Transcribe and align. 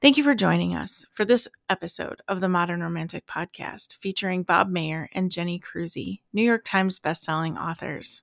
Thank 0.00 0.16
you 0.16 0.24
for 0.24 0.34
joining 0.34 0.74
us 0.74 1.04
for 1.12 1.26
this 1.26 1.46
episode 1.68 2.22
of 2.26 2.40
the 2.40 2.48
Modern 2.48 2.80
Romantic 2.80 3.26
Podcast 3.26 3.96
featuring 3.96 4.44
Bob 4.44 4.70
Mayer 4.70 5.10
and 5.12 5.30
Jenny 5.30 5.60
Crusie, 5.60 6.22
New 6.32 6.40
York 6.40 6.62
Times 6.64 6.98
bestselling 6.98 7.62
authors. 7.62 8.22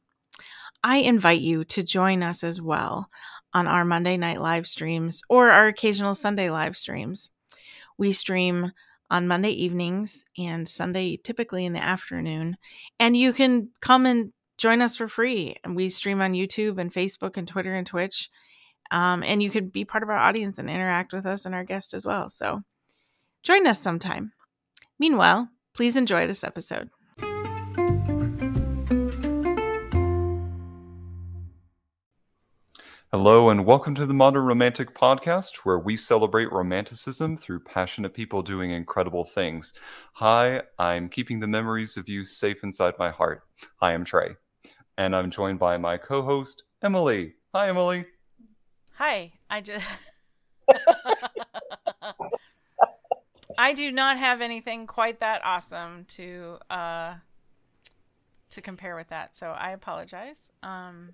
I 0.83 0.97
invite 0.97 1.41
you 1.41 1.63
to 1.65 1.83
join 1.83 2.23
us 2.23 2.43
as 2.43 2.59
well 2.59 3.11
on 3.53 3.67
our 3.67 3.85
Monday 3.85 4.17
night 4.17 4.41
live 4.41 4.65
streams 4.65 5.21
or 5.29 5.51
our 5.51 5.67
occasional 5.67 6.15
Sunday 6.15 6.49
live 6.49 6.75
streams. 6.75 7.29
We 7.99 8.11
stream 8.11 8.71
on 9.11 9.27
Monday 9.27 9.51
evenings 9.51 10.25
and 10.35 10.67
Sunday, 10.67 11.17
typically 11.17 11.63
in 11.63 11.73
the 11.73 11.83
afternoon, 11.83 12.57
and 12.99 13.15
you 13.15 13.33
can 13.33 13.69
come 13.81 14.07
and 14.07 14.33
join 14.57 14.81
us 14.81 14.95
for 14.95 15.07
free. 15.07 15.55
And 15.63 15.75
we 15.75 15.89
stream 15.89 16.21
on 16.21 16.33
YouTube 16.33 16.79
and 16.79 16.91
Facebook 16.91 17.37
and 17.37 17.47
Twitter 17.47 17.75
and 17.75 17.85
Twitch 17.85 18.31
um, 18.91 19.23
and 19.23 19.41
you 19.41 19.49
can 19.49 19.69
be 19.69 19.85
part 19.85 20.03
of 20.03 20.09
our 20.09 20.17
audience 20.17 20.57
and 20.57 20.69
interact 20.69 21.13
with 21.13 21.25
us 21.25 21.45
and 21.45 21.53
our 21.53 21.63
guest 21.63 21.93
as 21.93 22.05
well. 22.05 22.29
So 22.29 22.61
join 23.43 23.67
us 23.67 23.79
sometime. 23.79 24.33
Meanwhile, 24.99 25.49
please 25.73 25.95
enjoy 25.95 26.27
this 26.27 26.43
episode. 26.43 26.89
Hello, 33.13 33.49
and 33.49 33.65
welcome 33.65 33.95
to 33.95 34.05
the 34.05 34.13
Modern 34.13 34.43
Romantic 34.43 34.93
Podcast, 34.93 35.59
where 35.63 35.79
we 35.79 35.95
celebrate 35.95 36.51
romanticism 36.51 37.37
through 37.37 37.61
passionate 37.61 38.13
people 38.13 38.41
doing 38.41 38.71
incredible 38.71 39.23
things. 39.23 39.73
Hi, 40.15 40.61
I'm 40.77 41.07
keeping 41.07 41.39
the 41.39 41.47
memories 41.47 41.95
of 41.95 42.09
you 42.09 42.25
safe 42.25 42.65
inside 42.65 42.95
my 42.99 43.09
heart. 43.09 43.43
Hi, 43.77 43.93
I'm 43.93 44.03
Trey, 44.03 44.35
and 44.97 45.15
I'm 45.15 45.31
joined 45.31 45.57
by 45.57 45.77
my 45.77 45.95
co 45.95 46.21
host, 46.21 46.65
Emily. 46.83 47.35
Hi, 47.55 47.69
Emily. 47.69 48.05
Hi, 48.97 49.33
I 49.47 49.61
just 49.61 49.85
I 53.59 53.73
do 53.73 53.91
not 53.91 54.17
have 54.17 54.41
anything 54.41 54.87
quite 54.87 55.19
that 55.19 55.41
awesome 55.45 56.05
to 56.15 56.57
uh 56.71 57.13
to 58.49 58.61
compare 58.61 58.95
with 58.95 59.09
that. 59.09 59.37
So 59.37 59.51
I 59.51 59.69
apologize. 59.69 60.51
Um 60.63 61.13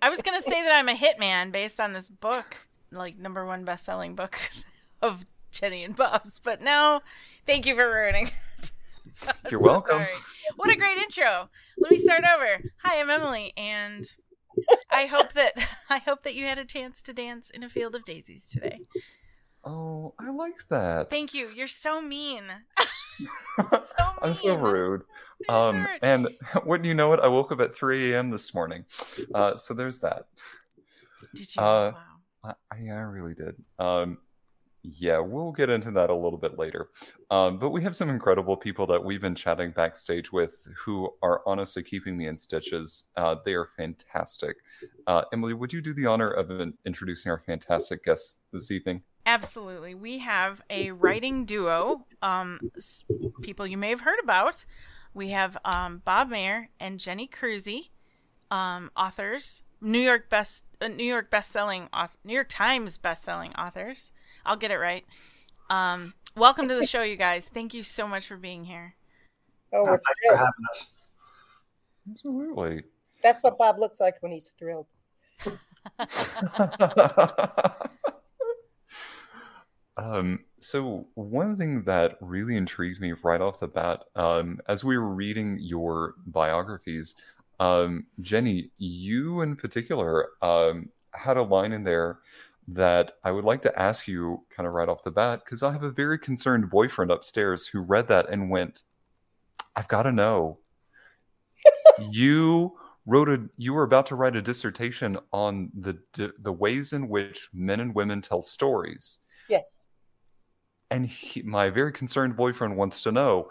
I 0.00 0.08
was 0.08 0.22
going 0.22 0.38
to 0.38 0.42
say 0.42 0.62
that 0.62 0.72
I'm 0.74 0.88
a 0.88 0.94
hitman 0.94 1.52
based 1.52 1.80
on 1.80 1.92
this 1.92 2.08
book, 2.08 2.56
like 2.90 3.18
number 3.18 3.44
1 3.44 3.64
best-selling 3.64 4.14
book 4.14 4.38
of 5.02 5.26
Jenny 5.50 5.84
and 5.84 5.94
Bob's, 5.94 6.40
but 6.42 6.62
no, 6.62 7.00
thank 7.46 7.66
you 7.66 7.74
for 7.74 7.92
ruining 7.92 8.28
it. 8.28 8.72
You're 9.50 9.60
so 9.60 9.66
welcome. 9.66 9.98
Sorry. 9.98 10.14
What 10.56 10.70
a 10.70 10.76
great 10.76 10.96
intro. 10.96 11.50
Let 11.76 11.90
me 11.90 11.98
start 11.98 12.22
over. 12.34 12.62
Hi, 12.84 13.00
I'm 13.00 13.10
Emily 13.10 13.52
and 13.58 14.14
I 14.90 15.06
hope 15.06 15.32
that 15.32 15.52
I 15.90 15.98
hope 15.98 16.22
that 16.22 16.34
you 16.34 16.46
had 16.46 16.58
a 16.58 16.64
chance 16.64 17.02
to 17.02 17.12
dance 17.12 17.50
in 17.50 17.62
a 17.62 17.68
field 17.68 17.94
of 17.94 18.04
daisies 18.04 18.48
today. 18.50 18.80
Oh, 19.64 20.14
I 20.18 20.30
like 20.30 20.68
that. 20.70 21.10
Thank 21.10 21.34
you. 21.34 21.48
You're 21.48 21.68
so 21.68 22.00
mean. 22.00 22.44
so 22.78 23.66
mean. 23.68 24.16
I'm 24.20 24.34
so 24.34 24.56
rude. 24.56 25.02
Um, 25.48 25.86
and 26.02 26.28
wouldn't 26.64 26.86
you 26.86 26.94
know 26.94 27.12
it, 27.12 27.20
I 27.20 27.28
woke 27.28 27.52
up 27.52 27.60
at 27.60 27.74
3 27.74 28.12
a.m. 28.12 28.30
this 28.30 28.54
morning. 28.54 28.84
Uh, 29.34 29.56
so 29.56 29.74
there's 29.74 30.00
that. 30.00 30.26
Did 31.34 31.54
you? 31.54 31.62
Uh, 31.62 31.92
wow. 32.44 32.56
I, 32.72 32.76
I 32.76 33.00
really 33.00 33.34
did. 33.34 33.54
Um, 33.78 34.18
yeah, 34.82 35.18
we'll 35.18 35.52
get 35.52 35.70
into 35.70 35.90
that 35.92 36.10
a 36.10 36.14
little 36.14 36.38
bit 36.38 36.58
later. 36.58 36.88
Um, 37.30 37.58
but 37.58 37.70
we 37.70 37.82
have 37.82 37.94
some 37.94 38.10
incredible 38.10 38.56
people 38.56 38.86
that 38.86 39.02
we've 39.02 39.20
been 39.20 39.34
chatting 39.34 39.70
backstage 39.70 40.32
with 40.32 40.66
who 40.76 41.10
are 41.22 41.42
honestly 41.46 41.82
keeping 41.82 42.16
me 42.16 42.26
in 42.26 42.36
stitches. 42.36 43.12
Uh, 43.16 43.36
they 43.44 43.54
are 43.54 43.68
fantastic. 43.76 44.56
Uh, 45.06 45.22
Emily, 45.32 45.54
would 45.54 45.72
you 45.72 45.80
do 45.80 45.94
the 45.94 46.06
honor 46.06 46.30
of 46.30 46.50
introducing 46.84 47.30
our 47.30 47.38
fantastic 47.38 48.04
guests 48.04 48.42
this 48.52 48.70
evening? 48.70 49.02
Absolutely. 49.24 49.94
We 49.94 50.18
have 50.18 50.62
a 50.68 50.90
writing 50.90 51.44
duo, 51.44 52.04
um, 52.22 52.58
people 53.40 53.66
you 53.66 53.78
may 53.78 53.90
have 53.90 54.00
heard 54.00 54.18
about. 54.22 54.64
We 55.14 55.28
have 55.28 55.56
um, 55.64 56.02
Bob 56.04 56.28
Mayer 56.28 56.70
and 56.80 56.98
Jenny 56.98 57.28
Crusie, 57.28 57.90
um, 58.50 58.90
authors, 58.96 59.62
New 59.80 60.00
York 60.00 60.28
best, 60.28 60.64
uh, 60.80 60.88
New 60.88 61.04
York 61.04 61.30
best-selling, 61.30 61.88
New 62.24 62.34
York 62.34 62.48
Times 62.48 62.98
best-selling 62.98 63.52
authors. 63.54 64.10
I'll 64.44 64.56
get 64.56 64.70
it 64.70 64.78
right. 64.78 65.04
Um, 65.70 66.14
welcome 66.36 66.68
to 66.68 66.74
the 66.74 66.86
show, 66.86 67.02
you 67.02 67.16
guys. 67.16 67.48
Thank 67.48 67.74
you 67.74 67.82
so 67.82 68.06
much 68.08 68.26
for 68.26 68.36
being 68.36 68.64
here. 68.64 68.94
Oh, 69.72 69.82
we're 69.82 69.98
thanks 69.98 70.20
for 70.28 70.36
having 70.36 70.66
us. 70.70 70.86
Absolutely. 72.10 72.82
That's 73.22 73.42
what 73.42 73.56
Bob 73.56 73.78
looks 73.78 74.00
like 74.00 74.16
when 74.20 74.32
he's 74.32 74.48
thrilled. 74.58 74.86
um, 79.96 80.40
so 80.60 81.06
one 81.14 81.56
thing 81.56 81.84
that 81.84 82.16
really 82.20 82.56
intrigued 82.56 83.00
me 83.00 83.12
right 83.22 83.40
off 83.40 83.60
the 83.60 83.68
bat, 83.68 84.02
um, 84.16 84.60
as 84.68 84.84
we 84.84 84.98
were 84.98 85.14
reading 85.14 85.58
your 85.60 86.14
biographies, 86.26 87.14
um, 87.60 88.06
Jenny, 88.20 88.70
you 88.78 89.40
in 89.42 89.54
particular 89.54 90.30
um, 90.42 90.88
had 91.12 91.36
a 91.36 91.42
line 91.42 91.72
in 91.72 91.84
there 91.84 92.18
that 92.68 93.12
I 93.24 93.30
would 93.32 93.44
like 93.44 93.62
to 93.62 93.80
ask 93.80 94.06
you 94.06 94.44
kind 94.54 94.66
of 94.66 94.72
right 94.72 94.88
off 94.88 95.04
the 95.04 95.10
bat 95.10 95.42
because 95.44 95.62
I 95.62 95.72
have 95.72 95.82
a 95.82 95.90
very 95.90 96.18
concerned 96.18 96.70
boyfriend 96.70 97.10
upstairs 97.10 97.66
who 97.66 97.80
read 97.80 98.08
that 98.08 98.30
and 98.30 98.50
went, 98.50 98.82
I've 99.74 99.88
got 99.88 100.04
to 100.04 100.12
know. 100.12 100.58
you 102.10 102.76
wrote 103.06 103.28
a 103.28 103.42
you 103.56 103.72
were 103.72 103.82
about 103.82 104.06
to 104.06 104.14
write 104.14 104.36
a 104.36 104.42
dissertation 104.42 105.18
on 105.32 105.70
the 105.74 105.98
the 106.38 106.52
ways 106.52 106.92
in 106.92 107.08
which 107.08 107.48
men 107.52 107.80
and 107.80 107.94
women 107.94 108.20
tell 108.20 108.42
stories. 108.42 109.26
Yes. 109.48 109.86
And 110.90 111.06
he, 111.06 111.42
my 111.42 111.70
very 111.70 111.92
concerned 111.92 112.36
boyfriend 112.36 112.76
wants 112.76 113.02
to 113.04 113.12
know 113.12 113.50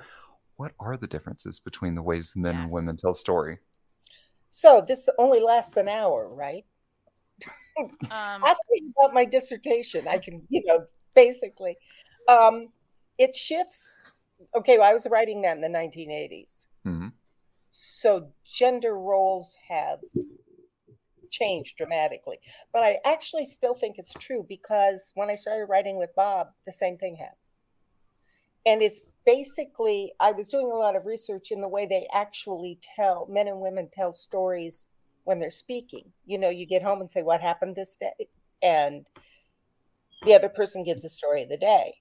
what 0.58 0.74
are 0.80 0.96
the 0.96 1.08
differences 1.08 1.60
between 1.60 1.96
the 1.96 2.04
ways 2.04 2.34
men 2.36 2.54
yes. 2.54 2.64
and 2.64 2.72
women 2.72 2.96
tell 2.96 3.14
story. 3.14 3.60
So 4.48 4.84
this 4.86 5.10
only 5.18 5.42
lasts 5.42 5.78
an 5.78 5.88
hour, 5.88 6.30
right? 6.30 6.66
Um, 7.80 8.44
Ask 8.46 8.60
me 8.70 8.92
about 8.98 9.14
my 9.14 9.26
dissertation. 9.26 10.08
I 10.08 10.18
can, 10.18 10.42
you 10.50 10.62
know, 10.66 10.86
basically, 11.16 11.78
um, 12.28 12.68
it 13.18 13.36
shifts. 13.36 14.00
Okay, 14.56 14.78
well, 14.78 14.90
I 14.90 14.94
was 14.94 15.08
writing 15.10 15.42
that 15.44 15.56
in 15.56 15.62
the 15.62 15.70
1980s. 15.70 16.68
Mm-hmm. 16.86 17.08
So 17.70 18.28
gender 18.46 18.98
roles 18.98 19.58
have 19.70 20.00
changed 21.32 21.78
dramatically. 21.78 22.38
But 22.74 22.84
I 22.84 23.00
actually 23.06 23.46
still 23.46 23.74
think 23.74 23.98
it's 23.98 24.14
true 24.14 24.46
because 24.48 25.12
when 25.16 25.30
I 25.30 25.36
started 25.36 25.66
writing 25.66 25.98
with 25.98 26.14
Bob, 26.16 26.48
the 26.66 26.74
same 26.74 26.98
thing 26.98 27.16
happened. 27.16 27.38
And 28.66 28.82
it's 28.82 29.02
basically, 29.26 30.14
I 30.20 30.32
was 30.34 30.50
doing 30.50 30.70
a 30.72 30.76
lot 30.76 30.96
of 30.96 31.06
research 31.06 31.52
in 31.52 31.62
the 31.62 31.68
way 31.68 31.88
they 31.88 32.06
actually 32.14 32.78
tell, 32.96 33.28
men 33.30 33.48
and 33.48 33.60
women 33.60 33.90
tell 33.92 34.14
stories 34.14 34.88
when 35.32 35.40
they're 35.40 35.50
speaking. 35.50 36.12
You 36.26 36.38
know, 36.38 36.50
you 36.50 36.66
get 36.66 36.84
home 36.84 37.00
and 37.00 37.10
say, 37.10 37.24
What 37.24 37.40
happened 37.40 37.78
this 37.78 37.96
day? 37.96 38.28
And 38.62 39.10
the 40.24 40.36
other 40.36 40.50
person 40.50 40.84
gives 40.84 41.04
the 41.04 41.10
story 41.10 41.44
of 41.44 41.50
the 41.50 41.56
day. 41.56 41.94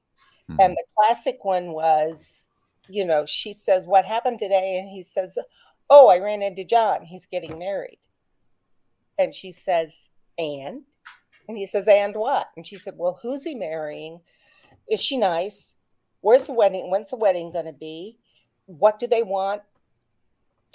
Mm-hmm. 0.51 0.61
And 0.61 0.73
the 0.73 0.85
classic 0.99 1.45
one 1.45 1.71
was, 1.71 2.49
you 2.89 3.07
know, 3.07 3.25
she 3.25 3.53
says, 3.53 3.87
What 3.87 4.05
happened 4.05 4.41
today? 4.41 4.81
And 4.81 4.91
he 4.91 5.05
says, 5.05 5.39
Oh, 5.89 6.09
I 6.09 6.19
ran 6.19 6.43
into 6.43 6.65
John. 6.65 7.05
He's 7.05 7.25
getting 7.25 7.57
married. 7.57 7.99
And 9.17 9.33
she 9.33 9.53
says, 9.53 10.11
And? 10.37 10.83
And 11.47 11.57
he 11.57 11.67
says, 11.67 11.87
And 11.87 12.17
what? 12.17 12.49
And 12.57 12.67
she 12.67 12.79
said, 12.79 12.95
Well, 12.97 13.21
who's 13.23 13.45
he 13.45 13.55
marrying? 13.55 14.21
Is 14.91 15.01
she 15.01 15.19
nice? 15.19 15.77
Where's 16.21 16.47
the 16.47 16.53
wedding? 16.53 16.91
When's 16.91 17.11
the 17.11 17.17
wedding 17.17 17.53
going 17.53 17.67
to 17.67 17.73
be? 17.73 18.19
What 18.67 18.99
do 18.99 19.07
they 19.07 19.23
want? 19.23 19.63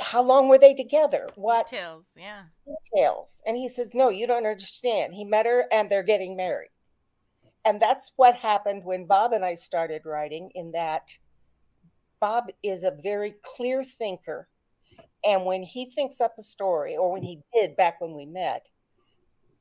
How 0.01 0.21
long 0.21 0.47
were 0.47 0.57
they 0.57 0.73
together? 0.73 1.29
What 1.35 1.69
details? 1.69 2.07
Yeah. 2.17 2.43
Details. 2.67 3.41
And 3.45 3.57
he 3.57 3.69
says, 3.69 3.93
No, 3.93 4.09
you 4.09 4.27
don't 4.27 4.45
understand. 4.45 5.13
He 5.13 5.23
met 5.23 5.45
her 5.45 5.65
and 5.71 5.89
they're 5.89 6.03
getting 6.03 6.35
married. 6.35 6.69
And 7.63 7.79
that's 7.79 8.13
what 8.15 8.35
happened 8.35 8.83
when 8.83 9.05
Bob 9.05 9.33
and 9.33 9.43
I 9.43 9.55
started 9.55 10.05
writing, 10.05 10.51
in 10.53 10.71
that 10.73 11.17
Bob 12.19 12.49
is 12.61 12.83
a 12.83 12.97
very 13.01 13.35
clear 13.41 13.83
thinker. 13.83 14.47
And 15.23 15.45
when 15.45 15.63
he 15.63 15.85
thinks 15.85 16.21
up 16.21 16.35
a 16.37 16.43
story, 16.43 16.95
or 16.95 17.11
when 17.11 17.23
he 17.23 17.41
did 17.53 17.75
back 17.75 17.99
when 17.99 18.13
we 18.13 18.25
met, 18.25 18.69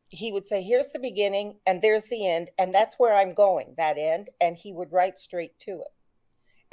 he 0.08 0.32
would 0.32 0.44
say, 0.44 0.62
Here's 0.62 0.90
the 0.90 0.98
beginning, 0.98 1.56
and 1.66 1.81
there's 1.81 2.06
the 2.06 2.28
end, 2.28 2.50
and 2.58 2.75
that's 2.75 2.98
where 2.98 3.16
I'm 3.16 3.34
going, 3.34 3.75
that 3.78 3.98
end. 3.98 4.31
And 4.40 4.56
he 4.56 4.72
would 4.72 4.92
write 4.92 5.16
straight 5.16 5.58
to 5.60 5.72
it 5.72 5.94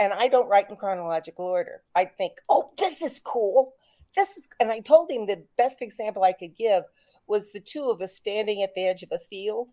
and 0.01 0.11
I 0.13 0.27
don't 0.27 0.49
write 0.49 0.67
in 0.67 0.75
chronological 0.75 1.45
order. 1.45 1.83
I 1.95 2.05
think, 2.05 2.33
oh, 2.49 2.71
this 2.79 3.03
is 3.03 3.19
cool. 3.19 3.75
This 4.15 4.35
is, 4.35 4.49
and 4.59 4.71
I 4.71 4.79
told 4.79 5.11
him 5.11 5.27
the 5.27 5.43
best 5.57 5.83
example 5.83 6.23
I 6.23 6.33
could 6.33 6.55
give 6.55 6.83
was 7.27 7.51
the 7.51 7.59
two 7.59 7.91
of 7.91 8.01
us 8.01 8.15
standing 8.15 8.63
at 8.63 8.73
the 8.73 8.87
edge 8.87 9.03
of 9.03 9.11
a 9.11 9.19
field, 9.19 9.69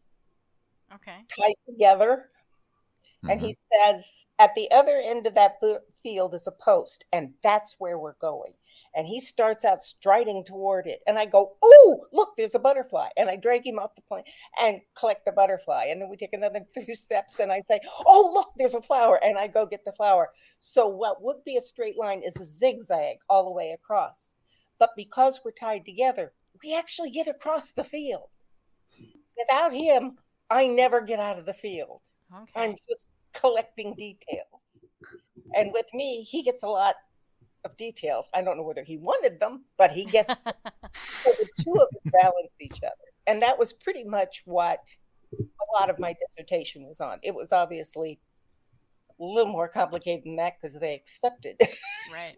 okay, 0.94 1.16
tied 1.40 1.54
together. 1.66 2.26
Mm-hmm. 3.24 3.30
And 3.30 3.40
he 3.40 3.48
mm-hmm. 3.48 3.94
says, 3.94 4.26
at 4.38 4.54
the 4.54 4.70
other 4.70 5.02
end 5.02 5.26
of 5.26 5.34
that 5.34 5.56
field 6.02 6.34
is 6.34 6.46
a 6.46 6.52
post, 6.52 7.06
and 7.10 7.32
that's 7.42 7.76
where 7.78 7.98
we're 7.98 8.12
going. 8.20 8.52
And 8.94 9.06
he 9.06 9.20
starts 9.20 9.64
out 9.64 9.80
striding 9.80 10.44
toward 10.44 10.86
it. 10.86 11.00
And 11.06 11.18
I 11.18 11.26
go, 11.26 11.56
Oh, 11.62 12.06
look, 12.12 12.30
there's 12.36 12.54
a 12.54 12.58
butterfly. 12.58 13.08
And 13.16 13.28
I 13.28 13.36
drag 13.36 13.66
him 13.66 13.78
off 13.78 13.94
the 13.94 14.02
plane 14.02 14.24
and 14.60 14.80
collect 14.98 15.24
the 15.24 15.32
butterfly. 15.32 15.86
And 15.90 16.00
then 16.00 16.08
we 16.08 16.16
take 16.16 16.32
another 16.32 16.60
few 16.74 16.94
steps 16.94 17.38
and 17.40 17.52
I 17.52 17.60
say, 17.60 17.80
Oh, 18.06 18.30
look, 18.32 18.52
there's 18.56 18.74
a 18.74 18.82
flower. 18.82 19.18
And 19.22 19.38
I 19.38 19.46
go 19.46 19.66
get 19.66 19.84
the 19.84 19.92
flower. 19.92 20.30
So 20.60 20.88
what 20.88 21.22
would 21.22 21.44
be 21.44 21.56
a 21.56 21.60
straight 21.60 21.98
line 21.98 22.22
is 22.24 22.36
a 22.36 22.44
zigzag 22.44 23.18
all 23.28 23.44
the 23.44 23.52
way 23.52 23.70
across. 23.70 24.30
But 24.78 24.90
because 24.96 25.40
we're 25.44 25.50
tied 25.52 25.84
together, 25.84 26.32
we 26.62 26.76
actually 26.76 27.10
get 27.10 27.28
across 27.28 27.72
the 27.72 27.84
field. 27.84 28.28
Without 29.36 29.72
him, 29.72 30.18
I 30.50 30.66
never 30.66 31.00
get 31.00 31.20
out 31.20 31.38
of 31.38 31.46
the 31.46 31.52
field. 31.52 32.00
Okay. 32.34 32.52
I'm 32.56 32.74
just 32.88 33.12
collecting 33.32 33.94
details. 33.94 34.84
And 35.54 35.72
with 35.72 35.86
me, 35.94 36.22
he 36.22 36.42
gets 36.42 36.62
a 36.62 36.68
lot 36.68 36.96
of 37.64 37.76
details. 37.76 38.28
I 38.34 38.42
don't 38.42 38.56
know 38.56 38.62
whether 38.62 38.82
he 38.82 38.96
wanted 38.96 39.40
them, 39.40 39.64
but 39.76 39.90
he 39.90 40.04
gets 40.04 40.34
so 40.44 40.52
the 41.24 41.48
two 41.62 41.72
of 41.72 41.82
us 41.82 42.12
balance 42.22 42.52
each 42.60 42.78
other. 42.82 42.94
And 43.26 43.42
that 43.42 43.58
was 43.58 43.72
pretty 43.72 44.04
much 44.04 44.42
what 44.44 44.88
a 45.32 45.80
lot 45.80 45.90
of 45.90 45.98
my 45.98 46.14
dissertation 46.14 46.86
was 46.86 47.00
on. 47.00 47.18
It 47.22 47.34
was 47.34 47.52
obviously 47.52 48.18
a 49.20 49.24
little 49.24 49.52
more 49.52 49.68
complicated 49.68 50.24
than 50.24 50.36
that 50.36 50.54
because 50.58 50.78
they 50.78 50.94
accepted 50.94 51.60
right. 52.12 52.36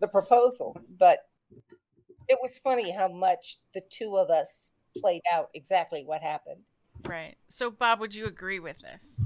the 0.00 0.08
proposal. 0.08 0.76
But 0.98 1.20
it 2.28 2.38
was 2.40 2.58
funny 2.58 2.92
how 2.92 3.08
much 3.08 3.58
the 3.72 3.82
two 3.90 4.16
of 4.16 4.30
us 4.30 4.70
played 4.96 5.22
out 5.32 5.50
exactly 5.54 6.04
what 6.04 6.22
happened. 6.22 6.60
Right. 7.06 7.36
So, 7.48 7.70
Bob, 7.70 8.00
would 8.00 8.14
you 8.14 8.26
agree 8.26 8.60
with 8.60 8.78
this? 8.78 9.20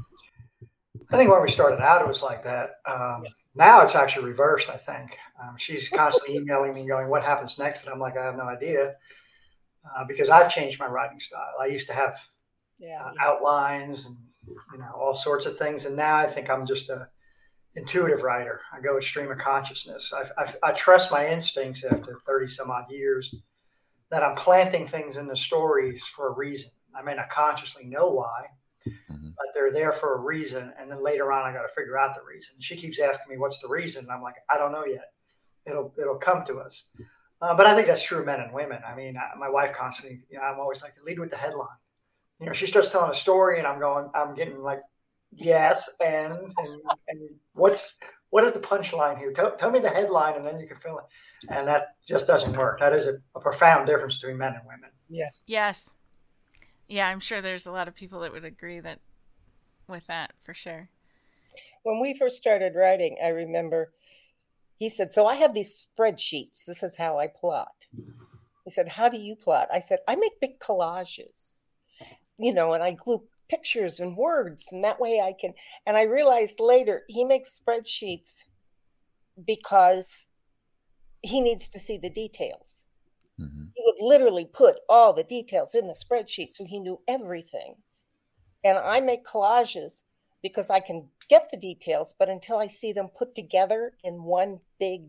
I 1.12 1.16
think 1.16 1.30
when 1.30 1.40
we 1.40 1.50
started 1.50 1.80
out, 1.80 2.02
it 2.02 2.08
was 2.08 2.22
like 2.22 2.44
that. 2.44 2.76
Um, 2.86 3.24
yeah. 3.24 3.30
Now 3.58 3.81
it's 3.81 3.96
actually 3.96 4.26
reversed, 4.26 4.70
I 4.70 4.76
think. 4.76 5.19
Um, 5.43 5.56
she's 5.58 5.88
constantly 5.88 6.37
emailing 6.37 6.75
me 6.75 6.87
going, 6.87 7.08
What 7.08 7.25
happens 7.25 7.58
next? 7.58 7.84
And 7.84 7.93
I'm 7.93 7.99
like, 7.99 8.16
I 8.16 8.25
have 8.25 8.37
no 8.37 8.44
idea 8.44 8.94
uh, 9.84 10.05
because 10.06 10.31
I've 10.31 10.49
changed 10.49 10.78
my 10.78 10.87
writing 10.87 11.19
style. 11.19 11.55
I 11.60 11.66
used 11.66 11.88
to 11.88 11.93
have 11.93 12.16
yeah, 12.78 13.02
uh, 13.05 13.12
outlines 13.20 14.06
and 14.06 14.16
you 14.72 14.78
know 14.78 14.93
all 14.94 15.16
sorts 15.16 15.44
of 15.44 15.58
things, 15.58 15.87
and 15.87 15.96
now 15.96 16.16
I 16.16 16.31
think 16.31 16.49
I'm 16.49 16.66
just 16.66 16.88
a 16.88 17.08
intuitive 17.75 18.22
writer. 18.22 18.60
I 18.72 18.81
go 18.81 18.94
with 18.94 19.05
stream 19.05 19.31
of 19.31 19.38
consciousness. 19.38 20.12
I, 20.12 20.43
I, 20.43 20.54
I 20.62 20.72
trust 20.72 21.11
my 21.11 21.28
instincts 21.28 21.84
after 21.84 22.16
30 22.26 22.49
some 22.49 22.70
odd 22.70 22.90
years 22.90 23.34
that 24.11 24.22
I'm 24.22 24.37
planting 24.37 24.87
things 24.87 25.16
in 25.16 25.26
the 25.26 25.37
stories 25.37 26.04
for 26.14 26.28
a 26.28 26.32
reason. 26.32 26.70
I 26.96 27.02
may 27.02 27.14
not 27.14 27.28
consciously 27.28 27.84
know 27.84 28.08
why, 28.08 28.46
mm-hmm. 29.11 29.29
but 29.37 29.46
they're 29.55 29.73
there 29.73 29.93
for 29.93 30.14
a 30.14 30.20
reason. 30.20 30.73
And 30.79 30.90
then 30.90 31.02
later 31.02 31.32
on, 31.32 31.49
I 31.49 31.52
got 31.52 31.62
to 31.62 31.75
figure 31.75 31.99
out 31.99 32.14
the 32.14 32.23
reason. 32.23 32.55
She 32.58 32.76
keeps 32.76 32.99
asking 32.99 33.31
me, 33.31 33.38
"What's 33.38 33.61
the 33.61 33.69
reason?" 33.69 34.05
And 34.05 34.12
I'm 34.12 34.23
like, 34.23 34.37
"I 34.49 34.58
don't 34.58 34.73
know 34.73 34.85
yet. 34.85 35.12
It'll 35.67 35.93
it'll 35.99 36.17
come 36.17 36.44
to 36.46 36.58
us." 36.58 36.85
Uh, 37.40 37.55
but 37.55 37.67
I 37.67 37.75
think 37.75 37.87
that's 37.87 38.02
true 38.02 38.19
of 38.19 38.26
men 38.26 38.40
and 38.40 38.52
women. 38.52 38.81
I 38.87 38.94
mean, 38.96 39.17
I, 39.17 39.37
my 39.38 39.49
wife 39.49 39.73
constantly, 39.73 40.23
you 40.29 40.38
know, 40.38 40.43
I'm 40.43 40.58
always 40.58 40.82
like, 40.82 40.94
lead 41.05 41.20
with 41.20 41.31
the 41.31 41.37
headline. 41.37 41.69
You 42.40 42.46
know, 42.46 42.52
she 42.52 42.67
starts 42.67 42.88
telling 42.88 43.11
a 43.11 43.14
story, 43.14 43.58
and 43.58 43.67
I'm 43.67 43.79
going, 43.79 44.11
I'm 44.14 44.35
getting 44.35 44.61
like, 44.61 44.81
yes, 45.32 45.88
and 46.05 46.35
and, 46.35 46.81
and 47.08 47.31
what's 47.52 47.96
what 48.31 48.44
is 48.44 48.52
the 48.52 48.61
punchline 48.61 49.19
here? 49.19 49.32
Tell, 49.32 49.56
tell 49.56 49.70
me 49.70 49.79
the 49.79 49.88
headline, 49.88 50.35
and 50.37 50.46
then 50.46 50.58
you 50.58 50.67
can 50.67 50.76
fill 50.76 50.99
it. 50.99 51.05
And 51.49 51.67
that 51.67 51.94
just 52.06 52.26
doesn't 52.26 52.56
work. 52.56 52.81
That 52.81 52.93
is 52.93 53.06
a, 53.06 53.14
a 53.35 53.40
profound 53.40 53.87
difference 53.87 54.19
between 54.19 54.38
men 54.38 54.55
and 54.55 54.62
women. 54.67 54.90
Yeah. 55.08 55.31
Yes. 55.46 55.94
Yeah, 56.88 57.06
I'm 57.06 57.20
sure 57.20 57.40
there's 57.40 57.67
a 57.67 57.73
lot 57.73 57.88
of 57.88 57.94
people 57.94 58.20
that 58.20 58.32
would 58.32 58.44
agree 58.44 58.81
that 58.81 59.00
with 59.87 60.06
that 60.06 60.32
for 60.43 60.55
sure. 60.55 60.88
When 61.82 62.00
we 62.00 62.14
first 62.14 62.37
started 62.37 62.75
writing, 62.75 63.17
I 63.23 63.29
remember 63.29 63.93
he 64.79 64.88
said, 64.88 65.12
So 65.12 65.26
I 65.26 65.37
have 65.37 65.55
these 65.55 65.87
spreadsheets. 65.87 66.64
This 66.64 66.82
is 66.82 66.96
how 66.96 67.19
I 67.19 67.26
plot. 67.26 67.87
He 68.64 68.70
said, 68.70 68.90
How 68.90 69.08
do 69.08 69.19
you 69.19 69.37
plot? 69.37 69.69
I 69.73 69.79
said, 69.79 70.00
I 70.06 70.17
make 70.17 70.40
big 70.40 70.58
collages, 70.61 71.62
you 72.38 72.52
know, 72.52 72.73
and 72.73 72.82
I 72.82 72.93
glue 72.93 73.23
pictures 73.49 73.99
and 73.99 74.17
words 74.17 74.69
and 74.73 74.85
that 74.85 75.00
way 75.00 75.20
i 75.25 75.32
can 75.38 75.55
and 75.87 75.96
i 75.96 76.02
realized 76.02 76.61
later 76.61 77.02
he 77.08 77.25
makes 77.25 77.58
spreadsheets 77.58 78.44
because 79.46 80.29
he 81.23 81.40
needs 81.40 81.69
to 81.69 81.79
see 81.79 81.96
the 81.96 82.11
details 82.11 82.85
mm-hmm. 83.40 83.67
He 83.78 83.84
would 83.86 84.06
literally 84.06 84.44
put 84.44 84.76
all 84.88 85.12
the 85.12 85.22
details 85.22 85.75
in 85.75 85.86
the 85.86 85.94
spreadsheet 85.94 86.52
so 86.52 86.64
he 86.64 86.80
knew 86.80 87.00
everything 87.06 87.76
and 88.64 88.76
i 88.78 89.00
make 89.00 89.25
collages 89.25 90.02
because 90.42 90.69
i 90.69 90.80
can 90.80 91.08
get 91.28 91.48
the 91.50 91.56
details 91.56 92.14
but 92.19 92.28
until 92.28 92.58
i 92.58 92.66
see 92.66 92.92
them 92.92 93.08
put 93.16 93.34
together 93.34 93.92
in 94.02 94.25
one 94.25 94.58
big 94.78 95.02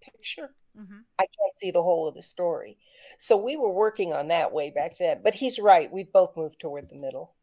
picture 0.00 0.50
Mm-hmm. 0.78 0.98
I 1.18 1.22
can't 1.22 1.52
see 1.56 1.70
the 1.70 1.82
whole 1.82 2.06
of 2.06 2.14
the 2.14 2.22
story. 2.22 2.78
So 3.18 3.36
we 3.36 3.56
were 3.56 3.72
working 3.72 4.12
on 4.12 4.28
that 4.28 4.52
way 4.52 4.70
back 4.70 4.96
then. 4.96 5.20
But 5.24 5.34
he's 5.34 5.58
right. 5.58 5.92
We've 5.92 6.12
both 6.12 6.36
moved 6.36 6.60
toward 6.60 6.88
the 6.88 6.96
middle. 6.96 7.34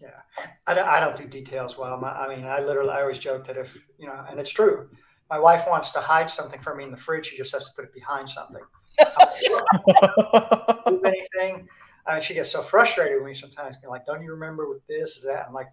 Yeah, 0.00 0.10
I 0.66 0.74
don't, 0.74 0.86
I 0.86 1.00
don't 1.00 1.16
do 1.16 1.26
details 1.26 1.76
well. 1.76 2.04
I 2.04 2.28
mean, 2.28 2.44
I 2.44 2.60
literally, 2.60 2.90
I 2.90 3.00
always 3.00 3.18
joke 3.18 3.44
that 3.48 3.56
if, 3.56 3.76
you 3.98 4.06
know, 4.06 4.24
and 4.30 4.38
it's 4.38 4.50
true, 4.50 4.90
my 5.28 5.40
wife 5.40 5.64
wants 5.68 5.90
to 5.90 5.98
hide 5.98 6.30
something 6.30 6.60
from 6.60 6.78
me 6.78 6.84
in 6.84 6.92
the 6.92 6.96
fridge, 6.96 7.26
she 7.26 7.36
just 7.36 7.52
has 7.52 7.64
to 7.64 7.70
put 7.74 7.84
it 7.84 7.92
behind 7.92 8.30
something. 8.30 8.62
Do 10.86 11.02
anything. 11.04 11.68
I 12.06 12.14
mean, 12.14 12.22
she 12.22 12.34
gets 12.34 12.50
so 12.50 12.62
frustrated 12.62 13.18
with 13.18 13.26
me 13.26 13.34
sometimes, 13.34 13.76
like, 13.88 14.06
don't 14.06 14.22
you 14.22 14.30
remember 14.30 14.68
with 14.68 14.86
this 14.86 15.18
or 15.18 15.26
that? 15.26 15.46
I'm 15.46 15.52
like, 15.52 15.68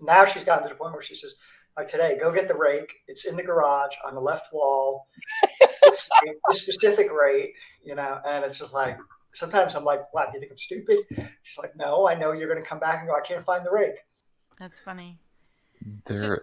now 0.00 0.24
she's 0.24 0.44
gotten 0.44 0.64
to 0.64 0.70
the 0.70 0.78
point 0.78 0.92
where 0.92 1.02
she 1.02 1.14
says, 1.14 1.34
like 1.76 1.88
today, 1.88 2.16
go 2.18 2.32
get 2.32 2.48
the 2.48 2.54
rake. 2.54 2.90
It's 3.06 3.26
in 3.26 3.36
the 3.36 3.42
garage 3.42 3.94
on 4.06 4.14
the 4.14 4.20
left 4.20 4.52
wall. 4.52 5.08
a 6.50 6.54
specific 6.54 7.12
rate, 7.12 7.52
you 7.84 7.94
know, 7.94 8.20
and 8.26 8.44
it's 8.44 8.58
just 8.58 8.72
like 8.72 8.96
sometimes 9.34 9.74
I'm 9.74 9.84
like, 9.84 10.02
"What? 10.12 10.32
Do 10.32 10.36
you 10.36 10.40
think 10.40 10.52
I'm 10.52 10.58
stupid?" 10.58 10.98
She's 11.10 11.58
like, 11.58 11.76
"No, 11.76 12.08
I 12.08 12.14
know 12.14 12.32
you're 12.32 12.48
going 12.48 12.62
to 12.62 12.66
come 12.66 12.80
back 12.80 13.00
and 13.00 13.08
go. 13.08 13.14
I 13.14 13.20
can't 13.20 13.44
find 13.44 13.64
the 13.64 13.70
rake." 13.70 13.96
That's 14.58 14.80
funny. 14.80 15.18
There. 16.06 16.16
So, 16.16 16.36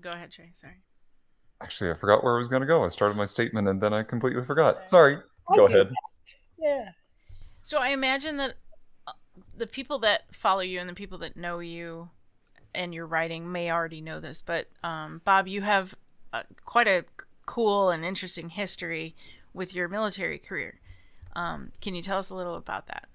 go 0.00 0.10
ahead, 0.10 0.32
Trey. 0.32 0.50
Sorry. 0.54 0.82
Actually, 1.62 1.90
I 1.90 1.94
forgot 1.94 2.24
where 2.24 2.34
I 2.34 2.38
was 2.38 2.48
going 2.48 2.62
to 2.62 2.66
go. 2.66 2.84
I 2.84 2.88
started 2.88 3.16
my 3.16 3.26
statement 3.26 3.68
and 3.68 3.80
then 3.80 3.92
I 3.92 4.02
completely 4.02 4.44
forgot. 4.44 4.88
Sorry. 4.88 5.18
I 5.50 5.56
go 5.56 5.64
ahead. 5.64 5.88
That. 5.88 6.34
Yeah. 6.58 6.90
So 7.62 7.78
I 7.78 7.88
imagine 7.88 8.36
that 8.38 8.54
uh, 9.06 9.12
the 9.56 9.66
people 9.66 9.98
that 10.00 10.24
follow 10.32 10.60
you 10.60 10.80
and 10.80 10.88
the 10.88 10.94
people 10.94 11.18
that 11.18 11.36
know 11.36 11.58
you 11.58 12.10
and 12.74 12.94
your 12.94 13.06
writing 13.06 13.50
may 13.50 13.70
already 13.70 14.00
know 14.00 14.20
this, 14.20 14.42
but 14.44 14.68
um, 14.84 15.20
Bob, 15.24 15.48
you 15.48 15.62
have 15.62 15.94
uh, 16.32 16.42
quite 16.64 16.86
a 16.86 17.04
cool 17.46 17.90
and 17.90 18.04
interesting 18.04 18.48
history 18.48 19.14
with 19.52 19.74
your 19.74 19.88
military 19.88 20.38
career. 20.38 20.78
Um, 21.34 21.72
can 21.80 21.94
you 21.94 22.02
tell 22.02 22.18
us 22.18 22.30
a 22.30 22.34
little 22.34 22.56
about 22.56 22.86
that? 22.86 23.08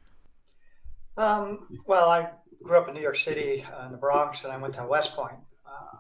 Um, 1.18 1.80
well, 1.86 2.10
I 2.10 2.30
grew 2.62 2.78
up 2.78 2.88
in 2.90 2.94
New 2.94 3.02
York 3.02 3.18
City, 3.18 3.64
uh, 3.64 3.86
in 3.86 3.92
the 3.92 3.98
Bronx, 3.98 4.44
and 4.44 4.52
I 4.52 4.58
went 4.58 4.74
to 4.76 4.86
West 4.86 5.14
Point, 5.16 5.38
uh, 5.66 5.98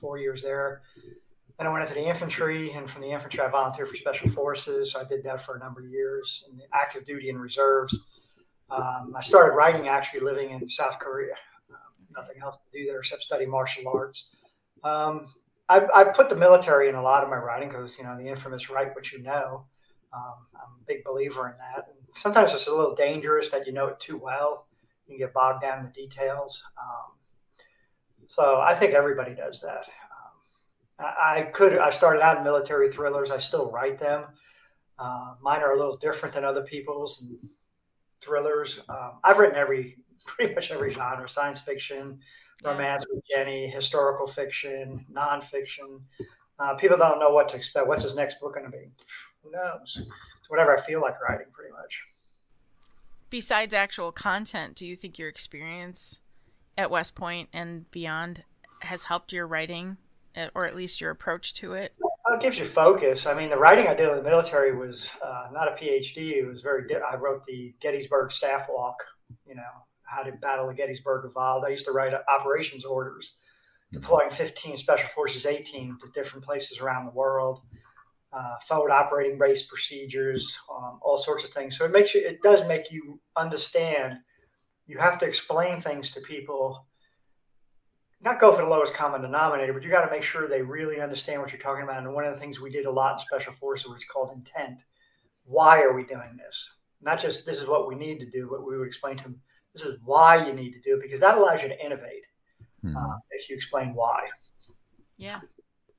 four 0.00 0.18
years 0.18 0.42
there. 0.42 0.82
Then 1.58 1.66
I 1.66 1.70
went 1.70 1.82
into 1.82 1.94
the 1.94 2.06
infantry, 2.06 2.70
and 2.72 2.88
from 2.88 3.02
the 3.02 3.10
infantry, 3.10 3.40
I 3.40 3.48
volunteered 3.48 3.88
for 3.88 3.96
Special 3.96 4.30
Forces. 4.30 4.92
So 4.92 5.00
I 5.00 5.04
did 5.04 5.24
that 5.24 5.44
for 5.44 5.56
a 5.56 5.58
number 5.58 5.80
of 5.80 5.90
years 5.90 6.44
in 6.48 6.60
active 6.72 7.04
duty 7.04 7.30
and 7.30 7.40
reserves. 7.40 7.98
Um, 8.70 9.14
I 9.16 9.22
started 9.22 9.56
writing 9.56 9.88
actually 9.88 10.20
living 10.20 10.50
in 10.50 10.68
South 10.68 10.98
Korea. 11.00 11.34
Um, 11.70 12.06
nothing 12.16 12.36
else 12.42 12.58
to 12.58 12.78
do 12.78 12.86
there 12.86 13.00
except 13.00 13.22
study 13.22 13.46
martial 13.46 13.88
arts. 13.88 14.28
Um, 14.84 15.32
I, 15.68 15.86
I, 15.94 16.04
put 16.04 16.28
the 16.28 16.36
military 16.36 16.88
in 16.88 16.94
a 16.94 17.02
lot 17.02 17.24
of 17.24 17.30
my 17.30 17.36
writing 17.36 17.68
because, 17.68 17.96
you 17.98 18.04
know, 18.04 18.16
the 18.16 18.26
infamous 18.26 18.70
write 18.70 18.94
what 18.94 19.10
you 19.10 19.20
know. 19.22 19.66
Um, 20.14 20.34
I'm 20.54 20.80
a 20.80 20.84
big 20.86 21.04
believer 21.04 21.48
in 21.48 21.54
that. 21.58 21.88
And 21.88 21.98
sometimes 22.14 22.54
it's 22.54 22.68
a 22.68 22.74
little 22.74 22.94
dangerous 22.94 23.50
that 23.50 23.66
you 23.66 23.72
know 23.72 23.88
it 23.88 24.00
too 24.00 24.16
well. 24.16 24.66
You 25.08 25.18
get 25.18 25.34
bogged 25.34 25.62
down 25.62 25.80
in 25.80 25.86
the 25.86 25.90
details. 25.92 26.62
Um, 26.78 27.16
so 28.28 28.60
I 28.60 28.74
think 28.74 28.92
everybody 28.92 29.34
does 29.34 29.60
that. 29.62 29.88
I, 30.98 31.38
I, 31.38 31.42
could. 31.42 31.78
I 31.78 31.90
started 31.90 32.22
out 32.22 32.38
in 32.38 32.44
military 32.44 32.92
thrillers. 32.92 33.30
I 33.30 33.38
still 33.38 33.70
write 33.70 33.98
them. 33.98 34.24
Uh, 34.98 35.34
mine 35.40 35.60
are 35.60 35.72
a 35.72 35.78
little 35.78 35.96
different 35.96 36.34
than 36.34 36.44
other 36.44 36.62
people's 36.62 37.20
and 37.20 37.38
thrillers. 38.22 38.80
Um, 38.88 39.20
I've 39.22 39.38
written 39.38 39.56
every, 39.56 39.96
pretty 40.26 40.54
much 40.54 40.70
every 40.70 40.92
genre: 40.92 41.28
science 41.28 41.60
fiction, 41.60 42.18
romance 42.64 43.04
with 43.10 43.22
Jenny, 43.30 43.68
historical 43.68 44.26
fiction, 44.26 45.04
nonfiction. 45.12 46.00
Uh, 46.58 46.74
people 46.74 46.96
don't 46.96 47.20
know 47.20 47.30
what 47.30 47.48
to 47.50 47.56
expect. 47.56 47.86
What's 47.86 48.02
his 48.02 48.16
next 48.16 48.40
book 48.40 48.54
going 48.54 48.66
to 48.66 48.76
be? 48.76 48.90
who 49.42 49.50
knows? 49.50 50.08
It's 50.38 50.50
whatever 50.50 50.76
I 50.76 50.80
feel 50.80 51.00
like 51.00 51.20
writing, 51.20 51.46
pretty 51.52 51.72
much. 51.72 52.02
Besides 53.30 53.74
actual 53.74 54.12
content, 54.12 54.74
do 54.74 54.86
you 54.86 54.96
think 54.96 55.18
your 55.18 55.28
experience 55.28 56.20
at 56.76 56.90
West 56.90 57.14
Point 57.14 57.48
and 57.52 57.90
beyond 57.90 58.44
has 58.80 59.04
helped 59.04 59.32
your 59.32 59.46
writing, 59.46 59.98
or 60.54 60.66
at 60.66 60.76
least 60.76 61.00
your 61.00 61.10
approach 61.10 61.54
to 61.54 61.74
it? 61.74 61.94
Well, 61.98 62.38
it 62.38 62.40
gives 62.40 62.58
you 62.58 62.66
focus. 62.66 63.26
I 63.26 63.34
mean, 63.34 63.50
the 63.50 63.56
writing 63.56 63.86
I 63.86 63.94
did 63.94 64.08
in 64.08 64.16
the 64.16 64.22
military 64.22 64.76
was 64.76 65.08
uh, 65.24 65.48
not 65.52 65.68
a 65.68 65.72
PhD. 65.72 66.36
It 66.36 66.46
was 66.46 66.60
very. 66.60 66.84
I 66.94 67.16
wrote 67.16 67.44
the 67.46 67.74
Gettysburg 67.80 68.32
Staff 68.32 68.66
Walk. 68.68 68.96
You 69.46 69.54
know, 69.54 69.62
how 70.02 70.22
did 70.22 70.40
Battle 70.40 70.68
of 70.68 70.76
Gettysburg 70.76 71.24
evolve? 71.24 71.64
I 71.64 71.68
used 71.68 71.86
to 71.86 71.92
write 71.92 72.12
operations 72.28 72.84
orders, 72.84 73.34
deploying 73.92 74.30
15 74.30 74.76
Special 74.76 75.08
Forces 75.14 75.46
18 75.46 75.98
to 76.00 76.06
different 76.14 76.44
places 76.44 76.78
around 76.78 77.06
the 77.06 77.12
world 77.12 77.62
uh, 78.32 78.56
forward 78.66 78.90
operating 78.90 79.38
base 79.38 79.62
procedures, 79.62 80.58
um, 80.74 80.98
all 81.02 81.18
sorts 81.18 81.44
of 81.44 81.50
things. 81.50 81.76
So 81.76 81.84
it 81.84 81.92
makes 81.92 82.14
you, 82.14 82.20
it 82.26 82.42
does 82.42 82.66
make 82.66 82.90
you 82.90 83.20
understand. 83.36 84.18
You 84.86 84.98
have 84.98 85.18
to 85.18 85.26
explain 85.26 85.80
things 85.80 86.10
to 86.12 86.20
people. 86.20 86.86
Not 88.20 88.40
go 88.40 88.52
for 88.52 88.62
the 88.62 88.68
lowest 88.68 88.94
common 88.94 89.22
denominator, 89.22 89.72
but 89.72 89.82
you 89.82 89.90
got 89.90 90.04
to 90.04 90.10
make 90.10 90.24
sure 90.24 90.48
they 90.48 90.62
really 90.62 91.00
understand 91.00 91.40
what 91.40 91.52
you're 91.52 91.60
talking 91.60 91.84
about. 91.84 92.02
And 92.02 92.12
one 92.12 92.24
of 92.24 92.34
the 92.34 92.40
things 92.40 92.60
we 92.60 92.70
did 92.70 92.86
a 92.86 92.90
lot 92.90 93.14
in 93.14 93.18
special 93.20 93.52
forces 93.52 93.88
was 93.88 94.04
called 94.04 94.32
intent. 94.34 94.80
Why 95.44 95.82
are 95.82 95.94
we 95.94 96.04
doing 96.04 96.36
this? 96.36 96.70
Not 97.00 97.20
just 97.20 97.46
this 97.46 97.58
is 97.58 97.68
what 97.68 97.88
we 97.88 97.94
need 97.94 98.18
to 98.18 98.26
do, 98.26 98.48
but 98.50 98.66
we 98.66 98.76
would 98.76 98.88
explain 98.88 99.16
to 99.18 99.22
them 99.22 99.40
this 99.72 99.82
is 99.82 99.98
why 100.04 100.44
you 100.44 100.52
need 100.52 100.72
to 100.72 100.80
do 100.80 100.96
it 100.96 101.02
because 101.02 101.20
that 101.20 101.38
allows 101.38 101.62
you 101.62 101.68
to 101.68 101.84
innovate 101.84 102.24
hmm. 102.82 102.96
uh, 102.96 103.16
if 103.30 103.48
you 103.48 103.54
explain 103.54 103.94
why. 103.94 104.26
Yeah. 105.16 105.40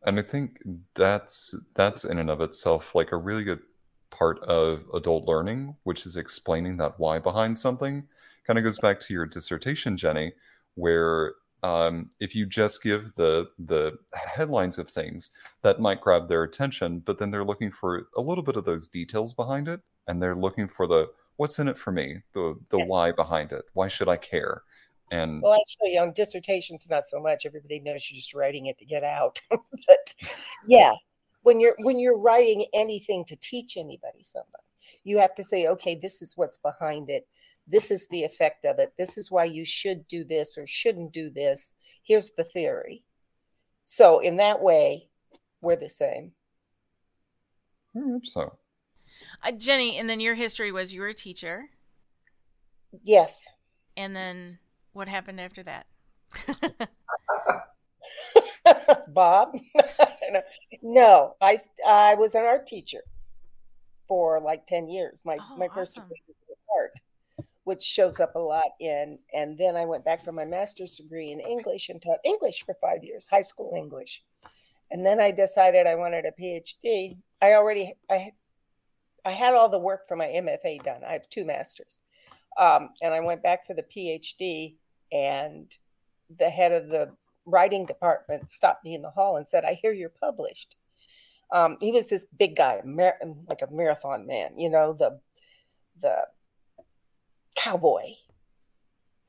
And 0.05 0.19
I 0.19 0.23
think 0.23 0.59
that's 0.95 1.53
that's 1.75 2.05
in 2.05 2.19
and 2.19 2.29
of 2.29 2.41
itself 2.41 2.95
like 2.95 3.11
a 3.11 3.17
really 3.17 3.43
good 3.43 3.59
part 4.09 4.39
of 4.43 4.83
adult 4.93 5.25
learning, 5.25 5.75
which 5.83 6.05
is 6.05 6.17
explaining 6.17 6.77
that 6.77 6.99
why 6.99 7.19
behind 7.19 7.57
something. 7.57 8.07
Kind 8.47 8.57
of 8.57 8.65
goes 8.65 8.79
back 8.79 8.99
to 9.01 9.13
your 9.13 9.25
dissertation, 9.25 9.95
Jenny, 9.95 10.33
where 10.75 11.33
um, 11.63 12.09
if 12.19 12.35
you 12.35 12.45
just 12.45 12.81
give 12.83 13.13
the 13.15 13.49
the 13.57 13.97
headlines 14.13 14.77
of 14.77 14.89
things 14.89 15.31
that 15.61 15.79
might 15.79 16.01
grab 16.01 16.27
their 16.27 16.43
attention, 16.43 16.99
but 16.99 17.17
then 17.17 17.31
they're 17.31 17.43
looking 17.43 17.71
for 17.71 18.07
a 18.15 18.21
little 18.21 18.43
bit 18.43 18.55
of 18.55 18.65
those 18.65 18.87
details 18.87 19.33
behind 19.33 19.67
it, 19.67 19.81
and 20.07 20.21
they're 20.21 20.35
looking 20.35 20.67
for 20.67 20.87
the 20.87 21.07
what's 21.35 21.59
in 21.59 21.67
it 21.67 21.77
for 21.77 21.91
me, 21.91 22.21
the 22.33 22.57
the 22.69 22.77
yes. 22.77 22.89
why 22.89 23.11
behind 23.11 23.51
it, 23.51 23.65
why 23.73 23.87
should 23.87 24.09
I 24.09 24.17
care? 24.17 24.63
And 25.11 25.41
well, 25.41 25.59
actually, 25.59 25.97
on 25.97 26.13
dissertations, 26.13 26.87
not 26.89 27.03
so 27.03 27.19
much. 27.19 27.45
Everybody 27.45 27.79
knows 27.79 28.09
you're 28.09 28.17
just 28.17 28.33
writing 28.33 28.67
it 28.67 28.77
to 28.77 28.85
get 28.85 29.03
out, 29.03 29.41
but 29.49 30.13
yeah, 30.67 30.93
when 31.41 31.59
you're 31.59 31.75
when 31.79 31.99
you're 31.99 32.17
writing 32.17 32.65
anything 32.73 33.25
to 33.25 33.35
teach 33.35 33.75
anybody 33.75 34.21
somebody, 34.21 34.63
you 35.03 35.17
have 35.17 35.33
to 35.35 35.43
say, 35.43 35.67
okay, 35.67 35.95
this 35.95 36.21
is 36.21 36.33
what's 36.37 36.57
behind 36.57 37.09
it 37.09 37.27
this 37.69 37.91
is 37.91 38.07
the 38.07 38.23
effect 38.23 38.65
of 38.65 38.79
it. 38.79 38.93
This 38.97 39.17
is 39.17 39.31
why 39.31 39.45
you 39.45 39.63
should 39.63 40.07
do 40.07 40.23
this 40.23 40.57
or 40.57 40.65
shouldn't 40.65 41.13
do 41.13 41.29
this. 41.29 41.75
Here's 42.03 42.31
the 42.31 42.43
theory. 42.43 43.03
So, 43.83 44.19
in 44.19 44.37
that 44.37 44.61
way, 44.61 45.07
we're 45.61 45.75
the 45.75 45.89
same. 45.89 46.31
I 47.95 47.99
hope 47.99 48.25
so. 48.25 48.57
Uh, 49.43 49.51
Jenny, 49.51 49.97
and 49.97 50.09
then 50.09 50.19
your 50.19 50.35
history 50.35 50.71
was 50.71 50.93
you 50.93 51.01
were 51.01 51.07
a 51.07 51.13
teacher. 51.13 51.69
Yes. 53.03 53.51
And 53.95 54.15
then 54.15 54.59
what 54.93 55.07
happened 55.07 55.39
after 55.39 55.63
that? 55.63 55.85
Bob? 59.07 59.55
no, 60.81 61.35
I, 61.41 61.57
I 61.85 62.15
was 62.15 62.35
an 62.35 62.45
art 62.45 62.65
teacher 62.67 63.01
for 64.07 64.39
like 64.39 64.65
10 64.65 64.87
years. 64.87 65.23
My, 65.25 65.37
oh, 65.39 65.57
my 65.57 65.67
first 65.67 65.97
awesome. 65.97 66.09
degree 66.09 66.35
was 66.47 66.57
art 66.75 66.91
which 67.69 67.83
shows 67.83 68.19
up 68.19 68.33
a 68.33 68.39
lot 68.39 68.71
in. 68.79 69.19
And 69.31 69.55
then 69.55 69.75
I 69.75 69.85
went 69.85 70.03
back 70.03 70.25
for 70.25 70.31
my 70.31 70.43
master's 70.43 70.95
degree 70.95 71.29
in 71.31 71.39
English 71.39 71.89
and 71.89 72.01
taught 72.01 72.17
English 72.25 72.65
for 72.65 72.73
five 72.81 73.03
years, 73.03 73.27
high 73.29 73.43
school 73.43 73.75
English. 73.77 74.23
And 74.89 75.05
then 75.05 75.21
I 75.21 75.29
decided 75.29 75.85
I 75.85 75.93
wanted 75.93 76.25
a 76.25 76.31
PhD. 76.31 77.17
I 77.43 77.53
already 77.53 77.93
I 78.09 78.31
I 79.23 79.29
had 79.29 79.53
all 79.53 79.69
the 79.69 79.77
work 79.77 80.07
for 80.07 80.15
my 80.15 80.25
MFA 80.25 80.83
done. 80.83 81.03
I 81.07 81.13
have 81.13 81.29
two 81.29 81.45
masters, 81.45 82.01
um, 82.57 82.89
and 83.03 83.13
I 83.13 83.19
went 83.19 83.43
back 83.43 83.67
for 83.67 83.75
the 83.75 83.83
PhD. 83.83 84.77
And 85.11 85.71
the 86.39 86.49
head 86.49 86.71
of 86.71 86.89
the 86.89 87.11
writing 87.45 87.85
department 87.85 88.51
stopped 88.51 88.83
me 88.83 88.95
in 88.95 89.03
the 89.03 89.11
hall 89.11 89.37
and 89.37 89.45
said, 89.45 89.63
"I 89.63 89.73
hear 89.73 89.91
you're 89.91 90.09
published." 90.09 90.75
Um, 91.51 91.77
he 91.79 91.91
was 91.91 92.09
this 92.09 92.25
big 92.35 92.55
guy, 92.55 92.81
like 93.47 93.61
a 93.61 93.71
marathon 93.71 94.25
man, 94.25 94.57
you 94.57 94.71
know, 94.71 94.93
the 94.93 95.19
the 96.01 96.25
cowboy. 97.59 98.03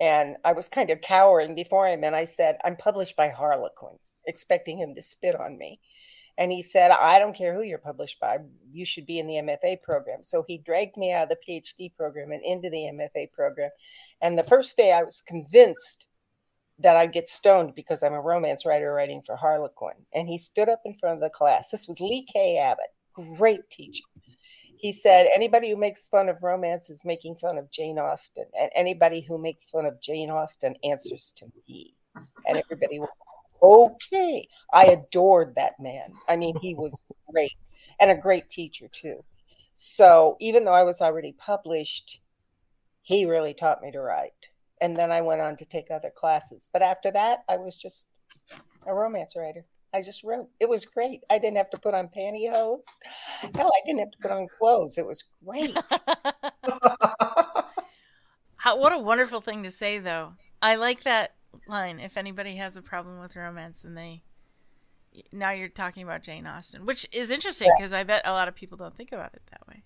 And 0.01 0.37
I 0.45 0.53
was 0.53 0.69
kind 0.69 0.91
of 0.91 1.01
cowering 1.01 1.55
before 1.55 1.87
him. 1.87 2.05
And 2.05 2.17
I 2.17 2.25
said, 2.25 2.57
I'm 2.65 2.77
published 2.77 3.17
by 3.17 3.29
Harlequin, 3.29 3.99
expecting 4.27 4.79
him 4.79 4.95
to 4.95 5.03
spit 5.03 5.39
on 5.39 5.59
me. 5.59 5.81
And 6.39 6.51
he 6.51 6.63
said, 6.63 6.91
I 6.91 7.19
don't 7.19 7.37
care 7.37 7.55
who 7.55 7.63
you're 7.63 7.77
published 7.77 8.19
by. 8.19 8.39
You 8.73 8.87
should 8.87 9.05
be 9.05 9.19
in 9.19 9.27
the 9.27 9.35
MFA 9.35 9.83
program. 9.83 10.23
So 10.23 10.43
he 10.47 10.57
dragged 10.57 10.97
me 10.97 11.13
out 11.13 11.25
of 11.25 11.29
the 11.29 11.37
PhD 11.47 11.95
program 11.95 12.33
and 12.33 12.43
into 12.43 12.71
the 12.71 12.91
MFA 12.95 13.31
program. 13.31 13.71
And 14.23 14.39
the 14.39 14.43
first 14.43 14.75
day 14.77 14.93
I 14.93 15.03
was 15.03 15.21
convinced 15.21 16.07
that 16.79 16.97
I'd 16.97 17.13
get 17.13 17.29
stoned 17.29 17.75
because 17.75 18.03
I'm 18.03 18.15
a 18.15 18.21
romance 18.23 18.65
writer 18.65 18.91
writing 18.91 19.21
for 19.21 19.37
Harlequin. 19.37 20.07
And 20.15 20.29
he 20.29 20.39
stood 20.39 20.71
up 20.71 20.81
in 20.87 20.95
front 20.95 21.17
of 21.17 21.21
the 21.21 21.29
class. 21.29 21.71
This 21.71 21.87
was 21.87 22.01
Lee 22.01 22.27
K. 22.33 22.57
Abbott, 22.59 22.95
great 23.37 23.69
teacher 23.69 24.05
he 24.81 24.93
said 24.93 25.29
anybody 25.35 25.71
who 25.71 25.77
makes 25.77 26.09
fun 26.09 26.31
of 26.31 26.43
romance 26.43 26.89
is 26.89 27.05
making 27.05 27.37
fun 27.37 27.59
of 27.59 27.71
Jane 27.71 27.99
Austen, 27.99 28.47
and 28.59 28.71
anybody 28.75 29.21
who 29.21 29.37
makes 29.37 29.69
fun 29.71 29.85
of 29.85 30.01
Jane 30.01 30.31
Austen 30.31 30.75
answers 30.83 31.33
to 31.37 31.47
me. 31.69 31.95
And 32.47 32.57
everybody 32.57 32.99
went, 32.99 33.11
okay. 33.63 34.49
I 34.73 34.87
adored 34.87 35.55
that 35.55 35.79
man. 35.79 36.15
I 36.29 36.37
mean, 36.37 36.57
he 36.61 36.75
was 36.75 37.05
great 37.31 37.53
and 38.01 38.11
a 38.11 38.15
great 38.15 38.49
teacher 38.49 38.89
too. 38.89 39.23
So 39.75 40.37
even 40.41 40.65
though 40.65 40.75
I 40.75 40.83
was 40.83 41.03
already 41.03 41.33
published, 41.33 42.23
he 43.03 43.27
really 43.27 43.55
taught 43.55 43.83
me 43.83 43.91
to 43.93 44.01
write. 44.01 44.51
And 44.81 44.97
then 44.97 45.13
I 45.13 45.21
went 45.21 45.43
on 45.43 45.57
to 45.57 45.67
take 45.67 45.91
other 45.91 46.11
classes. 46.11 46.69
But 46.73 46.83
after 46.83 47.11
that, 47.13 47.45
I 47.49 47.59
was 47.59 47.77
just 47.77 48.09
a 48.87 48.95
romance 48.95 49.37
writer. 49.37 49.67
I 49.93 50.03
just 50.03 50.23
wrote. 50.25 50.49
It 50.61 50.69
was 50.69 50.85
great. 50.85 51.23
I 51.31 51.39
didn't 51.39 51.57
have 51.57 51.71
to 51.71 51.79
put 51.79 51.95
on 51.95 52.09
pantyhose. 52.09 52.99
Hell, 53.55 53.71
I 53.75 53.81
didn't 53.85 54.01
have 54.01 54.11
to 54.13 54.19
put 54.21 54.31
on 54.31 54.47
clothes. 54.49 54.99
It 54.99 55.07
was 55.07 55.25
great. 55.45 55.75
How, 58.57 58.77
what 58.77 58.93
a 58.93 58.99
wonderful 58.99 59.41
thing 59.41 59.63
to 59.63 59.71
say, 59.71 59.99
though. 59.99 60.35
I 60.61 60.77
like 60.77 61.03
that 61.05 61.35
line. 61.67 61.99
If 61.99 62.17
anybody 62.17 62.57
has 62.57 62.77
a 62.77 62.83
problem 62.83 63.21
with 63.21 63.35
romance, 63.35 63.85
and 63.85 63.97
they 63.97 64.23
now 65.33 65.51
you're 65.51 65.69
talking 65.69 66.03
about 66.03 66.23
Jane 66.23 66.47
Austen, 66.47 66.87
which 66.87 67.07
is 67.13 67.31
interesting 67.31 67.71
because 67.77 67.93
yeah. 67.93 67.99
I 67.99 68.05
bet 68.05 68.27
a 68.27 68.33
lot 68.33 68.49
of 68.49 68.55
people 68.55 68.77
don't 68.77 68.97
think 68.97 69.13
about 69.13 69.35
it 69.35 69.43
that 69.51 69.67
way. 69.67 69.83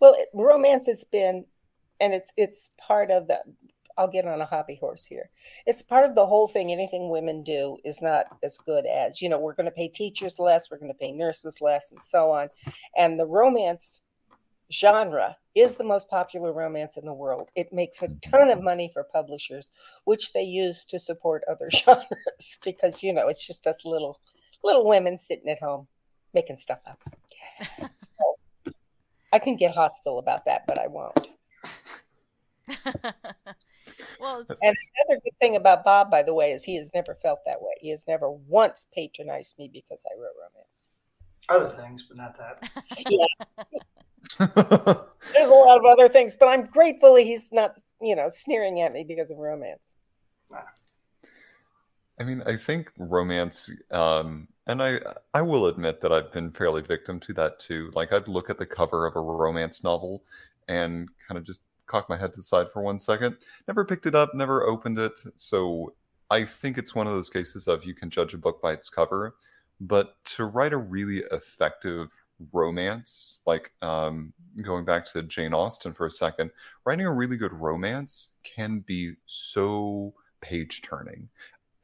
Well, 0.00 0.16
romance 0.32 0.86
has 0.86 1.04
been, 1.04 1.44
and 2.00 2.14
it's 2.14 2.32
it's 2.36 2.70
part 2.78 3.10
of 3.10 3.28
the 3.28 3.42
I'll 3.98 4.08
get 4.08 4.26
on 4.26 4.40
a 4.40 4.46
hobby 4.46 4.76
horse 4.76 5.04
here. 5.04 5.28
It's 5.66 5.82
part 5.82 6.08
of 6.08 6.14
the 6.14 6.26
whole 6.26 6.48
thing. 6.48 6.72
Anything 6.72 7.10
women 7.10 7.42
do 7.42 7.76
is 7.84 8.00
not 8.00 8.26
as 8.42 8.56
good 8.56 8.86
as, 8.86 9.20
you 9.20 9.28
know, 9.28 9.38
we're 9.38 9.54
going 9.54 9.66
to 9.66 9.72
pay 9.72 9.88
teachers 9.88 10.38
less, 10.38 10.70
we're 10.70 10.78
going 10.78 10.92
to 10.92 10.98
pay 10.98 11.12
nurses 11.12 11.60
less, 11.60 11.90
and 11.90 12.02
so 12.02 12.30
on. 12.30 12.48
And 12.96 13.18
the 13.18 13.26
romance 13.26 14.02
genre 14.72 15.36
is 15.54 15.76
the 15.76 15.84
most 15.84 16.08
popular 16.08 16.52
romance 16.52 16.96
in 16.96 17.04
the 17.04 17.12
world. 17.12 17.50
It 17.56 17.72
makes 17.72 18.00
a 18.02 18.06
mm-hmm. 18.06 18.30
ton 18.30 18.50
of 18.50 18.62
money 18.62 18.88
for 18.92 19.02
publishers, 19.02 19.70
which 20.04 20.32
they 20.32 20.42
use 20.42 20.84
to 20.86 20.98
support 20.98 21.42
other 21.50 21.68
genres 21.72 22.58
because, 22.64 23.02
you 23.02 23.12
know, 23.12 23.28
it's 23.28 23.46
just 23.46 23.66
us 23.66 23.84
little 23.84 24.20
little 24.62 24.86
women 24.86 25.16
sitting 25.16 25.48
at 25.48 25.60
home 25.60 25.86
making 26.34 26.56
stuff 26.56 26.80
up. 26.86 27.00
So 27.94 28.72
I 29.32 29.38
can 29.38 29.56
get 29.56 29.74
hostile 29.74 30.18
about 30.18 30.44
that, 30.46 30.66
but 30.66 30.78
I 30.78 30.86
won't. 30.86 31.30
Well, 34.20 34.38
and 34.38 34.76
another 35.06 35.20
good 35.22 35.38
thing 35.40 35.56
about 35.56 35.84
Bob, 35.84 36.10
by 36.10 36.22
the 36.22 36.34
way, 36.34 36.52
is 36.52 36.64
he 36.64 36.76
has 36.76 36.90
never 36.94 37.14
felt 37.14 37.40
that 37.46 37.60
way. 37.60 37.72
He 37.80 37.90
has 37.90 38.04
never 38.08 38.30
once 38.30 38.86
patronized 38.94 39.58
me 39.58 39.70
because 39.72 40.04
I 40.10 40.14
wrote 40.20 40.34
romance. 40.36 40.88
Other 41.48 41.82
things, 41.82 42.04
but 42.06 42.16
not 42.16 42.36
that. 42.38 42.70
yeah. 43.08 43.26
There's 45.34 45.48
a 45.48 45.54
lot 45.54 45.78
of 45.78 45.84
other 45.84 46.08
things, 46.08 46.36
but 46.38 46.48
I'm 46.48 46.66
grateful 46.66 47.16
he's 47.16 47.50
not, 47.52 47.78
you 48.00 48.14
know, 48.14 48.28
sneering 48.28 48.80
at 48.80 48.92
me 48.92 49.04
because 49.06 49.30
of 49.30 49.38
romance. 49.38 49.96
I 52.20 52.24
mean, 52.24 52.42
I 52.44 52.56
think 52.56 52.90
romance, 52.98 53.70
um, 53.92 54.48
and 54.66 54.82
I 54.82 54.98
I 55.32 55.40
will 55.40 55.66
admit 55.66 56.00
that 56.00 56.12
I've 56.12 56.32
been 56.32 56.50
fairly 56.50 56.82
victim 56.82 57.20
to 57.20 57.32
that 57.34 57.58
too. 57.60 57.92
Like 57.94 58.12
I'd 58.12 58.26
look 58.26 58.50
at 58.50 58.58
the 58.58 58.66
cover 58.66 59.06
of 59.06 59.14
a 59.14 59.20
romance 59.20 59.84
novel 59.84 60.24
and 60.66 61.08
kind 61.26 61.38
of 61.38 61.44
just 61.44 61.62
cock 61.88 62.08
my 62.08 62.16
head 62.16 62.32
to 62.32 62.36
the 62.36 62.42
side 62.42 62.70
for 62.70 62.82
one 62.82 62.98
second. 62.98 63.36
Never 63.66 63.84
picked 63.84 64.06
it 64.06 64.14
up, 64.14 64.34
never 64.34 64.64
opened 64.66 64.98
it. 64.98 65.18
So 65.36 65.94
I 66.30 66.44
think 66.44 66.78
it's 66.78 66.94
one 66.94 67.06
of 67.06 67.14
those 67.14 67.30
cases 67.30 67.66
of 67.66 67.84
you 67.84 67.94
can 67.94 68.10
judge 68.10 68.34
a 68.34 68.38
book 68.38 68.60
by 68.62 68.72
its 68.72 68.90
cover. 68.90 69.36
But 69.80 70.16
to 70.36 70.44
write 70.44 70.72
a 70.72 70.78
really 70.78 71.24
effective 71.30 72.12
romance, 72.52 73.40
like 73.46 73.72
um, 73.82 74.32
going 74.62 74.84
back 74.84 75.04
to 75.06 75.22
Jane 75.22 75.54
Austen 75.54 75.92
for 75.92 76.06
a 76.06 76.10
second, 76.10 76.50
writing 76.84 77.06
a 77.06 77.12
really 77.12 77.36
good 77.36 77.52
romance 77.52 78.34
can 78.42 78.80
be 78.80 79.14
so 79.26 80.14
page 80.40 80.82
turning. 80.82 81.28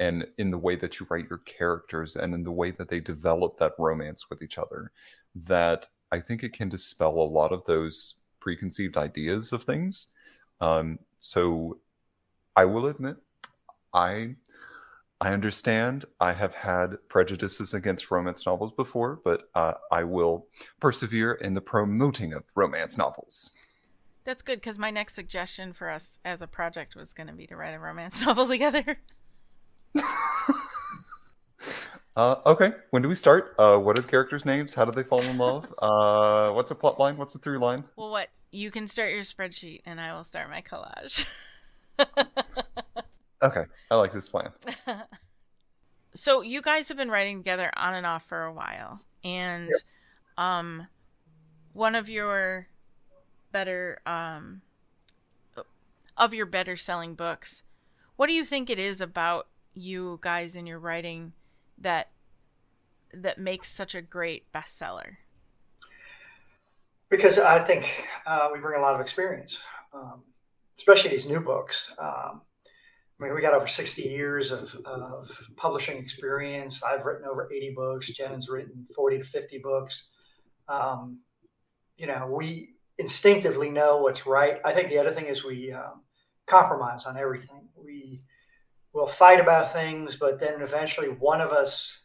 And 0.01 0.27
in 0.39 0.51
the 0.51 0.59
way 0.59 0.77
that 0.77 0.99
you 0.99 1.07
write 1.09 1.29
your 1.31 1.39
characters 1.39 2.17
and 2.17 2.35
in 2.35 2.43
the 2.43 2.51
way 2.51 2.73
that 2.73 2.89
they 2.89 3.01
develop 3.01 3.59
that 3.59 3.75
romance 3.79 4.29
with 4.29 4.43
each 4.43 4.59
other, 4.59 4.91
that 5.35 5.89
I 6.11 6.21
think 6.21 6.43
it 6.43 6.53
can 6.53 6.69
dispel 6.69 7.13
a 7.13 7.33
lot 7.39 7.53
of 7.53 7.65
those 7.65 8.17
preconceived 8.45 8.99
ideas 8.99 9.53
of 9.53 9.63
things. 9.65 10.13
Um, 10.61 10.99
so 11.17 11.79
I 12.55 12.67
will 12.67 12.87
admit, 12.87 13.17
I 13.95 14.37
I 15.21 15.33
understand. 15.33 16.05
I 16.21 16.35
have 16.35 16.55
had 16.55 16.99
prejudices 17.09 17.73
against 17.73 18.11
romance 18.11 18.45
novels 18.45 18.73
before, 18.77 19.21
but 19.25 19.49
uh, 19.55 19.73
I 19.91 20.05
will 20.05 20.47
persevere 20.81 21.33
in 21.33 21.55
the 21.55 21.63
promoting 21.63 22.35
of 22.35 22.45
romance 22.55 22.99
novels. 22.99 23.51
That's 24.25 24.43
good 24.43 24.61
because 24.61 24.79
my 24.79 24.91
next 24.91 25.15
suggestion 25.15 25.73
for 25.73 25.89
us 25.89 26.19
as 26.25 26.43
a 26.43 26.47
project 26.47 26.95
was 26.95 27.15
going 27.15 27.29
to 27.29 27.33
be 27.33 27.47
to 27.47 27.57
write 27.57 27.75
a 27.75 27.79
romance 27.79 28.21
novel 28.27 28.47
together. 28.47 28.99
uh, 32.17 32.37
okay, 32.47 32.73
when 32.91 33.03
do 33.03 33.09
we 33.09 33.15
start? 33.15 33.55
Uh, 33.59 33.77
what 33.79 33.99
are 33.99 34.03
the 34.03 34.09
characters' 34.09 34.45
names? 34.45 34.75
How 34.75 34.85
do 34.85 34.93
they 34.93 35.03
fall 35.03 35.23
in 35.23 35.39
love? 35.39 35.73
Uh, 35.85 36.53
what's 36.53 36.69
the 36.69 36.75
plot 36.75 36.99
line? 36.99 37.17
What's 37.17 37.33
the 37.33 37.39
through 37.39 37.59
line? 37.59 37.85
Well, 37.97 38.11
what 38.11 38.29
you 38.53 38.71
can 38.71 38.87
start 38.87 39.13
your 39.13 39.23
spreadsheet, 39.23 39.83
and 39.85 40.01
I 40.01 40.15
will 40.15 40.25
start 40.25 40.49
my 40.49 40.63
collage. 40.63 41.27
okay, 43.43 43.65
I 43.91 43.95
like 43.97 44.13
this 44.13 44.29
plan. 44.31 44.51
so 46.15 46.41
you 46.43 46.63
guys 46.63 46.89
have 46.89 46.97
been 46.97 47.11
writing 47.11 47.39
together 47.39 47.71
on 47.77 47.95
and 47.95 48.07
off 48.07 48.25
for 48.27 48.45
a 48.45 48.53
while, 48.53 49.01
and 49.25 49.67
yep. 49.67 49.77
um, 50.39 50.87
one 51.73 51.95
of 51.95 52.09
your 52.09 52.69
better 53.53 54.01
um 54.07 54.63
of 56.17 56.33
your 56.33 56.47
better 56.47 56.77
selling 56.77 57.15
books. 57.15 57.63
What 58.17 58.29
do 58.29 58.33
you 58.33 58.45
think 58.45 58.71
it 58.71 58.79
is 58.79 59.01
about 59.01 59.49
you 59.75 60.19
guys 60.23 60.57
in 60.57 60.67
your 60.67 60.79
writing 60.79 61.33
that 61.79 62.11
that 63.13 63.39
makes 63.39 63.69
such 63.69 63.95
a 63.95 64.03
great 64.03 64.51
bestseller? 64.53 65.17
Because 67.11 67.39
I 67.39 67.65
think 67.65 67.89
uh, 68.27 68.49
we 68.53 68.59
bring 68.59 68.79
a 68.79 68.83
lot 68.83 68.95
of 68.95 69.01
experience, 69.01 69.59
um, 69.93 70.23
especially 70.79 71.11
these 71.11 71.27
new 71.27 71.41
books. 71.41 71.93
Um, 71.99 72.41
I 73.21 73.25
mean, 73.25 73.35
we 73.35 73.41
got 73.41 73.55
over 73.55 73.69
60 73.69 74.03
years 74.03 74.51
of, 74.51 74.75
of, 74.85 75.31
publishing 75.57 75.99
experience. 75.99 76.83
I've 76.83 77.05
written 77.05 77.27
over 77.27 77.49
80 77.53 77.75
books. 77.77 78.11
Jen's 78.11 78.49
written 78.49 78.87
40 78.97 79.19
to 79.19 79.25
50 79.25 79.59
books. 79.59 80.09
Um, 80.69 81.21
you 81.97 82.09
know, 82.09 82.27
we 82.37 82.71
instinctively 82.99 83.71
know 83.71 83.99
what's 83.99 84.27
right. 84.27 84.59
I 84.65 84.73
think 84.73 84.89
the 84.89 84.99
other 84.99 85.13
thing 85.13 85.27
is 85.27 85.45
we 85.45 85.73
um, 85.73 86.03
compromise 86.47 87.05
on 87.05 87.17
everything. 87.17 87.69
We 87.77 88.23
will 88.95 89.09
fight 89.09 89.41
about 89.41 89.73
things, 89.73 90.17
but 90.17 90.39
then 90.41 90.63
eventually 90.63 91.09
one 91.09 91.41
of 91.41 91.51
us 91.51 91.99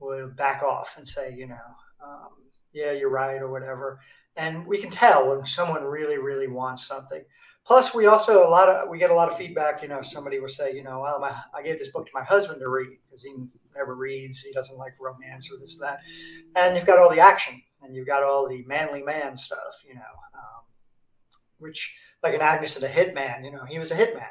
will 0.00 0.28
back 0.28 0.62
off 0.62 0.94
and 0.98 1.08
say, 1.08 1.32
you 1.34 1.46
know, 1.46 1.56
um, 2.04 2.28
yeah, 2.72 2.92
you're 2.92 3.10
right, 3.10 3.40
or 3.40 3.50
whatever. 3.50 4.00
And 4.36 4.66
we 4.66 4.78
can 4.78 4.90
tell 4.90 5.28
when 5.28 5.46
someone 5.46 5.84
really, 5.84 6.18
really 6.18 6.48
wants 6.48 6.86
something. 6.86 7.22
Plus, 7.66 7.94
we 7.94 8.06
also 8.06 8.46
a 8.46 8.50
lot 8.50 8.68
of 8.68 8.88
we 8.88 8.98
get 8.98 9.10
a 9.10 9.14
lot 9.14 9.30
of 9.30 9.36
feedback. 9.36 9.82
You 9.82 9.88
know, 9.88 10.02
somebody 10.02 10.38
will 10.40 10.48
say, 10.48 10.74
you 10.74 10.82
know, 10.82 11.00
well, 11.00 11.20
my, 11.20 11.34
I 11.54 11.62
gave 11.62 11.78
this 11.78 11.88
book 11.88 12.06
to 12.06 12.12
my 12.14 12.24
husband 12.24 12.60
to 12.60 12.68
read 12.68 12.98
because 13.06 13.22
he 13.22 13.34
never 13.76 13.94
reads. 13.94 14.40
He 14.40 14.52
doesn't 14.52 14.78
like 14.78 14.92
romance 15.00 15.50
or 15.52 15.58
this 15.58 15.74
and 15.74 15.82
that. 15.82 16.00
And 16.56 16.76
you've 16.76 16.86
got 16.86 16.98
all 16.98 17.10
the 17.10 17.20
action 17.20 17.60
and 17.82 17.94
you've 17.94 18.06
got 18.06 18.22
all 18.22 18.48
the 18.48 18.64
manly 18.66 19.02
man 19.02 19.36
stuff, 19.36 19.82
you 19.86 19.94
know, 19.94 20.00
um, 20.34 20.64
which 21.58 21.92
like 22.22 22.34
an 22.34 22.40
Agnes 22.40 22.76
and 22.76 22.84
a 22.84 22.88
Hitman, 22.88 23.44
you 23.44 23.52
know, 23.52 23.64
he 23.68 23.78
was 23.78 23.90
a 23.90 23.96
hitman. 23.96 24.24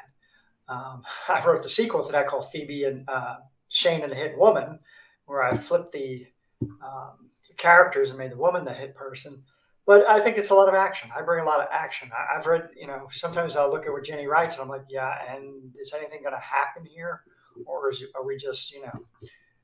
Um, 0.68 1.02
I 1.28 1.44
wrote 1.44 1.62
the 1.62 1.68
sequel 1.68 2.04
to 2.04 2.12
that 2.12 2.28
called 2.28 2.50
Phoebe 2.52 2.84
and 2.84 3.08
uh, 3.08 3.36
Shane 3.68 4.02
and 4.02 4.12
the 4.12 4.16
Hit 4.16 4.38
Woman, 4.38 4.78
where 5.26 5.42
I 5.42 5.56
flipped 5.56 5.92
the, 5.92 6.26
um, 6.62 7.30
the, 7.48 7.54
characters 7.56 8.10
and 8.10 8.18
made 8.18 8.32
the 8.32 8.36
woman 8.36 8.64
the 8.64 8.72
hit 8.72 8.94
person. 8.94 9.42
But 9.86 10.08
I 10.08 10.20
think 10.20 10.36
it's 10.36 10.50
a 10.50 10.54
lot 10.54 10.68
of 10.68 10.74
action. 10.74 11.10
I 11.16 11.22
bring 11.22 11.42
a 11.42 11.46
lot 11.46 11.60
of 11.60 11.66
action. 11.72 12.10
I, 12.12 12.36
have 12.36 12.46
read, 12.46 12.68
you 12.76 12.86
know, 12.86 13.08
sometimes 13.10 13.56
I'll 13.56 13.70
look 13.70 13.86
at 13.86 13.92
what 13.92 14.04
Jenny 14.04 14.26
writes 14.26 14.54
and 14.54 14.62
I'm 14.62 14.68
like, 14.68 14.84
yeah, 14.88 15.14
and 15.34 15.72
is 15.80 15.94
anything 15.94 16.20
going 16.22 16.34
to 16.34 16.40
happen 16.40 16.84
here? 16.84 17.22
Or 17.64 17.90
is, 17.90 18.02
are 18.14 18.24
we 18.24 18.36
just, 18.36 18.70
you 18.70 18.82
know, 18.82 18.92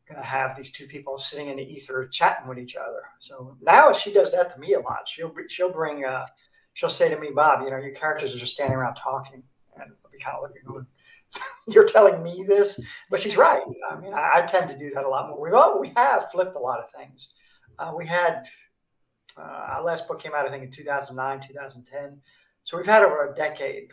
going 0.08 0.20
to 0.20 0.26
have 0.26 0.56
these 0.56 0.70
two 0.70 0.87
people 0.87 1.18
sitting 1.18 1.49
in 1.49 1.56
the 1.56 1.62
ether 1.62 2.06
chatting 2.08 2.49
with 2.49 2.58
each 2.58 2.76
other. 2.76 3.02
So 3.20 3.56
now 3.62 3.92
she 3.92 4.12
does 4.12 4.32
that 4.32 4.52
to 4.54 4.61
me 4.61 4.75
a 4.75 4.80
lot. 4.80 5.06
She'll 5.06 5.32
she'll 5.49 5.73
bring 5.73 6.04
uh, 6.04 6.26
she'll 6.75 6.90
say 6.90 7.08
to 7.08 7.18
me, 7.18 7.30
Bob, 7.34 7.62
you 7.62 7.70
know, 7.70 7.78
your 7.78 7.94
characters 7.94 8.34
are 8.34 8.38
just 8.38 8.54
standing 8.54 8.76
around 8.76 8.96
talking, 8.96 9.42
and 9.75 9.82
I'll 10.04 10.11
be 10.11 10.18
kind 10.18 10.37
of 10.37 10.42
looking 10.42 10.62
going, 10.66 10.87
you're 11.68 11.86
telling 11.86 12.22
me 12.22 12.44
this, 12.46 12.78
but 13.10 13.20
she's 13.20 13.36
right. 13.36 13.62
I 13.90 14.00
mean, 14.00 14.14
I, 14.14 14.30
I, 14.34 14.42
tend 14.42 14.68
to 14.68 14.78
do 14.78 14.90
that 14.94 15.04
a 15.04 15.09
lot 15.09 15.28
more. 15.28 15.40
We've 15.40 15.54
all, 15.54 15.80
we 15.80 15.92
have 15.96 16.30
flipped 16.30 16.56
a 16.56 16.61
lot 16.61 16.80
of 16.80 16.90
things. 16.90 17.30
Uh, 17.78 17.92
we 17.96 18.06
had 18.06 18.46
uh, 19.38 19.42
our 19.42 19.82
last 19.82 20.06
book 20.06 20.22
came 20.22 20.32
out, 20.35 20.46
I 20.46 20.50
think, 20.50 20.64
in 20.64 20.70
2009, 20.70 21.48
2010. 21.48 22.20
So 22.62 22.76
we've 22.76 22.87
had 22.87 23.02
over 23.02 23.30
a 23.30 23.35
decade 23.35 23.88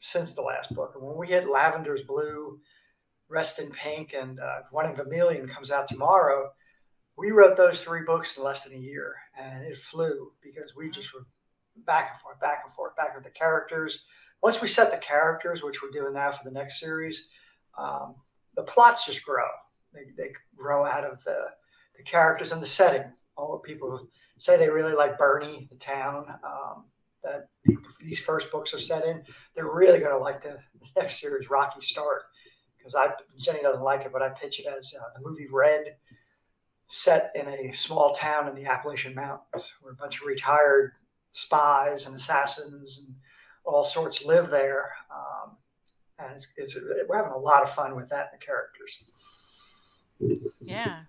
since 0.00 0.32
the 0.32 0.42
last 0.42 0.74
book. 0.74 0.92
And 0.94 1.04
when 1.04 1.16
we 1.16 1.28
hit 1.28 1.46
Lavender's 1.46 2.02
Blue, 2.02 2.58
Rest 3.28 3.60
in 3.60 3.70
Pink 3.70 4.14
and 4.14 4.40
uh, 4.40 4.60
One 4.72 4.86
in 4.86 4.96
Vermilion 4.96 5.48
comes 5.48 5.70
out 5.70 5.88
tomorrow. 5.88 6.50
We 7.16 7.30
wrote 7.30 7.56
those 7.56 7.82
three 7.82 8.02
books 8.02 8.36
in 8.36 8.42
less 8.42 8.64
than 8.64 8.74
a 8.74 8.80
year, 8.80 9.14
and 9.38 9.64
it 9.64 9.78
flew 9.78 10.32
because 10.42 10.74
we 10.74 10.90
just 10.90 11.12
were 11.14 11.26
back 11.86 12.10
and 12.12 12.20
forth, 12.20 12.40
back 12.40 12.62
and 12.64 12.74
forth, 12.74 12.96
back 12.96 13.14
with 13.14 13.24
the 13.24 13.30
characters. 13.30 14.00
Once 14.42 14.60
we 14.60 14.68
set 14.68 14.90
the 14.90 14.98
characters, 14.98 15.62
which 15.62 15.82
we're 15.82 15.90
doing 15.90 16.14
now 16.14 16.32
for 16.32 16.44
the 16.44 16.50
next 16.50 16.80
series, 16.80 17.26
um, 17.78 18.14
the 18.56 18.62
plots 18.62 19.06
just 19.06 19.24
grow. 19.24 19.46
They, 19.92 20.00
they 20.16 20.30
grow 20.56 20.84
out 20.84 21.04
of 21.04 21.22
the, 21.24 21.46
the 21.96 22.02
characters 22.02 22.52
and 22.52 22.62
the 22.62 22.66
setting. 22.66 23.04
All 23.36 23.52
the 23.52 23.68
people 23.68 24.08
say 24.38 24.56
they 24.56 24.70
really 24.70 24.94
like 24.94 25.18
Burney, 25.18 25.68
the 25.70 25.76
town 25.76 26.26
um, 26.44 26.84
that 27.22 27.48
these 28.00 28.20
first 28.20 28.50
books 28.50 28.72
are 28.72 28.80
set 28.80 29.04
in. 29.04 29.22
They're 29.54 29.72
really 29.72 29.98
going 29.98 30.12
to 30.12 30.18
like 30.18 30.42
the, 30.42 30.58
the 30.80 30.86
next 31.00 31.20
series, 31.20 31.50
Rocky 31.50 31.80
Start 31.80 32.22
because 32.80 32.94
I 32.94 33.10
Jenny 33.38 33.62
doesn't 33.62 33.82
like 33.82 34.02
it, 34.02 34.12
but 34.12 34.22
I 34.22 34.30
pitch 34.30 34.60
it 34.60 34.66
as 34.66 34.92
uh, 34.98 35.04
the 35.14 35.28
movie 35.28 35.48
Red, 35.50 35.96
set 36.88 37.30
in 37.34 37.46
a 37.48 37.72
small 37.72 38.14
town 38.14 38.48
in 38.48 38.54
the 38.54 38.66
Appalachian 38.70 39.14
Mountains, 39.14 39.72
where 39.80 39.92
a 39.92 39.96
bunch 39.96 40.20
of 40.20 40.26
retired 40.26 40.92
spies 41.32 42.06
and 42.06 42.16
assassins 42.16 42.98
and 42.98 43.14
all 43.70 43.84
sorts 43.84 44.24
live 44.24 44.50
there. 44.50 44.90
Um, 45.10 45.56
and 46.18 46.32
it's, 46.32 46.48
it's, 46.56 46.76
we're 47.08 47.16
having 47.16 47.32
a 47.32 47.38
lot 47.38 47.62
of 47.62 47.72
fun 47.72 47.96
with 47.96 48.08
that 48.10 48.30
the 48.32 48.38
characters. 48.38 48.98
Yeah. 50.60 51.00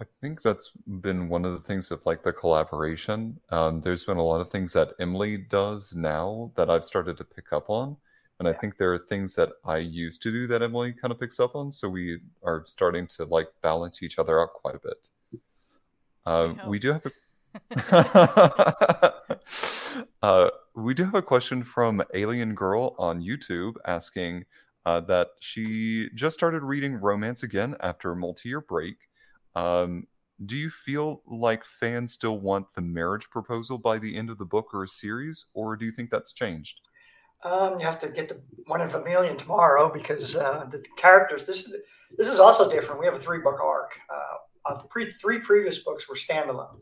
I 0.00 0.04
think 0.20 0.42
that's 0.42 0.70
been 0.86 1.28
one 1.28 1.44
of 1.44 1.52
the 1.52 1.60
things 1.60 1.90
of 1.90 2.04
like 2.06 2.22
the 2.22 2.32
collaboration. 2.32 3.40
Um, 3.50 3.80
there's 3.80 4.04
been 4.04 4.16
a 4.16 4.24
lot 4.24 4.40
of 4.40 4.48
things 4.48 4.72
that 4.74 4.92
Emily 5.00 5.36
does 5.36 5.94
now 5.96 6.52
that 6.54 6.70
I've 6.70 6.84
started 6.84 7.16
to 7.16 7.24
pick 7.24 7.52
up 7.52 7.68
on 7.68 7.96
and 8.38 8.46
yeah. 8.46 8.52
I 8.52 8.56
think 8.56 8.76
there 8.76 8.92
are 8.92 8.98
things 8.98 9.34
that 9.34 9.50
I 9.64 9.78
used 9.78 10.22
to 10.22 10.30
do 10.30 10.46
that 10.46 10.62
Emily 10.62 10.92
kind 10.92 11.10
of 11.10 11.18
picks 11.18 11.40
up 11.40 11.56
on. 11.56 11.72
So 11.72 11.88
we 11.88 12.20
are 12.44 12.62
starting 12.66 13.06
to 13.08 13.24
like 13.24 13.48
balance 13.62 14.02
each 14.02 14.18
other 14.18 14.40
out 14.40 14.52
quite 14.52 14.76
a 14.76 14.78
bit. 14.78 15.08
Uh, 16.24 16.54
we 16.66 16.78
do 16.78 16.92
have 16.92 17.06
a 17.70 19.12
we 20.88 20.94
do 20.94 21.04
have 21.04 21.14
a 21.14 21.20
question 21.20 21.62
from 21.62 22.02
Alien 22.14 22.54
Girl 22.54 22.96
on 22.98 23.20
YouTube 23.20 23.74
asking 23.84 24.46
uh, 24.86 25.02
that 25.02 25.28
she 25.38 26.08
just 26.14 26.32
started 26.32 26.62
reading 26.62 26.94
romance 26.94 27.42
again 27.42 27.76
after 27.80 28.12
a 28.12 28.16
multi-year 28.16 28.62
break. 28.62 28.96
Um, 29.54 30.06
do 30.46 30.56
you 30.56 30.70
feel 30.70 31.20
like 31.26 31.62
fans 31.66 32.14
still 32.14 32.38
want 32.38 32.72
the 32.74 32.80
marriage 32.80 33.28
proposal 33.28 33.76
by 33.76 33.98
the 33.98 34.16
end 34.16 34.30
of 34.30 34.38
the 34.38 34.46
book 34.46 34.72
or 34.72 34.82
a 34.82 34.88
series, 34.88 35.44
or 35.52 35.76
do 35.76 35.84
you 35.84 35.92
think 35.92 36.08
that's 36.08 36.32
changed? 36.32 36.80
Um, 37.44 37.78
you 37.78 37.84
have 37.84 37.98
to 37.98 38.08
get 38.08 38.30
the 38.30 38.40
one 38.64 38.80
in 38.80 38.88
Vermilion 38.88 39.36
tomorrow 39.36 39.92
because 39.92 40.36
uh, 40.36 40.64
the 40.70 40.82
characters. 40.96 41.44
This 41.44 41.66
is 41.66 41.76
this 42.16 42.28
is 42.28 42.38
also 42.38 42.70
different. 42.70 42.98
We 42.98 43.04
have 43.04 43.14
a 43.14 43.20
three 43.20 43.40
book 43.40 43.60
arc. 43.60 43.90
Uh, 44.08 44.76
pre, 44.88 45.12
three 45.20 45.40
previous 45.40 45.80
books 45.80 46.08
were 46.08 46.14
standalones. 46.14 46.80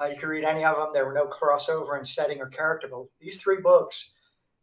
Uh, 0.00 0.06
you 0.06 0.16
could 0.16 0.28
read 0.28 0.44
any 0.44 0.64
of 0.64 0.76
them. 0.76 0.88
There 0.92 1.06
were 1.06 1.12
no 1.12 1.26
crossover 1.26 1.98
in 1.98 2.04
setting 2.04 2.40
or 2.40 2.48
character. 2.48 2.88
But 2.90 3.04
these 3.20 3.38
three 3.38 3.60
books 3.60 4.12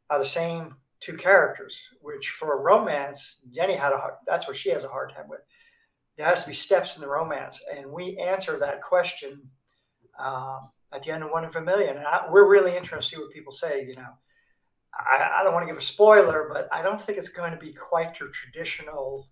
are 0.09 0.19
the 0.19 0.25
same 0.25 0.75
two 0.99 1.17
characters, 1.17 1.79
which 2.01 2.29
for 2.29 2.53
a 2.53 2.61
romance, 2.61 3.39
Jenny 3.51 3.75
had 3.75 3.93
a 3.93 3.97
hard, 3.97 4.13
that's 4.27 4.47
what 4.47 4.57
she 4.57 4.69
has 4.69 4.83
a 4.83 4.89
hard 4.89 5.13
time 5.13 5.29
with. 5.29 5.39
There 6.17 6.27
has 6.27 6.43
to 6.43 6.49
be 6.49 6.55
steps 6.55 6.95
in 6.95 7.01
the 7.01 7.07
romance, 7.07 7.61
and 7.73 7.89
we 7.89 8.17
answer 8.17 8.59
that 8.59 8.83
question 8.83 9.41
um, 10.19 10.69
at 10.91 11.01
the 11.01 11.11
end 11.11 11.23
of 11.23 11.31
One 11.31 11.45
in 11.45 11.51
Vermilion. 11.51 11.97
And 11.97 12.05
I, 12.05 12.27
we're 12.29 12.49
really 12.49 12.75
interested 12.75 13.01
to 13.01 13.15
see 13.15 13.21
what 13.21 13.31
people 13.31 13.53
say. 13.53 13.85
You 13.87 13.95
know 13.95 14.13
I, 14.93 15.37
I 15.39 15.43
don't 15.43 15.53
want 15.53 15.63
to 15.63 15.71
give 15.73 15.81
a 15.81 15.85
spoiler, 15.85 16.49
but 16.51 16.67
I 16.71 16.81
don't 16.81 17.01
think 17.01 17.17
it's 17.17 17.29
going 17.29 17.51
to 17.51 17.57
be 17.57 17.73
quite 17.73 18.19
your 18.19 18.29
traditional 18.29 19.29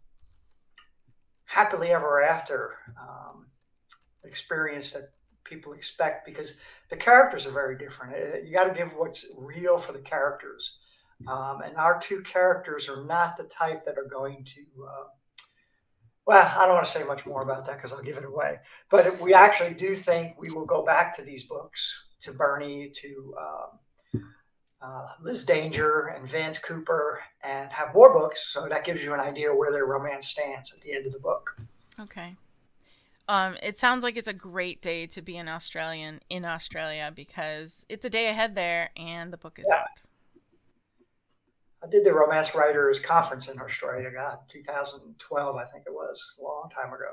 happily 1.45 1.89
ever 1.89 2.21
after 2.21 2.75
um, 2.99 3.47
experience 4.23 4.91
that 4.91 5.09
people 5.49 5.73
expect 5.73 6.25
because 6.25 6.53
the 6.89 6.97
characters 6.97 7.45
are 7.45 7.51
very 7.51 7.77
different. 7.77 8.13
Uh, 8.13 8.37
you 8.45 8.53
got 8.53 8.65
to 8.65 8.73
give 8.73 8.89
what's 8.95 9.25
real 9.37 9.77
for 9.77 9.93
the 9.93 9.99
characters. 9.99 10.77
Um, 11.27 11.61
and 11.61 11.75
our 11.75 11.99
two 11.99 12.21
characters 12.21 12.87
are 12.87 13.03
not 13.03 13.35
the 13.35 13.43
type 13.43 13.83
that 13.85 13.97
are 13.97 14.07
going 14.09 14.45
to, 14.55 14.61
uh, 14.85 15.03
well, 16.25 16.53
I 16.57 16.65
don't 16.65 16.75
want 16.75 16.85
to 16.85 16.91
say 16.91 17.03
much 17.03 17.25
more 17.25 17.41
about 17.41 17.65
that 17.65 17.75
because 17.75 17.91
I'll 17.91 18.01
give 18.01 18.17
it 18.17 18.23
away. 18.23 18.59
But 18.89 19.19
we 19.19 19.33
actually 19.33 19.73
do 19.73 19.95
think 19.95 20.39
we 20.39 20.51
will 20.51 20.65
go 20.65 20.85
back 20.85 21.15
to 21.17 21.21
these 21.21 21.43
books, 21.43 22.05
to 22.21 22.31
Burney, 22.31 22.89
to 23.01 23.35
um, 23.37 24.21
uh, 24.81 25.07
Liz 25.21 25.43
Danger 25.43 26.13
and 26.15 26.29
Vance 26.29 26.57
Cooper 26.57 27.19
and 27.43 27.69
have 27.71 27.93
more 27.93 28.13
books. 28.13 28.49
So 28.53 28.67
that 28.69 28.85
gives 28.85 29.03
you 29.03 29.13
an 29.13 29.19
idea 29.19 29.53
where 29.53 29.71
their 29.71 29.85
romance 29.85 30.27
stands 30.27 30.73
at 30.73 30.81
the 30.81 30.93
end 30.93 31.05
of 31.05 31.11
the 31.11 31.19
book. 31.19 31.57
Okay. 31.99 32.35
Um, 33.29 33.57
it 33.61 33.77
sounds 33.77 34.03
like 34.03 34.17
it's 34.17 34.27
a 34.27 34.33
great 34.33 34.81
day 34.81 35.05
to 35.05 35.21
be 35.21 35.37
an 35.37 35.47
Australian 35.47 36.19
in 36.31 36.45
Australia 36.45 37.13
because 37.15 37.85
it's 37.87 38.03
a 38.03 38.09
day 38.09 38.27
ahead 38.27 38.55
there 38.55 38.89
and 38.97 39.31
the 39.31 39.37
book 39.37 39.59
is 39.59 39.67
yeah. 39.69 39.81
out. 39.81 39.87
I 41.83 41.87
did 41.87 42.03
the 42.03 42.11
Romance 42.11 42.55
Writers 42.55 42.97
Conference 42.97 43.47
in 43.47 43.61
Australia, 43.61 44.09
God, 44.11 44.39
2012, 44.49 45.55
I 45.55 45.63
think 45.65 45.83
it 45.85 45.93
was, 45.93 46.37
a 46.41 46.43
long 46.43 46.71
time 46.75 46.91
ago. 46.91 47.11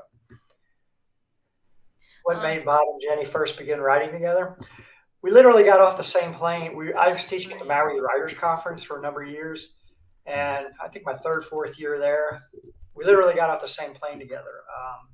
What 2.23 2.37
um, 2.37 2.43
made 2.43 2.65
Bob 2.65 2.81
and 2.91 2.99
Jenny 2.99 3.23
first 3.23 3.55
begin 3.55 3.79
writing 3.79 4.11
together? 4.11 4.57
We 5.21 5.29
literally 5.29 5.63
got 5.63 5.81
off 5.81 5.97
the 5.97 6.03
same 6.03 6.33
plane. 6.33 6.75
We 6.75 6.93
I 6.93 7.09
was 7.09 7.25
teaching 7.25 7.51
at 7.51 7.59
the 7.59 7.65
Maui 7.65 7.99
Writers 7.99 8.33
Conference 8.33 8.81
for 8.81 8.97
a 8.97 9.01
number 9.03 9.21
of 9.21 9.29
years, 9.29 9.75
and 10.25 10.65
I 10.83 10.87
think 10.87 11.05
my 11.05 11.15
third, 11.15 11.45
fourth 11.45 11.79
year 11.79 11.99
there, 11.99 12.41
we 12.95 13.05
literally 13.05 13.35
got 13.35 13.51
off 13.51 13.61
the 13.61 13.67
same 13.67 13.93
plane 13.93 14.17
together. 14.17 14.63
Um, 14.75 15.09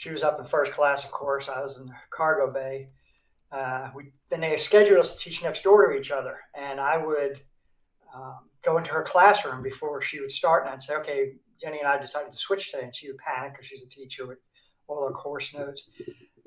she 0.00 0.10
was 0.10 0.22
up 0.22 0.40
in 0.40 0.46
first 0.46 0.72
class, 0.72 1.04
of 1.04 1.10
course. 1.10 1.50
I 1.50 1.60
was 1.60 1.76
in 1.76 1.84
the 1.84 1.92
cargo 2.08 2.50
bay. 2.50 2.88
Uh, 3.52 3.90
we 3.94 4.12
then 4.30 4.40
they 4.40 4.56
scheduled 4.56 4.98
us 4.98 5.12
to 5.12 5.18
teach 5.18 5.42
next 5.42 5.62
door 5.62 5.86
to 5.86 5.98
each 5.98 6.10
other, 6.10 6.38
and 6.54 6.80
I 6.80 6.96
would 6.96 7.38
um, 8.14 8.48
go 8.62 8.78
into 8.78 8.92
her 8.92 9.02
classroom 9.02 9.62
before 9.62 10.00
she 10.00 10.18
would 10.18 10.30
start, 10.30 10.64
and 10.64 10.72
I'd 10.72 10.80
say, 10.80 10.94
"Okay, 10.94 11.34
Jenny 11.60 11.80
and 11.80 11.86
I 11.86 11.98
decided 11.98 12.32
to 12.32 12.38
switch 12.38 12.70
today," 12.70 12.84
and 12.84 12.96
she 12.96 13.08
would 13.08 13.18
panic 13.18 13.52
because 13.52 13.66
she's 13.66 13.82
a 13.82 13.88
teacher 13.90 14.26
with 14.26 14.38
all 14.88 15.06
her 15.06 15.12
course 15.12 15.52
notes. 15.52 15.90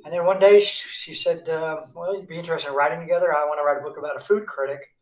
And 0.04 0.12
then 0.12 0.26
one 0.26 0.40
day 0.40 0.60
she, 0.60 0.90
she 0.90 1.14
said, 1.14 1.48
uh, 1.48 1.82
"Well, 1.94 2.16
you'd 2.16 2.28
be 2.28 2.40
interested 2.40 2.70
in 2.70 2.76
writing 2.76 3.02
together. 3.02 3.36
I 3.36 3.46
want 3.46 3.60
to 3.60 3.64
write 3.64 3.78
a 3.78 3.88
book 3.88 4.00
about 4.00 4.18
a 4.18 4.26
food 4.26 4.48
critic." 4.48 4.96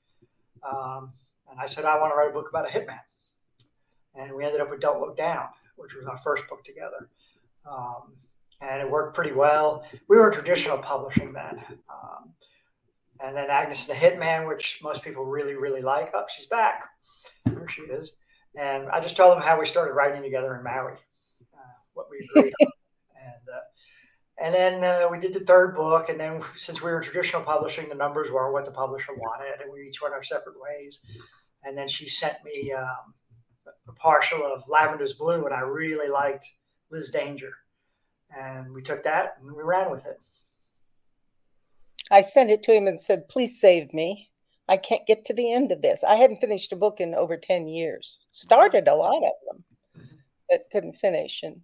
Um, 0.70 1.14
and 1.50 1.58
I 1.58 1.68
said, 1.68 1.86
"I 1.86 1.98
want 1.98 2.12
to 2.12 2.18
write 2.18 2.32
a 2.32 2.34
book 2.34 2.50
about 2.50 2.68
a 2.68 2.78
hitman." 2.78 3.00
And 4.16 4.36
we 4.36 4.44
ended 4.44 4.60
up 4.60 4.70
with 4.70 4.82
"Don't 4.82 5.00
Look 5.00 5.16
Down," 5.16 5.48
which 5.78 5.94
was 5.94 6.06
our 6.06 6.18
first 6.18 6.46
book 6.50 6.66
together. 6.66 7.08
Um, 7.66 8.12
and 8.62 8.82
it 8.82 8.90
worked 8.90 9.16
pretty 9.16 9.32
well. 9.32 9.84
We 10.08 10.18
were 10.18 10.32
traditional 10.32 10.78
publishing 10.78 11.34
then. 11.34 11.64
Um, 11.90 12.34
and 13.24 13.36
then 13.36 13.50
Agnes 13.50 13.88
and 13.88 13.98
the 13.98 14.02
Hitman, 14.02 14.48
which 14.48 14.80
most 14.82 15.04
people 15.04 15.26
really, 15.26 15.56
really 15.56 15.82
like. 15.82 16.12
Oh, 16.14 16.26
she's 16.36 16.48
back. 16.48 16.84
Here 17.46 17.68
she 17.70 17.82
is. 17.82 18.14
And 18.56 18.90
I 18.90 19.00
just 19.00 19.16
told 19.16 19.36
them 19.36 19.44
how 19.44 19.60
we 19.60 19.66
started 19.66 19.94
writing 19.94 20.22
together 20.22 20.56
in 20.56 20.64
Maui, 20.64 20.94
uh, 21.54 21.78
what 21.94 22.08
we 22.10 22.28
agreed 22.36 22.54
on. 22.62 22.68
And, 23.24 23.56
uh, 23.56 24.44
and 24.44 24.56
then 24.56 24.84
uh, 24.84 25.08
we 25.12 25.20
did 25.20 25.32
the 25.32 25.46
third 25.46 25.76
book. 25.76 26.10
And 26.10 26.20
then 26.20 26.42
since 26.56 26.82
we 26.82 26.90
were 26.90 27.02
traditional 27.02 27.44
publishing, 27.44 27.88
the 27.88 27.94
numbers 27.94 28.32
were 28.32 28.52
what 28.52 28.66
the 28.66 28.72
publisher 28.72 29.14
wanted. 29.16 29.62
And 29.62 29.72
we 29.72 29.88
each 29.88 30.02
went 30.02 30.16
our 30.16 30.24
separate 30.24 30.56
ways. 30.60 31.02
And 31.64 31.78
then 31.78 31.88
she 31.88 32.10
sent 32.10 32.44
me 32.44 32.74
um, 32.74 33.14
a 33.88 33.92
partial 33.94 34.44
of 34.44 34.64
Lavender's 34.68 35.14
Blue, 35.14 35.46
and 35.46 35.54
I 35.54 35.60
really 35.60 36.10
liked 36.10 36.46
Liz 36.90 37.12
Danger. 37.12 37.52
And 38.38 38.72
we 38.74 38.82
took 38.82 39.04
that 39.04 39.38
and 39.42 39.52
we 39.52 39.64
ran 39.64 39.92
with 39.92 40.06
it. 40.06 40.20
I 42.10 42.22
sent 42.22 42.52
it 42.52 42.64
to 42.64 42.74
him 42.74 42.88
and 42.88 43.00
said, 43.00 43.30
please 43.30 43.60
save 43.60 43.94
me. 43.94 44.30
I 44.68 44.78
can't 44.78 45.08
get 45.08 45.26
to 45.26 45.34
the 45.34 45.52
end 45.52 45.72
of 45.72 45.82
this. 45.82 46.04
I 46.04 46.16
hadn't 46.16 46.42
finished 46.42 46.72
a 46.72 46.78
book 46.78 47.00
in 47.00 47.14
over 47.14 47.38
10 47.38 47.68
years. 47.68 48.20
Started 48.32 48.88
a 48.88 48.96
lot 48.96 49.24
of 49.24 49.34
them, 49.48 49.64
but 50.50 50.70
couldn't 50.72 50.98
finish. 50.98 51.44
And 51.44 51.62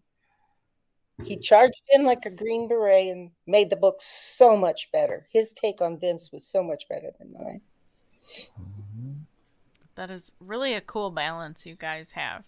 he 1.23 1.35
mm-hmm. 1.35 1.41
charged 1.41 1.81
in 1.91 2.05
like 2.05 2.25
a 2.25 2.29
green 2.29 2.67
beret 2.67 3.07
and 3.07 3.31
made 3.45 3.69
the 3.69 3.75
book 3.75 3.97
so 3.99 4.57
much 4.57 4.91
better. 4.91 5.27
His 5.31 5.53
take 5.53 5.81
on 5.81 5.99
Vince 5.99 6.31
was 6.31 6.45
so 6.45 6.63
much 6.63 6.87
better 6.89 7.11
than 7.17 7.33
mine. 7.33 7.61
That 9.95 10.11
is 10.11 10.31
really 10.39 10.73
a 10.73 10.81
cool 10.81 11.11
balance 11.11 11.65
you 11.65 11.75
guys 11.75 12.11
have. 12.11 12.43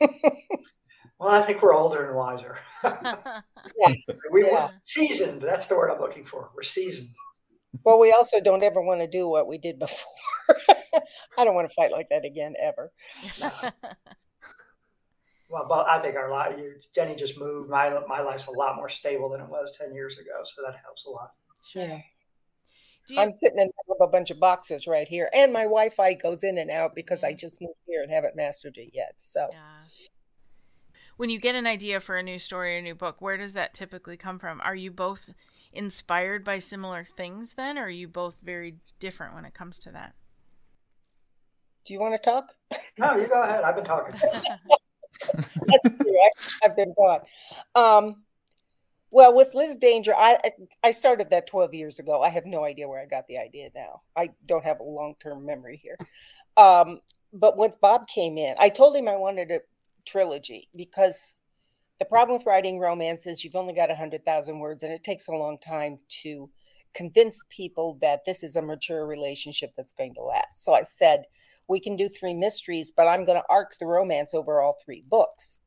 Well, 1.20 1.28
I 1.28 1.42
think 1.42 1.60
we're 1.60 1.74
older 1.74 2.06
and 2.06 2.16
wiser. 2.16 2.58
yeah. 2.82 3.94
We 4.32 4.46
yeah. 4.46 4.70
seasoned. 4.84 5.42
That's 5.42 5.66
the 5.66 5.76
word 5.76 5.90
I'm 5.90 6.00
looking 6.00 6.24
for. 6.24 6.48
We're 6.56 6.62
seasoned. 6.62 7.10
Well, 7.84 7.98
we 8.00 8.10
also 8.10 8.40
don't 8.40 8.62
ever 8.62 8.80
want 8.80 9.02
to 9.02 9.06
do 9.06 9.28
what 9.28 9.46
we 9.46 9.58
did 9.58 9.78
before. 9.78 10.06
I 11.36 11.44
don't 11.44 11.54
want 11.54 11.68
to 11.68 11.74
fight 11.74 11.92
like 11.92 12.08
that 12.08 12.24
again 12.24 12.54
ever. 12.58 12.90
well, 15.50 15.66
but 15.68 15.86
I 15.88 16.00
think 16.00 16.16
our 16.16 16.30
life, 16.30 16.56
Jenny 16.94 17.14
just 17.16 17.38
moved. 17.38 17.68
My 17.68 18.00
my 18.08 18.22
life's 18.22 18.46
a 18.46 18.52
lot 18.52 18.76
more 18.76 18.88
stable 18.88 19.28
than 19.28 19.42
it 19.42 19.48
was 19.48 19.76
ten 19.76 19.92
years 19.94 20.16
ago, 20.16 20.42
so 20.42 20.62
that 20.64 20.74
helps 20.82 21.04
a 21.04 21.10
lot. 21.10 21.32
Sure. 21.70 21.82
Yeah. 21.82 22.00
You... 23.08 23.20
I'm 23.20 23.32
sitting 23.32 23.58
in 23.58 23.70
a 24.00 24.06
bunch 24.06 24.30
of 24.30 24.40
boxes 24.40 24.86
right 24.86 25.06
here, 25.06 25.28
and 25.34 25.52
my 25.52 25.64
Wi-Fi 25.64 26.14
goes 26.14 26.44
in 26.44 26.56
and 26.56 26.70
out 26.70 26.94
because 26.94 27.22
I 27.22 27.34
mm. 27.34 27.38
just 27.38 27.60
moved 27.60 27.78
here 27.86 28.02
and 28.02 28.10
haven't 28.10 28.36
mastered 28.36 28.78
it 28.78 28.92
yet. 28.94 29.12
So. 29.18 29.48
Yeah 29.52 29.84
when 31.20 31.28
you 31.28 31.38
get 31.38 31.54
an 31.54 31.66
idea 31.66 32.00
for 32.00 32.16
a 32.16 32.22
new 32.22 32.38
story 32.38 32.76
or 32.76 32.78
a 32.78 32.82
new 32.82 32.94
book, 32.94 33.16
where 33.20 33.36
does 33.36 33.52
that 33.52 33.74
typically 33.74 34.16
come 34.16 34.38
from? 34.38 34.58
Are 34.62 34.74
you 34.74 34.90
both 34.90 35.28
inspired 35.70 36.42
by 36.42 36.58
similar 36.58 37.04
things 37.04 37.52
then, 37.52 37.76
or 37.76 37.82
are 37.82 37.90
you 37.90 38.08
both 38.08 38.36
very 38.42 38.76
different 39.00 39.34
when 39.34 39.44
it 39.44 39.52
comes 39.52 39.78
to 39.80 39.90
that? 39.90 40.14
Do 41.84 41.92
you 41.92 42.00
want 42.00 42.14
to 42.14 42.30
talk? 42.30 42.54
No, 42.98 43.16
you 43.16 43.26
go 43.26 43.42
ahead. 43.42 43.64
I've 43.64 43.74
been 43.74 43.84
talking. 43.84 44.18
That's 45.34 45.88
correct. 45.88 46.54
I've 46.64 46.74
been 46.74 46.94
gone. 46.96 47.20
Um, 47.74 48.22
well, 49.10 49.34
with 49.34 49.54
Liz 49.54 49.76
Danger, 49.76 50.14
I 50.16 50.38
I 50.82 50.90
started 50.90 51.28
that 51.28 51.46
12 51.46 51.74
years 51.74 51.98
ago. 51.98 52.22
I 52.22 52.30
have 52.30 52.46
no 52.46 52.64
idea 52.64 52.88
where 52.88 52.98
I 52.98 53.04
got 53.04 53.26
the 53.26 53.36
idea 53.36 53.68
now. 53.74 54.00
I 54.16 54.30
don't 54.46 54.64
have 54.64 54.80
a 54.80 54.84
long 54.84 55.16
term 55.22 55.44
memory 55.44 55.82
here. 55.82 55.98
Um, 56.56 57.00
but 57.32 57.58
once 57.58 57.76
Bob 57.76 58.08
came 58.08 58.38
in, 58.38 58.54
I 58.58 58.70
told 58.70 58.96
him 58.96 59.06
I 59.06 59.16
wanted 59.16 59.50
a 59.50 59.60
trilogy 60.06 60.68
because 60.76 61.36
the 61.98 62.04
problem 62.06 62.38
with 62.38 62.46
writing 62.46 62.78
romance 62.78 63.26
is 63.26 63.44
you've 63.44 63.54
only 63.54 63.74
got 63.74 63.88
100,000 63.88 64.58
words 64.58 64.82
and 64.82 64.92
it 64.92 65.04
takes 65.04 65.28
a 65.28 65.32
long 65.32 65.58
time 65.58 65.98
to 66.22 66.50
convince 66.94 67.44
people 67.50 67.98
that 68.00 68.24
this 68.24 68.42
is 68.42 68.56
a 68.56 68.62
mature 68.62 69.06
relationship 69.06 69.72
that's 69.76 69.92
going 69.92 70.14
to 70.14 70.22
last. 70.22 70.64
So 70.64 70.72
I 70.72 70.82
said, 70.82 71.24
we 71.68 71.78
can 71.78 71.96
do 71.96 72.08
three 72.08 72.34
mysteries, 72.34 72.92
but 72.94 73.06
I'm 73.06 73.24
going 73.24 73.38
to 73.38 73.46
arc 73.48 73.78
the 73.78 73.86
romance 73.86 74.34
over 74.34 74.60
all 74.60 74.78
three 74.84 75.04
books. 75.08 75.58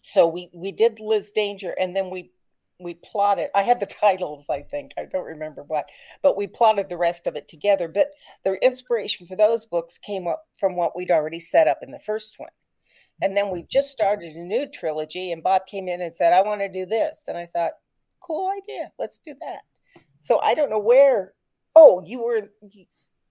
So 0.00 0.26
we 0.26 0.48
we 0.54 0.70
did 0.70 1.00
Liz 1.00 1.32
Danger 1.32 1.74
and 1.78 1.94
then 1.94 2.10
we 2.10 2.30
we 2.78 2.94
plotted 2.94 3.48
I 3.56 3.62
had 3.62 3.80
the 3.80 3.86
titles 4.02 4.48
I 4.48 4.62
think 4.62 4.92
I 4.96 5.04
don't 5.04 5.24
remember 5.24 5.64
what 5.64 5.88
but 6.22 6.36
we 6.36 6.46
plotted 6.46 6.88
the 6.88 6.96
rest 6.96 7.26
of 7.26 7.34
it 7.34 7.48
together 7.48 7.88
but 7.88 8.10
the 8.44 8.52
inspiration 8.64 9.26
for 9.26 9.34
those 9.34 9.66
books 9.66 9.98
came 9.98 10.28
up 10.28 10.44
from 10.58 10.76
what 10.76 10.96
we'd 10.96 11.10
already 11.10 11.40
set 11.40 11.66
up 11.66 11.78
in 11.82 11.90
the 11.90 11.98
first 11.98 12.38
one 12.38 12.50
and 13.22 13.36
then 13.36 13.50
we've 13.50 13.68
just 13.68 13.90
started 13.90 14.36
a 14.36 14.38
new 14.38 14.66
trilogy, 14.66 15.32
and 15.32 15.42
Bob 15.42 15.66
came 15.66 15.88
in 15.88 16.02
and 16.02 16.12
said, 16.12 16.32
I 16.32 16.42
want 16.42 16.60
to 16.60 16.68
do 16.68 16.84
this. 16.84 17.24
And 17.28 17.38
I 17.38 17.46
thought, 17.46 17.72
cool 18.20 18.50
idea. 18.50 18.92
Let's 18.98 19.18
do 19.18 19.34
that. 19.40 19.60
So 20.18 20.40
I 20.40 20.54
don't 20.54 20.70
know 20.70 20.78
where. 20.78 21.32
Oh, 21.74 22.02
you 22.04 22.22
were, 22.22 22.50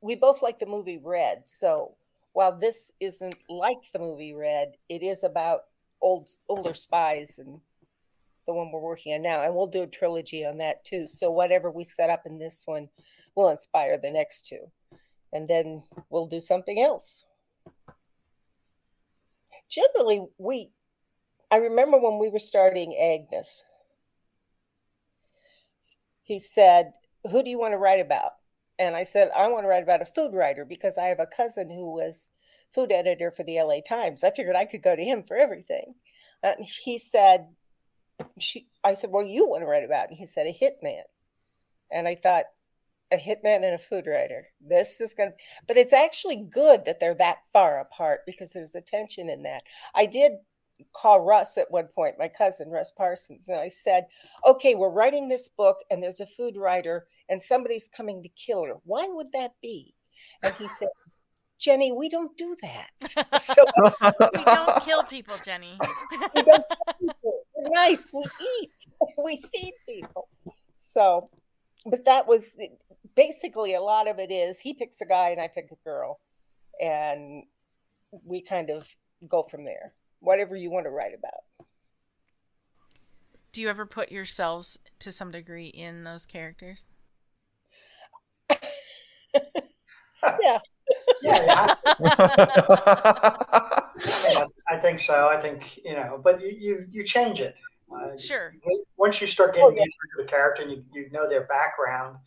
we 0.01 0.15
both 0.15 0.41
like 0.41 0.59
the 0.59 0.65
movie 0.65 0.99
Red. 1.03 1.43
So 1.45 1.95
while 2.33 2.57
this 2.57 2.91
isn't 2.99 3.35
like 3.49 3.91
the 3.91 3.99
movie 3.99 4.33
Red, 4.33 4.73
it 4.89 5.01
is 5.01 5.23
about 5.23 5.61
old 6.01 6.29
older 6.47 6.75
spies 6.75 7.39
and 7.39 7.59
the 8.45 8.53
one 8.53 8.71
we're 8.71 8.79
working 8.79 9.13
on 9.15 9.23
now. 9.23 9.41
And 9.41 9.55
we'll 9.55 9.67
do 9.67 9.81
a 9.81 9.87
trilogy 9.87 10.45
on 10.45 10.57
that 10.59 10.83
too. 10.85 11.07
So 11.07 11.31
whatever 11.31 11.71
we 11.71 11.83
set 11.83 12.11
up 12.11 12.23
in 12.25 12.37
this 12.37 12.63
one 12.65 12.89
will 13.35 13.49
inspire 13.49 13.97
the 13.97 14.11
next 14.11 14.47
two. 14.47 14.71
And 15.33 15.47
then 15.47 15.83
we'll 16.09 16.27
do 16.27 16.39
something 16.39 16.79
else 16.79 17.25
generally 19.75 20.25
we 20.37 20.69
i 21.51 21.57
remember 21.57 21.97
when 21.99 22.17
we 22.17 22.29
were 22.29 22.39
starting 22.39 22.95
agnes 22.95 23.63
he 26.23 26.39
said 26.39 26.93
who 27.31 27.43
do 27.43 27.49
you 27.49 27.59
want 27.59 27.73
to 27.73 27.77
write 27.77 27.99
about? 27.99 28.31
And 28.77 28.95
i 28.95 29.03
said 29.03 29.29
i 29.35 29.47
want 29.47 29.63
to 29.63 29.69
write 29.69 29.83
about 29.83 30.01
a 30.01 30.05
food 30.05 30.33
writer 30.33 30.65
because 30.65 30.97
i 30.97 31.05
have 31.05 31.19
a 31.19 31.27
cousin 31.27 31.69
who 31.69 31.93
was 31.93 32.29
food 32.69 32.91
editor 32.91 33.31
for 33.31 33.43
the 33.43 33.61
la 33.61 33.79
times. 33.87 34.23
I 34.23 34.31
figured 34.31 34.55
i 34.55 34.65
could 34.65 34.81
go 34.81 34.95
to 34.95 35.03
him 35.03 35.23
for 35.23 35.37
everything. 35.37 35.95
And 36.43 36.55
he 36.59 36.97
said 36.97 37.47
she 38.37 38.67
i 38.83 38.93
said 38.93 39.11
well 39.11 39.25
you 39.25 39.47
want 39.47 39.61
to 39.61 39.67
write 39.67 39.85
about 39.85 40.09
and 40.09 40.17
he 40.17 40.25
said 40.25 40.47
a 40.47 40.53
hitman. 40.53 41.03
And 41.91 42.07
i 42.07 42.15
thought 42.15 42.45
a 43.11 43.17
hitman 43.17 43.63
and 43.63 43.75
a 43.75 43.77
food 43.77 44.07
writer. 44.07 44.47
This 44.59 44.99
is 44.99 45.13
going 45.13 45.31
to, 45.31 45.35
but 45.67 45.77
it's 45.77 45.93
actually 45.93 46.37
good 46.37 46.85
that 46.85 46.99
they're 46.99 47.15
that 47.15 47.45
far 47.51 47.79
apart 47.79 48.21
because 48.25 48.51
there's 48.51 48.75
a 48.75 48.81
tension 48.81 49.29
in 49.29 49.43
that. 49.43 49.63
I 49.93 50.05
did 50.05 50.33
call 50.93 51.21
Russ 51.21 51.57
at 51.57 51.71
one 51.71 51.87
point, 51.87 52.15
my 52.19 52.27
cousin, 52.27 52.69
Russ 52.69 52.91
Parsons, 52.91 53.47
and 53.47 53.59
I 53.59 53.67
said, 53.69 54.07
okay, 54.45 54.75
we're 54.75 54.89
writing 54.89 55.29
this 55.29 55.49
book 55.49 55.77
and 55.89 56.01
there's 56.01 56.19
a 56.19 56.25
food 56.25 56.57
writer 56.57 57.07
and 57.29 57.41
somebody's 57.41 57.87
coming 57.87 58.23
to 58.23 58.29
kill 58.29 58.65
her. 58.65 58.75
Why 58.83 59.07
would 59.07 59.31
that 59.33 59.53
be? 59.61 59.95
And 60.43 60.53
he 60.55 60.67
said, 60.67 60.89
Jenny, 61.59 61.91
we 61.91 62.09
don't 62.09 62.35
do 62.37 62.55
that. 62.61 62.89
So 63.39 63.63
we 64.37 64.43
don't 64.43 64.83
kill 64.83 65.03
people, 65.03 65.35
Jenny. 65.43 65.77
we 66.35 66.41
don't 66.43 66.63
kill 66.69 66.95
people. 66.99 67.43
We're 67.55 67.69
nice. 67.69 68.11
We 68.13 68.23
eat. 68.61 68.87
We 69.23 69.41
feed 69.53 69.73
people. 69.87 70.27
So, 70.77 71.29
but 71.85 72.05
that 72.05 72.27
was 72.27 72.55
eh, 72.61 72.67
basically 73.15 73.73
a 73.73 73.81
lot 73.81 74.07
of 74.07 74.19
it 74.19 74.31
is 74.31 74.59
he 74.59 74.73
picks 74.73 75.01
a 75.01 75.05
guy 75.05 75.29
and 75.29 75.41
I 75.41 75.47
pick 75.47 75.69
a 75.71 75.75
girl, 75.83 76.19
and 76.81 77.43
we 78.23 78.41
kind 78.41 78.69
of 78.69 78.87
go 79.27 79.43
from 79.43 79.65
there. 79.65 79.93
Whatever 80.19 80.55
you 80.55 80.71
want 80.71 80.85
to 80.85 80.89
write 80.89 81.13
about. 81.17 81.43
Do 83.51 83.61
you 83.61 83.69
ever 83.69 83.85
put 83.85 84.11
yourselves 84.11 84.79
to 84.99 85.11
some 85.11 85.31
degree 85.31 85.67
in 85.67 86.03
those 86.03 86.25
characters? 86.25 86.87
yeah. 88.49 90.59
yeah. 91.21 91.75
I, 91.85 93.75
I, 94.69 94.77
think 94.77 94.99
so. 94.99 95.29
I 95.29 95.39
think 95.39 95.79
you 95.83 95.93
know, 95.93 96.19
but 96.21 96.41
you 96.41 96.49
you, 96.49 96.85
you 96.89 97.05
change 97.05 97.39
it. 97.39 97.55
Uh, 97.93 98.17
sure. 98.17 98.53
Once 98.97 99.21
you 99.21 99.27
start 99.27 99.53
getting 99.53 99.67
oh, 99.67 99.73
yeah. 99.75 99.83
into 99.83 99.93
the 100.17 100.25
character 100.25 100.63
and 100.63 100.71
you, 100.71 100.83
you 100.93 101.09
know 101.11 101.29
their 101.29 101.45
background, 101.45 102.17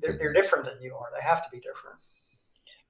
they're, 0.00 0.16
they're 0.16 0.32
different 0.32 0.64
than 0.64 0.80
you 0.80 0.94
are. 0.94 1.08
They 1.14 1.26
have 1.26 1.42
to 1.44 1.50
be 1.50 1.58
different. 1.58 1.98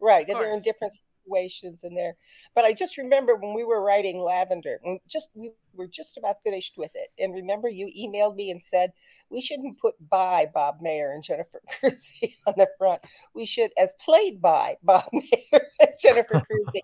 Right, 0.00 0.28
and 0.28 0.38
they're 0.38 0.52
in 0.52 0.62
different 0.62 0.94
situations 0.94 1.84
in 1.84 1.94
there. 1.94 2.16
But 2.54 2.64
I 2.64 2.72
just 2.72 2.98
remember 2.98 3.36
when 3.36 3.54
we 3.54 3.64
were 3.64 3.82
writing 3.82 4.18
Lavender, 4.18 4.80
just 5.08 5.28
we 5.34 5.52
were 5.74 5.86
just 5.86 6.16
about 6.16 6.42
finished 6.42 6.74
with 6.76 6.92
it. 6.94 7.10
And 7.18 7.34
remember, 7.34 7.68
you 7.68 7.86
emailed 7.86 8.34
me 8.34 8.50
and 8.50 8.60
said 8.60 8.92
we 9.30 9.40
shouldn't 9.40 9.80
put 9.80 9.94
by 10.10 10.46
Bob 10.52 10.78
Mayer 10.80 11.12
and 11.12 11.22
Jennifer 11.22 11.60
Crusie 11.70 12.34
on 12.46 12.54
the 12.56 12.68
front. 12.78 13.02
We 13.34 13.46
should, 13.46 13.70
as 13.78 13.94
played 14.00 14.40
by 14.42 14.76
Bob 14.82 15.08
Mayer 15.12 15.62
and 15.80 15.90
Jennifer 16.00 16.34
Crusie, 16.34 16.82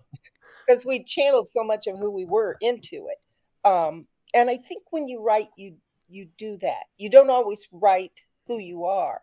because 0.65 0.85
we 0.85 1.03
channeled 1.03 1.47
so 1.47 1.63
much 1.63 1.87
of 1.87 1.97
who 1.97 2.11
we 2.11 2.25
were 2.25 2.55
into 2.61 3.07
it. 3.09 3.67
Um, 3.67 4.07
and 4.33 4.49
I 4.49 4.57
think 4.57 4.83
when 4.91 5.07
you 5.07 5.21
write, 5.23 5.49
you 5.57 5.75
you 6.07 6.27
do 6.37 6.57
that. 6.57 6.83
You 6.97 7.09
don't 7.09 7.29
always 7.29 7.67
write 7.71 8.21
who 8.47 8.57
you 8.59 8.85
are 8.85 9.21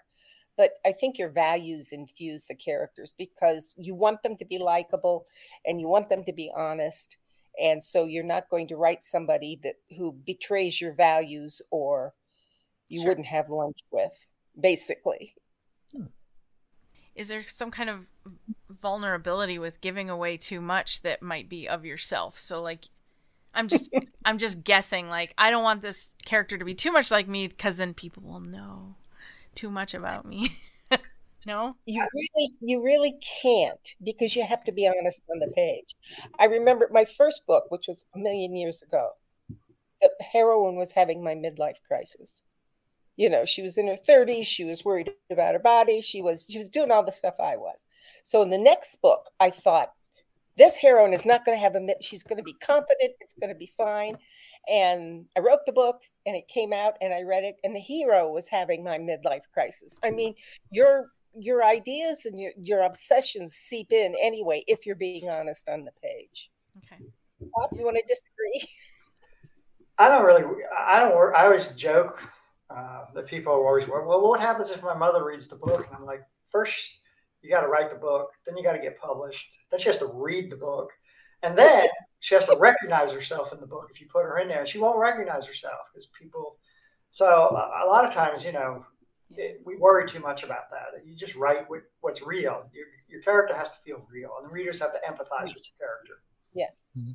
but 0.56 0.72
I 0.84 0.92
think 0.92 1.18
your 1.18 1.28
values 1.28 1.92
infuse 1.92 2.46
the 2.46 2.54
characters 2.54 3.12
because 3.16 3.74
you 3.78 3.94
want 3.94 4.22
them 4.22 4.36
to 4.36 4.44
be 4.44 4.58
likable 4.58 5.26
and 5.64 5.80
you 5.80 5.88
want 5.88 6.08
them 6.08 6.24
to 6.24 6.32
be 6.32 6.50
honest. 6.56 7.18
And 7.62 7.82
so 7.82 8.04
you're 8.04 8.24
not 8.24 8.48
going 8.48 8.68
to 8.68 8.76
write 8.76 9.02
somebody 9.02 9.60
that 9.62 9.74
who 9.96 10.12
betrays 10.12 10.80
your 10.80 10.94
values 10.94 11.60
or 11.70 12.14
you 12.88 13.00
sure. 13.00 13.08
wouldn't 13.08 13.26
have 13.26 13.50
lunch 13.50 13.78
with, 13.90 14.26
basically. 14.58 15.34
Hmm. 15.94 16.06
Is 17.14 17.28
there 17.28 17.44
some 17.46 17.70
kind 17.70 17.90
of 17.90 18.00
vulnerability 18.68 19.58
with 19.58 19.80
giving 19.80 20.10
away 20.10 20.36
too 20.36 20.60
much 20.60 21.02
that 21.02 21.22
might 21.22 21.48
be 21.48 21.68
of 21.68 21.84
yourself? 21.84 22.38
So 22.38 22.62
like 22.62 22.88
I'm 23.56 23.68
just 23.68 23.90
I'm 24.24 24.38
just 24.38 24.62
guessing 24.62 25.08
like 25.08 25.34
I 25.38 25.50
don't 25.50 25.64
want 25.64 25.82
this 25.82 26.14
character 26.24 26.58
to 26.58 26.64
be 26.64 26.74
too 26.74 26.92
much 26.92 27.10
like 27.10 27.26
me 27.26 27.48
because 27.48 27.78
then 27.78 27.94
people 27.94 28.22
will 28.22 28.40
know 28.40 28.94
too 29.54 29.70
much 29.70 29.94
about 29.94 30.26
me. 30.26 30.56
no? 31.46 31.76
You 31.86 32.06
really 32.14 32.50
you 32.60 32.84
really 32.84 33.14
can't 33.42 33.94
because 34.04 34.36
you 34.36 34.44
have 34.44 34.62
to 34.64 34.72
be 34.72 34.86
honest 34.86 35.22
on 35.32 35.40
the 35.40 35.52
page. 35.54 35.96
I 36.38 36.44
remember 36.44 36.88
my 36.92 37.04
first 37.04 37.46
book, 37.46 37.64
which 37.70 37.88
was 37.88 38.04
a 38.14 38.18
million 38.18 38.54
years 38.54 38.82
ago. 38.82 39.10
The 40.00 40.10
heroine 40.32 40.76
was 40.76 40.92
having 40.92 41.24
my 41.24 41.34
midlife 41.34 41.78
crisis. 41.88 42.42
You 43.16 43.30
know, 43.30 43.46
she 43.46 43.62
was 43.62 43.78
in 43.78 43.86
her 43.86 43.96
30s, 43.96 44.44
she 44.44 44.64
was 44.64 44.84
worried 44.84 45.10
about 45.30 45.54
her 45.54 45.58
body, 45.58 46.02
she 46.02 46.20
was 46.20 46.46
she 46.50 46.58
was 46.58 46.68
doing 46.68 46.90
all 46.90 47.02
the 47.02 47.12
stuff 47.12 47.40
I 47.40 47.56
was. 47.56 47.86
So 48.22 48.42
in 48.42 48.50
the 48.50 48.58
next 48.58 49.00
book, 49.00 49.30
I 49.40 49.48
thought 49.48 49.94
this 50.56 50.76
heroine 50.76 51.12
is 51.12 51.26
not 51.26 51.44
going 51.44 51.56
to 51.56 51.60
have 51.60 51.74
a 51.74 51.80
mid 51.80 52.02
she's 52.02 52.22
going 52.22 52.38
to 52.38 52.42
be 52.42 52.54
confident 52.54 53.12
it's 53.20 53.34
going 53.34 53.52
to 53.52 53.58
be 53.58 53.70
fine. 53.76 54.16
And 54.68 55.26
i 55.36 55.40
wrote 55.40 55.60
the 55.66 55.72
book 55.72 56.02
and 56.24 56.36
it 56.36 56.48
came 56.48 56.72
out 56.72 56.94
and 57.00 57.12
i 57.12 57.22
read 57.22 57.44
it 57.44 57.56
and 57.64 57.74
the 57.74 57.80
hero 57.80 58.30
was 58.30 58.48
having 58.48 58.82
my 58.82 58.98
midlife 58.98 59.48
crisis. 59.52 59.98
I 60.02 60.10
mean 60.10 60.34
your 60.70 61.06
your 61.38 61.62
ideas 61.62 62.24
and 62.24 62.40
your, 62.40 62.52
your 62.56 62.82
obsessions 62.82 63.54
seep 63.54 63.92
in 63.92 64.14
anyway 64.20 64.64
if 64.66 64.86
you're 64.86 64.96
being 64.96 65.28
honest 65.28 65.68
on 65.68 65.84
the 65.84 65.92
page. 66.02 66.50
Okay. 66.78 67.02
Bob, 67.40 67.70
you 67.76 67.84
want 67.84 67.96
to 67.96 68.02
disagree? 68.06 68.66
I 69.98 70.08
don't 70.08 70.24
really 70.26 70.44
i 70.76 71.00
don't 71.00 71.16
work 71.16 71.34
i 71.34 71.46
always 71.46 71.68
joke 71.68 72.22
uh, 72.68 73.04
that 73.14 73.26
people 73.26 73.52
are 73.52 73.66
always 73.66 73.88
well 73.88 74.28
what 74.28 74.40
happens 74.40 74.70
if 74.70 74.82
my 74.82 74.94
mother 74.94 75.24
reads 75.24 75.48
the 75.48 75.56
book? 75.56 75.86
And 75.86 75.96
i'm 75.96 76.04
like 76.04 76.22
first 76.50 76.90
you 77.46 77.52
got 77.52 77.60
to 77.60 77.68
write 77.68 77.90
the 77.90 77.96
book, 77.96 78.30
then 78.44 78.56
you 78.56 78.64
got 78.64 78.72
to 78.72 78.80
get 78.80 78.98
published, 79.00 79.46
then 79.70 79.80
she 79.80 79.88
has 79.88 79.98
to 79.98 80.10
read 80.12 80.50
the 80.50 80.56
book, 80.56 80.90
and 81.42 81.56
then 81.56 81.86
she 82.20 82.34
has 82.34 82.46
to 82.46 82.56
recognize 82.56 83.12
herself 83.12 83.52
in 83.52 83.60
the 83.60 83.66
book. 83.66 83.88
If 83.92 84.00
you 84.00 84.08
put 84.12 84.24
her 84.24 84.38
in 84.38 84.48
there, 84.48 84.66
she 84.66 84.78
won't 84.78 84.98
recognize 84.98 85.46
herself 85.46 85.80
because 85.92 86.08
people. 86.20 86.56
So 87.10 87.26
a, 87.26 87.86
lot 87.86 88.04
of 88.04 88.12
times, 88.12 88.44
you 88.44 88.52
know, 88.52 88.84
it, 89.30 89.60
we 89.64 89.76
worry 89.76 90.08
too 90.08 90.20
much 90.20 90.42
about 90.42 90.70
that. 90.70 91.06
You 91.06 91.14
just 91.14 91.36
write 91.36 91.68
what, 91.70 91.82
what's 92.00 92.22
real. 92.22 92.68
Your, 92.72 92.86
your 93.08 93.22
character 93.22 93.56
has 93.56 93.70
to 93.70 93.78
feel 93.84 94.06
real, 94.12 94.30
and 94.38 94.50
the 94.50 94.52
readers 94.52 94.80
have 94.80 94.92
to 94.92 94.98
empathize 95.08 95.54
with 95.54 95.64
your 95.64 95.78
character. 95.78 96.22
Yes. 96.52 96.84
Mm-hmm. 96.98 97.12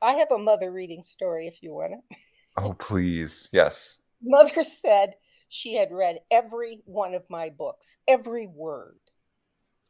I 0.00 0.14
have 0.14 0.32
a 0.32 0.38
mother 0.38 0.72
reading 0.72 1.02
story 1.02 1.46
if 1.46 1.62
you 1.62 1.74
want 1.74 1.92
it. 1.92 2.16
Oh, 2.56 2.74
please. 2.74 3.48
Yes. 3.52 4.06
Mother 4.22 4.62
said 4.62 5.14
she 5.48 5.74
had 5.74 5.92
read 5.92 6.18
every 6.30 6.80
one 6.84 7.14
of 7.14 7.28
my 7.28 7.50
books, 7.50 7.98
every 8.08 8.46
word. 8.46 8.98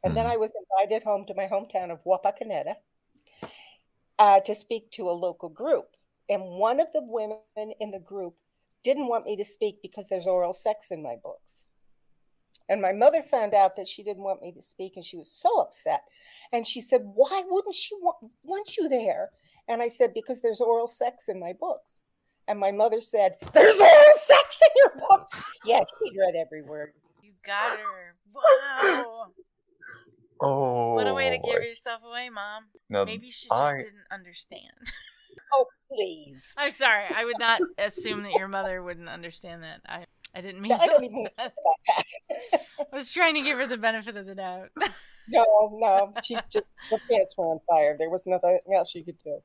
And 0.03 0.15
then 0.15 0.25
mm-hmm. 0.25 0.33
I 0.33 0.37
was 0.37 0.53
invited 0.55 1.03
home 1.03 1.25
to 1.27 1.33
my 1.33 1.47
hometown 1.47 1.91
of 1.91 2.03
Wapakoneta 2.03 2.75
uh, 4.19 4.39
to 4.41 4.55
speak 4.55 4.91
to 4.91 5.09
a 5.09 5.11
local 5.11 5.49
group. 5.49 5.85
And 6.29 6.43
one 6.43 6.79
of 6.79 6.87
the 6.93 7.01
women 7.03 7.39
in 7.79 7.91
the 7.91 7.99
group 7.99 8.35
didn't 8.83 9.07
want 9.07 9.25
me 9.25 9.35
to 9.37 9.45
speak 9.45 9.81
because 9.81 10.09
there's 10.09 10.27
oral 10.27 10.53
sex 10.53 10.91
in 10.91 11.01
my 11.01 11.15
books. 11.21 11.65
And 12.69 12.81
my 12.81 12.93
mother 12.93 13.21
found 13.21 13.53
out 13.53 13.75
that 13.75 13.87
she 13.87 14.03
didn't 14.03 14.23
want 14.23 14.41
me 14.41 14.51
to 14.53 14.61
speak, 14.61 14.93
and 14.95 15.03
she 15.03 15.17
was 15.17 15.29
so 15.29 15.59
upset. 15.59 16.03
And 16.53 16.65
she 16.65 16.79
said, 16.79 17.01
Why 17.03 17.43
wouldn't 17.45 17.75
she 17.75 17.95
want, 17.95 18.17
want 18.43 18.77
you 18.77 18.87
there? 18.87 19.31
And 19.67 19.81
I 19.81 19.89
said, 19.89 20.13
Because 20.13 20.41
there's 20.41 20.61
oral 20.61 20.87
sex 20.87 21.27
in 21.27 21.39
my 21.39 21.53
books. 21.53 22.03
And 22.47 22.59
my 22.59 22.71
mother 22.71 23.01
said, 23.01 23.35
There's 23.53 23.75
oral 23.75 24.13
sex 24.15 24.61
in 24.61 24.69
your 24.77 25.07
book. 25.09 25.29
yes, 25.65 25.85
she 25.99 26.17
read 26.17 26.35
every 26.35 26.61
word. 26.61 26.93
You 27.21 27.33
got 27.45 27.77
her. 27.77 28.15
Wow. 28.33 29.27
Oh, 30.43 30.95
what 30.95 31.07
a 31.07 31.13
way 31.13 31.29
to 31.29 31.37
oh, 31.41 31.51
give 31.51 31.63
yourself 31.63 32.01
away, 32.05 32.29
mom. 32.29 32.65
Now, 32.89 33.05
Maybe 33.05 33.31
she 33.31 33.47
just 33.47 33.61
I... 33.61 33.77
didn't 33.77 34.05
understand. 34.11 34.61
oh, 35.53 35.65
please. 35.89 36.53
I'm 36.57 36.71
sorry. 36.71 37.05
I 37.15 37.23
would 37.23 37.39
not 37.39 37.61
assume 37.77 38.23
that 38.23 38.33
your 38.33 38.49
mother 38.49 38.83
wouldn't 38.83 39.07
understand 39.07 39.63
that. 39.63 39.81
I 39.87 40.05
I 40.35 40.41
didn't 40.41 40.61
mean. 40.61 40.73
I 40.73 40.85
don't 40.85 41.03
even 41.03 41.27
that. 41.37 41.53
about 41.53 42.03
that. 42.51 42.61
I 42.79 42.95
was 42.95 43.11
trying 43.11 43.35
to 43.35 43.41
give 43.41 43.57
her 43.57 43.67
the 43.67 43.77
benefit 43.77 44.17
of 44.17 44.25
the 44.25 44.35
doubt. 44.35 44.69
no, 45.29 45.45
no, 45.79 46.13
she's 46.23 46.41
just 46.49 46.67
her 46.89 46.97
pants 47.09 47.35
were 47.37 47.45
on 47.45 47.59
fire. 47.69 47.95
There 47.97 48.09
was 48.09 48.25
nothing 48.25 48.59
else 48.75 48.89
she 48.89 49.03
could 49.03 49.17
do. 49.23 49.39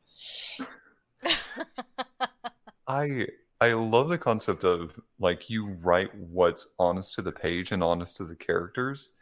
I 2.86 3.26
I 3.60 3.72
love 3.72 4.08
the 4.08 4.18
concept 4.18 4.64
of 4.64 4.98
like 5.18 5.50
you 5.50 5.68
write 5.82 6.14
what's 6.14 6.74
honest 6.78 7.14
to 7.16 7.22
the 7.22 7.32
page 7.32 7.70
and 7.70 7.82
honest 7.82 8.16
to 8.16 8.24
the 8.24 8.36
characters 8.36 9.14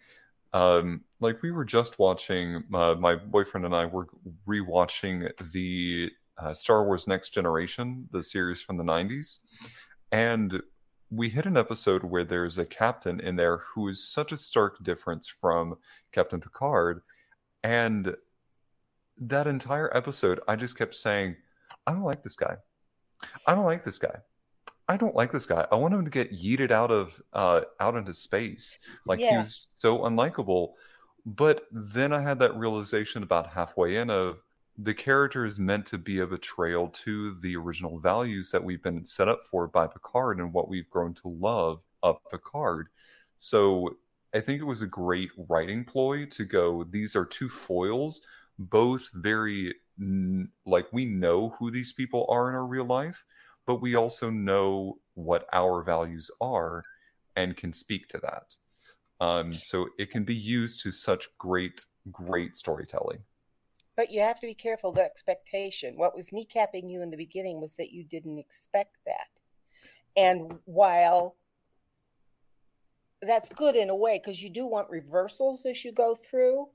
um, 0.57 1.03
like 1.21 1.43
we 1.43 1.51
were 1.51 1.67
just 1.67 1.99
watching, 1.99 2.65
uh, 2.73 2.95
my 2.95 3.15
boyfriend 3.15 3.67
and 3.67 3.75
I 3.75 3.85
were 3.85 4.09
rewatching 4.49 5.29
the 5.53 6.11
uh, 6.39 6.55
Star 6.55 6.85
Wars 6.85 7.07
Next 7.07 7.31
Generation, 7.31 8.09
the 8.11 8.23
series 8.23 8.63
from 8.63 8.79
the 8.79 8.85
90s. 8.85 9.45
And 10.13 10.63
we 11.11 11.29
hit 11.29 11.45
an 11.45 11.59
episode 11.59 12.05
where 12.05 12.25
there's 12.25 12.57
a 12.57 12.65
captain 12.65 13.21
in 13.21 13.37
there 13.37 13.59
who 13.59 13.89
is 13.89 14.09
such 14.09 14.33
a 14.33 14.39
stark 14.39 14.83
difference 14.83 15.29
from 15.29 15.77
Captain 16.13 16.41
Picard. 16.41 17.03
And 17.63 18.17
that 19.19 19.47
entire 19.47 19.95
episode, 19.95 20.41
I 20.49 20.57
just 20.57 20.79
kept 20.79 20.95
saying, 20.95 21.37
I 21.87 21.93
don't 21.93 22.03
like 22.03 22.23
this 22.23 22.37
guy. 22.37 22.57
I 23.47 23.55
don't 23.55 23.65
like 23.67 23.85
this 23.85 23.99
guy. 23.99 24.17
I 24.89 24.97
don't 24.97 25.15
like 25.15 25.33
this 25.33 25.47
guy. 25.47 25.67
I 25.71 25.77
want 25.77 25.95
him 25.95 26.05
to 26.05 26.11
get 26.11 26.33
yeeted 26.33 26.71
out 26.71 26.91
of 26.91 27.21
uh, 27.33 27.63
out 27.81 27.97
into 27.97 28.15
space. 28.15 28.79
Like 29.05 29.21
yeah. 29.21 29.31
he 29.31 29.37
was 29.39 29.69
so 29.75 30.01
unlikable. 30.01 30.73
But 31.25 31.67
then 31.73 32.13
I 32.13 32.23
had 32.23 32.39
that 32.39 32.57
realization 32.57 33.25
about 33.25 33.51
halfway 33.51 33.97
in 33.97 34.11
of 34.11 34.39
the 34.79 34.95
character 34.95 35.45
is 35.45 35.59
meant 35.59 35.87
to 35.87 35.99
be 35.99 36.21
a 36.21 36.27
betrayal 36.27 36.89
to 36.89 37.37
the 37.41 37.57
original 37.57 37.99
values 37.99 38.51
that 38.51 38.63
we've 38.63 38.83
been 38.83 39.05
set 39.05 39.27
up 39.27 39.45
for 39.51 39.67
by 39.67 39.87
Picard 39.87 40.39
and 40.39 40.53
what 40.53 40.69
we've 40.69 40.89
grown 40.91 41.15
to 41.15 41.29
love 41.29 41.81
of 42.03 42.19
Picard. 42.31 42.89
So 43.39 43.97
I 44.35 44.41
think 44.41 44.61
it 44.61 44.65
was 44.67 44.83
a 44.83 44.87
great 44.87 45.31
writing 45.49 45.85
ploy 45.85 46.27
to 46.27 46.45
go, 46.45 46.85
these 46.85 47.17
are 47.17 47.25
two 47.25 47.49
foils, 47.49 48.21
both 48.59 49.11
very 49.15 49.75
like 50.67 50.87
we 50.93 51.07
know 51.07 51.55
who 51.59 51.71
these 51.71 51.95
people 51.95 52.27
are 52.29 52.51
in 52.51 52.55
our 52.55 52.67
real 52.67 52.85
life, 52.85 53.25
but 53.67 53.83
we 53.83 53.95
also 53.95 54.31
know 54.31 54.99
what 55.15 55.47
our 55.53 55.83
values 55.83 56.31
are 56.41 56.85
and 57.35 57.57
can 57.57 57.73
speak 57.73 58.09
to 58.09 58.19
that. 58.19 58.55
Um, 59.21 59.53
so 59.53 59.89
it 59.99 60.11
can 60.11 60.25
be 60.25 60.35
used 60.35 60.83
to 60.83 60.93
such 60.93 61.27
great, 61.39 61.85
great 62.13 62.57
storytelling. 62.57 63.19
But 63.97 64.11
you 64.11 64.21
have 64.21 64.41
to 64.41 64.47
be 64.47 64.55
careful 64.55 64.91
of 64.91 64.99
expectation. 64.99 65.97
What 65.97 66.15
was 66.15 66.31
kneecapping 66.31 66.91
you 66.91 67.03
in 67.03 67.11
the 67.11 67.17
beginning 67.17 67.61
was 67.61 67.75
that 67.77 67.93
you 67.93 68.05
didn't 68.05 68.39
expect 68.39 68.97
that. 69.07 69.29
And 70.17 70.59
while 70.67 71.37
that's 73.23 73.49
good 73.51 73.77
in 73.77 73.91
a 73.91 73.97
way 73.97 74.21
because 74.23 74.43
you 74.43 74.51
do 74.51 74.67
want 74.67 74.91
reversals 74.91 75.65
as 75.67 75.85
you 75.85 75.93
go 75.93 76.15
through. 76.15 76.69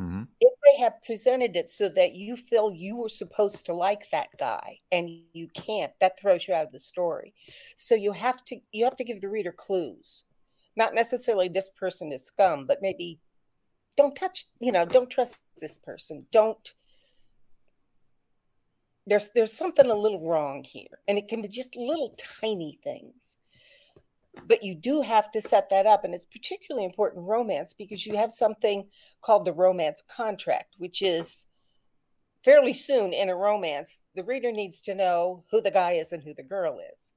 Mm-hmm. 0.00 0.24
If 0.40 0.52
they 0.64 0.82
have 0.82 1.02
presented 1.04 1.56
it 1.56 1.68
so 1.68 1.88
that 1.90 2.14
you 2.14 2.36
feel 2.36 2.72
you 2.72 2.96
were 2.96 3.08
supposed 3.08 3.64
to 3.66 3.74
like 3.74 4.08
that 4.10 4.28
guy 4.38 4.78
and 4.92 5.08
you 5.32 5.48
can't, 5.48 5.92
that 6.00 6.18
throws 6.18 6.46
you 6.46 6.54
out 6.54 6.66
of 6.66 6.72
the 6.72 6.80
story. 6.80 7.34
So 7.76 7.94
you 7.94 8.12
have 8.12 8.44
to 8.46 8.56
you 8.72 8.84
have 8.84 8.96
to 8.96 9.04
give 9.04 9.20
the 9.20 9.28
reader 9.28 9.52
clues. 9.52 10.24
Not 10.76 10.94
necessarily 10.94 11.48
this 11.48 11.70
person 11.70 12.12
is 12.12 12.24
scum, 12.24 12.66
but 12.66 12.82
maybe 12.82 13.18
don't 13.96 14.14
touch, 14.14 14.44
you 14.60 14.72
know, 14.72 14.84
don't 14.84 15.08
trust 15.10 15.38
this 15.58 15.78
person. 15.78 16.26
Don't 16.30 16.74
there's 19.06 19.30
there's 19.34 19.52
something 19.52 19.86
a 19.86 19.94
little 19.94 20.26
wrong 20.26 20.64
here. 20.64 21.00
And 21.08 21.16
it 21.16 21.28
can 21.28 21.40
be 21.40 21.48
just 21.48 21.76
little 21.76 22.14
tiny 22.40 22.78
things 22.84 23.36
but 24.46 24.62
you 24.62 24.74
do 24.74 25.02
have 25.02 25.30
to 25.30 25.40
set 25.40 25.70
that 25.70 25.86
up 25.86 26.04
and 26.04 26.14
it's 26.14 26.24
particularly 26.24 26.84
important 26.84 27.22
in 27.22 27.26
romance 27.26 27.74
because 27.74 28.06
you 28.06 28.16
have 28.16 28.32
something 28.32 28.88
called 29.20 29.44
the 29.44 29.52
romance 29.52 30.02
contract 30.08 30.74
which 30.78 31.02
is 31.02 31.46
fairly 32.42 32.72
soon 32.72 33.12
in 33.12 33.28
a 33.28 33.36
romance 33.36 34.02
the 34.14 34.24
reader 34.24 34.52
needs 34.52 34.80
to 34.80 34.94
know 34.94 35.44
who 35.50 35.60
the 35.60 35.70
guy 35.70 35.92
is 35.92 36.12
and 36.12 36.22
who 36.22 36.34
the 36.34 36.42
girl 36.42 36.78
is 36.92 37.10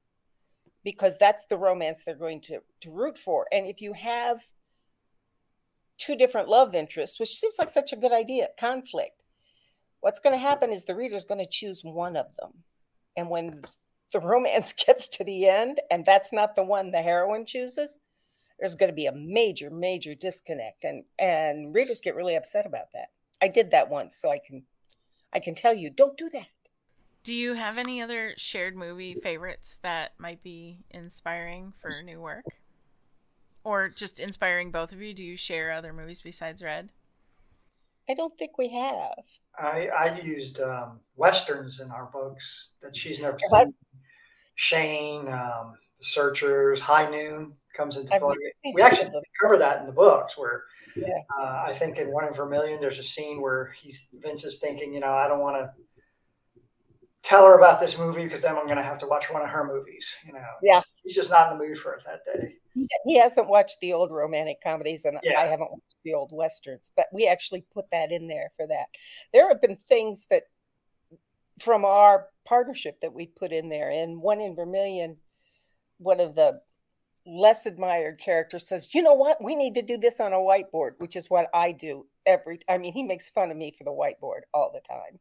because 0.84 1.18
that's 1.18 1.46
the 1.46 1.58
romance 1.58 2.04
they're 2.04 2.16
going 2.16 2.42
to, 2.42 2.60
to 2.82 2.92
root 2.92 3.18
for. 3.18 3.46
And 3.52 3.68
if 3.68 3.82
you 3.82 3.94
have 3.94 4.42
two 5.98 6.16
different 6.16 6.48
love 6.48 6.74
interests 6.74 7.20
which 7.20 7.36
seems 7.36 7.56
like 7.60 7.70
such 7.70 7.92
a 7.92 7.98
good 7.98 8.14
idea 8.14 8.48
conflict 8.58 9.22
what's 10.00 10.22
going 10.22 10.34
to 10.34 10.40
happen 10.40 10.72
is 10.72 10.86
the 10.86 10.96
reader's 10.96 11.26
going 11.26 11.44
to 11.44 11.50
choose 11.50 11.82
one 11.84 12.16
of 12.16 12.28
them. 12.40 12.52
And 13.18 13.30
when 13.30 13.64
the 14.12 14.20
romance 14.20 14.74
gets 14.86 15.08
to 15.10 15.24
the 15.24 15.48
end 15.48 15.80
and 15.90 16.06
that's 16.06 16.34
not 16.34 16.56
the 16.56 16.64
one 16.64 16.92
the 16.92 17.02
heroine 17.02 17.46
chooses, 17.46 18.00
there's 18.60 18.76
going 18.76 18.90
to 18.90 18.96
be 18.96 19.06
a 19.06 19.14
major, 19.14 19.70
major 19.70 20.14
disconnect, 20.14 20.84
and 20.84 21.06
and 21.18 21.74
readers 21.74 22.02
get 22.02 22.16
really 22.16 22.36
upset 22.36 22.66
about 22.66 22.92
that. 22.94 23.10
I 23.42 23.48
did 23.48 23.72
that 23.72 23.90
once, 23.90 24.16
so 24.16 24.30
I 24.30 24.40
can 24.46 24.64
I 25.32 25.40
can 25.40 25.56
tell 25.56 25.74
you, 25.74 25.90
don't 25.90 26.18
do 26.18 26.30
that. 26.34 26.48
Do 27.24 27.34
you 27.34 27.54
have 27.54 27.78
any 27.78 28.02
other 28.02 28.34
shared 28.38 28.76
movie 28.76 29.14
favorites 29.14 29.80
that 29.84 30.14
might 30.18 30.42
be 30.42 30.80
inspiring 30.90 31.74
for 31.82 32.02
new 32.02 32.20
work? 32.20 32.46
Or 33.64 33.90
just 33.90 34.20
inspiring 34.20 34.72
both 34.72 34.92
of 34.92 35.02
you? 35.02 35.14
Do 35.14 35.24
you 35.24 35.38
share 35.38 35.72
other 35.72 35.94
movies 35.94 36.22
besides 36.22 36.64
Red? 36.64 36.92
I 38.10 38.16
don't 38.16 38.36
think 38.38 38.58
we 38.58 38.70
have. 38.70 39.24
I 39.58 39.90
I 39.90 40.20
used 40.20 40.60
um, 40.60 41.00
westerns 41.16 41.80
in 41.80 41.92
our 41.92 42.10
books 42.12 42.72
that 42.82 42.96
she's 42.96 43.20
never 43.20 43.38
seen. 43.38 43.74
Shane, 44.60 45.30
um, 45.30 45.78
the 46.00 46.04
Searchers, 46.04 46.82
High 46.82 47.10
Noon 47.10 47.54
comes 47.78 47.96
into 47.96 48.10
play. 48.10 48.36
We 48.74 48.82
actually 48.82 49.10
cover 49.42 49.58
that 49.58 49.80
in 49.80 49.86
the 49.86 49.94
books 49.94 50.38
where 50.38 50.66
yeah. 50.98 51.14
uh, 51.40 51.64
I 51.66 51.74
think 51.74 51.98
in 51.98 52.12
One 52.12 52.28
in 52.28 52.34
Vermilion, 52.34 52.82
there's 52.82 52.98
a 52.98 53.04
scene 53.04 53.40
where 53.40 53.74
he's 53.82 54.10
Vince 54.22 54.44
is 54.44 54.60
thinking, 54.60 54.94
you 54.94 55.00
know, 55.00 55.14
I 55.14 55.30
don't 55.30 55.40
want 55.40 55.56
to 55.56 55.72
tell 57.24 57.46
her 57.46 57.58
about 57.58 57.80
this 57.80 57.98
movie 57.98 58.26
because 58.26 58.42
then 58.42 58.58
I'm 58.58 58.66
going 58.66 58.76
to 58.76 58.84
have 58.84 58.98
to 59.00 59.08
watch 59.08 59.32
one 59.32 59.42
of 59.42 59.48
her 59.48 59.66
movies. 59.66 60.14
You 60.28 60.34
know, 60.34 60.46
yeah, 60.62 60.82
he's 61.04 61.16
just 61.16 61.30
not 61.30 61.54
in 61.54 61.58
the 61.58 61.64
mood 61.64 61.78
for 61.78 61.94
it 61.94 62.04
that 62.06 62.26
day. 62.26 62.56
He 63.06 63.18
hasn't 63.18 63.48
watched 63.48 63.78
the 63.80 63.94
old 63.94 64.12
romantic 64.12 64.58
comedies, 64.62 65.06
and 65.06 65.18
yeah. 65.24 65.40
I 65.40 65.44
haven't 65.44 65.72
watched 65.72 65.96
the 66.04 66.16
old 66.16 66.32
westerns. 66.34 66.92
But 66.98 67.06
we 67.14 67.30
actually 67.30 67.64
put 67.74 67.86
that 67.92 68.12
in 68.12 68.28
there 68.28 68.52
for 68.58 68.68
that. 68.68 68.88
There 69.32 69.48
have 69.48 69.62
been 69.62 69.78
things 69.78 70.28
that 70.30 70.44
from 71.62 71.86
our 71.86 72.28
partnership 72.46 73.02
that 73.02 73.14
we 73.14 73.28
put 73.28 73.52
in 73.52 73.70
there. 73.70 73.90
And 73.90 74.22
one 74.22 74.42
in 74.42 74.56
Vermilion, 74.56 75.18
one 75.98 76.20
of 76.20 76.36
the 76.36 76.62
less 77.26 77.66
admired 77.66 78.20
characters 78.20 78.68
says, 78.68 78.94
"You 78.94 79.04
know 79.04 79.14
what? 79.14 79.44
We 79.44 79.56
need 79.56 79.76
to 79.76 79.82
do 79.82 79.98
this 79.98 80.20
on 80.20 80.34
a 80.34 80.38
whiteboard," 80.38 81.00
which 81.00 81.16
is 81.16 81.30
what 81.30 81.50
I 81.54 81.72
do 81.72 82.08
every. 82.26 82.60
I 82.68 82.78
mean, 82.78 82.94
he 82.94 83.04
makes 83.04 83.30
fun 83.30 83.52
of 83.52 83.58
me 83.58 83.72
for 83.72 83.84
the 83.84 83.92
whiteboard 83.92 84.42
all 84.54 84.72
the 84.72 84.82
time. 84.82 85.20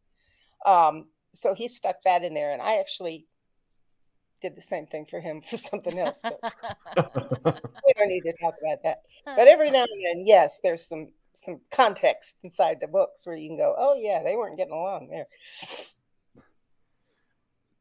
Um, 0.64 1.08
so 1.32 1.54
he 1.54 1.68
stuck 1.68 2.02
that 2.02 2.24
in 2.24 2.34
there, 2.34 2.52
and 2.52 2.62
I 2.62 2.78
actually 2.78 3.26
did 4.40 4.56
the 4.56 4.62
same 4.62 4.86
thing 4.86 5.04
for 5.06 5.20
him 5.20 5.40
for 5.48 5.56
something 5.56 5.98
else. 5.98 6.20
But 6.22 6.40
we 7.86 7.92
don't 7.96 8.08
need 8.08 8.22
to 8.22 8.34
talk 8.40 8.54
about 8.62 8.82
that. 8.84 9.02
But 9.24 9.48
every 9.48 9.70
now 9.70 9.82
and 9.84 10.04
then, 10.04 10.26
yes, 10.26 10.60
there's 10.62 10.86
some 10.86 11.08
some 11.34 11.60
context 11.70 12.38
inside 12.42 12.78
the 12.80 12.88
books 12.88 13.26
where 13.26 13.36
you 13.36 13.48
can 13.48 13.56
go, 13.56 13.74
"Oh 13.76 13.94
yeah, 13.94 14.22
they 14.22 14.36
weren't 14.36 14.56
getting 14.56 14.72
along 14.72 15.08
there." 15.08 15.26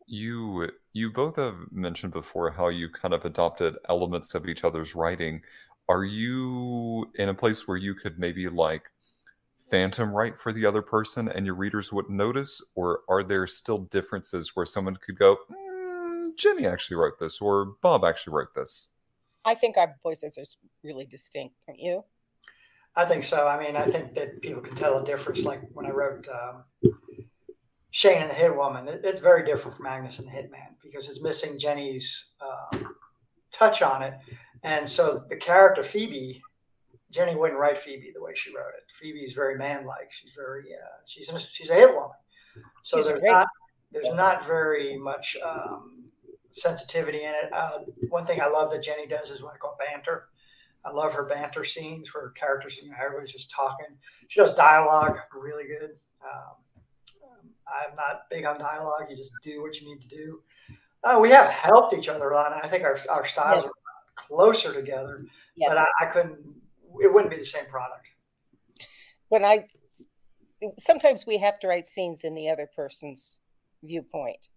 You 0.08 0.70
you 0.94 1.12
both 1.12 1.36
have 1.36 1.56
mentioned 1.72 2.14
before 2.14 2.52
how 2.52 2.70
you 2.70 2.90
kind 2.90 3.14
of 3.14 3.26
adopted 3.26 3.76
elements 3.90 4.34
of 4.34 4.48
each 4.48 4.64
other's 4.64 4.96
writing. 4.96 5.42
Are 5.90 6.04
you 6.04 7.12
in 7.16 7.30
a 7.30 7.34
place 7.34 7.68
where 7.68 7.78
you 7.78 7.94
could 7.94 8.18
maybe 8.18 8.50
like 8.50 8.84
phantom 9.70 10.12
write 10.12 10.40
for 10.40 10.52
the 10.52 10.66
other 10.66 10.82
person 10.82 11.28
and 11.30 11.46
your 11.46 11.56
readers 11.56 11.92
wouldn't 11.92 12.16
notice, 12.16 12.62
or 12.76 13.02
are 13.10 13.24
there 13.24 13.46
still 13.48 13.80
differences 13.80 14.56
where 14.56 14.66
someone 14.66 14.98
could 15.06 15.20
go, 15.20 15.38
mm, 15.52 16.36
Jenny 16.38 16.66
actually 16.66 16.98
wrote 16.98 17.20
this, 17.20 17.42
or 17.42 17.74
Bob 17.82 18.04
actually 18.06 18.34
wrote 18.34 18.56
this? 18.56 18.94
I 19.46 19.56
think 19.56 19.78
our 19.78 19.96
voices 20.04 20.38
are 20.38 20.44
really 20.84 21.06
distinct, 21.06 21.56
don't 21.68 21.80
you? 21.80 22.04
I 22.96 23.06
think 23.06 23.24
so. 23.24 23.48
I 23.48 23.64
mean, 23.64 23.76
I 23.76 23.86
think 23.86 24.16
that 24.16 24.42
people 24.42 24.62
can 24.62 24.76
tell 24.76 24.98
a 24.98 25.06
difference. 25.06 25.42
Like 25.44 25.62
when 25.74 25.86
I 25.86 25.92
wrote 25.92 26.28
um, 26.28 26.64
Shane 27.98 28.22
and 28.22 28.30
the 28.30 28.36
Hit 28.36 28.56
Woman, 28.56 28.88
it, 28.88 29.02
it's 29.04 29.22
very 29.22 29.44
different 29.44 29.76
from 29.76 29.88
Agnes 29.88 30.20
and 30.20 30.28
the 30.28 30.32
Hitman 30.32 30.76
because 30.84 31.10
it's 31.10 31.20
missing 31.20 31.58
Jenny's 31.58 32.26
um, 32.40 32.94
touch 33.52 33.82
on 33.82 34.04
it. 34.04 34.14
And 34.62 34.88
so 34.88 35.24
the 35.30 35.36
character 35.36 35.84
Phoebe, 35.84 36.40
Jenny 37.10 37.36
wouldn't 37.36 37.60
write 37.60 37.82
Phoebe 37.82 38.12
the 38.14 38.22
way 38.22 38.34
she 38.36 38.56
wrote 38.56 38.74
it. 38.78 38.84
Phoebe's 39.02 39.34
very 39.34 39.58
manlike. 39.58 40.12
She's 40.12 40.30
very, 40.38 40.66
uh, 40.76 41.00
she's, 41.08 41.28
a, 41.30 41.40
she's 41.40 41.72
a 41.72 41.74
hit 41.74 41.92
woman. 41.92 42.12
So 42.84 42.98
she's 42.98 43.08
there's 43.08 43.24
not, 43.24 43.48
there's 43.92 44.14
not 44.14 44.46
very 44.46 44.96
much 44.96 45.36
um, 45.44 46.04
sensitivity 46.52 47.24
in 47.24 47.32
it. 47.32 47.52
Uh, 47.52 47.80
one 48.10 48.28
thing 48.28 48.42
I 48.42 48.48
love 48.48 48.70
that 48.74 48.84
Jenny 48.84 49.08
does 49.08 49.32
is 49.32 49.42
what 49.42 49.56
I 49.56 49.58
call 49.58 49.76
banter. 49.80 50.26
I 50.86 50.92
love 50.92 51.14
her 51.14 51.26
banter 51.26 51.66
scenes 51.66 52.14
where 52.14 52.30
characters, 52.30 52.78
you 52.78 52.92
know, 52.92 52.96
everybody's 53.04 53.34
just 53.34 53.50
talking. 53.50 53.88
She 54.28 54.40
does 54.40 54.56
dialogue 54.56 55.18
really 55.34 55.64
good. 55.64 55.96
Um, 56.24 56.58
I'm 57.68 57.96
not 57.96 58.30
big 58.30 58.46
on 58.46 58.60
dialogue. 58.60 59.08
You 59.10 59.16
just 59.16 59.32
do 59.44 59.62
what 59.62 59.80
you 59.80 59.88
need 59.88 60.02
to 60.02 60.08
do. 60.08 60.42
Uh, 61.04 61.20
we 61.22 61.30
have 61.30 61.50
helped 61.50 61.94
each 61.94 62.10
other 62.10 62.30
a 62.32 62.36
lot. 62.36 62.54
And 62.54 62.62
I 62.62 62.68
think 62.68 62.84
our, 62.84 62.98
our 63.10 63.26
styles 63.26 63.64
yes. 63.64 63.66
are 63.66 64.28
closer 64.28 64.74
together, 64.74 65.26
yes. 65.56 65.70
but 65.70 65.78
I, 65.78 65.86
I 66.02 66.06
couldn't, 66.08 66.40
it 67.02 67.14
wouldn't 67.14 67.32
be 67.32 67.38
the 67.38 67.46
same 67.46 67.66
product. 67.66 68.08
When 69.30 69.46
I, 69.46 69.68
sometimes 70.80 71.26
we 71.26 71.38
have 71.38 71.60
to 71.60 71.68
write 71.68 71.86
scenes 71.86 72.24
in 72.24 72.34
the 72.34 72.50
other 72.50 72.68
person's 72.76 73.40
viewpoint. 73.84 74.50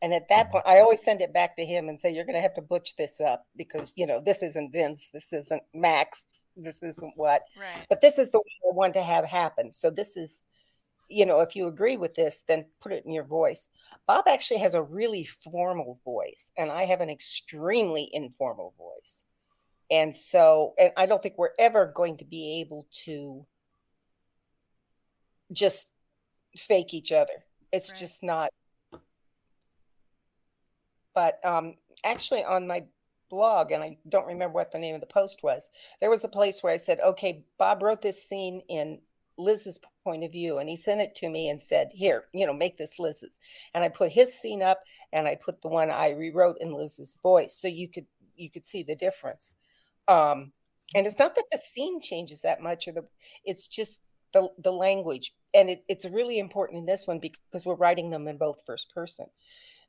And 0.00 0.14
at 0.14 0.28
that 0.28 0.52
point, 0.52 0.64
I 0.64 0.78
always 0.78 1.02
send 1.02 1.20
it 1.20 1.32
back 1.32 1.56
to 1.56 1.64
him 1.64 1.88
and 1.88 1.98
say, 1.98 2.14
You're 2.14 2.24
going 2.24 2.36
to 2.36 2.40
have 2.40 2.54
to 2.54 2.62
butch 2.62 2.94
this 2.94 3.20
up 3.20 3.46
because, 3.56 3.92
you 3.96 4.06
know, 4.06 4.20
this 4.24 4.44
isn't 4.44 4.72
Vince. 4.72 5.10
This 5.12 5.32
isn't 5.32 5.62
Max. 5.74 6.26
This 6.56 6.80
isn't 6.82 7.14
what. 7.16 7.42
Right. 7.58 7.84
But 7.88 8.00
this 8.00 8.16
is 8.16 8.30
the 8.30 8.38
way 8.38 8.44
I 8.62 8.74
want 8.74 8.94
to 8.94 9.02
have 9.02 9.24
happen. 9.24 9.72
So 9.72 9.90
this 9.90 10.16
is 10.16 10.42
you 11.08 11.24
know, 11.24 11.40
if 11.40 11.56
you 11.56 11.68
agree 11.68 11.96
with 11.96 12.14
this, 12.14 12.42
then 12.46 12.66
put 12.80 12.92
it 12.92 13.04
in 13.06 13.12
your 13.12 13.24
voice. 13.24 13.68
Bob 14.06 14.26
actually 14.28 14.60
has 14.60 14.74
a 14.74 14.82
really 14.82 15.24
formal 15.24 15.98
voice, 16.04 16.50
and 16.56 16.70
I 16.70 16.84
have 16.84 17.00
an 17.00 17.10
extremely 17.10 18.08
informal 18.12 18.74
voice. 18.78 19.24
And 19.90 20.14
so, 20.14 20.74
and 20.78 20.92
I 20.96 21.06
don't 21.06 21.22
think 21.22 21.38
we're 21.38 21.50
ever 21.58 21.86
going 21.86 22.18
to 22.18 22.24
be 22.24 22.60
able 22.60 22.86
to 23.04 23.46
just 25.50 25.88
fake 26.56 26.92
each 26.92 27.10
other. 27.10 27.44
It's 27.72 27.90
right. 27.90 27.98
just 27.98 28.22
not. 28.22 28.50
But 31.14 31.44
um, 31.44 31.76
actually, 32.04 32.44
on 32.44 32.66
my 32.66 32.84
blog, 33.30 33.72
and 33.72 33.82
I 33.82 33.98
don't 34.08 34.26
remember 34.26 34.54
what 34.54 34.72
the 34.72 34.78
name 34.78 34.94
of 34.94 35.00
the 35.00 35.06
post 35.06 35.42
was, 35.42 35.68
there 36.00 36.10
was 36.10 36.24
a 36.24 36.28
place 36.28 36.62
where 36.62 36.72
I 36.72 36.76
said, 36.76 37.00
okay, 37.00 37.44
Bob 37.58 37.82
wrote 37.82 38.02
this 38.02 38.22
scene 38.22 38.62
in 38.68 39.00
Liz's 39.38 39.78
point 40.04 40.24
of 40.24 40.32
view. 40.32 40.58
And 40.58 40.68
he 40.68 40.76
sent 40.76 41.00
it 41.00 41.14
to 41.16 41.28
me 41.28 41.48
and 41.48 41.60
said, 41.60 41.90
Here, 41.92 42.24
you 42.32 42.46
know, 42.46 42.52
make 42.52 42.76
this 42.76 42.98
Liz's. 42.98 43.38
And 43.74 43.84
I 43.84 43.88
put 43.88 44.10
his 44.10 44.34
scene 44.34 44.62
up 44.62 44.82
and 45.12 45.26
I 45.26 45.36
put 45.36 45.62
the 45.62 45.68
one 45.68 45.90
I 45.90 46.10
rewrote 46.10 46.56
in 46.60 46.72
Liz's 46.72 47.18
voice. 47.22 47.58
So 47.58 47.68
you 47.68 47.88
could 47.88 48.06
you 48.36 48.50
could 48.50 48.64
see 48.64 48.82
the 48.82 48.96
difference. 48.96 49.54
Um, 50.06 50.52
and 50.94 51.06
it's 51.06 51.18
not 51.18 51.34
that 51.34 51.44
the 51.52 51.58
scene 51.58 52.00
changes 52.00 52.42
that 52.42 52.62
much 52.62 52.88
or 52.88 52.92
the 52.92 53.04
it's 53.44 53.68
just 53.68 54.02
the 54.32 54.48
the 54.58 54.72
language. 54.72 55.34
And 55.54 55.70
it, 55.70 55.84
it's 55.88 56.04
really 56.04 56.38
important 56.38 56.80
in 56.80 56.86
this 56.86 57.06
one 57.06 57.20
because 57.20 57.64
we're 57.64 57.74
writing 57.74 58.10
them 58.10 58.28
in 58.28 58.38
both 58.38 58.64
first 58.66 58.92
person. 58.94 59.26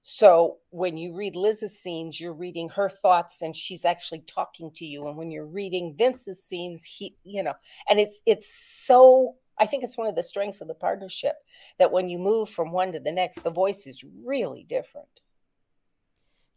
So 0.02 0.58
when 0.70 0.98
you 0.98 1.14
read 1.14 1.36
Liz's 1.36 1.78
scenes, 1.78 2.20
you're 2.20 2.34
reading 2.34 2.70
her 2.70 2.90
thoughts 2.90 3.42
and 3.42 3.56
she's 3.56 3.84
actually 3.84 4.22
talking 4.22 4.72
to 4.76 4.86
you. 4.86 5.08
And 5.08 5.18
when 5.18 5.30
you're 5.30 5.46
reading 5.46 5.96
Vince's 5.98 6.44
scenes, 6.44 6.86
he, 6.86 7.16
you 7.24 7.44
know, 7.44 7.54
and 7.90 8.00
it's 8.00 8.22
it's 8.26 8.50
so 8.50 9.36
I 9.58 9.66
think 9.66 9.84
it's 9.84 9.98
one 9.98 10.08
of 10.08 10.16
the 10.16 10.24
strengths 10.24 10.62
of 10.62 10.70
the 10.70 10.74
partnership 10.74 11.36
that 11.78 11.92
when 11.92 12.10
you 12.10 12.18
move 12.18 12.50
from 12.50 12.72
one 12.72 12.94
to 12.94 13.00
the 13.00 13.12
next, 13.12 13.44
the 13.44 13.52
voice 13.52 13.86
is 13.88 14.06
really 14.24 14.64
different. 14.64 15.08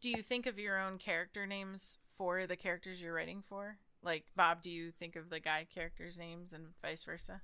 Do 0.01 0.11
you 0.11 0.23
think 0.23 0.47
of 0.47 0.59
your 0.59 0.81
own 0.81 0.99
character 0.99 1.47
names 1.47 1.99
for 2.17 2.47
the 2.47 2.57
characters 2.57 3.01
you're 3.01 3.15
writing 3.15 3.43
for? 3.49 3.79
Like 4.05 4.27
Bob, 4.37 4.63
do 4.63 4.71
you 4.71 4.93
think 4.93 5.17
of 5.17 5.31
the 5.31 5.41
guy 5.41 5.67
characters' 5.73 6.17
names 6.17 6.53
and 6.53 6.67
vice 6.81 7.03
versa? 7.03 7.41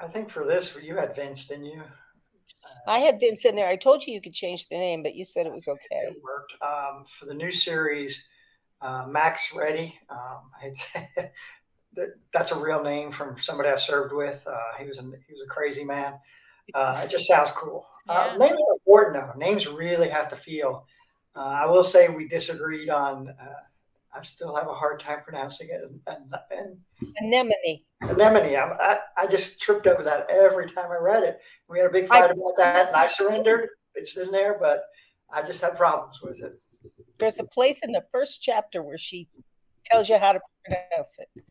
I 0.00 0.08
think 0.08 0.30
for 0.30 0.44
this, 0.44 0.74
you 0.82 0.96
had 0.96 1.14
Vince, 1.14 1.46
didn't 1.46 1.66
you? 1.66 1.82
I 2.86 2.98
had 2.98 3.20
Vince 3.20 3.44
in 3.44 3.56
there. 3.56 3.68
I 3.68 3.76
told 3.76 4.04
you 4.04 4.14
you 4.14 4.20
could 4.20 4.32
change 4.32 4.68
the 4.68 4.76
name, 4.76 5.02
but 5.02 5.14
you 5.14 5.24
said 5.24 5.46
it 5.46 5.52
was 5.52 5.68
okay. 5.68 6.08
It 6.08 6.22
worked. 6.22 6.54
Um, 6.62 7.04
for 7.18 7.26
the 7.26 7.34
new 7.34 7.50
series, 7.50 8.24
uh, 8.80 9.06
Max 9.08 9.48
Reddy. 9.54 9.98
Um, 10.08 10.50
I, 11.16 11.30
that, 11.94 12.14
that's 12.32 12.52
a 12.52 12.58
real 12.58 12.82
name 12.82 13.10
from 13.10 13.36
somebody 13.40 13.68
I 13.68 13.76
served 13.76 14.12
with. 14.12 14.46
Uh, 14.46 14.78
he 14.78 14.86
was 14.86 14.98
a 14.98 15.02
he 15.02 15.32
was 15.32 15.42
a 15.44 15.48
crazy 15.48 15.84
man. 15.84 16.14
Uh, 16.74 17.02
it 17.04 17.10
just 17.10 17.26
sounds 17.26 17.50
cool. 17.50 17.86
Uh, 18.08 18.30
yeah. 18.32 18.38
names 18.38 18.58
are 18.58 18.74
important 18.74 19.16
though. 19.16 19.38
Names 19.38 19.66
really 19.66 20.08
have 20.08 20.28
to 20.28 20.36
feel. 20.36 20.86
Uh, 21.34 21.40
I 21.40 21.66
will 21.66 21.84
say 21.84 22.08
we 22.08 22.28
disagreed 22.28 22.88
on. 22.88 23.34
I 24.16 24.22
still 24.22 24.54
have 24.54 24.68
a 24.68 24.74
hard 24.74 25.00
time 25.00 25.18
pronouncing 25.22 25.68
it. 25.70 25.82
And, 25.82 26.00
and, 26.06 26.78
and 27.00 27.12
anemone. 27.20 27.82
Anemone. 28.02 28.56
I, 28.56 28.76
I, 28.80 28.98
I, 29.16 29.26
just 29.26 29.60
tripped 29.60 29.86
over 29.86 30.02
that 30.02 30.26
every 30.30 30.70
time 30.70 30.90
I 30.90 30.96
read 30.96 31.22
it. 31.22 31.40
We 31.68 31.78
had 31.78 31.86
a 31.86 31.92
big 31.92 32.08
fight 32.08 32.24
I, 32.24 32.26
about 32.26 32.54
that, 32.58 32.86
and 32.88 32.96
I 32.96 33.06
surrendered. 33.06 33.68
It's 33.94 34.16
in 34.16 34.30
there, 34.30 34.56
but 34.60 34.84
I 35.32 35.42
just 35.42 35.60
had 35.60 35.76
problems 35.76 36.20
with 36.22 36.42
it. 36.42 36.58
There's 37.18 37.38
a 37.38 37.44
place 37.44 37.80
in 37.82 37.92
the 37.92 38.02
first 38.12 38.42
chapter 38.42 38.82
where 38.82 38.98
she 38.98 39.28
tells 39.84 40.08
you 40.08 40.18
how 40.18 40.32
to 40.32 40.40
pronounce 40.64 41.18
it. 41.18 41.44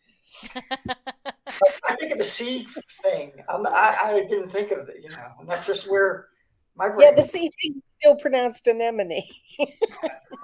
I 1.87 1.95
think 1.95 2.11
of 2.11 2.17
the 2.17 2.23
C 2.23 2.67
thing. 3.01 3.31
I'm, 3.49 3.65
I, 3.67 3.97
I 4.03 4.27
didn't 4.29 4.51
think 4.51 4.71
of 4.71 4.89
it, 4.89 4.97
you 5.01 5.09
know, 5.09 5.31
and 5.39 5.49
that's 5.49 5.65
just 5.65 5.89
where 5.89 6.27
my 6.75 6.89
brain. 6.89 7.09
Yeah, 7.09 7.15
the 7.15 7.23
C 7.23 7.51
thing 7.61 7.81
still 7.99 8.15
pronounced 8.15 8.67
anemone. 8.67 9.21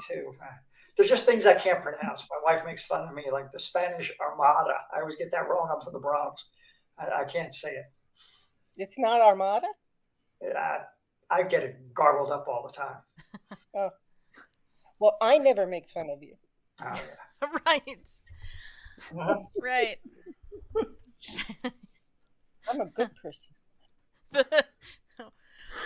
too. 0.08 0.34
There's 0.96 1.10
just 1.10 1.26
things 1.26 1.46
I 1.46 1.54
can't 1.54 1.82
pronounce. 1.82 2.28
My 2.30 2.54
wife 2.54 2.66
makes 2.66 2.84
fun 2.84 3.08
of 3.08 3.14
me, 3.14 3.26
like 3.32 3.52
the 3.52 3.60
Spanish 3.60 4.12
Armada. 4.20 4.76
I 4.96 5.00
always 5.00 5.16
get 5.16 5.32
that 5.32 5.48
wrong. 5.48 5.70
I'm 5.74 5.82
from 5.84 5.94
the 5.94 6.00
Bronx. 6.00 6.46
I, 7.00 7.22
I 7.22 7.24
can't 7.26 7.54
say 7.54 7.72
it. 7.72 7.86
It's 8.76 9.00
not 9.00 9.22
Armada. 9.22 9.68
I, 10.44 10.80
I 11.30 11.44
get 11.44 11.64
it 11.64 11.94
garbled 11.94 12.32
up 12.32 12.46
all 12.48 12.68
the 12.68 12.74
time. 12.74 12.98
oh. 13.76 13.90
Well, 15.00 15.18
I 15.22 15.38
never 15.38 15.66
make 15.66 15.90
fun 15.90 16.10
of 16.10 16.22
you. 16.22 16.36
Oh, 16.84 16.94
yeah. 16.94 17.48
right. 17.66 18.08
right. 19.62 19.98
I'm 22.70 22.82
a 22.82 22.86
good 22.86 23.10
person. 23.22 23.56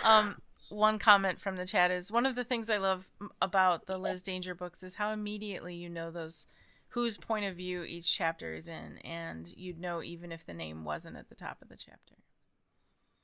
um, 0.04 0.36
one 0.76 0.98
comment 0.98 1.40
from 1.40 1.56
the 1.56 1.66
chat 1.66 1.90
is 1.90 2.12
one 2.12 2.26
of 2.26 2.36
the 2.36 2.44
things 2.44 2.70
I 2.70 2.76
love 2.76 3.08
about 3.40 3.86
the 3.86 3.98
Liz 3.98 4.22
Danger 4.22 4.54
books 4.54 4.82
is 4.82 4.96
how 4.96 5.10
immediately 5.10 5.74
you 5.74 5.88
know 5.88 6.10
those 6.10 6.46
whose 6.88 7.16
point 7.18 7.46
of 7.46 7.56
view 7.56 7.82
each 7.82 8.14
chapter 8.14 8.54
is 8.54 8.68
in, 8.68 8.98
and 8.98 9.52
you'd 9.56 9.80
know 9.80 10.02
even 10.02 10.32
if 10.32 10.46
the 10.46 10.54
name 10.54 10.84
wasn't 10.84 11.16
at 11.16 11.28
the 11.28 11.34
top 11.34 11.58
of 11.62 11.68
the 11.68 11.76
chapter. 11.76 12.14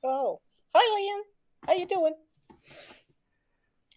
Oh, 0.02 0.40
hi, 0.74 0.80
Leanne. 0.80 1.66
How 1.66 1.78
you 1.78 1.86
doing? 1.86 2.14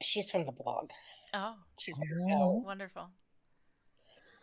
She's 0.01 0.29
from 0.29 0.45
the 0.45 0.51
blog. 0.51 0.89
Oh, 1.33 1.55
she's 1.79 1.99
oh, 2.31 2.61
wonderful. 2.63 3.09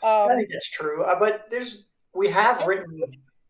Um, 0.02 0.30
I 0.30 0.34
think 0.36 0.48
that's 0.50 0.70
true, 0.70 1.04
uh, 1.04 1.18
but 1.18 1.46
there's 1.50 1.84
we 2.14 2.28
have 2.28 2.66
written 2.66 3.00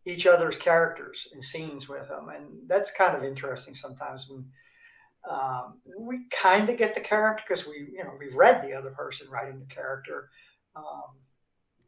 each 0.05 0.25
other's 0.25 0.55
characters 0.55 1.27
and 1.33 1.43
scenes 1.43 1.89
with 1.89 2.07
them, 2.07 2.29
and 2.29 2.45
that's 2.67 2.91
kind 2.91 3.15
of 3.15 3.23
interesting 3.23 3.73
sometimes. 3.73 4.27
When, 4.29 4.45
um, 5.29 5.79
we 5.97 6.25
kind 6.31 6.69
of 6.69 6.77
get 6.77 6.93
the 6.95 7.01
character 7.01 7.43
because 7.47 7.65
we, 7.65 7.87
you 7.93 8.03
know, 8.03 8.11
we've 8.19 8.35
read 8.35 8.61
the 8.61 8.73
other 8.73 8.91
person 8.91 9.29
writing 9.29 9.59
the 9.59 9.73
character. 9.73 10.29
Um, 10.75 11.15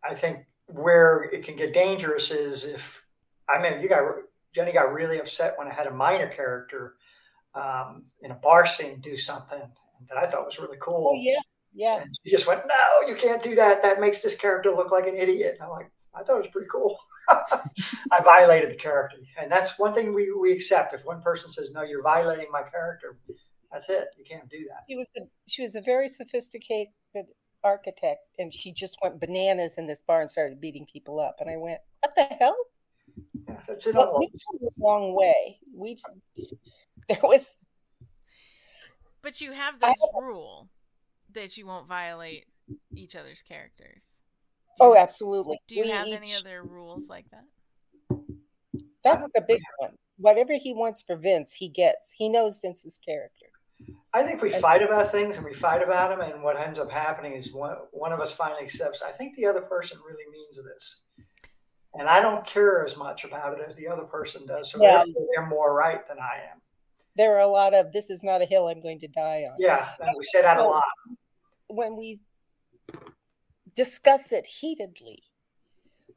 I 0.04 0.14
think 0.14 0.46
where 0.68 1.24
it 1.24 1.44
can 1.44 1.56
get 1.56 1.74
dangerous 1.74 2.32
is 2.32 2.64
if 2.64 3.04
I 3.50 3.62
mean, 3.62 3.82
you 3.82 3.90
got 3.90 4.04
Jenny 4.54 4.72
got 4.72 4.94
really 4.94 5.20
upset 5.20 5.58
when 5.58 5.68
I 5.68 5.74
had 5.74 5.88
a 5.88 5.92
minor 5.92 6.28
character 6.28 6.96
um, 7.54 8.04
in 8.22 8.32
a 8.32 8.36
bar 8.36 8.66
scene 8.66 9.02
do 9.02 9.18
something 9.18 9.62
that 10.10 10.18
I 10.18 10.28
thought 10.28 10.46
was 10.46 10.60
really 10.60 10.78
cool. 10.80 11.12
Oh 11.14 11.20
yeah, 11.20 11.40
yeah. 11.74 12.02
And 12.02 12.18
she 12.24 12.32
just 12.32 12.48
went, 12.48 12.62
"No, 12.68 13.08
you 13.08 13.16
can't 13.16 13.44
do 13.44 13.56
that. 13.56 13.84
That 13.84 14.00
makes 14.00 14.20
this 14.20 14.36
character 14.36 14.74
look 14.74 14.92
like 14.92 15.08
an 15.08 15.16
idiot." 15.16 15.56
And 15.56 15.64
I'm 15.64 15.72
like, 15.72 15.92
I 16.16 16.24
thought 16.24 16.38
it 16.38 16.44
was 16.44 16.52
pretty 16.52 16.70
cool. 16.72 16.98
I 17.30 18.24
violated 18.24 18.72
the 18.72 18.76
character, 18.76 19.18
and 19.42 19.52
that's 19.52 19.80
one 19.80 19.94
thing 19.94 20.14
we, 20.14 20.32
we 20.32 20.52
accept. 20.52 20.94
If 20.94 21.04
one 21.06 21.22
person 21.22 21.50
says, 21.50 21.70
"No, 21.72 21.82
you're 21.82 22.04
violating 22.04 22.48
my 22.52 22.62
character," 22.62 23.18
that's 23.72 23.90
it. 23.90 24.10
You 24.18 24.24
can't 24.30 24.48
do 24.50 24.66
that. 24.70 24.84
She 24.88 24.96
was 24.96 25.10
a, 25.18 25.22
she 25.48 25.62
was 25.64 25.76
a 25.76 25.82
very 25.82 26.08
sophisticated 26.08 26.94
architect, 27.64 28.22
and 28.38 28.54
she 28.54 28.72
just 28.72 28.98
went 29.02 29.20
bananas 29.20 29.78
in 29.78 29.88
this 29.88 30.04
bar 30.04 30.22
and 30.22 30.30
started 30.30 30.62
beating 30.62 30.86
people 30.92 31.20
up. 31.20 31.38
And 31.40 31.50
I 31.50 31.58
went, 31.58 31.80
"What 32.02 32.16
the 32.16 32.24
hell?" 32.40 32.56
Yeah, 33.48 33.58
that's 33.68 33.88
it. 33.88 33.96
Well, 33.96 34.18
we've 34.20 34.30
come 34.30 34.68
a 34.68 34.84
long 34.84 35.16
way. 35.16 35.60
We've, 35.74 36.02
there 37.10 37.20
was, 37.24 37.58
but 39.22 39.42
you 39.42 39.52
have 39.52 39.80
this 39.80 39.96
rule 40.14 40.70
that 41.34 41.58
you 41.58 41.66
won't 41.66 41.88
violate 41.88 42.46
each 42.96 43.16
other's 43.16 43.42
characters. 43.42 44.20
Oh, 44.80 44.96
absolutely. 44.98 45.60
Do 45.68 45.76
you 45.76 45.84
we 45.84 45.90
have 45.90 46.08
each, 46.08 46.14
any 46.16 46.34
other 46.36 46.64
rules 46.64 47.08
like 47.08 47.26
that? 47.32 48.20
That's 49.04 49.26
the 49.34 49.44
big 49.48 49.62
one. 49.78 49.92
Whatever 50.18 50.54
he 50.54 50.74
wants 50.74 51.02
for 51.02 51.16
Vince, 51.16 51.54
he 51.54 51.70
gets. 51.70 52.14
He 52.16 52.30
knows 52.30 52.60
Vince's 52.60 52.98
character. 52.98 53.48
I 54.14 54.24
think 54.24 54.42
we 54.42 54.50
fight 54.50 54.82
about 54.82 55.12
things 55.12 55.36
and 55.36 55.46
we 55.46 55.54
fight 55.54 55.84
about 55.84 56.10
them, 56.10 56.22
and 56.22 56.42
what 56.42 56.58
ends 56.58 56.80
up 56.80 56.90
happening 56.90 57.34
is 57.34 57.54
one, 57.54 57.76
one 57.92 58.14
of 58.14 58.22
us 58.22 58.32
finally 58.32 58.64
accepts, 58.64 59.02
I 59.02 59.12
think 59.12 59.36
the 59.36 59.46
other 59.46 59.62
person 59.62 59.98
really 60.08 60.24
means 60.32 60.58
this. 60.58 61.02
And 61.96 62.08
I 62.10 62.22
don't 62.22 62.46
care 62.46 62.86
as 62.86 62.96
much 62.96 63.26
about 63.26 63.60
it 63.60 63.66
as 63.66 63.76
the 63.76 63.88
other 63.88 64.04
person 64.04 64.46
does. 64.46 64.72
So 64.72 64.82
yeah. 64.82 65.04
they're 65.34 65.48
more 65.48 65.74
right 65.74 66.08
than 66.08 66.18
I 66.20 66.52
am. 66.52 66.62
There 67.18 67.36
are 67.36 67.42
a 67.42 67.48
lot 67.48 67.74
of 67.74 67.94
this 67.94 68.10
is 68.10 68.24
not 68.24 68.42
a 68.42 68.46
hill 68.46 68.68
I'm 68.68 68.82
going 68.82 69.00
to 69.00 69.08
die 69.08 69.46
on. 69.50 69.56
Yeah, 69.60 69.88
we 70.18 70.24
say 70.26 70.42
that 70.42 70.58
a 70.58 70.64
lot 70.64 70.84
when 71.68 71.98
we 71.98 72.20
discuss 73.76 74.32
it 74.32 74.46
heatedly, 74.46 75.24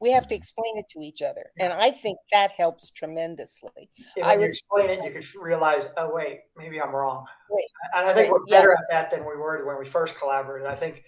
we 0.01 0.13
have 0.13 0.29
to 0.29 0.35
mm-hmm. 0.35 0.39
explain 0.39 0.79
it 0.79 0.89
to 0.91 1.01
each 1.01 1.23
other, 1.23 1.51
and 1.59 1.73
I 1.73 1.91
think 1.91 2.19
that 2.33 2.53
helps 2.53 2.91
tremendously. 2.91 3.91
I 4.23 4.37
was 4.37 4.51
explain 4.51 4.91
it, 4.91 5.05
you 5.05 5.11
could 5.13 5.27
realize, 5.41 5.89
oh 5.97 6.11
wait, 6.13 6.41
maybe 6.57 6.81
I'm 6.81 6.95
wrong. 6.95 7.27
Wait, 7.51 7.67
and 7.95 8.07
I 8.07 8.15
think 8.15 8.33
we're 8.33 8.45
better 8.47 8.77
yeah. 8.77 8.99
at 8.99 9.11
that 9.11 9.17
than 9.17 9.29
we 9.29 9.37
were 9.37 9.67
when 9.67 9.79
we 9.79 9.87
first 9.87 10.17
collaborated. 10.17 10.69
I 10.69 10.77
think 10.77 11.03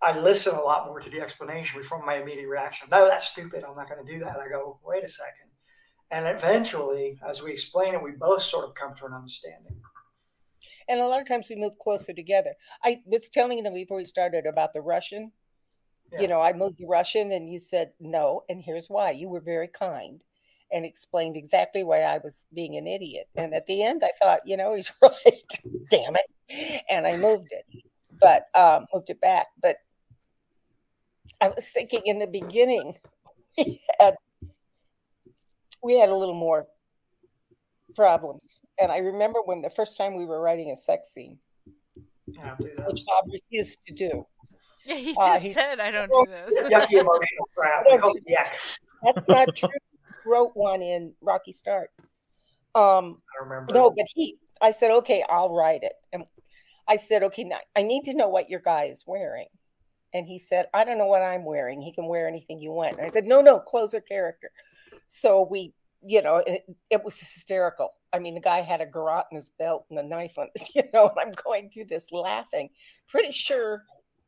I 0.00 0.18
listen 0.18 0.54
a 0.54 0.60
lot 0.60 0.86
more 0.86 0.98
to 0.98 1.10
the 1.10 1.20
explanation 1.20 1.80
before 1.80 2.04
my 2.04 2.16
immediate 2.16 2.48
reaction. 2.48 2.88
No, 2.90 3.06
that's 3.06 3.28
stupid. 3.28 3.62
I'm 3.62 3.76
not 3.76 3.88
going 3.88 4.04
to 4.04 4.12
do 4.12 4.18
that. 4.20 4.36
I 4.36 4.48
go, 4.48 4.80
wait 4.84 5.04
a 5.04 5.08
second. 5.08 5.48
And 6.10 6.26
eventually, 6.26 7.20
as 7.26 7.40
we 7.40 7.52
explain 7.52 7.94
it, 7.94 8.02
we 8.02 8.10
both 8.10 8.42
sort 8.42 8.64
of 8.66 8.74
come 8.74 8.94
to 8.96 9.06
an 9.06 9.12
understanding 9.12 9.80
and 10.88 11.00
a 11.00 11.06
lot 11.06 11.20
of 11.20 11.28
times 11.28 11.48
we 11.48 11.56
move 11.56 11.78
closer 11.78 12.12
together. 12.12 12.54
I 12.84 13.00
was 13.06 13.28
telling 13.28 13.62
them 13.62 13.74
before 13.74 13.96
we 13.96 14.04
started 14.04 14.46
about 14.46 14.72
the 14.72 14.80
Russian. 14.80 15.32
Yeah. 16.12 16.20
You 16.20 16.28
know, 16.28 16.40
I 16.40 16.52
moved 16.52 16.78
the 16.78 16.86
Russian, 16.86 17.32
and 17.32 17.50
you 17.50 17.58
said 17.58 17.92
no, 18.00 18.42
and 18.48 18.62
here's 18.62 18.88
why. 18.88 19.12
You 19.12 19.28
were 19.28 19.40
very 19.40 19.68
kind 19.68 20.20
and 20.70 20.84
explained 20.84 21.36
exactly 21.36 21.84
why 21.84 22.00
I 22.00 22.18
was 22.18 22.46
being 22.54 22.76
an 22.76 22.86
idiot. 22.86 23.28
And 23.36 23.54
at 23.54 23.66
the 23.66 23.82
end, 23.82 24.02
I 24.04 24.10
thought, 24.22 24.40
you 24.46 24.56
know, 24.56 24.74
he's 24.74 24.92
right. 25.02 25.12
Damn 25.90 26.16
it, 26.16 26.82
and 26.90 27.06
I 27.06 27.16
moved 27.16 27.52
it, 27.52 27.64
but 28.20 28.46
um, 28.54 28.86
moved 28.92 29.10
it 29.10 29.20
back. 29.20 29.46
But 29.60 29.76
I 31.40 31.48
was 31.48 31.68
thinking 31.70 32.02
in 32.04 32.18
the 32.18 32.26
beginning, 32.26 32.96
we 33.58 33.80
had 34.00 34.14
we 35.82 35.98
had 35.98 36.08
a 36.08 36.14
little 36.14 36.34
more 36.34 36.66
problems. 37.94 38.60
And 38.80 38.90
I 38.90 38.98
remember 38.98 39.40
when 39.44 39.62
the 39.62 39.70
first 39.70 39.96
time 39.96 40.14
we 40.14 40.24
were 40.24 40.40
writing 40.40 40.70
a 40.70 40.76
sex 40.76 41.08
scene, 41.08 41.38
which 42.26 43.04
Bob 43.06 43.24
refused 43.32 43.78
to 43.86 43.94
do. 43.94 44.26
Yeah, 44.84 44.96
he 44.96 45.14
uh, 45.18 45.38
just 45.38 45.56
uh, 45.56 45.60
said, 45.60 45.80
"I 45.80 45.90
don't 45.90 46.08
do 46.08 46.26
this." 46.28 46.72
Yucky 46.72 47.00
emotional 47.00 47.48
crap. 47.56 47.84
Yuck. 47.86 48.78
That's 49.02 49.28
not 49.28 49.54
true. 49.56 49.68
He 50.24 50.30
wrote 50.30 50.50
one 50.54 50.82
in 50.82 51.14
Rocky 51.20 51.52
Start. 51.52 51.90
Um, 52.74 53.22
I 53.38 53.44
remember. 53.44 53.74
No, 53.74 53.90
but 53.90 54.06
he. 54.14 54.36
I 54.60 54.70
said, 54.70 54.90
"Okay, 54.90 55.24
I'll 55.28 55.54
write 55.54 55.82
it." 55.82 55.92
And 56.12 56.24
I 56.88 56.96
said, 56.96 57.22
"Okay, 57.22 57.44
now 57.44 57.58
I 57.76 57.82
need 57.82 58.04
to 58.04 58.14
know 58.14 58.28
what 58.28 58.50
your 58.50 58.60
guy 58.60 58.84
is 58.84 59.04
wearing." 59.06 59.46
And 60.14 60.26
he 60.26 60.38
said, 60.38 60.66
"I 60.74 60.84
don't 60.84 60.98
know 60.98 61.06
what 61.06 61.22
I'm 61.22 61.44
wearing. 61.44 61.80
He 61.80 61.92
can 61.92 62.06
wear 62.06 62.26
anything 62.26 62.60
you 62.60 62.72
want." 62.72 62.96
And 62.96 63.06
I 63.06 63.08
said, 63.08 63.24
"No, 63.24 63.40
no, 63.40 63.60
closer 63.60 64.00
character." 64.00 64.50
So 65.06 65.46
we 65.48 65.74
you 66.04 66.20
know, 66.20 66.42
it, 66.44 66.62
it, 66.90 67.04
was 67.04 67.18
hysterical. 67.18 67.90
I 68.12 68.18
mean, 68.18 68.34
the 68.34 68.40
guy 68.40 68.60
had 68.60 68.80
a 68.80 68.86
garrote 68.86 69.26
in 69.30 69.36
his 69.36 69.50
belt 69.50 69.86
and 69.88 69.98
a 69.98 70.02
knife 70.02 70.36
on 70.36 70.48
his, 70.54 70.68
you 70.74 70.82
know, 70.92 71.08
and 71.08 71.18
I'm 71.18 71.32
going 71.44 71.70
through 71.70 71.84
this 71.84 72.10
laughing. 72.10 72.70
Pretty 73.08 73.30
sure 73.30 73.84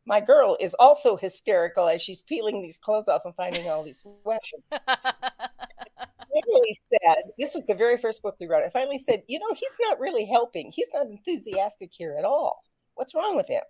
my 0.07 0.21
girl 0.21 0.57
is 0.61 0.75
also 0.79 1.17
hysterical 1.17 1.89
as 1.89 2.03
she's 2.03 2.23
peeling 2.23 2.63
these 2.63 2.79
clothes 2.79 3.09
off 3.09 3.23
and 3.25 3.35
finding 3.35 3.69
all 3.69 3.83
these 3.83 4.05
weapons. 4.25 4.63
Finally 4.71 6.77
said, 6.93 7.23
this 7.39 7.55
was 7.55 7.65
the 7.67 7.75
very 7.75 7.97
first 7.97 8.23
book 8.23 8.37
we 8.41 8.47
wrote. 8.47 8.65
I 8.65 8.69
finally 8.69 8.99
said, 8.99 9.23
you 9.29 9.39
know, 9.39 9.55
he's 9.55 9.77
not 9.89 10.01
really 10.01 10.27
helping. 10.27 10.73
He's 10.75 10.91
not 10.93 11.07
enthusiastic 11.07 11.91
here 11.93 12.17
at 12.19 12.25
all. 12.25 12.59
What's 12.97 13.15
wrong 13.15 13.37
with 13.37 13.47
him? 13.49 13.63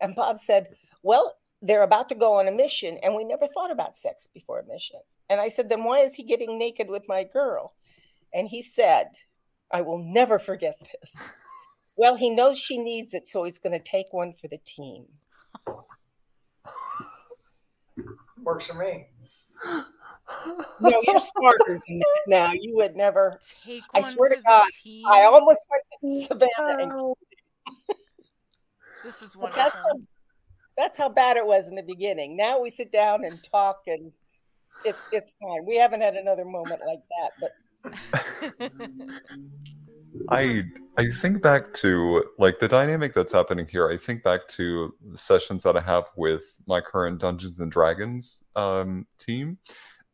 And 0.00 0.16
Bob 0.16 0.38
said, 0.38 0.66
well, 1.04 1.36
they're 1.62 1.82
about 1.82 2.08
to 2.10 2.14
go 2.14 2.34
on 2.34 2.46
a 2.46 2.52
mission, 2.52 2.98
and 3.02 3.14
we 3.14 3.24
never 3.24 3.46
thought 3.46 3.70
about 3.70 3.94
sex 3.94 4.28
before 4.32 4.60
a 4.60 4.66
mission. 4.66 5.00
And 5.30 5.40
I 5.40 5.48
said, 5.48 5.70
Then 5.70 5.84
why 5.84 6.00
is 6.00 6.14
he 6.14 6.22
getting 6.22 6.58
naked 6.58 6.90
with 6.90 7.04
my 7.08 7.24
girl? 7.24 7.72
And 8.34 8.48
he 8.48 8.60
said, 8.60 9.06
I 9.70 9.80
will 9.80 9.98
never 9.98 10.38
forget 10.38 10.76
this. 10.80 11.16
Well, 11.96 12.16
he 12.16 12.28
knows 12.28 12.58
she 12.58 12.76
needs 12.76 13.14
it, 13.14 13.28
so 13.28 13.44
he's 13.44 13.60
going 13.60 13.72
to 13.72 13.78
take 13.78 14.12
one 14.12 14.32
for 14.32 14.48
the 14.48 14.58
team. 14.58 15.06
Works 18.42 18.66
for 18.66 18.74
me. 18.74 19.06
No, 20.80 21.02
you're 21.06 21.20
smarter 21.20 21.58
than 21.86 21.98
that 21.98 22.22
now. 22.26 22.52
You 22.52 22.76
would 22.76 22.96
never. 22.96 23.38
Take 23.64 23.82
I 23.94 24.02
swear 24.02 24.30
to 24.30 24.36
God, 24.46 24.66
team. 24.82 25.04
I 25.10 25.24
almost 25.24 25.66
went 25.70 25.84
to 26.00 26.26
Savannah 26.26 26.82
and 26.82 26.92
This 29.02 29.22
is 29.22 29.34
But 29.34 29.54
that's 29.54 29.76
wonderful. 29.76 29.82
how, 29.82 30.06
that's 30.76 30.96
how 30.96 31.08
bad 31.08 31.36
it 31.36 31.46
was 31.46 31.68
in 31.68 31.74
the 31.74 31.82
beginning. 31.82 32.36
Now 32.36 32.60
we 32.60 32.70
sit 32.70 32.90
down 32.90 33.24
and 33.24 33.42
talk, 33.42 33.82
and 33.86 34.12
it's 34.84 35.06
it's 35.12 35.34
fine. 35.40 35.64
We 35.64 35.76
haven't 35.76 36.02
had 36.02 36.16
another 36.16 36.44
moment 36.44 36.80
like 36.86 37.00
that, 37.18 37.30
but 37.40 38.70
I 40.28 40.62
I 40.96 41.10
think 41.10 41.42
back 41.42 41.72
to 41.74 42.24
like 42.38 42.58
the 42.58 42.68
dynamic 42.68 43.14
that's 43.14 43.32
happening 43.32 43.66
here. 43.68 43.90
I 43.90 43.96
think 43.96 44.22
back 44.22 44.46
to 44.48 44.94
the 45.10 45.18
sessions 45.18 45.62
that 45.64 45.76
I 45.76 45.80
have 45.80 46.04
with 46.16 46.60
my 46.66 46.80
current 46.80 47.20
Dungeons 47.20 47.60
and 47.60 47.70
Dragons 47.70 48.42
um, 48.54 49.06
team, 49.18 49.58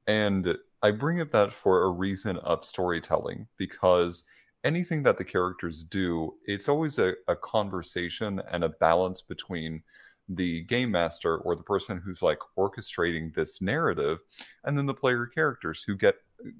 and 0.07 0.57
I 0.83 0.91
bring 0.93 1.21
up 1.21 1.31
that 1.33 1.53
for 1.53 1.85
a 1.85 1.91
reason 1.91 2.39
of 2.39 2.65
storytelling 2.65 3.47
because 3.59 4.25
anything 4.65 5.03
that 5.03 5.19
the 5.19 5.25
characters 5.25 5.85
do, 5.85 6.35
it's 6.47 6.69
always 6.69 6.99
a, 6.99 7.15
a 7.29 7.37
conversation 7.37 8.41
and 8.51 8.65
a 8.65 8.71
balance 8.71 9.21
between 9.21 9.83
the 10.29 10.63
game 10.65 10.93
master 10.93 11.39
or 11.39 11.57
the 11.57 11.63
person 11.63 12.01
who's 12.03 12.23
like 12.23 12.39
orchestrating 12.57 13.35
this 13.35 13.61
narrative 13.61 14.19
and 14.65 14.79
then 14.79 14.87
the 14.87 14.95
player 14.95 15.27
characters 15.27 15.83
who 15.83 15.97
get 15.97 16.17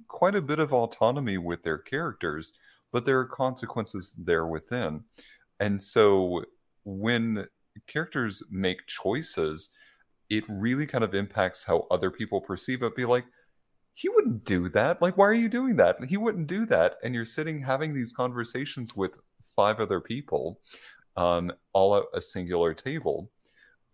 quite 0.09 0.35
a 0.35 0.43
bit 0.43 0.59
of 0.59 0.73
autonomy 0.73 1.39
with 1.39 1.63
their 1.63 1.79
characters 1.79 2.53
but 2.93 3.05
there 3.05 3.19
are 3.19 3.27
consequences 3.27 4.15
there 4.19 4.47
within. 4.47 5.05
And 5.59 5.81
so 5.81 6.45
when 6.85 7.47
characters 7.87 8.43
make 8.51 8.87
choices, 8.87 9.71
it 10.29 10.45
really 10.49 10.87
kind 10.87 11.05
of 11.05 11.15
impacts 11.15 11.65
how 11.65 11.87
other 11.91 12.11
people 12.11 12.41
perceive 12.41 12.83
it. 12.83 12.97
Be 12.97 13.05
like, 13.05 13.25
he 13.95 14.09
wouldn't 14.09 14.45
do 14.45 14.69
that. 14.71 15.03
Like, 15.03 15.17
why 15.17 15.27
are 15.27 15.35
you 15.35 15.49
doing 15.49 15.77
that? 15.77 16.03
He 16.05 16.17
wouldn't 16.17 16.47
do 16.47 16.65
that. 16.67 16.97
And 17.03 17.15
you're 17.15 17.25
sitting 17.25 17.61
having 17.61 17.93
these 17.93 18.13
conversations 18.13 18.97
with 18.97 19.19
five 19.57 19.81
other 19.81 20.01
people, 20.01 20.61
um, 21.17 21.53
all 21.73 21.97
at 21.97 22.05
a 22.15 22.21
singular 22.21 22.73
table. 22.73 23.31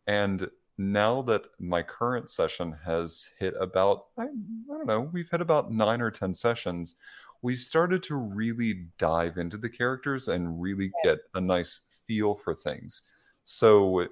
And 0.06 0.48
now 0.78 1.22
that 1.22 1.46
my 1.58 1.82
current 1.82 2.28
session 2.28 2.76
has 2.84 3.30
hit 3.38 3.54
about, 3.58 4.06
I, 4.18 4.24
I 4.24 4.26
don't 4.68 4.86
know, 4.86 5.10
we've 5.12 5.30
hit 5.30 5.40
about 5.40 5.72
nine 5.72 6.00
or 6.00 6.10
10 6.10 6.34
sessions 6.34 6.96
we've 7.42 7.60
started 7.60 8.02
to 8.04 8.16
really 8.16 8.86
dive 8.98 9.38
into 9.38 9.56
the 9.56 9.68
characters 9.68 10.28
and 10.28 10.60
really 10.60 10.92
get 11.04 11.18
a 11.34 11.40
nice 11.40 11.82
feel 12.06 12.34
for 12.34 12.54
things. 12.54 13.02
So 13.44 14.06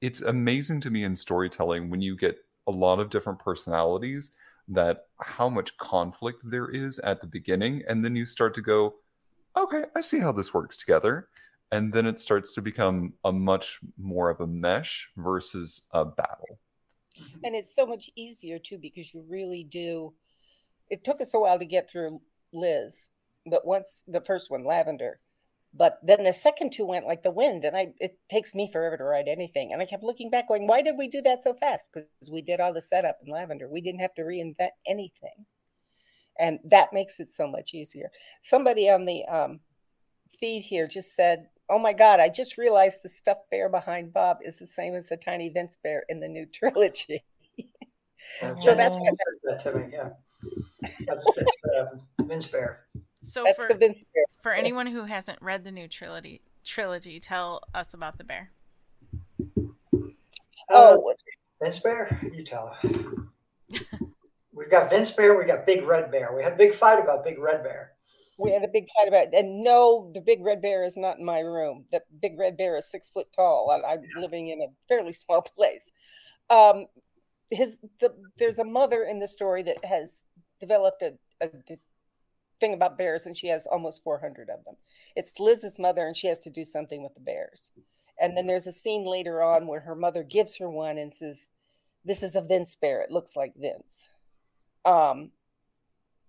it's 0.00 0.20
amazing 0.20 0.80
to 0.82 0.90
me 0.90 1.04
in 1.04 1.16
storytelling 1.16 1.90
when 1.90 2.00
you 2.00 2.16
get 2.16 2.38
a 2.66 2.70
lot 2.70 3.00
of 3.00 3.10
different 3.10 3.38
personalities 3.38 4.32
that 4.68 5.06
how 5.20 5.48
much 5.48 5.76
conflict 5.78 6.42
there 6.44 6.68
is 6.68 6.98
at 7.00 7.20
the 7.20 7.26
beginning 7.26 7.82
and 7.88 8.04
then 8.04 8.14
you 8.14 8.26
start 8.26 8.52
to 8.52 8.60
go 8.60 8.96
okay 9.56 9.84
i 9.96 10.00
see 10.00 10.18
how 10.18 10.30
this 10.30 10.52
works 10.52 10.76
together 10.76 11.28
and 11.72 11.90
then 11.90 12.04
it 12.04 12.18
starts 12.18 12.52
to 12.52 12.60
become 12.60 13.14
a 13.24 13.32
much 13.32 13.80
more 13.96 14.28
of 14.28 14.42
a 14.42 14.46
mesh 14.46 15.10
versus 15.16 15.88
a 15.94 16.04
battle 16.04 16.58
and 17.44 17.54
it's 17.54 17.74
so 17.74 17.86
much 17.86 18.10
easier 18.16 18.58
too 18.58 18.78
because 18.78 19.12
you 19.12 19.24
really 19.28 19.64
do. 19.64 20.12
It 20.90 21.04
took 21.04 21.20
us 21.20 21.34
a 21.34 21.38
while 21.40 21.58
to 21.58 21.64
get 21.66 21.90
through 21.90 22.20
Liz, 22.52 23.08
but 23.46 23.66
once 23.66 24.04
the 24.06 24.20
first 24.20 24.50
one, 24.50 24.64
Lavender, 24.64 25.20
but 25.74 25.98
then 26.02 26.24
the 26.24 26.32
second 26.32 26.72
two 26.72 26.86
went 26.86 27.06
like 27.06 27.22
the 27.22 27.30
wind, 27.30 27.64
and 27.64 27.76
I 27.76 27.88
it 28.00 28.18
takes 28.30 28.54
me 28.54 28.70
forever 28.72 28.96
to 28.96 29.04
write 29.04 29.28
anything, 29.28 29.72
and 29.72 29.82
I 29.82 29.86
kept 29.86 30.02
looking 30.02 30.30
back, 30.30 30.48
going, 30.48 30.66
"Why 30.66 30.82
did 30.82 30.96
we 30.96 31.08
do 31.08 31.20
that 31.22 31.40
so 31.42 31.52
fast?" 31.54 31.90
Because 31.92 32.30
we 32.30 32.40
did 32.42 32.60
all 32.60 32.72
the 32.72 32.80
setup 32.82 33.18
in 33.24 33.30
Lavender. 33.32 33.68
We 33.68 33.80
didn't 33.82 34.00
have 34.00 34.14
to 34.14 34.22
reinvent 34.22 34.70
anything, 34.86 35.46
and 36.38 36.58
that 36.64 36.92
makes 36.92 37.20
it 37.20 37.28
so 37.28 37.46
much 37.46 37.74
easier. 37.74 38.10
Somebody 38.40 38.88
on 38.88 39.04
the 39.04 39.24
um, 39.26 39.60
feed 40.40 40.62
here 40.62 40.86
just 40.86 41.14
said, 41.14 41.48
"Oh 41.68 41.78
my 41.78 41.92
God, 41.92 42.18
I 42.20 42.28
just 42.30 42.56
realized 42.58 43.00
the 43.02 43.08
stuffed 43.10 43.50
bear 43.50 43.68
behind 43.68 44.12
Bob 44.12 44.38
is 44.42 44.58
the 44.58 44.66
same 44.66 44.94
as 44.94 45.08
the 45.08 45.16
tiny 45.18 45.50
Vince 45.50 45.76
bear 45.82 46.04
in 46.08 46.20
the 46.20 46.28
new 46.28 46.46
trilogy." 46.52 47.24
So 48.56 48.74
that's 48.74 48.98
what- 48.98 49.14
that 49.44 49.60
to 49.60 49.72
me, 49.74 49.92
yeah. 49.92 50.10
That's, 51.06 51.24
that's 51.36 51.56
uh, 51.76 52.24
Vince 52.24 52.46
Bear. 52.46 52.84
So 53.22 53.42
That's 53.44 53.60
for 53.60 53.68
the 53.68 53.74
Vince 53.74 53.98
bear. 54.14 54.24
for 54.42 54.52
anyone 54.52 54.86
who 54.86 55.04
hasn't 55.04 55.40
read 55.42 55.64
the 55.64 55.72
new 55.72 55.88
trilogy, 55.88 56.40
trilogy, 56.64 57.18
tell 57.20 57.62
us 57.74 57.92
about 57.94 58.16
the 58.18 58.24
bear. 58.24 58.52
Oh, 60.70 61.02
Oh, 61.02 61.14
Vince 61.62 61.78
Bear, 61.80 62.20
you 62.34 62.44
tell 62.44 62.76
her. 62.80 62.90
We've 64.52 64.70
got 64.70 64.90
Vince 64.90 65.10
Bear. 65.10 65.36
We 65.38 65.44
got 65.44 65.66
Big 65.66 65.82
Red 65.84 66.10
Bear. 66.10 66.32
We 66.34 66.42
had 66.42 66.52
a 66.52 66.56
big 66.56 66.74
fight 66.74 67.02
about 67.02 67.24
Big 67.24 67.38
Red 67.38 67.62
Bear. 67.62 67.92
we 68.38 68.52
had 68.52 68.62
a 68.64 68.68
big 68.68 68.86
fight 68.96 69.08
about 69.08 69.28
it. 69.28 69.34
And 69.34 69.62
no, 69.64 70.10
the 70.14 70.20
big 70.20 70.44
red 70.44 70.60
bear 70.62 70.84
is 70.84 70.96
not 70.96 71.18
in 71.18 71.24
my 71.24 71.40
room. 71.40 71.84
The 71.90 72.02
big 72.22 72.38
red 72.38 72.56
bear 72.56 72.76
is 72.76 72.90
six 72.90 73.10
foot 73.10 73.26
tall, 73.34 73.70
and 73.72 73.84
I'm 73.84 74.02
living 74.20 74.48
in 74.48 74.60
a 74.62 74.66
fairly 74.88 75.12
small 75.12 75.42
place. 75.56 75.90
Um, 76.50 76.86
his 77.50 77.80
the, 78.00 78.14
there's 78.38 78.58
a 78.58 78.64
mother 78.64 79.02
in 79.04 79.18
the 79.18 79.28
story 79.28 79.62
that 79.64 79.84
has 79.84 80.24
developed 80.60 81.02
a, 81.02 81.14
a 81.40 81.48
thing 82.60 82.74
about 82.74 82.98
bears, 82.98 83.26
and 83.26 83.36
she 83.36 83.48
has 83.48 83.66
almost 83.66 84.02
400 84.02 84.48
of 84.50 84.64
them. 84.64 84.76
It's 85.16 85.38
Liz's 85.38 85.78
mother, 85.78 86.06
and 86.06 86.16
she 86.16 86.26
has 86.28 86.40
to 86.40 86.50
do 86.50 86.64
something 86.64 87.02
with 87.02 87.14
the 87.14 87.20
bears. 87.20 87.70
And 88.20 88.36
then 88.36 88.46
there's 88.46 88.66
a 88.66 88.72
scene 88.72 89.04
later 89.06 89.42
on 89.42 89.66
where 89.66 89.80
her 89.80 89.94
mother 89.94 90.22
gives 90.24 90.58
her 90.58 90.68
one 90.68 90.98
and 90.98 91.14
says, 91.14 91.50
"This 92.04 92.22
is 92.22 92.34
a 92.36 92.40
Vince 92.40 92.74
bear. 92.76 93.00
It 93.02 93.10
looks 93.12 93.36
like 93.36 93.54
Vince." 93.56 94.08
Um, 94.84 95.30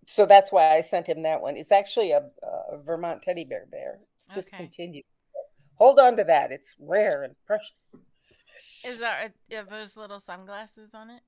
so 0.05 0.25
that's 0.25 0.51
why 0.51 0.75
I 0.75 0.81
sent 0.81 1.07
him 1.07 1.23
that 1.23 1.41
one. 1.41 1.57
It's 1.57 1.71
actually 1.71 2.11
a, 2.11 2.29
a 2.71 2.77
Vermont 2.77 3.21
teddy 3.21 3.43
bear 3.45 3.65
bear. 3.71 3.99
It's 4.15 4.29
Okay. 4.29 4.35
discontinued. 4.41 5.05
Hold 5.75 5.99
on 5.99 6.17
to 6.17 6.23
that. 6.25 6.51
It's 6.51 6.75
rare 6.79 7.23
and 7.23 7.35
precious. 7.45 7.91
Is 8.85 8.99
that 8.99 9.31
are 9.53 9.63
those 9.69 9.97
little 9.97 10.19
sunglasses 10.19 10.93
on 10.93 11.09
it? 11.09 11.21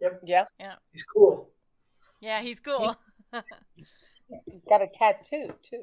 Yep. 0.00 0.20
Yeah, 0.24 0.44
Yeah. 0.58 0.74
He's 0.92 1.02
cool. 1.04 1.48
Yeah, 2.20 2.40
he's 2.40 2.60
cool. 2.60 2.96
he's 3.32 4.60
got 4.68 4.82
a 4.82 4.86
tattoo 4.92 5.54
too. 5.62 5.82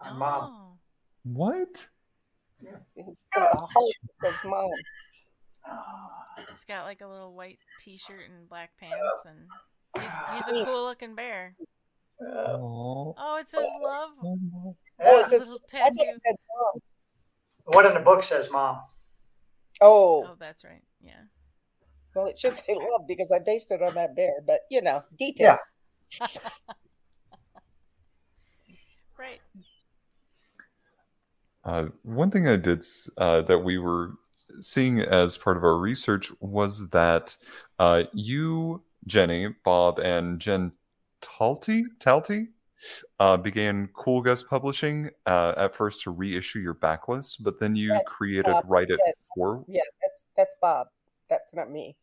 My 0.00 0.12
mom. 0.12 0.42
Oh. 0.44 0.78
what 1.24 1.88
It's 2.96 3.26
got 3.34 3.54
a 3.54 3.58
heart 3.58 3.94
that 4.22 4.38
says 4.38 4.44
mom. 4.44 4.70
He's 6.50 6.64
got 6.64 6.84
like 6.84 7.00
a 7.00 7.06
little 7.06 7.34
white 7.34 7.58
T-shirt 7.80 8.30
and 8.30 8.48
black 8.48 8.70
pants, 8.80 8.96
and 9.26 9.38
he's 10.00 10.12
he's 10.48 10.62
a 10.62 10.64
cool 10.64 10.84
looking 10.84 11.14
bear. 11.14 11.54
Uh, 12.20 12.52
Oh, 12.56 13.38
it 13.40 13.48
says 13.48 13.66
love. 13.82 14.10
Oh, 14.24 14.74
it 15.00 15.26
says- 15.26 15.40
little 15.40 15.60
I 15.74 15.78
thought 15.78 15.92
tattoo. 15.94 15.94
it 16.00 16.20
said 16.24 16.36
mom. 16.56 16.80
What 17.64 17.86
in 17.86 17.94
the 17.94 18.00
book 18.00 18.22
says 18.24 18.50
mom? 18.50 18.78
Oh, 19.80 20.24
Oh, 20.28 20.34
that's 20.38 20.64
right. 20.64 20.82
Yeah. 21.00 21.22
well, 22.14 22.26
it 22.26 22.38
should 22.38 22.56
say 22.56 22.74
love 22.74 23.02
because 23.06 23.32
I 23.32 23.38
based 23.38 23.70
it 23.70 23.82
on 23.82 23.94
that 23.94 24.16
bear, 24.16 24.40
but 24.46 24.60
you 24.70 24.82
know, 24.82 25.02
details. 25.16 25.74
Right. 29.18 29.40
Uh, 31.64 31.86
one 32.02 32.30
thing 32.30 32.46
I 32.46 32.56
did 32.56 32.84
uh, 33.18 33.42
that 33.42 33.58
we 33.58 33.78
were 33.78 34.12
seeing 34.60 35.00
as 35.00 35.36
part 35.36 35.56
of 35.56 35.64
our 35.64 35.76
research 35.76 36.30
was 36.40 36.88
that 36.90 37.36
uh, 37.78 38.04
you, 38.12 38.82
Jenny, 39.06 39.48
Bob, 39.64 39.98
and 39.98 40.40
Jen 40.40 40.72
Talty, 41.20 41.82
Talty 41.98 42.46
uh, 43.18 43.36
began 43.36 43.88
Cool 43.92 44.22
Gus 44.22 44.42
Publishing 44.42 45.10
uh, 45.26 45.54
at 45.56 45.74
first 45.74 46.02
to 46.02 46.10
reissue 46.10 46.60
your 46.60 46.74
backlist, 46.74 47.42
but 47.42 47.58
then 47.58 47.74
you 47.74 47.94
Yes, 47.94 48.02
created 48.06 48.52
Bob, 48.52 48.64
Write 48.68 48.90
It 48.90 49.00
yes, 49.04 49.16
For. 49.38 49.64
Yeah, 49.68 49.82
that's 50.02 50.26
that's 50.36 50.54
Bob. 50.60 50.88
That's 51.30 51.54
not 51.54 51.70
me. 51.70 51.96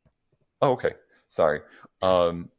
Oh, 0.61 0.71
okay. 0.71 0.93
Sorry. 1.29 1.61
Um, 2.01 2.49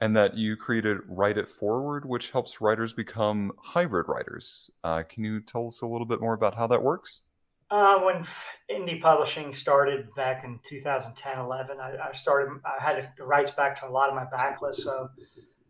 and 0.00 0.14
that 0.16 0.36
you 0.36 0.56
created 0.56 0.98
Write 1.08 1.38
It 1.38 1.48
Forward, 1.48 2.04
which 2.04 2.30
helps 2.30 2.60
writers 2.60 2.92
become 2.92 3.52
hybrid 3.62 4.08
writers. 4.08 4.70
Uh, 4.84 5.02
can 5.08 5.24
you 5.24 5.40
tell 5.40 5.68
us 5.68 5.82
a 5.82 5.86
little 5.86 6.06
bit 6.06 6.20
more 6.20 6.34
about 6.34 6.54
how 6.54 6.66
that 6.66 6.82
works? 6.82 7.22
Uh, 7.70 7.98
when 7.98 8.24
indie 8.70 9.00
publishing 9.00 9.52
started 9.52 10.14
back 10.14 10.44
in 10.44 10.60
2010, 10.64 11.38
11, 11.38 11.78
I, 11.80 11.96
I 12.08 12.12
started, 12.12 12.60
I 12.64 12.82
had 12.82 13.10
the 13.16 13.24
rights 13.24 13.50
back 13.50 13.80
to 13.80 13.88
a 13.88 13.90
lot 13.90 14.08
of 14.08 14.14
my 14.14 14.24
backlist. 14.24 14.76
So 14.76 15.08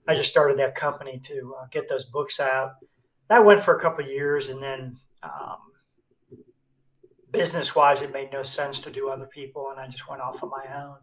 I 0.09 0.15
just 0.15 0.29
started 0.29 0.59
that 0.59 0.75
company 0.75 1.21
to 1.25 1.55
uh, 1.61 1.67
get 1.71 1.89
those 1.89 2.05
books 2.05 2.41
out. 2.41 2.75
That 3.29 3.45
went 3.45 3.63
for 3.63 3.77
a 3.77 3.81
couple 3.81 4.05
of 4.05 4.11
years. 4.11 4.49
And 4.49 4.63
then 4.63 4.97
um, 5.23 5.57
business 7.37 7.75
wise, 7.75 8.03
it 8.03 8.13
made 8.13 8.33
no 8.33 8.43
sense 8.43 8.81
to 8.81 8.91
do 8.91 9.09
other 9.09 9.27
people, 9.27 9.71
and 9.71 9.81
I 9.81 9.87
just 9.87 10.09
went 10.09 10.23
off 10.23 10.43
on 10.43 10.51
my 10.51 10.65
own. 10.83 10.97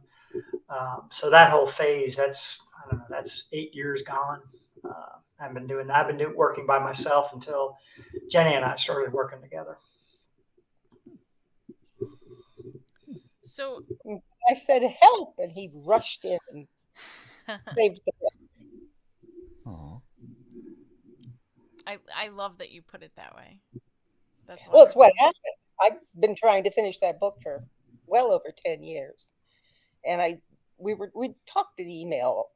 Um, 0.70 1.10
so 1.12 1.30
that 1.30 1.52
whole 1.52 1.68
phase, 1.68 2.16
that's 2.16 2.60
I 2.78 2.90
don't 2.90 3.00
know, 3.00 3.06
that's 3.10 3.44
eight 3.52 3.74
years 3.76 4.02
gone. 4.04 4.40
Uh, 4.84 5.18
I've 5.40 5.54
been 5.54 5.68
doing 5.68 5.88
that. 5.88 5.98
I've 5.98 6.08
been 6.08 6.18
doing, 6.18 6.36
working 6.36 6.66
by 6.66 6.80
myself 6.80 7.34
until 7.34 7.78
Jenny 8.30 8.56
and 8.56 8.66
I 8.66 8.76
started 8.76 9.14
working 9.14 9.42
together. 9.42 9.78
So 13.46 13.84
I 14.50 14.56
said 14.56 14.82
help, 14.84 15.36
and 15.38 15.52
he 15.52 15.70
rushed 15.74 16.26
in 16.26 16.40
and 16.52 16.68
saved 17.78 18.02
the 18.06 18.12
book. 18.20 18.34
Aww. 19.68 20.02
I 21.86 21.98
I 22.16 22.28
love 22.30 22.58
that 22.58 22.72
you 22.72 22.82
put 22.82 23.04
it 23.04 23.12
that 23.16 23.36
way. 23.36 23.60
That's 24.48 24.62
well, 24.72 24.84
it's 24.84 24.96
what 24.96 25.12
happened. 25.18 25.36
I've 25.82 25.98
been 26.20 26.36
trying 26.36 26.64
to 26.64 26.72
finish 26.72 27.00
that 27.00 27.20
book 27.20 27.38
for 27.42 27.64
well 28.08 28.32
over 28.32 28.54
ten 28.66 28.84
years, 28.84 29.34
and 30.06 30.22
I 30.22 30.40
we 30.78 30.94
were 30.94 31.12
we 31.16 31.36
talked 31.46 31.80
in 31.80 31.90
email 31.90 32.48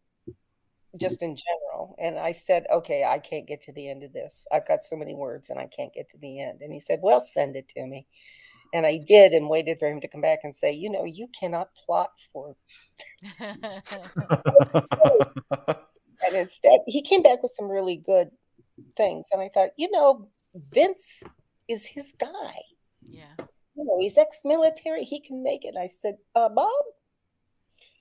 just 1.00 1.22
in 1.22 1.36
general, 1.36 1.96
and 2.00 2.18
I 2.18 2.32
said, 2.32 2.66
okay, 2.72 3.04
I 3.08 3.20
can't 3.20 3.48
get 3.48 3.62
to 3.64 3.72
the 3.72 3.90
end 3.90 4.04
of 4.04 4.14
this. 4.14 4.48
I've 4.52 4.68
got 4.68 4.82
so 4.82 4.96
many 4.96 5.14
words, 5.14 5.50
and 5.50 5.60
I 5.60 5.68
can't 5.68 5.94
get 5.94 6.10
to 6.10 6.18
the 6.18 6.42
end. 6.42 6.62
And 6.62 6.74
he 6.74 6.80
said, 6.80 7.00
well, 7.02 7.20
send 7.20 7.56
it 7.56 7.68
to 7.70 7.86
me. 7.86 8.08
And 8.74 8.86
I 8.86 9.00
did 9.06 9.32
and 9.32 9.50
waited 9.50 9.80
for 9.80 9.88
him 9.88 10.02
to 10.02 10.08
come 10.08 10.22
back 10.22 10.40
and 10.44 10.54
say, 10.54 10.74
you 10.74 10.90
know, 10.90 11.06
you 11.06 11.28
cannot 11.40 11.70
plot 11.74 12.12
for. 12.34 12.56
and 13.40 13.56
instead, 16.34 16.80
he 16.86 17.02
came 17.02 17.22
back 17.22 17.42
with 17.42 17.52
some 17.52 17.70
really 17.70 17.96
good 17.98 18.30
things. 18.96 19.28
And 19.32 19.42
I 19.42 19.50
thought, 19.50 19.70
you 19.78 19.90
know, 19.92 20.28
Vince 20.74 21.24
is 21.68 21.86
his 21.86 22.14
guy. 22.18 22.56
Yeah. 23.08 23.46
You 23.76 23.86
know, 23.86 23.98
he's 24.00 24.18
ex 24.18 24.42
military. 24.44 25.04
He 25.04 25.20
can 25.20 25.44
make 25.44 25.64
it. 25.64 25.76
I 25.80 25.88
said, 25.88 26.18
uh, 26.36 26.50
Bob, 26.50 26.72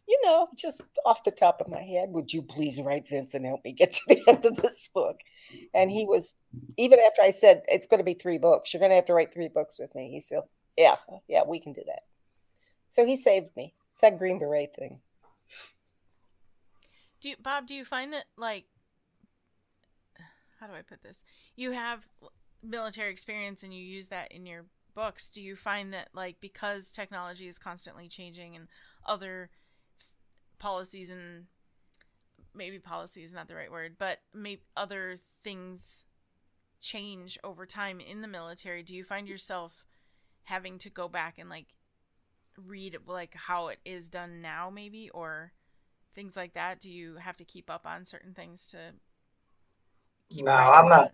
you 0.09 0.19
know, 0.25 0.49
just 0.57 0.83
off 1.05 1.25
the 1.25 1.31
top 1.31 1.61
of 1.61 1.69
my 1.69 1.83
head, 1.83 2.11
would 2.11 2.33
you 2.33 2.43
please 2.43 2.81
write 2.81 3.09
Vince 3.09 3.35
and 3.35 3.45
help 3.45 3.65
me 3.65 3.73
get 3.73 3.93
to 3.93 4.01
the 4.07 4.23
end 4.29 4.45
of 4.45 4.57
this 4.57 4.89
book? 4.95 5.21
And 5.75 5.91
he 5.91 6.05
was, 6.05 6.35
even 6.77 6.99
after 7.01 7.23
I 7.23 7.31
said, 7.31 7.63
it's 7.67 7.87
going 7.87 7.99
to 7.99 8.05
be 8.05 8.15
three 8.15 8.39
books, 8.39 8.73
you're 8.73 8.81
going 8.81 8.91
to 8.91 8.97
have 8.97 9.05
to 9.07 9.15
write 9.15 9.35
three 9.35 9.49
books 9.49 9.79
with 9.79 9.95
me. 9.95 10.11
He 10.11 10.21
said, 10.21 10.41
yeah, 10.77 10.97
yeah, 11.29 11.43
we 11.47 11.61
can 11.61 11.73
do 11.73 11.83
that. 11.87 12.03
So 12.89 13.05
he 13.05 13.17
saved 13.17 13.51
me. 13.57 13.75
It's 13.93 14.01
that 14.01 14.19
Green 14.19 14.39
Beret 14.39 14.77
thing. 14.77 15.01
Do 17.21 17.31
you, 17.31 17.37
Bob, 17.43 17.67
do 17.67 17.75
you 17.75 17.85
find 17.85 18.13
that, 18.13 18.27
like, 18.37 18.67
how 20.61 20.67
do 20.67 20.75
I 20.75 20.83
put 20.83 21.03
this? 21.03 21.25
You 21.57 21.73
have 21.73 22.07
military 22.63 23.11
experience 23.11 23.63
and 23.63 23.75
you 23.75 23.85
use 23.85 24.09
that 24.09 24.33
in 24.33 24.47
your 24.47 24.67
books. 24.97 25.29
Do 25.29 25.41
you 25.41 25.55
find 25.55 25.93
that, 25.93 26.09
like, 26.13 26.41
because 26.41 26.91
technology 26.91 27.47
is 27.47 27.59
constantly 27.59 28.09
changing 28.09 28.57
and 28.57 28.67
other 29.07 29.51
policies 30.59 31.11
and 31.11 31.45
maybe 32.55 32.79
policy 32.79 33.23
is 33.23 33.35
not 33.35 33.47
the 33.47 33.55
right 33.55 33.71
word, 33.71 33.97
but 33.99 34.19
maybe 34.35 34.63
other 34.77 35.21
things 35.45 36.07
change 36.81 37.39
over 37.45 37.67
time 37.67 38.01
in 38.01 38.23
the 38.23 38.29
military. 38.29 38.83
Do 38.83 38.97
you 38.97 39.05
find 39.05 39.29
yourself 39.29 39.85
having 40.45 40.79
to 40.79 40.91
go 40.91 41.09
back 41.09 41.39
and 41.39 41.51
like 41.51 41.67
read 42.67 42.97
like 43.07 43.35
how 43.35 43.69
it 43.69 43.79
is 43.85 44.09
done 44.09 44.41
now 44.41 44.71
maybe 44.71 45.11
or 45.11 45.53
things 46.15 46.37
like 46.37 46.55
that? 46.55 46.81
Do 46.81 46.91
you 46.91 47.17
have 47.17 47.37
to 47.37 47.45
keep 47.45 47.71
up 47.71 47.87
on 47.87 48.05
certain 48.05 48.33
things 48.33 48.67
to 48.69 48.95
No, 50.31 50.53
I'm 50.53 50.89
not 50.89 51.13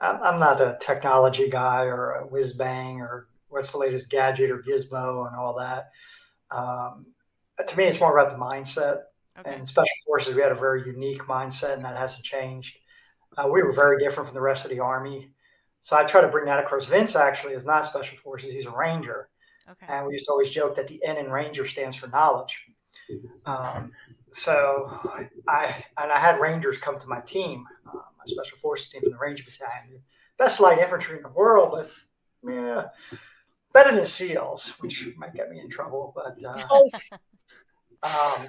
I'm 0.00 0.38
not 0.38 0.60
a 0.60 0.76
technology 0.80 1.50
guy 1.50 1.84
or 1.84 2.12
a 2.12 2.26
whiz 2.26 2.52
bang 2.52 3.00
or 3.00 3.28
what's 3.48 3.72
the 3.72 3.78
latest 3.78 4.10
gadget 4.10 4.50
or 4.50 4.62
gizmo 4.62 5.26
and 5.26 5.36
all 5.36 5.56
that. 5.58 5.90
Um, 6.50 7.06
to 7.66 7.76
me, 7.76 7.84
it's 7.84 8.00
more 8.00 8.16
about 8.16 8.32
the 8.32 8.42
mindset. 8.42 9.02
Okay. 9.38 9.54
And 9.54 9.68
special 9.68 9.86
forces, 10.04 10.34
we 10.34 10.42
had 10.42 10.52
a 10.52 10.56
very 10.56 10.84
unique 10.84 11.22
mindset, 11.22 11.74
and 11.74 11.84
that 11.84 11.96
hasn't 11.96 12.24
changed. 12.24 12.76
Uh, 13.36 13.48
we 13.48 13.62
were 13.62 13.72
very 13.72 14.02
different 14.02 14.28
from 14.28 14.34
the 14.34 14.40
rest 14.40 14.64
of 14.64 14.70
the 14.70 14.80
army, 14.80 15.30
so 15.80 15.96
I 15.96 16.04
try 16.04 16.20
to 16.20 16.28
bring 16.28 16.46
that 16.46 16.58
across. 16.58 16.86
Vince 16.86 17.14
actually 17.14 17.52
is 17.52 17.64
not 17.64 17.86
special 17.86 18.18
forces; 18.18 18.52
he's 18.52 18.66
a 18.66 18.70
ranger. 18.70 19.28
Okay. 19.70 19.86
And 19.88 20.06
we 20.06 20.14
used 20.14 20.26
to 20.26 20.32
always 20.32 20.50
joke 20.50 20.74
that 20.76 20.88
the 20.88 21.00
N 21.04 21.18
in 21.18 21.30
ranger 21.30 21.66
stands 21.66 21.96
for 21.96 22.08
knowledge. 22.08 22.56
Um, 23.46 23.92
so 24.32 24.90
I 25.48 25.84
and 25.96 26.10
I 26.10 26.18
had 26.18 26.40
rangers 26.40 26.78
come 26.78 26.98
to 26.98 27.06
my 27.06 27.20
team, 27.20 27.64
my 27.84 28.17
special 28.28 28.58
forces 28.58 28.88
team 28.88 29.02
from 29.02 29.12
the 29.12 29.18
Ranger 29.18 29.44
Battalion, 29.44 30.02
best 30.38 30.60
light 30.60 30.78
infantry 30.78 31.16
in 31.16 31.22
the 31.22 31.28
world, 31.28 31.70
but 31.72 31.90
yeah, 32.50 32.84
better 33.72 33.94
than 33.94 34.06
SEALs, 34.06 34.74
which 34.80 35.08
might 35.16 35.34
get 35.34 35.50
me 35.50 35.60
in 35.60 35.70
trouble. 35.70 36.14
But 36.14 36.42
uh, 36.44 36.68
um, 38.02 38.48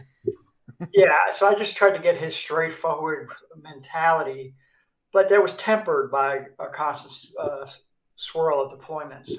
yeah, 0.93 1.31
so 1.31 1.47
I 1.47 1.55
just 1.55 1.75
tried 1.75 1.95
to 1.95 2.01
get 2.01 2.17
his 2.17 2.35
straightforward 2.35 3.29
mentality, 3.61 4.55
but 5.11 5.29
that 5.29 5.41
was 5.41 5.53
tempered 5.53 6.11
by 6.11 6.45
a 6.59 6.67
constant 6.73 7.33
uh, 7.39 7.67
swirl 8.15 8.61
of 8.61 8.79
deployments. 8.79 9.31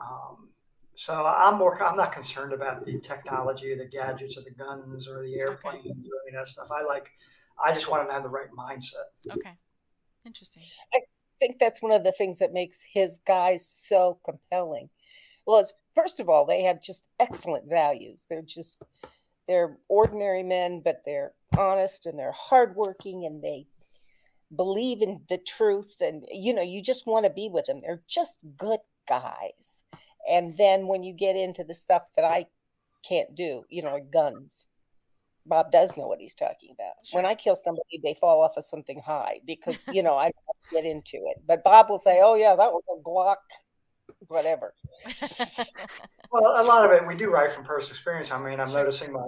Um, 0.00 0.48
so 0.96 1.26
I'm 1.26 1.58
more. 1.58 1.80
I'm 1.82 1.96
not 1.96 2.12
concerned 2.12 2.52
about 2.52 2.84
the 2.84 3.00
technology, 3.00 3.72
or 3.72 3.76
the 3.76 3.86
gadgets, 3.86 4.36
or 4.36 4.42
the 4.42 4.50
guns, 4.50 5.08
or 5.08 5.24
the 5.24 5.34
airplanes, 5.34 5.86
okay. 5.86 5.90
or 5.90 6.28
any 6.28 6.36
of 6.36 6.44
that 6.44 6.46
stuff. 6.46 6.68
I 6.70 6.84
like. 6.84 7.08
I 7.62 7.72
just 7.72 7.88
want 7.88 8.08
to 8.08 8.12
have 8.12 8.22
the 8.22 8.28
right 8.28 8.50
mindset. 8.56 9.10
Okay, 9.32 9.54
interesting. 10.26 10.62
I 10.92 11.00
think 11.38 11.58
that's 11.58 11.82
one 11.82 11.92
of 11.92 12.04
the 12.04 12.12
things 12.12 12.38
that 12.38 12.52
makes 12.52 12.86
his 12.92 13.18
guys 13.26 13.66
so 13.66 14.18
compelling. 14.24 14.90
Well, 15.46 15.60
it's, 15.60 15.74
first 15.94 16.20
of 16.20 16.28
all, 16.28 16.46
they 16.46 16.62
have 16.62 16.82
just 16.82 17.08
excellent 17.20 17.68
values. 17.68 18.26
They're 18.28 18.42
just 18.42 18.82
they're 19.46 19.76
ordinary 19.88 20.42
men, 20.42 20.80
but 20.84 21.02
they're 21.04 21.32
honest 21.56 22.06
and 22.06 22.18
they're 22.18 22.32
hardworking 22.32 23.24
and 23.26 23.42
they 23.42 23.66
believe 24.54 25.02
in 25.02 25.20
the 25.28 25.38
truth. 25.38 25.96
And, 26.00 26.24
you 26.30 26.54
know, 26.54 26.62
you 26.62 26.82
just 26.82 27.06
want 27.06 27.24
to 27.24 27.30
be 27.30 27.48
with 27.52 27.66
them. 27.66 27.80
They're 27.82 28.02
just 28.08 28.44
good 28.56 28.80
guys. 29.06 29.84
And 30.28 30.56
then 30.56 30.86
when 30.86 31.02
you 31.02 31.12
get 31.12 31.36
into 31.36 31.64
the 31.64 31.74
stuff 31.74 32.04
that 32.16 32.24
I 32.24 32.46
can't 33.06 33.34
do, 33.34 33.64
you 33.68 33.82
know, 33.82 33.92
like 33.92 34.10
guns, 34.10 34.66
Bob 35.46 35.70
does 35.70 35.96
know 35.96 36.06
what 36.06 36.20
he's 36.20 36.34
talking 36.34 36.70
about. 36.72 36.94
Sure. 37.04 37.18
When 37.18 37.26
I 37.26 37.34
kill 37.34 37.56
somebody, 37.56 38.00
they 38.02 38.14
fall 38.14 38.42
off 38.42 38.56
of 38.56 38.64
something 38.64 39.00
high 39.00 39.40
because, 39.46 39.86
you 39.88 40.02
know, 40.04 40.16
I 40.16 40.30
don't 40.30 40.82
get 40.82 40.84
into 40.84 41.16
it. 41.16 41.42
But 41.46 41.62
Bob 41.64 41.90
will 41.90 41.98
say, 41.98 42.20
oh, 42.22 42.34
yeah, 42.34 42.54
that 42.56 42.72
was 42.72 42.86
a 42.92 43.02
Glock 43.02 43.36
whatever. 44.28 44.74
well, 46.32 46.60
a 46.60 46.64
lot 46.64 46.84
of 46.84 46.92
it 46.92 47.06
we 47.06 47.16
do 47.16 47.30
write 47.30 47.52
from 47.52 47.64
personal 47.64 47.92
experience. 47.92 48.30
I 48.30 48.38
mean, 48.38 48.60
I'm 48.60 48.72
noticing 48.72 49.12
my 49.12 49.26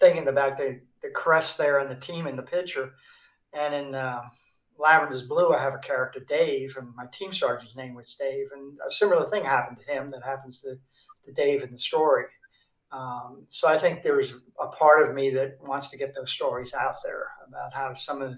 thing 0.00 0.16
in 0.16 0.24
the 0.24 0.32
back, 0.32 0.58
the, 0.58 0.80
the 1.02 1.10
crest 1.10 1.58
there 1.58 1.78
and 1.78 1.90
the 1.90 2.00
team 2.00 2.26
in 2.26 2.36
the 2.36 2.42
picture. 2.42 2.92
And 3.52 3.74
in 3.74 3.94
uh, 3.94 4.22
Lavender's 4.78 5.22
Blue, 5.22 5.52
I 5.52 5.60
have 5.60 5.74
a 5.74 5.78
character, 5.78 6.20
Dave, 6.20 6.76
and 6.76 6.94
my 6.94 7.06
team 7.12 7.32
sergeant's 7.32 7.76
name 7.76 7.94
was 7.94 8.16
Dave. 8.18 8.48
And 8.54 8.78
a 8.86 8.90
similar 8.90 9.30
thing 9.30 9.44
happened 9.44 9.78
to 9.78 9.92
him 9.92 10.10
that 10.10 10.22
happens 10.24 10.60
to, 10.60 10.76
to 11.24 11.32
Dave 11.32 11.62
in 11.62 11.72
the 11.72 11.78
story. 11.78 12.24
Um, 12.92 13.46
so 13.50 13.68
I 13.68 13.78
think 13.78 14.02
there's 14.02 14.34
a 14.60 14.68
part 14.68 15.08
of 15.08 15.14
me 15.14 15.30
that 15.30 15.58
wants 15.60 15.88
to 15.88 15.98
get 15.98 16.14
those 16.14 16.30
stories 16.30 16.74
out 16.74 16.96
there 17.04 17.26
about 17.46 17.72
how 17.72 17.94
some 17.94 18.22
of 18.22 18.34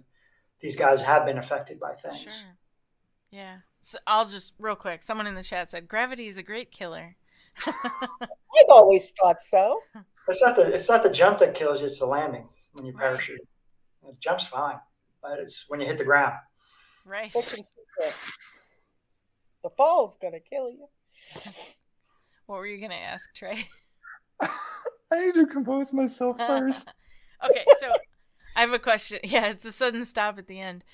these 0.61 0.77
guys 0.77 1.03
have 1.03 1.27
been 1.27 1.39
affected 1.39 1.79
by 1.79 1.95
things. 1.95 2.23
Sure. 2.23 2.33
Yeah. 3.31 3.59
So 3.83 3.99
I'll 4.07 4.27
just 4.27 4.55
real 4.59 4.77
quick. 4.77 5.03
Someone 5.03 5.27
in 5.27 5.35
the 5.35 5.43
chat 5.43 5.71
said 5.71 5.89
gravity 5.89 6.27
is 6.27 6.39
a 6.39 6.43
great 6.43 6.71
killer. 6.71 7.17
I've 7.67 8.71
always 8.71 9.13
thought 9.21 9.43
so. 9.43 9.81
It's 10.29 10.43
not 10.43 10.57
the 10.57 10.75
it's 10.75 10.89
not 10.89 11.03
the 11.03 11.11
jump 11.11 11.39
that 11.39 11.55
kills 11.55 11.81
you; 11.81 11.87
it's 11.87 11.99
the 11.99 12.07
landing 12.07 12.49
when 12.73 12.87
you 12.87 12.93
parachute. 12.93 13.41
Right. 14.03 14.13
The 14.13 14.17
jump's 14.21 14.47
fine, 14.47 14.79
but 15.23 15.39
it's 15.39 15.65
when 15.69 15.81
you 15.81 15.87
hit 15.87 15.99
the 15.99 16.05
ground. 16.05 16.35
Right. 17.05 17.33
The 17.33 18.13
fall's 19.77 20.17
gonna 20.17 20.41
kill 20.41 20.71
you. 20.71 20.89
What 22.47 22.59
were 22.59 22.67
you 22.67 22.81
gonna 22.81 22.95
ask, 22.95 23.35
Trey? 23.35 23.69
I 25.11 25.21
need 25.21 25.35
to 25.35 25.47
compose 25.47 25.93
myself 25.93 26.37
first. 26.47 26.93
okay, 27.45 27.65
so 27.81 27.93
I 28.55 28.61
have 28.61 28.73
a 28.73 28.79
question. 28.79 29.21
Yeah, 29.25 29.47
it's 29.47 29.65
a 29.65 29.73
sudden 29.73 30.05
stop 30.05 30.39
at 30.39 30.47
the 30.47 30.61
end. 30.61 30.85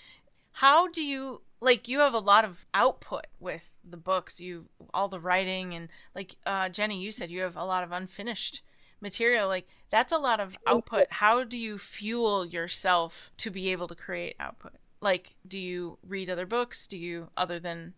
How 0.52 0.88
do 0.88 1.02
you 1.02 1.42
like 1.60 1.88
you 1.88 2.00
have 2.00 2.12
a 2.12 2.18
lot 2.18 2.44
of 2.44 2.66
output 2.74 3.26
with 3.38 3.62
the 3.88 3.96
books 3.96 4.40
you 4.40 4.66
all 4.92 5.08
the 5.08 5.18
writing 5.20 5.74
and 5.74 5.88
like 6.14 6.36
uh, 6.46 6.68
jenny 6.68 7.00
you 7.00 7.10
said 7.10 7.30
you 7.30 7.40
have 7.40 7.56
a 7.56 7.64
lot 7.64 7.82
of 7.82 7.90
unfinished 7.90 8.62
material 9.00 9.48
like 9.48 9.66
that's 9.90 10.12
a 10.12 10.18
lot 10.18 10.38
of 10.38 10.52
output 10.66 11.06
how 11.10 11.42
do 11.42 11.56
you 11.56 11.78
fuel 11.78 12.46
yourself 12.46 13.30
to 13.36 13.50
be 13.50 13.72
able 13.72 13.88
to 13.88 13.94
create 13.94 14.36
output 14.38 14.72
like 15.00 15.34
do 15.46 15.58
you 15.58 15.98
read 16.06 16.30
other 16.30 16.46
books 16.46 16.86
do 16.86 16.96
you 16.96 17.28
other 17.36 17.58
than 17.58 17.94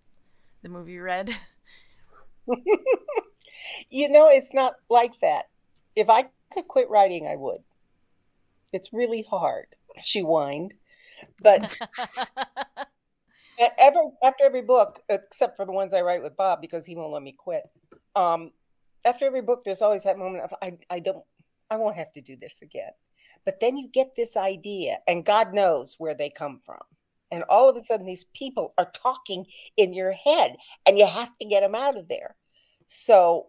the 0.63 0.69
movie 0.69 0.93
you 0.93 1.03
read 1.03 1.37
you 3.91 4.09
know 4.09 4.29
it's 4.29 4.55
not 4.55 4.75
like 4.89 5.19
that 5.21 5.45
if 5.97 6.09
i 6.11 6.25
could 6.53 6.69
quit 6.69 6.89
writing 6.89 7.27
i 7.27 7.37
would 7.37 7.63
it's 8.73 8.93
really 8.93 9.25
hard 9.29 9.67
she 9.99 10.21
whined 10.21 10.75
but 11.41 11.77
Ever 13.79 14.01
after 14.23 14.45
every 14.45 14.63
book, 14.63 15.01
except 15.09 15.57
for 15.57 15.65
the 15.65 15.73
ones 15.73 15.95
I 15.95 16.01
write 16.01 16.23
with 16.23 16.37
Bob, 16.37 16.61
because 16.61 16.87
he 16.87 16.97
won't 16.97 17.13
let 17.13 17.23
me 17.23 17.33
quit. 17.33 17.63
um, 18.17 18.51
after 19.05 19.27
every 19.27 19.43
book, 19.43 19.63
there's 19.65 19.83
always 19.83 20.05
that 20.05 20.19
moment 20.19 20.45
of 20.45 20.55
I, 20.63 20.79
I 20.91 20.99
don't, 20.99 21.25
I 21.71 21.77
won't 21.77 21.97
have 21.97 22.11
to 22.13 22.21
do 22.21 22.37
this 22.37 22.61
again. 22.63 22.91
But 23.45 23.61
then 23.61 23.77
you 23.77 23.89
get 23.89 24.17
this 24.17 24.37
idea, 24.37 24.99
and 25.07 25.25
God 25.25 25.53
knows 25.53 25.97
where 25.99 26.15
they 26.15 26.31
come 26.31 26.61
from. 26.65 26.81
And 27.31 27.45
all 27.49 27.69
of 27.69 27.77
a 27.77 27.81
sudden, 27.81 28.07
these 28.07 28.25
people 28.25 28.73
are 28.79 28.91
talking 28.91 29.47
in 29.77 29.93
your 29.93 30.13
head, 30.13 30.57
and 30.87 30.99
you 30.99 31.07
have 31.07 31.37
to 31.39 31.45
get 31.45 31.61
them 31.61 31.75
out 31.75 31.97
of 31.99 32.09
there. 32.09 32.37
So, 32.87 33.47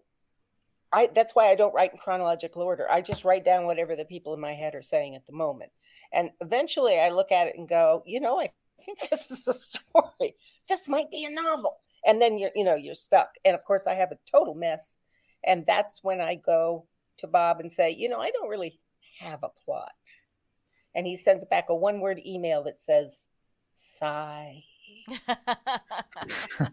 I 0.92 1.10
that's 1.14 1.36
why 1.36 1.50
I 1.50 1.56
don't 1.56 1.74
write 1.74 1.92
in 1.92 1.98
chronological 1.98 2.62
order. 2.62 2.90
I 2.90 3.02
just 3.02 3.26
write 3.26 3.44
down 3.44 3.66
whatever 3.66 3.96
the 3.96 4.06
people 4.06 4.34
in 4.34 4.40
my 4.40 4.54
head 4.54 4.76
are 4.76 4.82
saying 4.82 5.16
at 5.16 5.26
the 5.26 5.34
moment. 5.34 5.72
And 6.14 6.30
eventually, 6.42 7.00
I 7.00 7.10
look 7.10 7.32
at 7.32 7.48
it 7.48 7.56
and 7.58 7.68
go, 7.68 8.04
you 8.06 8.20
know, 8.20 8.40
I 8.40 8.50
think 8.80 9.00
this 9.10 9.32
is 9.32 9.48
a 9.48 9.54
story. 9.54 10.36
This 10.70 10.88
might 10.88 11.12
be 11.12 11.26
a 11.26 11.32
novel. 11.32 11.78
And 12.06 12.22
then 12.22 12.38
you're, 12.38 12.52
you 12.56 12.64
know, 12.64 12.76
you're 12.76 12.94
stuck. 12.94 13.36
And 13.44 13.56
of 13.56 13.64
course, 13.64 13.88
I 13.88 13.96
have 13.96 14.12
a 14.12 14.20
total 14.32 14.54
mess. 14.54 14.98
And 15.44 15.66
that's 15.66 16.04
when 16.04 16.22
I 16.22 16.36
go 16.36 16.86
to 17.18 17.28
Bob 17.28 17.60
and 17.60 17.72
say, 17.72 17.92
you 17.92 18.10
know, 18.10 18.20
I 18.20 18.32
don't 18.32 18.50
really 18.50 18.80
have 19.20 19.44
a 19.44 19.50
plot. 19.50 19.92
And 20.94 21.06
he 21.06 21.16
sends 21.16 21.46
back 21.46 21.66
a 21.70 21.76
one 21.76 22.00
word 22.00 22.22
email 22.26 22.64
that 22.64 22.76
says, 22.76 23.28
sigh. 23.74 24.64
I 25.28 25.80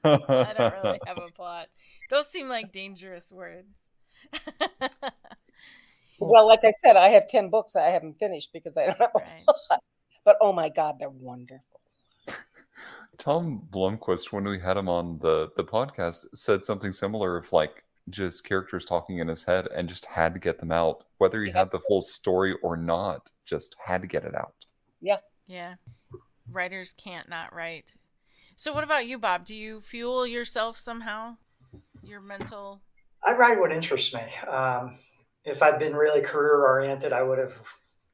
don't 0.05 0.85
really 0.85 1.01
have 1.07 1.19
a 1.19 1.31
plot. 1.35 1.69
Those 2.13 2.29
seem 2.29 2.47
like 2.47 2.73
dangerous 2.73 3.33
words. 3.33 3.75
well, 6.21 6.47
like 6.47 6.61
I 6.63 6.71
said, 6.71 6.95
I 6.95 7.09
have 7.09 7.27
10 7.27 7.49
books 7.49 7.75
I 7.75 7.87
haven't 7.87 8.19
finished 8.19 8.53
because 8.53 8.77
I 8.77 8.85
don't 8.85 9.01
have 9.01 9.13
a 9.15 9.19
right. 9.19 9.45
plot. 9.47 9.83
But 10.23 10.37
oh 10.43 10.53
my 10.53 10.69
God, 10.69 10.97
they're 10.99 11.09
wonderful. 11.09 11.81
Tom 13.17 13.67
Blomquist, 13.71 14.31
when 14.31 14.45
we 14.45 14.61
had 14.61 14.77
him 14.77 14.91
on 14.91 15.21
the, 15.23 15.53
the 15.57 15.65
podcast, 15.65 16.27
said 16.35 16.67
something 16.67 16.93
similar 16.93 17.39
of 17.39 17.51
like 17.51 17.83
just 18.11 18.45
characters 18.45 18.85
talking 18.85 19.19
in 19.19 19.29
his 19.29 19.45
head 19.45 19.69
and 19.75 19.89
just 19.89 20.05
had 20.05 20.35
to 20.35 20.39
get 20.39 20.59
them 20.59 20.71
out. 20.71 21.05
Whether 21.17 21.43
he 21.43 21.49
yeah. 21.49 21.61
had 21.61 21.71
the 21.71 21.81
full 21.81 22.03
story 22.03 22.55
or 22.63 22.77
not, 22.77 23.31
just 23.47 23.75
had 23.83 24.03
to 24.03 24.07
get 24.07 24.25
it 24.25 24.35
out. 24.35 24.67
Yeah. 25.01 25.21
Yeah. 25.47 25.77
Writers 26.51 26.93
can't 26.93 27.31
not 27.31 27.55
write. 27.55 27.95
So 28.55 28.75
what 28.75 28.85
about 28.85 29.07
you, 29.07 29.19
Bob? 29.19 29.47
Do 29.47 29.55
you 29.57 29.81
fuel 29.81 30.27
yourself 30.27 30.79
somehow? 30.79 31.37
Your 32.03 32.21
mental 32.21 32.83
I 33.25 33.35
write 33.35 33.59
what 33.59 33.73
interests 33.73 34.13
me. 34.15 34.23
Um, 34.49 34.99
if 35.45 35.63
I'd 35.63 35.79
been 35.79 35.95
really 35.95 36.23
career 36.23 36.65
oriented, 36.65 37.13
I 37.13 37.23
would 37.23 37.39
have 37.39 37.55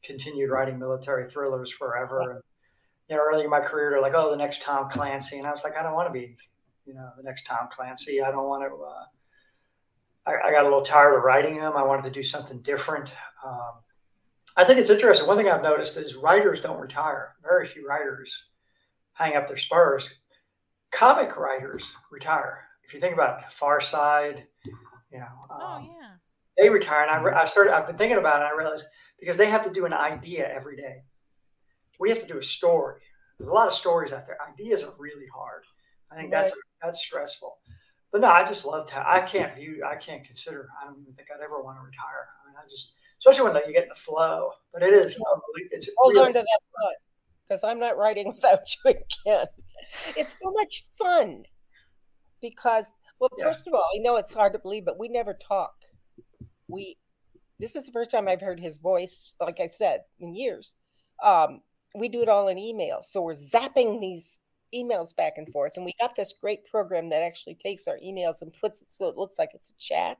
continued 0.04 0.50
writing 0.50 0.78
military 0.78 1.30
thrillers 1.30 1.72
forever. 1.72 2.20
And, 2.20 2.42
you 3.08 3.16
know, 3.16 3.22
early 3.22 3.44
in 3.44 3.50
my 3.50 3.60
career, 3.60 3.90
they're 3.90 4.02
like, 4.02 4.14
"Oh, 4.14 4.30
the 4.30 4.36
next 4.36 4.62
Tom 4.62 4.90
Clancy," 4.90 5.38
and 5.38 5.46
I 5.46 5.50
was 5.50 5.64
like, 5.64 5.76
"I 5.76 5.82
don't 5.82 5.94
want 5.94 6.08
to 6.08 6.12
be, 6.12 6.36
you 6.84 6.94
know, 6.94 7.10
the 7.16 7.22
next 7.22 7.44
Tom 7.46 7.68
Clancy. 7.70 8.22
I 8.22 8.30
don't 8.30 8.46
want 8.46 8.62
to." 8.68 8.76
Uh, 8.76 9.04
I, 10.26 10.48
I, 10.48 10.52
got 10.52 10.62
a 10.62 10.68
little 10.68 10.82
tired 10.82 11.16
of 11.16 11.22
writing 11.22 11.58
them. 11.58 11.74
I 11.74 11.82
wanted 11.82 12.04
to 12.04 12.10
do 12.10 12.22
something 12.22 12.60
different. 12.60 13.10
Um, 13.44 13.72
I 14.56 14.64
think 14.64 14.78
it's 14.78 14.90
interesting. 14.90 15.26
One 15.26 15.38
thing 15.38 15.48
I've 15.48 15.62
noticed 15.62 15.96
is 15.96 16.16
writers 16.16 16.60
don't 16.60 16.80
retire. 16.80 17.34
Very 17.42 17.66
few 17.66 17.86
writers 17.86 18.44
hang 19.14 19.36
up 19.36 19.48
their 19.48 19.56
spurs. 19.56 20.12
Comic 20.90 21.36
writers 21.36 21.94
retire. 22.10 22.67
If 22.88 22.94
you 22.94 23.00
think 23.00 23.12
about 23.12 23.52
Far 23.52 23.82
Side, 23.82 24.46
you 25.12 25.18
know, 25.18 25.26
oh, 25.50 25.54
um, 25.54 25.88
oh 25.90 25.96
yeah, 26.00 26.14
they 26.56 26.70
retire, 26.70 27.02
and 27.02 27.10
I, 27.10 27.20
re- 27.20 27.34
I 27.34 27.44
started. 27.44 27.74
I've 27.74 27.86
been 27.86 27.98
thinking 27.98 28.16
about 28.16 28.40
it. 28.40 28.46
and 28.46 28.54
I 28.54 28.56
realized 28.56 28.86
because 29.20 29.36
they 29.36 29.50
have 29.50 29.62
to 29.64 29.70
do 29.70 29.84
an 29.84 29.92
idea 29.92 30.50
every 30.50 30.76
day. 30.76 31.02
We 32.00 32.08
have 32.08 32.20
to 32.22 32.26
do 32.26 32.38
a 32.38 32.42
story. 32.42 33.02
There's 33.38 33.50
a 33.50 33.52
lot 33.52 33.68
of 33.68 33.74
stories 33.74 34.12
out 34.12 34.26
there. 34.26 34.38
Ideas 34.50 34.82
are 34.82 34.94
really 34.98 35.26
hard. 35.34 35.64
I 36.10 36.16
think 36.16 36.32
right. 36.32 36.46
that's 36.46 36.54
that's 36.82 37.04
stressful. 37.04 37.58
But 38.10 38.22
no, 38.22 38.28
I 38.28 38.42
just 38.42 38.64
love 38.64 38.88
to. 38.88 39.06
I 39.06 39.20
can't 39.20 39.54
view. 39.54 39.84
I 39.86 39.96
can't 39.96 40.24
consider. 40.24 40.70
I 40.80 40.86
don't 40.86 40.98
even 41.02 41.12
think 41.12 41.28
I'd 41.30 41.44
ever 41.44 41.62
want 41.62 41.76
to 41.76 41.82
retire. 41.82 42.28
I 42.42 42.48
mean, 42.48 42.56
I 42.56 42.66
just, 42.70 42.94
especially 43.20 43.52
when 43.52 43.62
you 43.66 43.74
get 43.74 43.82
in 43.82 43.90
the 43.90 44.00
flow. 44.00 44.52
But 44.72 44.82
it 44.82 44.94
is. 44.94 45.20
It's 45.72 45.90
hold 45.98 46.14
really, 46.14 46.28
on 46.28 46.32
to 46.32 46.40
that 46.40 46.60
thought 46.80 46.94
because 47.46 47.64
I'm 47.64 47.78
not 47.78 47.98
writing 47.98 48.28
without 48.34 48.60
you 48.82 48.92
again. 48.92 49.46
It's 50.16 50.40
so 50.40 50.50
much 50.52 50.84
fun 50.96 51.44
because 52.40 52.96
well, 53.20 53.30
yeah. 53.38 53.44
first 53.44 53.66
of 53.66 53.74
all, 53.74 53.84
I 53.96 53.98
know 53.98 54.16
it's 54.16 54.34
hard 54.34 54.52
to 54.52 54.58
believe, 54.58 54.84
but 54.84 54.98
we 54.98 55.08
never 55.08 55.34
talk. 55.34 55.74
We 56.68 56.96
this 57.58 57.74
is 57.74 57.86
the 57.86 57.92
first 57.92 58.10
time 58.10 58.28
I've 58.28 58.40
heard 58.40 58.60
his 58.60 58.78
voice, 58.78 59.34
like 59.40 59.60
I 59.60 59.66
said, 59.66 60.02
in 60.20 60.34
years. 60.34 60.74
Um, 61.22 61.62
we 61.94 62.08
do 62.08 62.22
it 62.22 62.28
all 62.28 62.48
in 62.48 62.56
emails. 62.56 63.04
So 63.04 63.22
we're 63.22 63.32
zapping 63.32 64.00
these 64.00 64.40
emails 64.74 65.16
back 65.16 65.34
and 65.36 65.48
forth. 65.48 65.72
And 65.76 65.84
we 65.84 65.92
got 66.00 66.14
this 66.14 66.34
great 66.40 66.64
program 66.64 67.10
that 67.10 67.22
actually 67.22 67.54
takes 67.54 67.88
our 67.88 67.98
emails 67.98 68.42
and 68.42 68.52
puts 68.52 68.82
it 68.82 68.92
so 68.92 69.08
it 69.08 69.16
looks 69.16 69.38
like 69.38 69.50
it's 69.54 69.70
a 69.70 69.76
chat. 69.78 70.18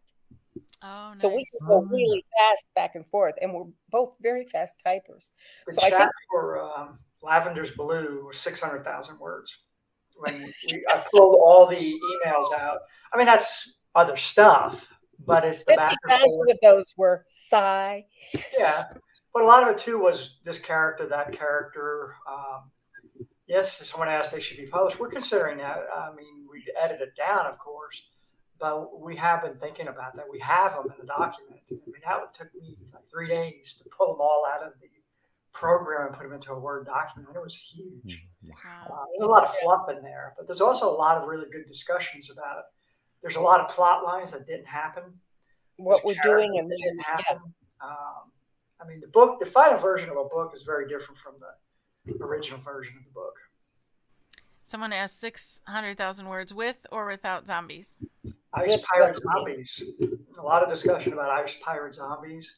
Oh, 0.83 1.11
nice. 1.11 1.21
So 1.21 1.29
we 1.29 1.45
can 1.45 1.69
go 1.69 1.83
really 1.83 2.25
fast 2.39 2.71
back 2.75 2.95
and 2.95 3.07
forth, 3.07 3.35
and 3.41 3.53
we're 3.53 3.65
both 3.91 4.17
very 4.21 4.45
fast 4.47 4.81
typers. 4.85 5.31
The 5.67 5.75
so 5.75 5.81
chat 5.81 5.93
I 5.93 5.99
think 5.99 6.11
for 6.31 6.63
um, 6.63 6.99
Lavender's 7.23 7.73
Blue 7.73 8.27
was 8.27 8.39
six 8.39 8.61
hundred 8.61 8.85
thousand 8.85 9.19
words 9.19 9.57
when 10.19 10.53
we, 10.67 10.85
I 10.89 11.05
pulled 11.11 11.35
all 11.35 11.67
the 11.67 11.77
emails 11.77 12.53
out. 12.59 12.81
I 13.13 13.17
mean, 13.17 13.27
that's 13.27 13.73
other 13.95 14.17
stuff, 14.17 14.87
but 15.27 15.45
it's 15.45 15.65
the 15.65 15.75
back 15.75 15.97
of 16.11 16.59
those 16.63 16.95
were 16.97 17.25
sigh. 17.27 18.07
Yeah, 18.59 18.85
but 19.33 19.43
a 19.43 19.47
lot 19.47 19.63
of 19.63 19.69
it 19.71 19.79
too 19.79 19.99
was 19.99 20.37
this 20.45 20.59
character, 20.59 21.07
that 21.07 21.33
character. 21.33 22.15
Um, 22.31 22.71
yes, 23.47 23.87
someone 23.89 24.09
asked 24.09 24.33
they 24.33 24.41
should 24.41 24.59
be 24.59 24.67
published. 24.67 24.99
We're 24.99 25.09
considering 25.09 25.59
that. 25.59 25.87
I 25.95 26.15
mean, 26.15 26.47
we 26.51 26.65
edit 26.81 27.01
it 27.01 27.17
down, 27.17 27.47
of 27.47 27.59
course, 27.59 28.01
but 28.61 29.01
we 29.01 29.17
have 29.17 29.43
been 29.43 29.57
thinking 29.57 29.89
about 29.89 30.15
that. 30.17 30.27
We 30.31 30.39
have 30.41 30.75
them 30.75 30.87
in 30.87 31.01
the 31.01 31.07
document. 31.07 31.61
I 31.71 31.75
mean, 31.75 32.03
that 32.05 32.35
took 32.35 32.55
me 32.55 32.77
like 32.93 33.09
three 33.11 33.29
days 33.29 33.77
to 33.79 33.89
pull 33.97 34.13
them 34.13 34.21
all 34.21 34.45
out 34.53 34.67
of 34.67 34.73
the 34.81 34.89
program 35.53 36.09
and 36.09 36.17
put 36.17 36.25
them 36.25 36.33
into 36.33 36.53
a 36.53 36.59
Word 36.59 36.87
document. 36.87 37.35
It 37.35 37.43
was 37.43 37.55
huge. 37.55 38.23
Mm, 38.45 38.51
wow. 38.51 38.87
Uh, 38.87 39.05
there's 39.17 39.27
a 39.27 39.31
lot 39.31 39.45
of 39.45 39.55
fluff 39.57 39.89
in 39.91 40.03
there, 40.03 40.35
but 40.37 40.47
there's 40.47 40.61
also 40.61 40.91
a 40.91 40.97
lot 40.97 41.17
of 41.17 41.29
really 41.29 41.47
good 41.51 41.67
discussions 41.67 42.31
about. 42.31 42.59
It. 42.59 42.65
There's 43.23 43.37
a 43.37 43.41
lot 43.41 43.61
of 43.61 43.69
plot 43.75 44.05
lines 44.05 44.33
that 44.33 44.47
didn't 44.47 44.67
happen. 44.67 45.05
What 45.77 46.05
we're 46.05 46.17
doing 46.23 46.59
and 46.59 46.71
didn't 46.71 47.01
happen. 47.01 47.25
Yes. 47.31 47.45
Um, 47.81 48.33
I 48.81 48.87
mean, 48.87 49.01
the 49.01 49.09
book, 49.09 49.41
the 49.41 49.47
final 49.47 49.79
version 49.79 50.09
of 50.09 50.17
a 50.17 50.25
book 50.25 50.53
is 50.55 50.63
very 50.63 50.89
different 50.89 51.19
from 51.19 51.35
the 51.41 52.25
original 52.25 52.61
version 52.61 52.95
of 52.97 53.05
the 53.05 53.11
book. 53.11 53.35
Someone 54.65 54.93
asked 54.93 55.19
600,000 55.21 56.29
words 56.29 56.53
with 56.53 56.87
or 56.93 57.07
without 57.07 57.47
zombies? 57.47 57.99
Ice 58.53 58.79
Pirate 58.93 59.19
Zombies. 59.23 59.83
A 60.39 60.43
lot 60.43 60.63
of 60.63 60.69
discussion 60.69 61.13
about 61.13 61.31
Ice 61.31 61.57
Pirate 61.63 61.95
Zombies 61.95 62.57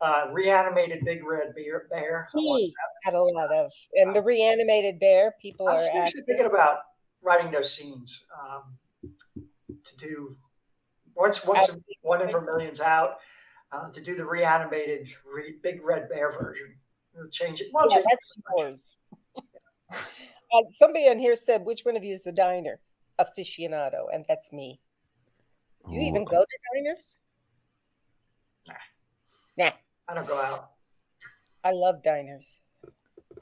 uh, 0.00 0.26
reanimated 0.32 1.04
big 1.04 1.24
red 1.24 1.54
bear. 1.54 1.86
bear. 1.90 2.28
He 2.34 2.74
had 3.04 3.14
a 3.14 3.22
lot 3.22 3.52
of, 3.52 3.72
and 3.94 4.14
the 4.14 4.22
reanimated 4.22 5.00
bear. 5.00 5.34
People 5.40 5.68
I 5.68 5.74
was 5.74 5.88
are 5.88 5.98
actually 5.98 6.22
thinking 6.22 6.46
about 6.46 6.78
writing 7.22 7.50
those 7.50 7.72
scenes 7.72 8.24
um, 8.40 8.78
to 9.68 9.96
do 9.96 10.36
once 11.14 11.44
once 11.44 11.70
one 12.02 12.22
in 12.22 12.30
Vermilion's 12.30 12.80
out 12.80 13.16
uh, 13.72 13.90
to 13.90 14.00
do 14.00 14.14
the 14.14 14.24
reanimated 14.24 15.08
re, 15.24 15.54
big 15.62 15.82
red 15.82 16.08
bear 16.08 16.32
version. 16.32 16.74
We'll 17.14 17.30
change 17.30 17.60
it. 17.60 17.68
Well, 17.72 17.86
yeah, 17.90 18.02
that's 18.08 18.36
yours. 18.56 18.98
uh, 19.92 20.62
somebody 20.78 21.08
on 21.08 21.18
here 21.18 21.34
said, 21.34 21.64
"Which 21.64 21.82
one 21.82 21.96
of 21.96 22.04
you 22.04 22.12
is 22.12 22.24
the 22.24 22.32
diner 22.32 22.80
aficionado?" 23.18 24.06
And 24.12 24.24
that's 24.28 24.52
me. 24.52 24.80
Do 25.88 25.94
you 25.94 26.02
Ooh. 26.02 26.08
even 26.08 26.24
go 26.24 26.40
to 26.40 26.58
diners? 26.74 27.18
Nah. 28.68 28.74
Nah. 29.56 29.70
I 30.08 30.14
don't 30.14 30.26
go 30.26 30.38
out. 30.40 30.70
I 31.64 31.72
love 31.72 32.02
diners. 32.02 32.60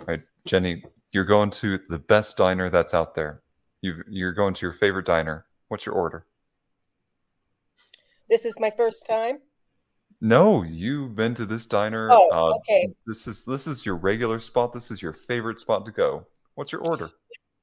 All 0.00 0.06
right, 0.06 0.22
Jenny, 0.46 0.82
you're 1.12 1.24
going 1.24 1.50
to 1.50 1.78
the 1.88 1.98
best 1.98 2.36
diner 2.36 2.70
that's 2.70 2.94
out 2.94 3.14
there. 3.14 3.42
You 3.82 4.02
you're 4.08 4.32
going 4.32 4.54
to 4.54 4.66
your 4.66 4.72
favorite 4.72 5.06
diner. 5.06 5.46
What's 5.68 5.84
your 5.84 5.94
order? 5.94 6.26
This 8.28 8.44
is 8.44 8.54
my 8.58 8.70
first 8.70 9.06
time. 9.06 9.38
No, 10.20 10.62
you've 10.62 11.14
been 11.14 11.34
to 11.34 11.44
this 11.44 11.66
diner. 11.66 12.10
Oh, 12.10 12.30
uh, 12.32 12.56
okay. 12.56 12.88
This 13.06 13.26
is 13.26 13.44
this 13.44 13.66
is 13.66 13.84
your 13.84 13.96
regular 13.96 14.38
spot. 14.38 14.72
This 14.72 14.90
is 14.90 15.02
your 15.02 15.12
favorite 15.12 15.60
spot 15.60 15.84
to 15.84 15.92
go. 15.92 16.26
What's 16.54 16.72
your 16.72 16.80
order? 16.80 17.10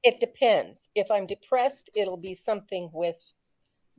It 0.04 0.20
depends. 0.20 0.88
If 0.94 1.10
I'm 1.10 1.26
depressed, 1.26 1.90
it'll 1.94 2.16
be 2.16 2.34
something 2.34 2.90
with 2.92 3.16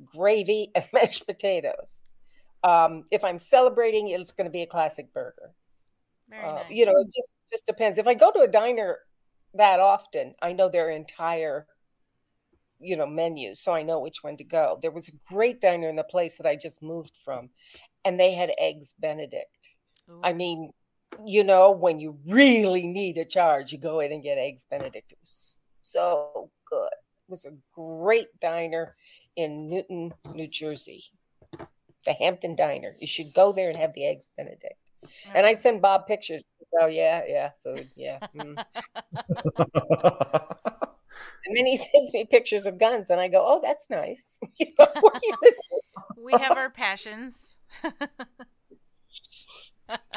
gravy 0.06 0.72
and 0.76 0.86
mashed 0.94 1.26
potatoes. 1.28 2.06
Um, 2.64 3.04
if 3.12 3.24
I'm 3.24 3.40
celebrating, 3.40 4.10
it's 4.10 4.32
going 4.32 4.46
to 4.46 4.52
be 4.52 4.62
a 4.62 4.68
classic 4.68 5.14
burger. 5.14 5.54
Uh, 6.32 6.54
nice. 6.54 6.66
You 6.70 6.86
know, 6.86 6.94
it 6.94 7.08
just 7.14 7.38
just 7.52 7.66
depends. 7.66 7.98
If 7.98 8.08
I 8.08 8.14
go 8.14 8.32
to 8.32 8.42
a 8.42 8.48
diner 8.48 9.00
that 9.54 9.80
often, 9.80 10.36
I 10.42 10.54
know 10.54 10.70
their 10.70 10.90
entire 10.90 11.68
you 12.80 12.98
know 12.98 13.08
menu, 13.08 13.56
so 13.56 13.72
I 13.74 13.84
know 13.84 14.00
which 14.00 14.24
one 14.24 14.38
to 14.38 14.44
go. 14.44 14.80
There 14.82 14.92
was 14.92 15.10
a 15.10 15.34
great 15.34 15.62
diner 15.62 15.90
in 15.90 15.96
the 15.96 16.04
place 16.04 16.38
that 16.38 16.48
I 16.48 16.56
just 16.56 16.82
moved 16.82 17.16
from, 17.24 17.50
and 18.06 18.20
they 18.20 18.34
had 18.34 18.52
eggs 18.58 18.94
Benedict. 19.00 19.70
Ooh. 20.10 20.20
I 20.24 20.34
mean, 20.34 20.72
you 21.26 21.44
know, 21.44 21.72
when 21.72 22.00
you 22.00 22.18
really 22.28 22.88
need 22.88 23.18
a 23.18 23.26
charge, 23.26 23.72
you 23.72 23.80
go 23.80 24.00
in 24.00 24.12
and 24.12 24.24
get 24.24 24.38
eggs 24.38 24.66
Benedict. 24.70 25.12
It 25.12 25.20
was 25.20 25.58
so 25.82 26.50
good. 26.70 26.88
It 26.88 27.30
was 27.30 27.46
a 27.46 27.54
great 27.76 28.28
diner 28.40 28.96
in 29.36 29.70
Newton, 29.70 30.14
New 30.34 30.48
Jersey. 30.48 31.06
The 32.06 32.14
Hampton 32.14 32.56
Diner. 32.56 32.96
You 33.00 33.08
should 33.08 33.34
go 33.34 33.52
there 33.52 33.70
and 33.70 33.78
have 33.78 33.94
the 33.94 34.06
eggs 34.06 34.30
Benedict. 34.36 34.80
And 35.34 35.46
I'd 35.46 35.60
send 35.60 35.82
Bob 35.82 36.08
pictures. 36.08 36.46
Oh 36.82 36.88
yeah, 36.88 37.24
yeah, 37.28 37.52
food, 37.64 37.90
yeah. 37.96 38.20
Mm. 38.36 38.58
and 41.46 41.58
then 41.58 41.66
he 41.66 41.78
sends 41.92 42.14
me 42.14 42.26
pictures 42.26 42.66
of 42.66 42.78
guns, 42.78 43.10
and 43.10 43.20
I 43.20 43.28
go, 43.28 43.44
"Oh, 43.46 43.60
that's 43.62 43.90
nice." 43.90 44.40
you 44.60 44.68
know, 44.80 44.88
we 46.18 46.34
have 46.34 46.58
our 46.58 46.70
passions. 46.70 47.58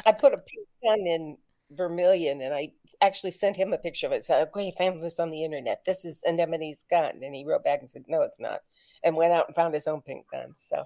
I 0.05 0.11
put 0.13 0.33
a 0.33 0.37
pink 0.37 0.67
gun 0.83 0.99
in 1.01 1.37
vermilion, 1.71 2.41
and 2.41 2.53
I 2.53 2.71
actually 3.01 3.31
sent 3.31 3.57
him 3.57 3.73
a 3.73 3.77
picture 3.77 4.07
of 4.07 4.13
it. 4.13 4.23
Said, 4.23 4.47
"Okay, 4.47 4.71
found 4.77 5.03
this 5.03 5.19
on 5.19 5.29
the 5.29 5.43
internet. 5.43 5.83
This 5.85 6.05
is 6.05 6.23
Anemone's 6.27 6.83
gun," 6.89 7.21
and 7.21 7.35
he 7.35 7.45
wrote 7.45 7.63
back 7.63 7.79
and 7.81 7.89
said, 7.89 8.05
"No, 8.07 8.21
it's 8.21 8.39
not," 8.39 8.61
and 9.03 9.15
went 9.15 9.33
out 9.33 9.47
and 9.47 9.55
found 9.55 9.73
his 9.73 9.87
own 9.87 10.01
pink 10.01 10.25
gun. 10.31 10.55
So 10.55 10.85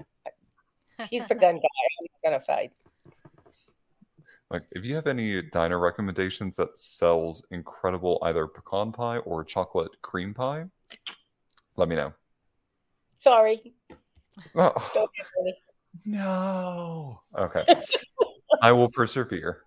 he's 1.10 1.28
the 1.28 1.36
gun 1.36 1.56
guy. 1.56 1.62
I'm 1.62 2.08
not 2.24 2.32
gonna 2.32 2.40
fight. 2.40 2.72
Like, 4.50 4.64
if 4.72 4.84
you 4.84 4.96
have 4.96 5.08
any 5.08 5.42
diner 5.42 5.80
recommendations 5.80 6.58
that 6.58 6.78
sells 6.78 7.46
incredible 7.52 8.20
either 8.24 8.48
pecan 8.48 8.92
pie 8.92 9.20
or 9.20 9.46
chocolate 9.46 9.92
cream 10.02 10.34
pie, 10.34 10.66
let 11.78 11.88
me 11.88 11.96
know. 11.96 12.14
Sorry. 13.16 13.62
Oh. 14.56 15.08
No. 16.06 17.22
Okay. 17.38 17.64
I 18.62 18.72
will 18.72 18.90
persevere. 18.90 19.62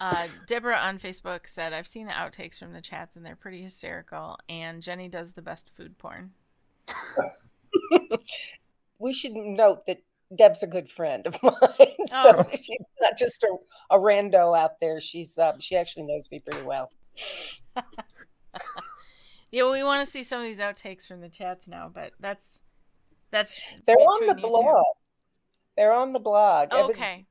Uh, 0.00 0.26
Deborah 0.46 0.78
on 0.78 0.98
Facebook 0.98 1.40
said, 1.46 1.72
I've 1.72 1.86
seen 1.86 2.06
the 2.06 2.12
outtakes 2.12 2.58
from 2.58 2.72
the 2.72 2.80
chats 2.80 3.16
and 3.16 3.24
they're 3.24 3.36
pretty 3.36 3.62
hysterical. 3.62 4.38
And 4.48 4.82
Jenny 4.82 5.08
does 5.08 5.32
the 5.32 5.42
best 5.42 5.70
food 5.76 5.98
porn. 5.98 6.30
we 8.98 9.12
should 9.12 9.34
note 9.34 9.86
that 9.86 10.02
Deb's 10.34 10.62
a 10.62 10.66
good 10.66 10.88
friend 10.88 11.26
of 11.26 11.42
mine. 11.42 11.52
so 12.08 12.34
oh. 12.38 12.46
she's 12.52 12.86
not 13.00 13.16
just 13.18 13.42
a, 13.44 13.56
a 13.90 13.98
rando 13.98 14.56
out 14.56 14.80
there. 14.80 15.00
She's 15.00 15.38
um, 15.38 15.60
she 15.60 15.76
actually 15.76 16.04
knows 16.04 16.28
me 16.30 16.40
pretty 16.40 16.62
well. 16.62 16.90
yeah, 19.50 19.70
we 19.70 19.82
want 19.82 20.04
to 20.04 20.10
see 20.10 20.22
some 20.22 20.40
of 20.40 20.46
these 20.46 20.60
outtakes 20.60 21.06
from 21.06 21.20
the 21.20 21.28
chats 21.28 21.68
now, 21.68 21.90
but 21.92 22.12
that's 22.20 22.60
that's 23.30 23.60
they're 23.86 23.96
on 23.96 24.26
the 24.26 24.34
blog. 24.34 24.84
They're 25.76 25.92
on 25.92 26.12
the 26.12 26.20
blog. 26.20 26.68
Oh, 26.72 26.90
okay. 26.90 27.02
Every, 27.02 27.26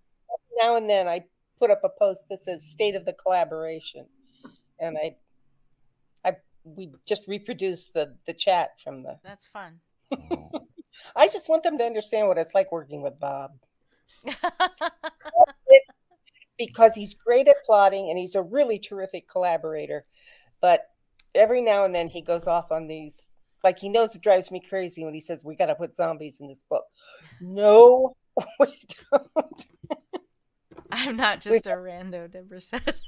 now 0.62 0.76
and 0.76 0.90
then 0.90 1.08
I 1.08 1.26
put 1.60 1.70
up 1.70 1.82
a 1.84 1.90
post 1.90 2.26
that 2.30 2.40
says 2.40 2.64
"State 2.64 2.96
of 2.96 3.06
the 3.06 3.14
Collaboration," 3.14 4.08
and 4.80 4.98
I, 4.98 5.16
I 6.26 6.38
we 6.64 6.92
just 7.06 7.28
reproduce 7.28 7.90
the 7.90 8.16
the 8.26 8.34
chat 8.34 8.80
from 8.80 9.04
the. 9.04 9.20
That's 9.24 9.48
fun. 9.48 9.80
I 11.16 11.28
just 11.28 11.50
want 11.50 11.64
them 11.64 11.78
to 11.78 11.84
understand 11.84 12.28
what 12.28 12.38
it's 12.38 12.56
like 12.56 12.72
working 12.72 13.02
with 13.02 13.20
Bob. 13.20 13.52
because 16.58 16.96
he's 16.96 17.14
great 17.14 17.48
at 17.48 17.64
plotting 17.66 18.10
and 18.10 18.18
he's 18.18 18.36
a 18.36 18.42
really 18.42 18.80
terrific 18.80 19.28
collaborator. 19.28 20.04
But 20.62 20.90
every 21.36 21.62
now 21.62 21.86
and 21.86 21.94
then 21.94 22.10
he 22.10 22.22
goes 22.22 22.48
off 22.48 22.72
on 22.72 22.88
these, 22.88 23.32
like 23.64 23.80
he 23.80 23.90
knows 23.90 24.16
it 24.16 24.22
drives 24.22 24.52
me 24.52 24.62
crazy 24.68 25.04
when 25.04 25.14
he 25.14 25.20
says, 25.20 25.44
We 25.44 25.56
got 25.56 25.68
to 25.68 25.76
put 25.76 25.94
zombies 25.94 26.40
in 26.40 26.48
this 26.48 26.64
book. 26.64 26.86
No, 27.40 28.16
we 28.60 28.68
don't. 29.12 29.66
I'm 30.92 31.18
not 31.18 31.42
just 31.42 31.66
we, 31.66 31.72
a 31.72 31.76
rando, 31.76 32.32
Deborah 32.32 32.62
said. 32.62 33.00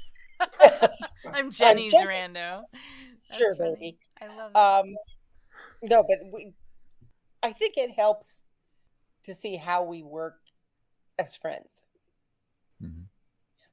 Yes. 0.60 1.14
I'm 1.32 1.50
Jenny's 1.50 1.92
Jenny. 1.92 2.06
rando. 2.06 2.62
That's 3.28 3.38
sure, 3.38 3.54
funny. 3.56 3.74
baby. 3.74 3.98
I 4.20 4.36
love 4.36 4.50
it. 4.50 4.90
Um, 4.90 4.96
no, 5.82 6.04
but 6.06 6.18
we, 6.32 6.52
I 7.42 7.52
think 7.52 7.74
it 7.76 7.92
helps 7.92 8.44
to 9.24 9.34
see 9.34 9.56
how 9.56 9.84
we 9.84 10.02
work 10.02 10.38
as 11.18 11.36
friends. 11.36 11.82
Mm-hmm. 12.82 13.02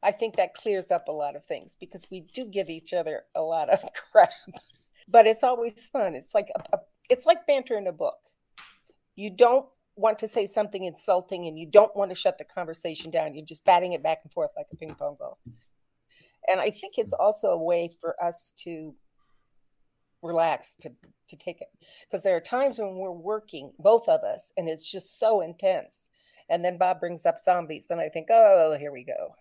I 0.04 0.12
think 0.12 0.36
that 0.36 0.54
clears 0.54 0.92
up 0.92 1.08
a 1.08 1.12
lot 1.12 1.36
of 1.36 1.46
things 1.46 1.76
because 1.80 2.08
we 2.12 2.22
do 2.34 2.46
give 2.46 2.70
each 2.70 2.94
other 2.94 3.24
a 3.36 3.42
lot 3.42 3.70
of 3.70 3.82
crap, 4.12 4.32
but 5.08 5.26
it's 5.26 5.44
always 5.44 5.90
fun. 5.90 6.16
It's 6.16 6.36
like 6.36 6.50
a, 6.56 6.78
a, 6.78 6.80
it's 7.10 7.26
like 7.26 7.48
banter 7.48 7.78
in 7.78 7.88
a 7.88 7.92
book. 7.92 8.18
You 9.16 9.32
don't 9.36 9.66
want 9.96 10.20
to 10.20 10.28
say 10.28 10.46
something 10.46 10.84
insulting 10.84 11.48
and 11.48 11.58
you 11.58 11.66
don't 11.66 11.96
want 11.96 12.12
to 12.12 12.16
shut 12.16 12.38
the 12.38 12.44
conversation 12.44 13.10
down. 13.10 13.34
You're 13.34 13.46
just 13.46 13.66
batting 13.66 13.94
it 13.94 14.04
back 14.04 14.20
and 14.24 14.32
forth 14.32 14.52
like 14.56 14.68
a 14.72 14.76
ping 14.76 14.94
pong 14.94 15.18
ball. 15.20 15.40
And 16.50 16.62
I 16.62 16.70
think 16.70 16.94
it's 16.98 17.14
also 17.14 17.48
a 17.48 17.62
way 17.62 17.90
for 18.00 18.16
us 18.24 18.54
to 18.60 18.94
relax 20.22 20.76
to 20.82 20.92
to 21.28 21.36
take 21.36 21.62
it. 21.62 21.68
Because 22.04 22.24
there 22.24 22.36
are 22.36 22.42
times 22.42 22.80
when 22.80 22.96
we're 22.96 23.12
working 23.12 23.72
both 23.80 24.08
of 24.08 24.22
us 24.24 24.54
and 24.58 24.70
it's 24.70 24.90
just 24.90 25.20
so 25.20 25.42
intense. 25.42 26.10
And 26.50 26.64
then 26.64 26.78
bob 26.78 27.00
brings 27.00 27.26
up 27.26 27.40
zombies 27.40 27.92
and 27.92 28.00
i 28.00 28.10
think 28.10 28.28
oh 28.30 28.76
here 28.80 28.92
we 28.92 29.04
go. 29.04 29.36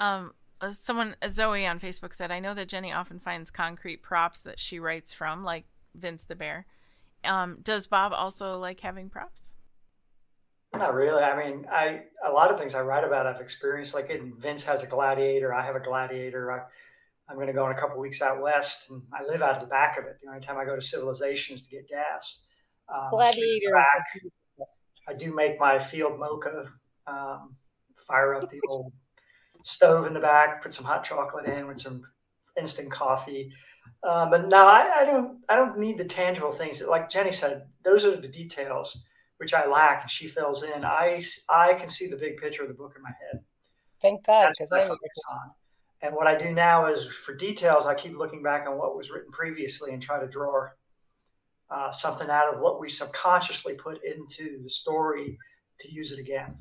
Um 0.00 0.32
uh, 0.60 0.70
someone 0.70 1.14
uh, 1.22 1.28
zoe 1.28 1.66
on 1.66 1.78
facebook 1.78 2.14
said 2.14 2.30
i 2.30 2.40
know 2.40 2.54
that 2.54 2.68
jenny 2.68 2.90
often 2.90 3.18
finds 3.18 3.50
concrete 3.50 4.02
props 4.02 4.40
that 4.40 4.58
she 4.58 4.78
writes 4.78 5.12
from 5.12 5.44
like 5.44 5.64
vince 5.94 6.24
the 6.24 6.34
bear. 6.34 6.66
Um 7.24 7.58
does 7.62 7.86
bob 7.86 8.12
also 8.12 8.58
like 8.58 8.80
having 8.80 9.08
props? 9.08 9.52
Not 10.74 10.94
really. 10.94 11.22
I 11.22 11.36
mean 11.36 11.66
i 11.70 12.02
a 12.26 12.30
lot 12.30 12.50
of 12.50 12.58
things 12.58 12.74
i 12.74 12.80
write 12.80 13.04
about 13.04 13.26
i've 13.26 13.40
experienced. 13.40 13.94
Like 13.94 14.10
in 14.10 14.34
vince 14.38 14.64
has 14.64 14.82
a 14.82 14.86
gladiator 14.86 15.54
i 15.54 15.64
have 15.64 15.76
a 15.76 15.80
gladiator 15.80 16.50
I, 16.52 16.62
I'm 17.28 17.36
going 17.36 17.48
to 17.48 17.52
go 17.52 17.66
in 17.66 17.72
a 17.76 17.80
couple 17.80 17.98
weeks 17.98 18.22
out 18.22 18.40
west, 18.40 18.88
and 18.88 19.02
I 19.12 19.24
live 19.24 19.42
out 19.42 19.56
of 19.56 19.60
the 19.60 19.66
back 19.66 19.98
of 19.98 20.04
it. 20.04 20.18
The 20.22 20.28
only 20.28 20.44
time 20.44 20.58
I 20.58 20.64
go 20.64 20.76
to 20.76 20.82
civilizations 20.82 21.62
to 21.62 21.68
get 21.68 21.88
gas. 21.88 22.42
Um, 22.88 23.10
Gladiator. 23.10 23.82
I 25.08 25.12
do 25.12 25.34
make 25.34 25.58
my 25.58 25.78
field 25.78 26.18
mocha. 26.18 26.70
Um, 27.06 27.56
fire 28.06 28.34
up 28.34 28.50
the 28.50 28.60
old 28.68 28.92
stove 29.64 30.06
in 30.06 30.14
the 30.14 30.20
back, 30.20 30.62
put 30.62 30.74
some 30.74 30.84
hot 30.84 31.04
chocolate 31.04 31.46
in 31.46 31.66
with 31.66 31.80
some 31.80 32.02
instant 32.58 32.90
coffee. 32.90 33.52
Uh, 34.02 34.28
but 34.28 34.48
no, 34.48 34.66
I, 34.66 35.00
I, 35.00 35.04
don't. 35.04 35.38
I 35.48 35.56
don't 35.56 35.78
need 35.78 35.98
the 35.98 36.04
tangible 36.04 36.52
things. 36.52 36.80
Like 36.80 37.10
Jenny 37.10 37.32
said, 37.32 37.66
those 37.84 38.04
are 38.04 38.16
the 38.20 38.28
details 38.28 38.96
which 39.38 39.52
I 39.52 39.66
lack, 39.66 40.02
and 40.02 40.10
she 40.10 40.28
fills 40.28 40.62
in. 40.62 40.84
I 40.84 41.22
I 41.48 41.74
can 41.74 41.88
see 41.88 42.06
the 42.06 42.16
big 42.16 42.38
picture 42.38 42.62
of 42.62 42.68
the 42.68 42.74
book 42.74 42.94
in 42.96 43.02
my 43.02 43.10
head. 43.10 43.42
Thank 44.00 44.24
God, 44.24 44.50
because 44.50 44.72
I 44.72 44.82
focus 44.82 45.08
on. 45.30 45.50
And 46.02 46.14
what 46.14 46.26
I 46.26 46.36
do 46.36 46.52
now 46.52 46.92
is 46.92 47.06
for 47.06 47.34
details, 47.34 47.86
I 47.86 47.94
keep 47.94 48.16
looking 48.16 48.42
back 48.42 48.66
on 48.68 48.78
what 48.78 48.96
was 48.96 49.10
written 49.10 49.32
previously 49.32 49.92
and 49.92 50.02
try 50.02 50.20
to 50.20 50.26
draw 50.26 50.68
uh, 51.70 51.90
something 51.90 52.28
out 52.28 52.52
of 52.52 52.60
what 52.60 52.80
we 52.80 52.88
subconsciously 52.88 53.74
put 53.74 54.00
into 54.04 54.62
the 54.62 54.70
story 54.70 55.38
to 55.80 55.92
use 55.92 56.12
it 56.12 56.18
again. 56.18 56.54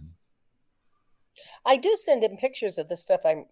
I 1.66 1.78
do 1.78 1.98
send 2.02 2.24
him 2.24 2.38
pictures 2.38 2.78
of 2.78 2.88
the 2.88 2.98
stuff 2.98 3.22
I'm 3.26 3.46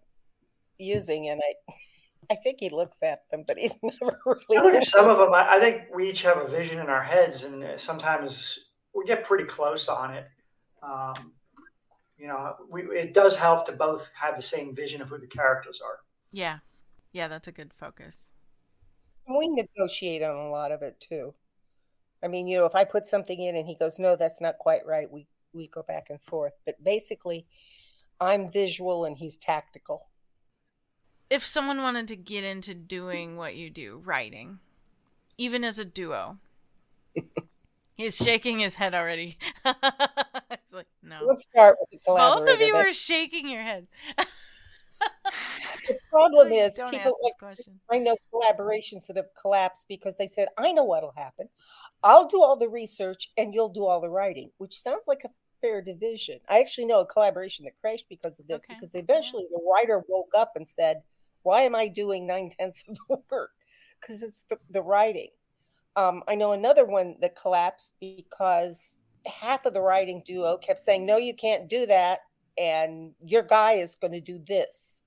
using, 0.78 1.28
and 1.28 1.40
I 1.40 1.72
I 2.30 2.36
think 2.36 2.58
he 2.60 2.70
looks 2.70 3.02
at 3.02 3.28
them, 3.30 3.44
but 3.46 3.58
he's 3.58 3.76
never 3.82 4.18
really. 4.48 4.84
Some 4.84 5.08
of 5.08 5.18
them. 5.18 5.34
I, 5.34 5.56
I 5.56 5.60
think 5.60 5.82
we 5.94 6.08
each 6.08 6.22
have 6.22 6.38
a 6.38 6.48
vision 6.48 6.78
in 6.78 6.88
our 6.88 7.02
heads, 7.02 7.44
and 7.44 7.78
sometimes 7.78 8.58
we 8.94 9.04
get 9.04 9.24
pretty 9.24 9.44
close 9.44 9.88
on 9.88 10.14
it. 10.14 10.26
Um, 10.82 11.32
you 12.16 12.26
know, 12.26 12.54
we, 12.70 12.82
it 12.82 13.14
does 13.14 13.36
help 13.36 13.66
to 13.66 13.72
both 13.72 14.10
have 14.14 14.36
the 14.36 14.42
same 14.42 14.74
vision 14.74 15.02
of 15.02 15.08
who 15.08 15.18
the 15.18 15.26
characters 15.26 15.80
are. 15.84 16.00
Yeah. 16.32 16.58
Yeah, 17.12 17.28
that's 17.28 17.48
a 17.48 17.52
good 17.52 17.72
focus. 17.72 18.32
We 19.28 19.48
negotiate 19.48 20.22
on 20.22 20.36
a 20.36 20.50
lot 20.50 20.72
of 20.72 20.82
it 20.82 21.00
too. 21.00 21.34
I 22.22 22.28
mean, 22.28 22.46
you 22.46 22.58
know, 22.58 22.66
if 22.66 22.74
I 22.74 22.84
put 22.84 23.06
something 23.06 23.40
in 23.40 23.56
and 23.56 23.66
he 23.66 23.74
goes, 23.74 23.98
"No, 23.98 24.16
that's 24.16 24.40
not 24.40 24.58
quite 24.58 24.84
right," 24.86 25.10
we 25.10 25.26
we 25.52 25.68
go 25.68 25.82
back 25.82 26.08
and 26.10 26.20
forth. 26.20 26.52
But 26.66 26.82
basically, 26.82 27.46
I'm 28.20 28.50
visual 28.50 29.04
and 29.04 29.16
he's 29.16 29.36
tactical. 29.36 30.08
If 31.30 31.46
someone 31.46 31.82
wanted 31.82 32.08
to 32.08 32.16
get 32.16 32.44
into 32.44 32.74
doing 32.74 33.36
what 33.36 33.54
you 33.54 33.70
do, 33.70 34.02
writing, 34.04 34.58
even 35.38 35.64
as 35.64 35.78
a 35.78 35.84
duo, 35.84 36.38
He's 37.96 38.16
shaking 38.16 38.58
his 38.58 38.74
head 38.76 38.94
already. 38.94 39.38
like, 40.74 40.86
no. 41.02 41.20
Let's 41.26 41.42
start 41.42 41.76
with 41.80 41.90
the 41.90 41.98
collaborator. 41.98 42.46
Both 42.46 42.54
of 42.54 42.66
you 42.66 42.74
are 42.74 42.92
shaking 42.92 43.48
your 43.48 43.62
heads. 43.62 43.88
the 45.88 45.98
problem 46.10 46.52
is 46.52 46.78
people 46.90 47.16
like 47.22 47.56
I 47.90 47.98
know 47.98 48.16
collaborations 48.32 49.06
that 49.06 49.16
have 49.16 49.34
collapsed 49.40 49.86
because 49.88 50.16
they 50.16 50.26
said, 50.26 50.48
I 50.58 50.72
know 50.72 50.84
what'll 50.84 51.14
happen. 51.16 51.48
I'll 52.02 52.28
do 52.28 52.42
all 52.42 52.56
the 52.56 52.68
research 52.68 53.30
and 53.36 53.54
you'll 53.54 53.70
do 53.70 53.84
all 53.84 54.00
the 54.00 54.08
writing, 54.08 54.50
which 54.58 54.80
sounds 54.80 55.04
like 55.06 55.22
a 55.24 55.30
fair 55.60 55.80
division. 55.80 56.38
I 56.48 56.60
actually 56.60 56.86
know 56.86 57.00
a 57.00 57.06
collaboration 57.06 57.64
that 57.64 57.78
crashed 57.78 58.06
because 58.08 58.38
of 58.38 58.46
this, 58.46 58.64
okay. 58.64 58.74
because 58.74 58.94
eventually 58.94 59.44
yeah. 59.50 59.56
the 59.56 59.70
writer 59.70 60.02
woke 60.08 60.32
up 60.36 60.52
and 60.56 60.66
said, 60.66 61.02
Why 61.42 61.62
am 61.62 61.74
I 61.74 61.88
doing 61.88 62.26
nine 62.26 62.50
tenths 62.58 62.84
of 62.88 62.96
the 63.08 63.16
work? 63.30 63.52
Because 64.00 64.22
it's 64.22 64.44
the, 64.48 64.58
the 64.70 64.82
writing. 64.82 65.28
Um, 65.96 66.22
I 66.26 66.34
know 66.34 66.52
another 66.52 66.84
one 66.84 67.16
that 67.20 67.36
collapsed 67.36 67.94
because 68.00 69.00
half 69.26 69.66
of 69.66 69.74
the 69.74 69.80
writing 69.80 70.22
duo 70.24 70.56
kept 70.56 70.80
saying, 70.80 71.06
"No, 71.06 71.16
you 71.16 71.34
can't 71.34 71.68
do 71.68 71.86
that," 71.86 72.20
and 72.58 73.14
your 73.24 73.42
guy 73.42 73.72
is 73.72 73.96
going 73.96 74.12
to 74.12 74.20
do 74.20 74.38
this. 74.38 75.00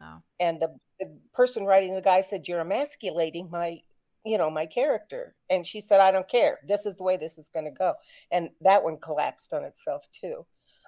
Oh. 0.00 0.18
And 0.38 0.60
the, 0.60 0.74
the 0.98 1.10
person 1.32 1.64
writing 1.64 1.94
the 1.94 2.02
guy 2.02 2.20
said, 2.20 2.48
"You're 2.48 2.60
emasculating 2.60 3.50
my 3.50 3.80
you 4.24 4.36
know, 4.36 4.50
my 4.50 4.66
character. 4.66 5.34
And 5.48 5.66
she 5.66 5.80
said, 5.80 6.00
I 6.00 6.10
don't 6.10 6.28
care. 6.28 6.58
This 6.66 6.86
is 6.86 6.96
the 6.96 7.02
way 7.02 7.16
this 7.16 7.38
is 7.38 7.48
going 7.48 7.64
to 7.64 7.70
go. 7.70 7.94
And 8.30 8.50
that 8.60 8.82
one 8.82 8.98
collapsed 8.98 9.52
on 9.52 9.64
itself 9.64 10.06
too. 10.12 10.44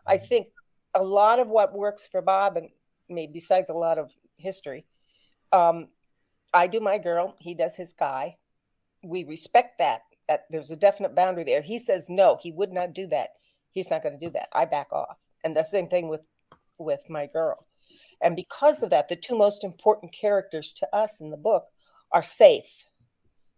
I 0.07 0.17
mm-hmm. 0.17 0.25
think 0.27 0.47
a 0.95 1.03
lot 1.03 1.39
of 1.39 1.49
what 1.49 1.73
works 1.73 2.07
for 2.07 2.21
Bob 2.21 2.57
and 2.57 2.69
me, 3.09 3.29
besides 3.33 3.69
a 3.71 3.75
lot 3.75 3.99
of 3.99 4.13
history, 4.37 4.85
um, 5.53 5.89
I 6.53 6.67
do 6.67 6.81
my 6.81 6.99
girl, 6.99 7.37
he 7.39 7.55
does 7.55 7.77
his 7.77 7.93
guy. 7.93 8.37
We 9.03 9.25
respect 9.25 9.79
that. 9.79 10.03
That 10.33 10.47
there's 10.49 10.71
a 10.71 10.77
definite 10.77 11.15
boundary 11.15 11.45
there. 11.45 11.61
He 11.61 11.79
says 11.79 12.07
no, 12.09 12.39
he 12.41 12.53
would 12.53 12.73
not 12.73 12.95
do 12.95 13.07
that. 13.09 13.31
He's 13.71 13.91
not 13.91 14.03
going 14.03 14.19
to 14.19 14.27
do 14.27 14.33
that. 14.33 14.49
I 14.55 14.65
back 14.65 14.91
off. 14.91 15.19
And 15.45 15.55
the 15.55 15.63
same 15.65 15.89
thing 15.89 16.09
with 16.09 16.23
with 16.79 17.03
my 17.11 17.27
girl. 17.27 17.67
And 18.23 18.35
because 18.35 18.83
of 18.83 18.89
that, 18.89 19.09
the 19.09 19.17
two 19.17 19.37
most 19.37 19.63
important 19.63 20.13
characters 20.13 20.73
to 20.75 20.97
us 20.97 21.21
in 21.21 21.31
the 21.31 21.37
book 21.37 21.65
are 22.13 22.23
safe. 22.23 22.87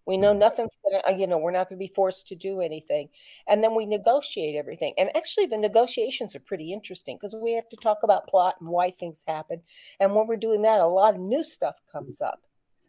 We 0.05 0.17
know 0.17 0.33
mm-hmm. 0.33 0.41
nothing's 0.41 0.77
going 0.83 1.01
to, 1.01 1.21
you 1.21 1.29
know, 1.29 1.39
we're 1.39 1.53
not 1.53 1.69
going 1.69 1.79
to 1.79 1.87
be 1.87 1.95
forced 1.95 2.27
to 2.29 2.35
do 2.35 2.61
anything. 2.61 3.09
And 3.47 3.63
then 3.63 3.77
we 3.77 3.87
negotiate 3.87 4.57
everything. 4.57 4.95
And 4.99 5.11
actually, 5.17 5.47
the 5.47 5.57
negotiations 5.57 6.35
are 6.35 6.41
pretty 6.41 6.73
interesting 6.73 7.17
because 7.17 7.37
we 7.41 7.53
have 7.53 7.69
to 7.69 7.77
talk 7.77 7.99
about 8.03 8.27
plot 8.27 8.57
and 8.61 8.69
why 8.69 8.91
things 8.91 9.23
happen. 9.27 9.63
And 10.01 10.15
when 10.15 10.27
we're 10.27 10.37
doing 10.37 10.63
that, 10.63 10.81
a 10.81 10.87
lot 10.87 11.15
of 11.15 11.21
new 11.21 11.45
stuff 11.45 11.77
comes 11.91 12.21
up. 12.21 12.41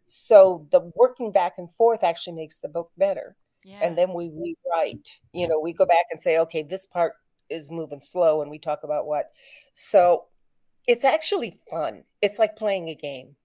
So 0.06 0.68
the 0.72 0.92
working 0.96 1.32
back 1.32 1.54
and 1.58 1.72
forth 1.72 2.04
actually 2.04 2.36
makes 2.36 2.60
the 2.60 2.70
book 2.70 2.92
better. 2.98 3.36
Yeah. 3.66 3.80
And 3.82 3.98
then 3.98 4.14
we 4.14 4.30
rewrite, 4.30 5.22
you 5.34 5.48
know, 5.48 5.60
we 5.60 5.74
go 5.74 5.88
back 5.88 6.06
and 6.12 6.22
say, 6.22 6.38
okay, 6.38 6.62
this 6.62 6.86
part 6.86 7.14
is 7.50 7.72
moving 7.72 8.00
slow 8.00 8.44
and 8.44 8.52
we 8.52 8.60
talk 8.60 8.82
about 8.84 9.08
what. 9.08 9.32
So 9.74 10.26
it's 10.88 11.04
actually 11.04 11.52
fun. 11.72 12.04
It's 12.22 12.38
like 12.38 12.56
playing 12.56 12.90
a 12.90 12.96
game. 12.96 13.38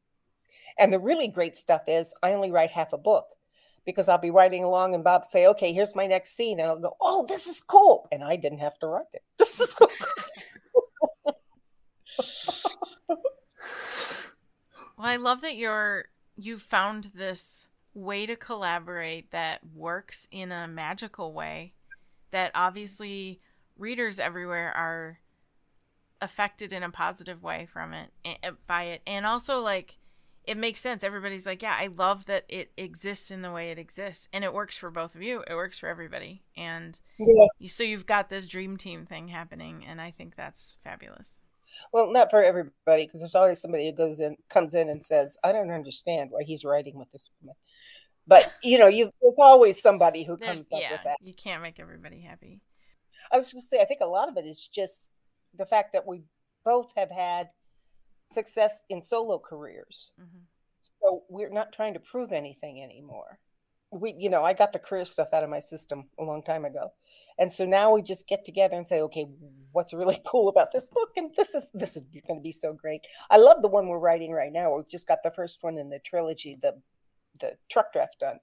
And 0.78 0.92
the 0.92 0.98
really 0.98 1.26
great 1.26 1.56
stuff 1.56 1.84
is 1.86 2.12
I 2.22 2.34
only 2.34 2.50
write 2.50 2.70
half 2.70 2.92
a 2.92 2.98
book 2.98 3.28
because 3.86 4.10
I'll 4.10 4.18
be 4.18 4.30
writing 4.30 4.62
along 4.62 4.94
and 4.94 5.02
Bob 5.02 5.24
say, 5.24 5.46
okay, 5.46 5.72
here's 5.72 5.96
my 5.96 6.06
next 6.06 6.36
scene. 6.36 6.60
And 6.60 6.68
I'll 6.68 6.78
go, 6.78 6.96
oh, 7.00 7.24
this 7.26 7.46
is 7.46 7.62
cool. 7.62 8.06
And 8.12 8.22
I 8.22 8.36
didn't 8.36 8.58
have 8.58 8.78
to 8.80 8.88
write 8.88 9.06
it. 9.14 9.22
This 9.38 9.58
is 9.58 9.72
so 9.72 9.88
cool. 11.24 11.36
well, 13.08 13.18
I 14.98 15.16
love 15.16 15.40
that 15.40 15.56
you're 15.56 16.08
you 16.36 16.58
found 16.58 17.12
this 17.14 17.68
way 18.00 18.26
to 18.26 18.36
collaborate 18.36 19.30
that 19.30 19.60
works 19.74 20.28
in 20.30 20.52
a 20.52 20.66
magical 20.66 21.32
way 21.32 21.74
that 22.30 22.50
obviously 22.54 23.40
readers 23.78 24.20
everywhere 24.20 24.72
are 24.76 25.18
affected 26.20 26.72
in 26.72 26.82
a 26.82 26.90
positive 26.90 27.42
way 27.42 27.66
from 27.72 27.92
it 27.92 28.10
eh, 28.24 28.34
eh, 28.42 28.50
by 28.66 28.84
it. 28.84 29.02
And 29.06 29.26
also 29.26 29.60
like 29.60 29.98
it 30.44 30.56
makes 30.56 30.80
sense. 30.80 31.04
Everybody's 31.04 31.46
like 31.46 31.62
yeah 31.62 31.76
i 31.78 31.88
love 31.88 32.26
that 32.26 32.44
it 32.48 32.72
exists 32.76 33.30
in 33.30 33.42
the 33.42 33.52
way 33.52 33.70
it 33.70 33.78
exists. 33.78 34.28
And 34.32 34.44
it 34.44 34.52
works 34.52 34.76
for 34.76 34.90
both 34.90 35.14
of 35.14 35.22
you. 35.22 35.42
It 35.46 35.54
works 35.54 35.78
for 35.78 35.88
everybody. 35.88 36.42
And 36.56 36.98
yeah. 37.18 37.68
so 37.68 37.82
you've 37.82 38.06
got 38.06 38.30
this 38.30 38.46
dream 38.46 38.76
team 38.76 39.06
thing 39.06 39.28
happening 39.28 39.84
and 39.86 40.00
i 40.00 40.10
think 40.10 40.36
that's 40.36 40.76
fabulous 40.82 41.40
well 41.92 42.10
not 42.12 42.30
for 42.30 42.42
everybody 42.42 43.04
because 43.04 43.20
there's 43.20 43.34
always 43.34 43.60
somebody 43.60 43.86
who 43.86 43.92
goes 43.92 44.20
in 44.20 44.36
comes 44.48 44.74
in 44.74 44.88
and 44.88 45.02
says 45.02 45.36
i 45.44 45.52
don't 45.52 45.70
understand 45.70 46.30
why 46.30 46.42
he's 46.42 46.64
writing 46.64 46.98
with 46.98 47.10
this 47.10 47.30
woman 47.40 47.54
but 48.26 48.52
you 48.62 48.78
know 48.78 48.88
you 48.88 49.10
there's 49.22 49.38
always 49.38 49.80
somebody 49.80 50.24
who 50.24 50.36
there's, 50.36 50.58
comes 50.58 50.72
up 50.72 50.80
yeah, 50.80 50.92
with 50.92 51.04
that 51.04 51.16
you 51.20 51.34
can't 51.34 51.62
make 51.62 51.80
everybody 51.80 52.20
happy 52.20 52.60
I 53.32 53.36
was 53.36 53.52
going 53.52 53.60
to 53.60 53.66
say, 53.66 53.80
I 53.80 53.84
think 53.84 54.00
a 54.00 54.06
lot 54.06 54.28
of 54.28 54.36
it 54.36 54.46
is 54.46 54.66
just 54.66 55.12
the 55.56 55.66
fact 55.66 55.92
that 55.92 56.06
we 56.06 56.22
both 56.64 56.92
have 56.96 57.10
had 57.10 57.50
success 58.26 58.84
in 58.88 59.00
solo 59.00 59.38
careers. 59.38 60.12
Mm-hmm. 60.20 60.38
So 60.80 61.22
we're 61.28 61.50
not 61.50 61.72
trying 61.72 61.94
to 61.94 62.00
prove 62.00 62.32
anything 62.32 62.82
anymore. 62.82 63.38
We, 63.92 64.14
you 64.16 64.30
know, 64.30 64.44
I 64.44 64.52
got 64.52 64.72
the 64.72 64.78
career 64.78 65.04
stuff 65.04 65.28
out 65.32 65.42
of 65.42 65.50
my 65.50 65.58
system 65.58 66.04
a 66.18 66.22
long 66.22 66.42
time 66.42 66.64
ago, 66.64 66.92
and 67.38 67.50
so 67.50 67.66
now 67.66 67.92
we 67.92 68.02
just 68.02 68.28
get 68.28 68.44
together 68.44 68.76
and 68.76 68.86
say, 68.86 69.00
okay, 69.00 69.26
what's 69.72 69.92
really 69.92 70.20
cool 70.26 70.48
about 70.48 70.70
this 70.72 70.88
book? 70.90 71.10
And 71.16 71.30
this 71.36 71.54
is 71.54 71.70
this 71.74 71.96
is 71.96 72.04
going 72.26 72.38
to 72.38 72.42
be 72.42 72.52
so 72.52 72.72
great. 72.72 73.06
I 73.30 73.38
love 73.38 73.62
the 73.62 73.68
one 73.68 73.88
we're 73.88 73.98
writing 73.98 74.32
right 74.32 74.52
now. 74.52 74.76
We've 74.76 74.88
just 74.88 75.08
got 75.08 75.22
the 75.22 75.30
first 75.30 75.62
one 75.62 75.76
in 75.76 75.90
the 75.90 75.98
trilogy, 75.98 76.56
the 76.60 76.80
the 77.40 77.56
truck 77.68 77.92
draft 77.92 78.20
done, 78.20 78.38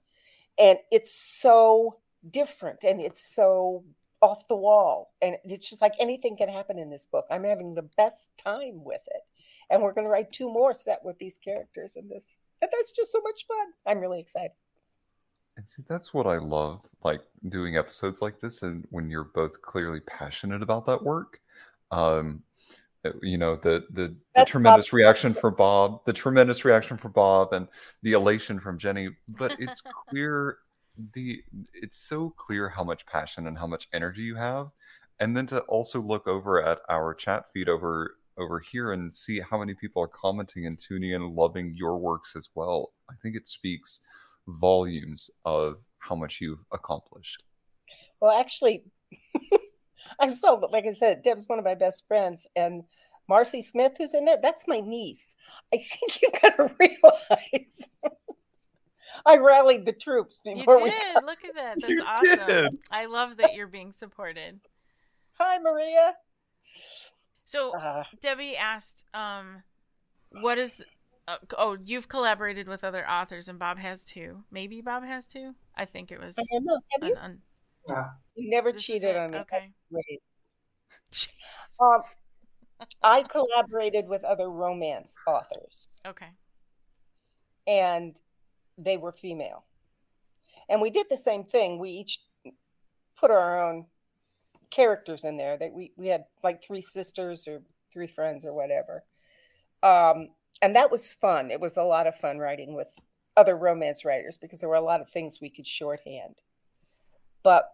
and 0.58 0.78
it's 0.90 1.14
so 1.14 1.98
different 2.28 2.82
and 2.82 3.00
it's 3.00 3.34
so 3.34 3.84
off 4.20 4.48
the 4.48 4.56
wall. 4.56 5.12
And 5.22 5.36
it's 5.44 5.70
just 5.70 5.82
like 5.82 5.94
anything 6.00 6.36
can 6.36 6.48
happen 6.48 6.78
in 6.78 6.90
this 6.90 7.06
book. 7.06 7.26
I'm 7.30 7.44
having 7.44 7.74
the 7.74 7.88
best 7.96 8.30
time 8.42 8.84
with 8.84 9.02
it. 9.06 9.22
And 9.70 9.82
we're 9.82 9.92
going 9.92 10.06
to 10.06 10.10
write 10.10 10.32
two 10.32 10.48
more 10.48 10.72
set 10.72 11.00
with 11.04 11.18
these 11.18 11.38
characters 11.38 11.96
in 11.96 12.08
this. 12.08 12.40
And 12.60 12.70
that's 12.72 12.92
just 12.92 13.12
so 13.12 13.20
much 13.22 13.46
fun. 13.46 13.68
I'm 13.86 14.00
really 14.00 14.20
excited. 14.20 14.52
And 15.58 15.68
see, 15.68 15.82
that's 15.88 16.14
what 16.14 16.26
I 16.26 16.38
love, 16.38 16.88
like 17.04 17.20
doing 17.48 17.76
episodes 17.76 18.22
like 18.22 18.40
this, 18.40 18.62
and 18.62 18.86
when 18.90 19.10
you're 19.10 19.24
both 19.24 19.60
clearly 19.60 20.00
passionate 20.00 20.62
about 20.62 20.86
that 20.86 21.02
work. 21.02 21.40
Um, 21.90 22.44
uh, 23.04 23.10
you 23.22 23.38
know, 23.38 23.56
the 23.56 23.84
the, 23.90 24.14
the 24.36 24.44
tremendous 24.44 24.92
reaction 24.92 25.34
for 25.34 25.50
Bob, 25.50 26.04
the 26.04 26.12
tremendous 26.12 26.64
reaction 26.64 26.96
for 26.96 27.08
Bob, 27.08 27.52
and 27.52 27.68
the 28.02 28.12
elation 28.12 28.60
from 28.60 28.78
Jenny. 28.78 29.10
But 29.28 29.56
it's 29.58 29.80
clear 29.80 30.58
the 31.12 31.42
it's 31.74 31.96
so 31.96 32.30
clear 32.30 32.68
how 32.68 32.84
much 32.84 33.06
passion 33.06 33.46
and 33.46 33.58
how 33.58 33.66
much 33.66 33.88
energy 33.92 34.22
you 34.22 34.36
have 34.36 34.68
and 35.20 35.36
then 35.36 35.46
to 35.46 35.60
also 35.62 36.00
look 36.00 36.26
over 36.26 36.62
at 36.62 36.80
our 36.88 37.14
chat 37.14 37.44
feed 37.52 37.68
over 37.68 38.16
over 38.36 38.60
here 38.60 38.92
and 38.92 39.12
see 39.12 39.40
how 39.40 39.58
many 39.58 39.74
people 39.74 40.02
are 40.02 40.08
commenting 40.08 40.66
and 40.66 40.78
tuning 40.78 41.10
in 41.10 41.22
and 41.22 41.34
loving 41.34 41.74
your 41.76 41.98
works 41.98 42.34
as 42.36 42.48
well 42.54 42.92
i 43.10 43.14
think 43.22 43.36
it 43.36 43.46
speaks 43.46 44.00
volumes 44.48 45.30
of 45.44 45.76
how 45.98 46.14
much 46.14 46.40
you've 46.40 46.64
accomplished 46.72 47.42
well 48.20 48.38
actually 48.38 48.82
i'm 50.20 50.32
so 50.32 50.66
like 50.72 50.84
i 50.86 50.92
said 50.92 51.22
deb's 51.22 51.48
one 51.48 51.58
of 51.58 51.64
my 51.64 51.74
best 51.74 52.06
friends 52.08 52.46
and 52.56 52.82
marcy 53.28 53.60
smith 53.60 53.92
who's 53.98 54.14
in 54.14 54.24
there 54.24 54.38
that's 54.42 54.66
my 54.66 54.80
niece 54.80 55.36
i 55.72 55.76
think 55.76 56.22
you 56.22 56.30
gotta 56.40 56.74
realize 56.80 57.88
I 59.26 59.36
rallied 59.36 59.84
the 59.84 59.92
troops 59.92 60.40
before 60.44 60.80
you 60.80 60.90
did. 60.90 61.16
We... 61.20 61.26
Look 61.26 61.44
at 61.44 61.54
that. 61.54 61.76
That's 61.80 61.92
you 61.92 62.02
awesome. 62.06 62.46
Did. 62.46 62.78
I 62.90 63.06
love 63.06 63.38
that 63.38 63.54
you're 63.54 63.66
being 63.66 63.92
supported. 63.92 64.60
Hi, 65.34 65.58
Maria. 65.58 66.14
So 67.44 67.76
uh, 67.76 68.04
Debbie 68.20 68.56
asked, 68.56 69.04
um, 69.14 69.62
"What 70.30 70.58
is?" 70.58 70.80
Uh, 71.28 71.36
oh, 71.58 71.76
you've 71.84 72.08
collaborated 72.08 72.66
with 72.66 72.82
other 72.82 73.06
authors, 73.06 73.48
and 73.48 73.58
Bob 73.58 73.78
has 73.78 74.02
too. 74.02 74.44
Maybe 74.50 74.80
Bob 74.80 75.04
has 75.04 75.26
too. 75.26 75.54
I 75.76 75.84
think 75.84 76.10
it 76.10 76.18
was. 76.18 76.38
I 76.38 76.42
don't 76.50 76.64
know. 76.64 76.80
Have 76.98 77.08
you? 77.08 77.16
Un, 77.16 77.38
un... 77.90 78.04
You 78.34 78.50
never 78.50 78.72
this 78.72 78.82
cheated 78.82 79.14
on 79.14 79.32
me. 79.32 79.38
Okay. 79.38 79.70
um, 81.80 82.00
I 83.02 83.24
collaborated 83.24 84.08
with 84.08 84.24
other 84.24 84.48
romance 84.48 85.14
authors. 85.26 85.98
Okay. 86.06 86.28
And 87.66 88.18
they 88.78 88.96
were 88.96 89.12
female. 89.12 89.64
And 90.70 90.80
we 90.80 90.88
did 90.88 91.08
the 91.10 91.18
same 91.18 91.44
thing. 91.44 91.78
We 91.78 91.90
each 91.90 92.20
put 93.20 93.30
our 93.30 93.62
own 93.62 93.84
characters 94.70 95.24
in 95.24 95.36
there. 95.36 95.58
That 95.58 95.74
we, 95.74 95.92
we 95.96 96.06
had 96.06 96.24
like 96.42 96.62
three 96.62 96.80
sisters 96.80 97.46
or 97.46 97.60
three 97.92 98.06
friends 98.06 98.46
or 98.46 98.54
whatever. 98.54 99.04
Um, 99.82 100.28
and 100.60 100.76
that 100.76 100.90
was 100.90 101.14
fun. 101.14 101.50
It 101.50 101.60
was 101.60 101.76
a 101.76 101.82
lot 101.82 102.06
of 102.06 102.16
fun 102.16 102.38
writing 102.38 102.74
with 102.74 102.98
other 103.36 103.56
romance 103.56 104.04
writers 104.04 104.36
because 104.36 104.60
there 104.60 104.68
were 104.68 104.74
a 104.74 104.80
lot 104.80 105.00
of 105.00 105.08
things 105.08 105.40
we 105.40 105.50
could 105.50 105.66
shorthand. 105.66 106.36
But 107.42 107.70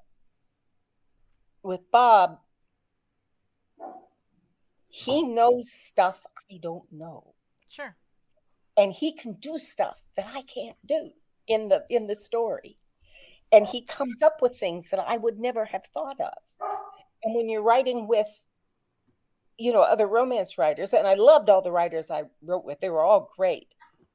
with 1.62 1.91
Bob, 1.91 2.39
he 4.89 5.22
oh. 5.25 5.33
knows 5.33 5.72
stuff 5.72 6.25
I 6.51 6.59
don't 6.62 6.91
know. 6.93 7.35
Sure 7.68 7.97
and 8.77 8.93
he 8.93 9.12
can 9.12 9.35
do 9.35 9.59
stuff 9.59 10.01
that 10.16 10.27
I 10.35 10.43
can't 10.43 10.77
do 10.87 11.11
in 11.47 11.68
the 11.68 11.85
in 11.91 12.07
the 12.07 12.16
story. 12.16 12.79
And 13.53 13.66
he 13.66 13.83
comes 13.83 14.20
up 14.22 14.39
with 14.43 14.57
things 14.59 14.91
that 14.91 14.99
I 14.99 15.16
would 15.16 15.39
never 15.39 15.64
have 15.66 15.85
thought 15.85 16.20
of. 16.20 16.33
And 17.22 17.37
when 17.37 17.49
you're 17.49 17.62
writing 17.62 18.09
with 18.09 18.47
you 19.59 19.72
know 19.72 19.82
other 19.82 20.07
romance 20.07 20.59
writers 20.59 20.92
and 20.92 21.07
I 21.07 21.14
loved 21.14 21.48
all 21.48 21.62
the 21.62 21.72
writers 21.72 22.11
I 22.11 22.24
wrote 22.42 22.64
with. 22.64 22.80
They 22.80 22.90
were 22.90 23.02
all 23.02 23.30
great, 23.36 23.68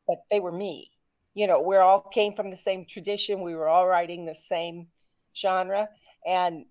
but 0.07 0.17
they 0.29 0.39
were 0.39 0.51
me. 0.51 0.91
You 1.33 1.47
know, 1.47 1.61
we're 1.61 1.81
all 1.81 2.01
came 2.01 2.33
from 2.33 2.49
the 2.49 2.57
same 2.57 2.85
tradition. 2.85 3.41
We 3.41 3.55
were 3.55 3.67
all 3.67 3.87
writing 3.87 4.25
the 4.25 4.35
same 4.35 4.87
genre 5.35 5.89
and 6.25 6.65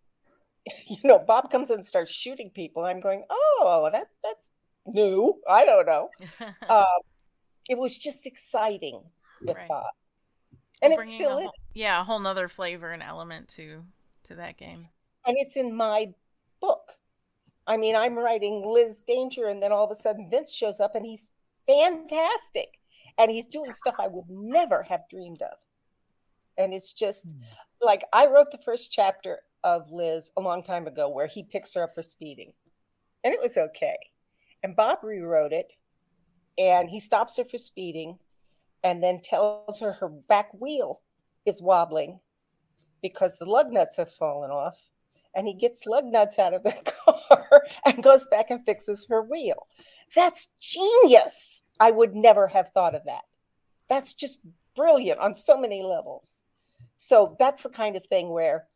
you 0.89 0.97
know, 1.05 1.19
Bob 1.19 1.51
comes 1.51 1.71
in 1.71 1.75
and 1.75 1.85
starts 1.85 2.13
shooting 2.13 2.51
people. 2.51 2.85
I'm 2.85 3.01
going, 3.01 3.25
oh, 3.31 3.89
that's 3.93 4.19
that's 4.23 4.51
new. 4.87 5.35
I 5.49 5.65
don't 5.65 5.87
know. 5.87 6.11
um, 6.69 6.85
it 7.69 7.79
was 7.79 7.97
just 7.99 8.27
exciting 8.27 9.03
with 9.43 9.57
right. 9.57 9.69
Bob. 9.69 9.87
And 10.81 10.93
it's 10.93 11.11
still 11.11 11.41
whole, 11.41 11.53
yeah, 11.75 12.01
a 12.01 12.05
whole 12.05 12.21
nother 12.21 12.49
flavor 12.49 12.91
and 12.91 13.03
element 13.03 13.49
to 13.51 13.83
to 14.25 14.37
that 14.37 14.57
game. 14.57 14.89
And 15.27 15.37
it's 15.39 15.57
in 15.57 15.75
my. 15.75 16.13
I 17.69 17.77
mean, 17.77 17.95
I'm 17.95 18.19
writing 18.19 18.65
Liz 18.67 19.03
Danger, 19.07 19.47
and 19.47 19.63
then 19.63 19.71
all 19.73 19.85
of 19.85 19.91
a 19.91 19.95
sudden 19.95 20.29
Vince 20.31 20.53
shows 20.55 20.81
up 20.81 20.95
and 20.95 21.05
he's 21.07 21.31
fantastic. 21.67 22.81
And 23.19 23.31
he's 23.31 23.47
doing 23.47 23.75
stuff 23.75 23.97
I 23.99 24.09
would 24.09 24.29
never 24.29 24.83
have 24.85 25.09
dreamed 25.11 25.43
of. 25.43 25.59
And 26.57 26.73
it's 26.73 26.93
just 26.93 27.29
mm. 27.29 27.43
like 27.83 28.05
I 28.13 28.27
wrote 28.27 28.51
the 28.51 28.59
first 28.59 28.91
chapter 28.91 29.41
of 29.65 29.91
Liz 29.91 30.31
a 30.37 30.41
long 30.41 30.63
time 30.63 30.87
ago 30.87 31.09
where 31.09 31.27
he 31.27 31.43
picks 31.43 31.75
her 31.75 31.85
up 31.85 31.95
for 31.95 32.03
speeding. 32.03 32.53
And 33.25 33.35
it 33.35 33.41
was 33.41 33.57
okay. 33.57 33.97
And 34.63 34.75
Bob 34.75 34.99
rewrote 35.03 35.53
it 35.53 35.75
and 36.57 36.89
he 36.89 37.01
stops 37.01 37.37
her 37.37 37.45
for 37.45 37.59
speeding 37.59 38.19
and 38.83 39.03
then 39.03 39.21
tells 39.23 39.81
her 39.81 39.93
her 39.93 40.09
back 40.09 40.49
wheel 40.55 41.01
is 41.45 41.63
wobbling 41.63 42.21
because 43.03 43.39
the 43.39 43.45
lug 43.45 43.73
nuts 43.73 43.97
have 43.97 44.11
fallen 44.11 44.51
off. 44.51 44.91
And 45.35 45.47
he 45.47 45.55
gets 45.55 45.87
lug 45.87 46.05
nuts 46.05 46.39
out 46.39 46.55
of 46.55 46.63
the 46.63 46.73
car 47.07 47.63
and 47.85 48.03
goes 48.03 48.27
back 48.27 48.51
and 48.51 48.65
fixes 48.65 49.07
her 49.09 49.23
wheel. 49.23 49.67
That's 50.15 50.49
genius. 50.61 51.63
I 51.81 51.91
would 51.91 52.15
never 52.15 52.49
have 52.49 52.71
thought 52.71 52.95
of 52.95 53.05
that. 53.05 53.23
That's 53.89 54.13
just 54.13 54.41
brilliant 54.75 55.21
on 55.21 55.35
so 55.35 55.57
many 55.57 55.83
levels. 55.83 56.43
So 56.97 57.37
that's 57.39 57.63
the 57.63 57.69
kind 57.69 57.97
of 57.97 58.05
thing 58.07 58.31
where 58.31 58.67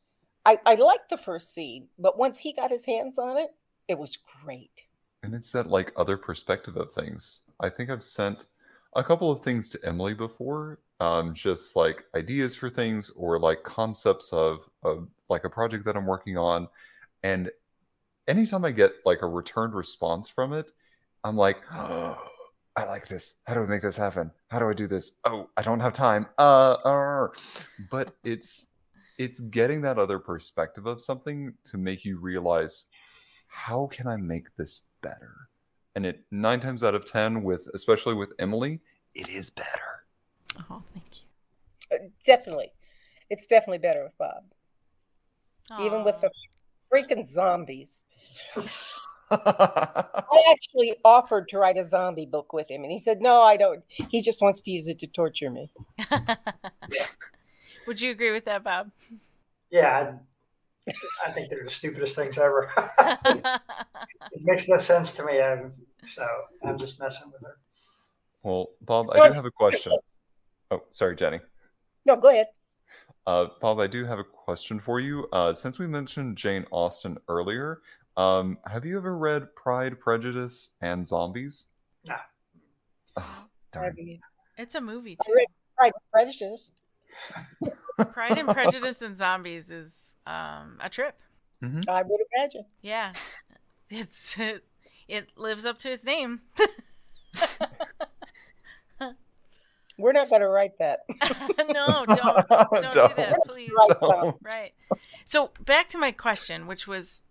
I, 0.44 0.58
I 0.66 0.74
liked 0.74 1.10
the 1.10 1.16
first 1.16 1.52
scene, 1.52 1.88
but 1.98 2.18
once 2.18 2.38
he 2.38 2.52
got 2.52 2.70
his 2.70 2.84
hands 2.84 3.18
on 3.18 3.38
it, 3.38 3.50
it 3.88 3.98
was 3.98 4.16
great. 4.16 4.84
And 5.22 5.34
it's 5.34 5.52
that 5.52 5.68
like 5.68 5.92
other 5.96 6.16
perspective 6.16 6.76
of 6.76 6.92
things. 6.92 7.42
I 7.60 7.68
think 7.68 7.90
I've 7.90 8.02
sent 8.02 8.48
a 8.94 9.02
couple 9.04 9.30
of 9.30 9.40
things 9.40 9.68
to 9.70 9.78
Emily 9.84 10.14
before, 10.14 10.78
um, 11.00 11.34
just 11.34 11.76
like 11.76 12.04
ideas 12.14 12.54
for 12.54 12.68
things 12.68 13.10
or 13.10 13.38
like 13.38 13.62
concepts 13.62 14.32
of, 14.32 14.68
of 14.82 15.08
like 15.28 15.44
a 15.44 15.50
project 15.50 15.84
that 15.86 15.96
I'm 15.96 16.06
working 16.06 16.36
on. 16.36 16.68
And 17.22 17.50
anytime 18.28 18.64
I 18.64 18.70
get 18.70 18.92
like 19.04 19.22
a 19.22 19.26
returned 19.26 19.74
response 19.74 20.28
from 20.28 20.52
it, 20.52 20.70
I'm 21.24 21.36
like, 21.36 21.58
oh, 21.72 22.18
I 22.76 22.84
like 22.84 23.06
this. 23.06 23.40
How 23.46 23.54
do 23.54 23.62
I 23.62 23.66
make 23.66 23.82
this 23.82 23.96
happen? 23.96 24.30
How 24.48 24.58
do 24.58 24.68
I 24.68 24.72
do 24.72 24.86
this? 24.86 25.18
Oh, 25.24 25.50
I 25.56 25.62
don't 25.62 25.80
have 25.80 25.92
time. 25.92 26.26
Uh, 26.38 26.72
uh. 26.72 27.28
but 27.90 28.16
it's 28.24 28.68
it's 29.18 29.40
getting 29.40 29.82
that 29.82 29.98
other 29.98 30.18
perspective 30.18 30.86
of 30.86 31.02
something 31.02 31.52
to 31.64 31.76
make 31.76 32.04
you 32.04 32.18
realize 32.18 32.86
how 33.46 33.88
can 33.92 34.06
I 34.06 34.16
make 34.16 34.46
this 34.56 34.80
better? 35.02 35.34
And 35.94 36.06
it 36.06 36.24
nine 36.30 36.60
times 36.60 36.82
out 36.82 36.94
of 36.94 37.04
ten, 37.04 37.42
with 37.42 37.68
especially 37.74 38.14
with 38.14 38.32
Emily, 38.38 38.80
it 39.14 39.28
is 39.28 39.50
better. 39.50 40.04
Oh, 40.70 40.82
thank 40.94 41.22
you. 41.22 41.96
Uh, 41.96 42.08
definitely, 42.24 42.72
it's 43.30 43.46
definitely 43.46 43.78
better 43.78 44.02
with 44.04 44.16
Bob. 44.18 44.44
Aww. 45.70 45.86
Even 45.86 46.04
with 46.04 46.20
the 46.20 46.30
freaking 46.92 47.24
zombies. 47.24 48.04
I 49.30 50.42
actually 50.50 50.94
offered 51.04 51.48
to 51.48 51.58
write 51.58 51.78
a 51.78 51.84
zombie 51.84 52.26
book 52.26 52.52
with 52.52 52.70
him, 52.70 52.82
and 52.82 52.92
he 52.92 52.98
said, 52.98 53.20
"No, 53.20 53.42
I 53.42 53.56
don't. 53.56 53.82
He 53.88 54.20
just 54.20 54.42
wants 54.42 54.60
to 54.62 54.70
use 54.70 54.88
it 54.88 54.98
to 55.00 55.06
torture 55.06 55.50
me." 55.50 55.70
Would 57.86 58.00
you 58.00 58.10
agree 58.10 58.32
with 58.32 58.44
that, 58.44 58.62
Bob? 58.62 58.90
Yeah, 59.70 60.14
I, 60.88 60.92
I 61.26 61.30
think 61.32 61.50
they're 61.50 61.64
the 61.64 61.70
stupidest 61.70 62.16
things 62.16 62.38
ever. 62.38 62.70
it 62.98 64.42
makes 64.42 64.68
no 64.68 64.76
sense 64.76 65.12
to 65.12 65.24
me, 65.24 65.40
I'm, 65.40 65.72
so 66.08 66.26
I'm 66.64 66.78
just 66.78 67.00
messing 67.00 67.30
with 67.32 67.42
her. 67.42 67.58
Well, 68.42 68.70
Bob, 68.80 69.06
I 69.12 69.28
do 69.28 69.34
have 69.34 69.44
a 69.44 69.50
question. 69.50 69.92
Oh, 70.70 70.82
sorry, 70.90 71.14
Jenny. 71.14 71.40
No, 72.04 72.16
go 72.16 72.30
ahead. 72.30 72.46
Uh, 73.26 73.46
Bob, 73.60 73.78
I 73.78 73.86
do 73.86 74.04
have 74.04 74.18
a 74.18 74.24
question 74.24 74.80
for 74.80 74.98
you. 74.98 75.28
Uh, 75.32 75.54
since 75.54 75.78
we 75.78 75.86
mentioned 75.86 76.36
Jane 76.36 76.66
Austen 76.72 77.18
earlier, 77.28 77.80
um, 78.16 78.58
have 78.66 78.84
you 78.84 78.96
ever 78.96 79.16
read 79.16 79.54
Pride, 79.54 80.00
Prejudice, 80.00 80.76
and 80.80 81.06
Zombies? 81.06 81.66
No. 82.04 82.16
Oh, 83.16 83.44
darn. 83.70 83.96
It's 84.58 84.74
a 84.74 84.80
movie 84.80 85.16
too. 85.24 85.32
Pride 85.76 85.92
and 85.94 86.12
Prejudice. 86.12 86.72
Pride 88.12 88.38
and 88.38 88.48
Prejudice 88.48 89.02
and 89.02 89.16
Zombies 89.16 89.70
is 89.70 90.16
um, 90.26 90.78
a 90.80 90.88
trip. 90.88 91.18
Mm-hmm. 91.62 91.88
I 91.88 92.02
would 92.02 92.20
imagine. 92.36 92.64
Yeah, 92.80 93.12
it's 93.90 94.38
it, 94.38 94.64
it 95.08 95.28
lives 95.36 95.64
up 95.64 95.78
to 95.78 95.92
its 95.92 96.04
name. 96.04 96.40
We're 99.98 100.12
not 100.12 100.30
going 100.30 100.40
to 100.40 100.48
write 100.48 100.78
that. 100.78 101.00
no, 101.68 102.04
don't 102.06 102.08
don't, 102.08 102.48
don't, 102.48 102.92
do 102.92 103.14
that, 103.16 103.38
please. 103.46 103.70
Don't. 104.00 104.36
Right. 104.42 104.72
So 105.24 105.50
back 105.60 105.88
to 105.88 105.98
my 105.98 106.10
question, 106.10 106.66
which 106.66 106.88
was 106.88 107.22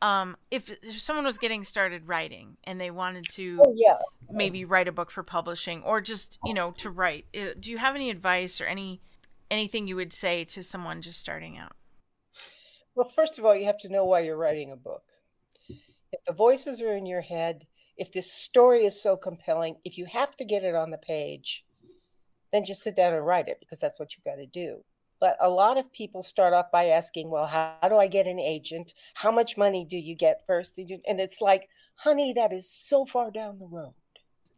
um, 0.00 0.36
if, 0.50 0.70
if, 0.70 1.00
someone 1.00 1.24
was 1.24 1.38
getting 1.38 1.64
started 1.64 2.06
writing 2.06 2.56
and 2.64 2.80
they 2.80 2.90
wanted 2.90 3.24
to 3.30 3.60
oh, 3.66 3.72
yeah. 3.74 3.98
maybe 4.30 4.64
write 4.64 4.88
a 4.88 4.92
book 4.92 5.10
for 5.10 5.22
publishing 5.22 5.82
or 5.82 6.00
just 6.00 6.38
you 6.44 6.54
know 6.54 6.72
to 6.78 6.90
write 6.90 7.26
do 7.32 7.70
you 7.70 7.78
have 7.78 7.94
any 7.94 8.10
advice 8.10 8.60
or 8.60 8.64
any 8.64 9.00
anything 9.54 9.86
you 9.86 9.94
would 9.94 10.12
say 10.12 10.44
to 10.44 10.62
someone 10.62 11.00
just 11.00 11.20
starting 11.20 11.56
out 11.56 11.76
well 12.96 13.08
first 13.08 13.38
of 13.38 13.44
all 13.44 13.54
you 13.54 13.64
have 13.64 13.78
to 13.78 13.88
know 13.88 14.04
why 14.04 14.18
you're 14.18 14.36
writing 14.36 14.72
a 14.72 14.76
book 14.76 15.04
if 15.68 16.18
the 16.26 16.32
voices 16.32 16.80
are 16.80 16.92
in 16.92 17.06
your 17.06 17.22
head 17.22 17.64
if 17.96 18.12
this 18.12 18.30
story 18.30 18.84
is 18.84 19.00
so 19.00 19.16
compelling 19.16 19.76
if 19.84 19.96
you 19.96 20.06
have 20.06 20.36
to 20.36 20.44
get 20.44 20.64
it 20.64 20.74
on 20.74 20.90
the 20.90 20.98
page 20.98 21.64
then 22.52 22.64
just 22.64 22.82
sit 22.82 22.96
down 22.96 23.14
and 23.14 23.24
write 23.24 23.46
it 23.46 23.58
because 23.60 23.78
that's 23.78 23.98
what 24.00 24.16
you've 24.16 24.24
got 24.24 24.36
to 24.36 24.46
do 24.46 24.82
but 25.20 25.38
a 25.40 25.48
lot 25.48 25.78
of 25.78 25.90
people 25.90 26.22
start 26.22 26.52
off 26.52 26.70
by 26.70 26.86
asking, 26.88 27.30
well, 27.30 27.46
how, 27.46 27.76
how 27.80 27.88
do 27.88 27.96
I 27.96 28.08
get 28.08 28.26
an 28.26 28.38
agent? 28.38 28.92
How 29.14 29.30
much 29.30 29.56
money 29.56 29.86
do 29.88 29.96
you 29.96 30.14
get 30.14 30.44
first? 30.46 30.76
And 30.76 31.18
it's 31.18 31.40
like, 31.40 31.70
honey, 31.94 32.34
that 32.34 32.52
is 32.52 32.68
so 32.68 33.06
far 33.06 33.30
down 33.30 33.58
the 33.58 33.66
road. 33.66 33.94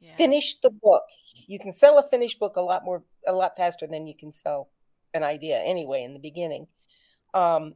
Yeah. 0.01 0.17
Finish 0.17 0.59
the 0.61 0.71
book. 0.71 1.05
You 1.47 1.61
can 1.61 1.73
sell 1.73 1.99
a 1.99 2.09
finished 2.09 2.41
book 2.41 2.57
a 2.57 2.61
lot 2.61 2.85
more, 2.85 3.05
a 3.29 3.33
lot 3.33 3.57
faster 3.57 3.87
than 3.87 4.09
you 4.09 4.15
can 4.19 4.33
sell 4.33 4.69
an 5.17 5.25
idea 5.25 5.59
anyway 5.59 6.05
in 6.05 6.13
the 6.13 6.21
beginning. 6.21 6.69
Um, 7.35 7.75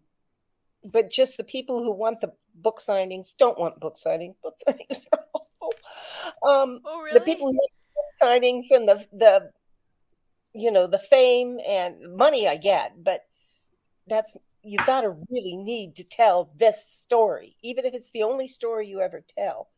but 0.85 1.11
just 1.11 1.37
the 1.37 1.45
people 1.45 1.83
who 1.83 1.93
want 1.93 2.21
the 2.21 2.33
book 2.55 2.79
signings 2.81 3.37
don't 3.37 3.59
want 3.59 3.81
book 3.81 3.97
signings. 3.97 4.35
Book 4.43 4.57
signings 4.69 5.03
are 5.13 5.25
awful. 5.35 5.73
Um, 6.43 6.81
oh, 6.85 7.01
really? 7.01 7.19
The 7.19 7.25
people 7.25 7.49
who 7.49 7.55
want 7.55 7.73
book 7.95 8.29
signings 8.29 8.71
and 8.71 8.89
the 8.89 9.05
the 9.13 9.51
you 10.55 10.71
know 10.71 10.87
the 10.87 10.99
fame 10.99 11.59
and 11.67 12.17
money 12.17 12.49
i 12.49 12.57
get 12.57 12.93
but 13.03 13.21
that's 14.07 14.37
you've 14.63 14.87
got 14.87 15.03
to 15.03 15.11
really 15.31 15.57
need 15.57 15.95
to 15.95 16.05
tell 16.05 16.51
this 16.57 16.85
story 16.85 17.57
even 17.63 17.85
if 17.85 17.95
it's 17.95 18.11
the 18.11 18.23
only 18.23 18.49
story 18.49 18.89
you 18.89 19.01
ever 19.01 19.23
tell 19.39 19.69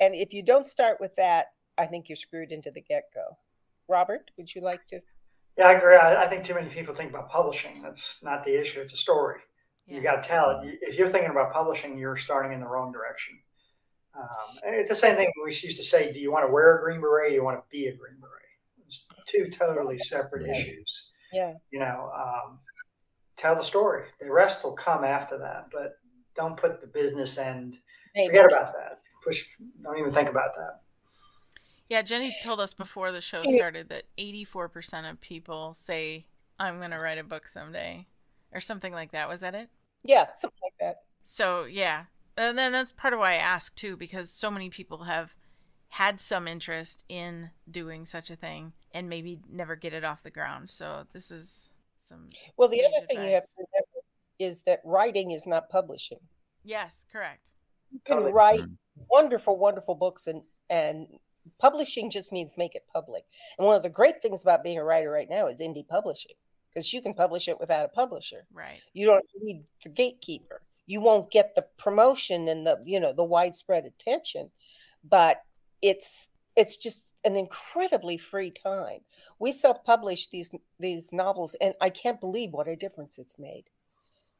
and 0.00 0.14
if 0.14 0.32
you 0.32 0.42
don't 0.42 0.66
start 0.66 0.98
with 1.00 1.14
that 1.16 1.46
i 1.76 1.84
think 1.84 2.08
you're 2.08 2.16
screwed 2.16 2.52
into 2.52 2.70
the 2.70 2.80
get-go 2.80 3.36
robert 3.88 4.30
would 4.36 4.54
you 4.54 4.60
like 4.60 4.86
to 4.86 5.00
yeah 5.56 5.68
i 5.68 5.72
agree 5.72 5.96
i, 5.96 6.26
think 6.28 6.44
too 6.44 6.54
many 6.54 6.68
people 6.68 6.94
think 6.94 7.10
about 7.10 7.30
publishing 7.30 7.82
that's 7.82 8.22
not 8.22 8.44
the 8.44 8.60
issue 8.60 8.80
it's 8.80 8.92
a 8.92 8.96
story 8.96 9.40
yeah. 9.86 9.96
you 9.96 10.02
got 10.02 10.22
to 10.22 10.28
tell 10.28 10.50
it 10.50 10.78
if 10.82 10.98
you're 10.98 11.08
thinking 11.08 11.30
about 11.30 11.52
publishing 11.52 11.98
you're 11.98 12.16
starting 12.16 12.52
in 12.52 12.60
the 12.60 12.66
wrong 12.66 12.92
direction 12.92 13.38
um, 14.16 14.58
it's 14.64 14.88
the 14.88 14.94
same 14.94 15.16
thing 15.16 15.30
we 15.44 15.50
used 15.50 15.78
to 15.78 15.84
say 15.84 16.12
do 16.12 16.20
you 16.20 16.30
want 16.30 16.46
to 16.46 16.52
wear 16.52 16.78
a 16.78 16.82
green 16.82 17.00
beret 17.00 17.30
do 17.30 17.34
you 17.34 17.44
want 17.44 17.58
to 17.58 17.62
be 17.70 17.86
a 17.86 17.96
green 17.96 18.16
beret 18.20 18.86
It's 18.86 19.04
two 19.26 19.50
totally 19.50 19.98
separate 19.98 20.46
yes. 20.46 20.60
issues. 20.60 21.10
Yeah. 21.32 21.54
You 21.70 21.80
know, 21.80 22.10
um, 22.14 22.58
tell 23.36 23.56
the 23.56 23.64
story. 23.64 24.04
The 24.20 24.30
rest 24.30 24.64
will 24.64 24.72
come 24.72 25.04
after 25.04 25.38
that, 25.38 25.68
but 25.72 25.94
don't 26.36 26.56
put 26.56 26.80
the 26.80 26.86
business 26.86 27.38
end. 27.38 27.78
Maybe. 28.14 28.28
Forget 28.28 28.46
about 28.46 28.72
that. 28.74 29.00
Push. 29.24 29.44
Don't 29.82 29.98
even 29.98 30.12
think 30.12 30.28
about 30.28 30.54
that. 30.56 30.80
Yeah, 31.88 32.02
Jenny 32.02 32.34
told 32.42 32.60
us 32.60 32.74
before 32.74 33.12
the 33.12 33.20
show 33.20 33.42
started 33.44 33.88
that 33.90 34.04
84% 34.18 35.10
of 35.10 35.20
people 35.20 35.74
say, 35.74 36.26
I'm 36.58 36.78
going 36.78 36.92
to 36.92 36.98
write 36.98 37.18
a 37.18 37.24
book 37.24 37.48
someday, 37.48 38.06
or 38.52 38.60
something 38.60 38.92
like 38.92 39.12
that. 39.12 39.28
Was 39.28 39.40
that 39.40 39.54
it? 39.54 39.68
Yeah, 40.02 40.26
something 40.32 40.58
like 40.62 40.74
that. 40.80 41.02
So, 41.24 41.64
yeah. 41.64 42.04
And 42.36 42.56
then 42.56 42.72
that's 42.72 42.92
part 42.92 43.12
of 43.12 43.20
why 43.20 43.32
I 43.32 43.36
asked, 43.36 43.76
too, 43.76 43.96
because 43.96 44.30
so 44.30 44.50
many 44.50 44.70
people 44.70 45.04
have 45.04 45.34
had 45.90 46.18
some 46.18 46.48
interest 46.48 47.04
in 47.08 47.50
doing 47.70 48.06
such 48.06 48.30
a 48.30 48.36
thing 48.36 48.72
and 48.92 49.08
maybe 49.08 49.38
never 49.50 49.76
get 49.76 49.92
it 49.92 50.04
off 50.04 50.22
the 50.22 50.30
ground. 50.30 50.70
So 50.70 51.04
this 51.12 51.30
is 51.30 51.72
some. 51.98 52.28
Well, 52.56 52.68
the 52.68 52.80
other 52.80 52.94
advice. 53.02 53.06
thing 53.06 53.28
you 53.28 53.34
have 53.34 53.44
to 53.44 53.56
remember 53.56 54.06
is 54.38 54.62
that 54.62 54.80
writing 54.84 55.30
is 55.30 55.46
not 55.46 55.68
publishing. 55.68 56.18
Yes, 56.64 57.04
correct. 57.12 57.50
You 57.92 58.00
can 58.04 58.16
totally. 58.16 58.32
write 58.32 58.60
wonderful, 59.08 59.56
wonderful 59.56 59.94
books, 59.94 60.26
and 60.26 60.42
and 60.68 61.06
publishing 61.58 62.10
just 62.10 62.32
means 62.32 62.54
make 62.56 62.74
it 62.74 62.84
public. 62.92 63.24
And 63.58 63.66
one 63.66 63.76
of 63.76 63.82
the 63.82 63.88
great 63.88 64.20
things 64.20 64.42
about 64.42 64.64
being 64.64 64.78
a 64.78 64.84
writer 64.84 65.10
right 65.10 65.28
now 65.28 65.46
is 65.46 65.60
indie 65.60 65.86
publishing 65.86 66.34
because 66.68 66.92
you 66.92 67.00
can 67.00 67.14
publish 67.14 67.48
it 67.48 67.60
without 67.60 67.84
a 67.84 67.88
publisher. 67.88 68.46
Right. 68.52 68.80
You 68.92 69.06
don't 69.06 69.24
need 69.40 69.64
the 69.82 69.90
gatekeeper. 69.90 70.62
You 70.86 71.00
won't 71.00 71.30
get 71.30 71.54
the 71.54 71.64
promotion 71.78 72.48
and 72.48 72.66
the 72.66 72.78
you 72.84 73.00
know 73.00 73.12
the 73.12 73.24
widespread 73.24 73.84
attention, 73.84 74.50
but 75.02 75.42
it's 75.80 76.28
it's 76.56 76.76
just 76.76 77.16
an 77.24 77.36
incredibly 77.36 78.16
free 78.16 78.50
time. 78.50 79.00
We 79.38 79.52
self-publish 79.52 80.28
these 80.28 80.52
these 80.78 81.12
novels, 81.12 81.56
and 81.60 81.74
I 81.80 81.90
can't 81.90 82.20
believe 82.20 82.52
what 82.52 82.68
a 82.68 82.76
difference 82.76 83.18
it's 83.18 83.38
made. 83.38 83.64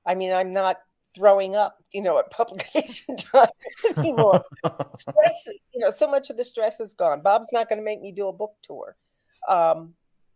I 0.06 0.14
mean, 0.14 0.32
I'm 0.32 0.52
not 0.52 0.80
throwing 1.14 1.56
up, 1.56 1.78
you 1.92 2.02
know, 2.02 2.18
at 2.18 2.30
publication 2.30 3.16
time 3.16 3.46
anymore. 3.96 4.44
stress 4.88 5.46
is, 5.46 5.66
you 5.72 5.80
know, 5.80 5.90
so 5.90 6.08
much 6.08 6.30
of 6.30 6.36
the 6.36 6.44
stress 6.44 6.80
is 6.80 6.94
gone. 6.94 7.22
Bob's 7.22 7.50
not 7.52 7.68
going 7.68 7.78
to 7.78 7.84
make 7.84 8.00
me 8.00 8.12
do 8.12 8.28
a 8.28 8.32
book 8.32 8.54
tour. 8.62 8.96
Um, 9.48 9.94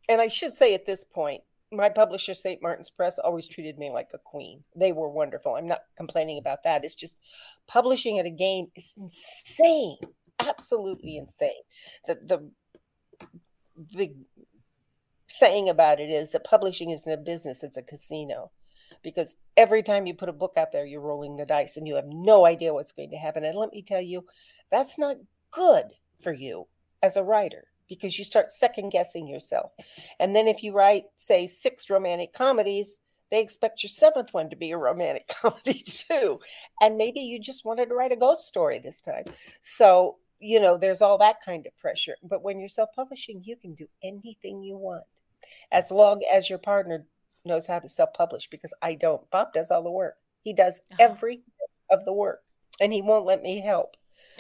and 0.09 0.21
I 0.21 0.29
should 0.29 0.55
say 0.55 0.75
at 0.75 0.87
this 0.87 1.05
point, 1.05 1.43
my 1.71 1.89
publisher, 1.89 2.35
St. 2.35 2.63
Martin's 2.63 2.91
Press, 2.91 3.19
always 3.19 3.47
treated 3.47 3.79
me 3.79 3.91
like 3.91 4.09
a 4.15 4.19
queen. 4.19 4.65
They 4.75 4.93
were 4.93 5.09
wonderful. 5.09 5.55
I'm 5.55 5.69
not 5.69 5.81
complaining 5.97 6.39
about 6.39 6.63
that. 6.65 6.85
It's 6.85 6.95
just 6.95 7.19
publishing 7.67 8.19
at 8.19 8.27
a 8.27 8.31
game 8.31 8.69
is 8.75 8.95
insane, 8.97 9.99
absolutely 10.39 11.19
insane. 11.19 11.51
The 12.07 12.19
the 12.25 12.51
the 13.95 14.15
saying 15.27 15.69
about 15.69 16.01
it 16.01 16.11
is 16.11 16.33
that 16.33 16.45
publishing 16.45 16.91
isn't 16.91 17.13
a 17.13 17.19
business; 17.19 17.63
it's 17.63 17.77
a 17.77 17.83
casino. 17.83 18.51
Because 19.03 19.37
every 19.57 19.83
time 19.83 20.07
you 20.07 20.15
put 20.15 20.29
a 20.29 20.33
book 20.33 20.55
out 20.57 20.73
there, 20.73 20.85
you're 20.85 21.01
rolling 21.01 21.37
the 21.37 21.47
dice, 21.47 21.77
and 21.77 21.87
you 21.87 21.97
have 21.97 22.07
no 22.07 22.47
idea 22.47 22.75
what's 22.75 22.93
going 22.93 23.11
to 23.11 23.17
happen. 23.17 23.45
And 23.45 23.57
let 23.57 23.73
me 23.73 23.83
tell 23.83 24.01
you, 24.01 24.27
that's 24.71 24.99
not 24.99 25.17
good 25.51 25.93
for 26.21 26.33
you 26.33 26.67
as 27.03 27.17
a 27.17 27.23
writer 27.23 27.69
because 27.89 28.19
you 28.19 28.25
start 28.25 28.51
second 28.51 28.91
guessing 28.91 29.27
yourself. 29.27 29.73
And 30.21 30.37
then 30.37 30.47
if 30.47 30.63
you 30.63 30.73
write, 30.73 31.05
say, 31.17 31.47
six 31.47 31.89
romantic 31.89 32.33
comedies, 32.33 33.01
they 33.31 33.41
expect 33.41 33.83
your 33.83 33.89
seventh 33.89 34.33
one 34.33 34.51
to 34.51 34.57
be 34.57 34.71
a 34.71 34.79
romantic 34.79 35.29
comedy 35.43 35.83
too. 35.85 36.41
And 36.81 36.97
maybe 36.97 37.21
you 37.21 37.41
just 37.41 37.65
wanted 37.65 37.87
to 37.87 37.95
write 37.95 38.13
a 38.13 38.17
ghost 38.17 38.47
story 38.47 38.79
this 38.79 39.01
time. 39.01 39.25
So, 39.61 40.17
you 40.39 40.61
know, 40.61 40.77
there's 40.77 41.03
all 41.03 41.19
that 41.19 41.37
kind 41.45 41.67
of 41.67 41.77
pressure. 41.77 42.17
But 42.23 42.43
when 42.43 42.59
you're 42.59 42.69
self 42.69 42.91
publishing, 42.95 43.43
you 43.43 43.57
can 43.57 43.75
do 43.75 43.89
anything 44.03 44.63
you 44.63 44.77
want 44.77 45.05
as 45.71 45.91
long 45.91 46.23
as 46.33 46.51
your 46.51 46.59
partner 46.59 47.07
knows 47.49 47.67
how 47.67 47.81
to 47.81 47.89
self 47.89 48.13
publish 48.13 48.49
because 48.49 48.73
I 48.81 48.95
don't. 48.95 49.29
Bob 49.31 49.53
does 49.53 49.71
all 49.71 49.83
the 49.83 49.91
work, 49.91 50.15
he 50.43 50.53
does 50.53 50.81
uh-huh. 50.93 51.11
every 51.11 51.43
of 51.91 52.05
the 52.05 52.13
work 52.13 52.41
and 52.81 52.93
he 52.93 53.03
won't 53.03 53.27
let 53.27 53.43
me 53.43 53.61
help. 53.61 53.97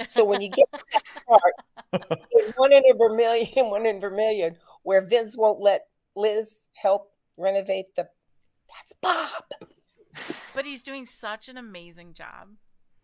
So 0.06 0.24
when 0.24 0.40
you 0.40 0.50
get 0.50 0.66
to 0.72 0.84
that 0.92 1.26
part, 1.26 2.20
one 2.56 2.72
in 2.72 2.82
a 2.88 2.96
vermilion, 2.96 3.70
one 3.70 3.86
in 3.86 4.00
vermilion, 4.00 4.56
where 4.82 5.00
Vince 5.00 5.36
won't 5.36 5.60
let 5.60 5.86
Liz 6.14 6.66
help 6.80 7.12
renovate 7.36 7.94
the 7.96 8.08
that's 8.68 8.92
Bob. 8.92 9.44
But 10.54 10.64
he's 10.64 10.82
doing 10.82 11.06
such 11.06 11.48
an 11.48 11.56
amazing 11.56 12.14
job. 12.14 12.48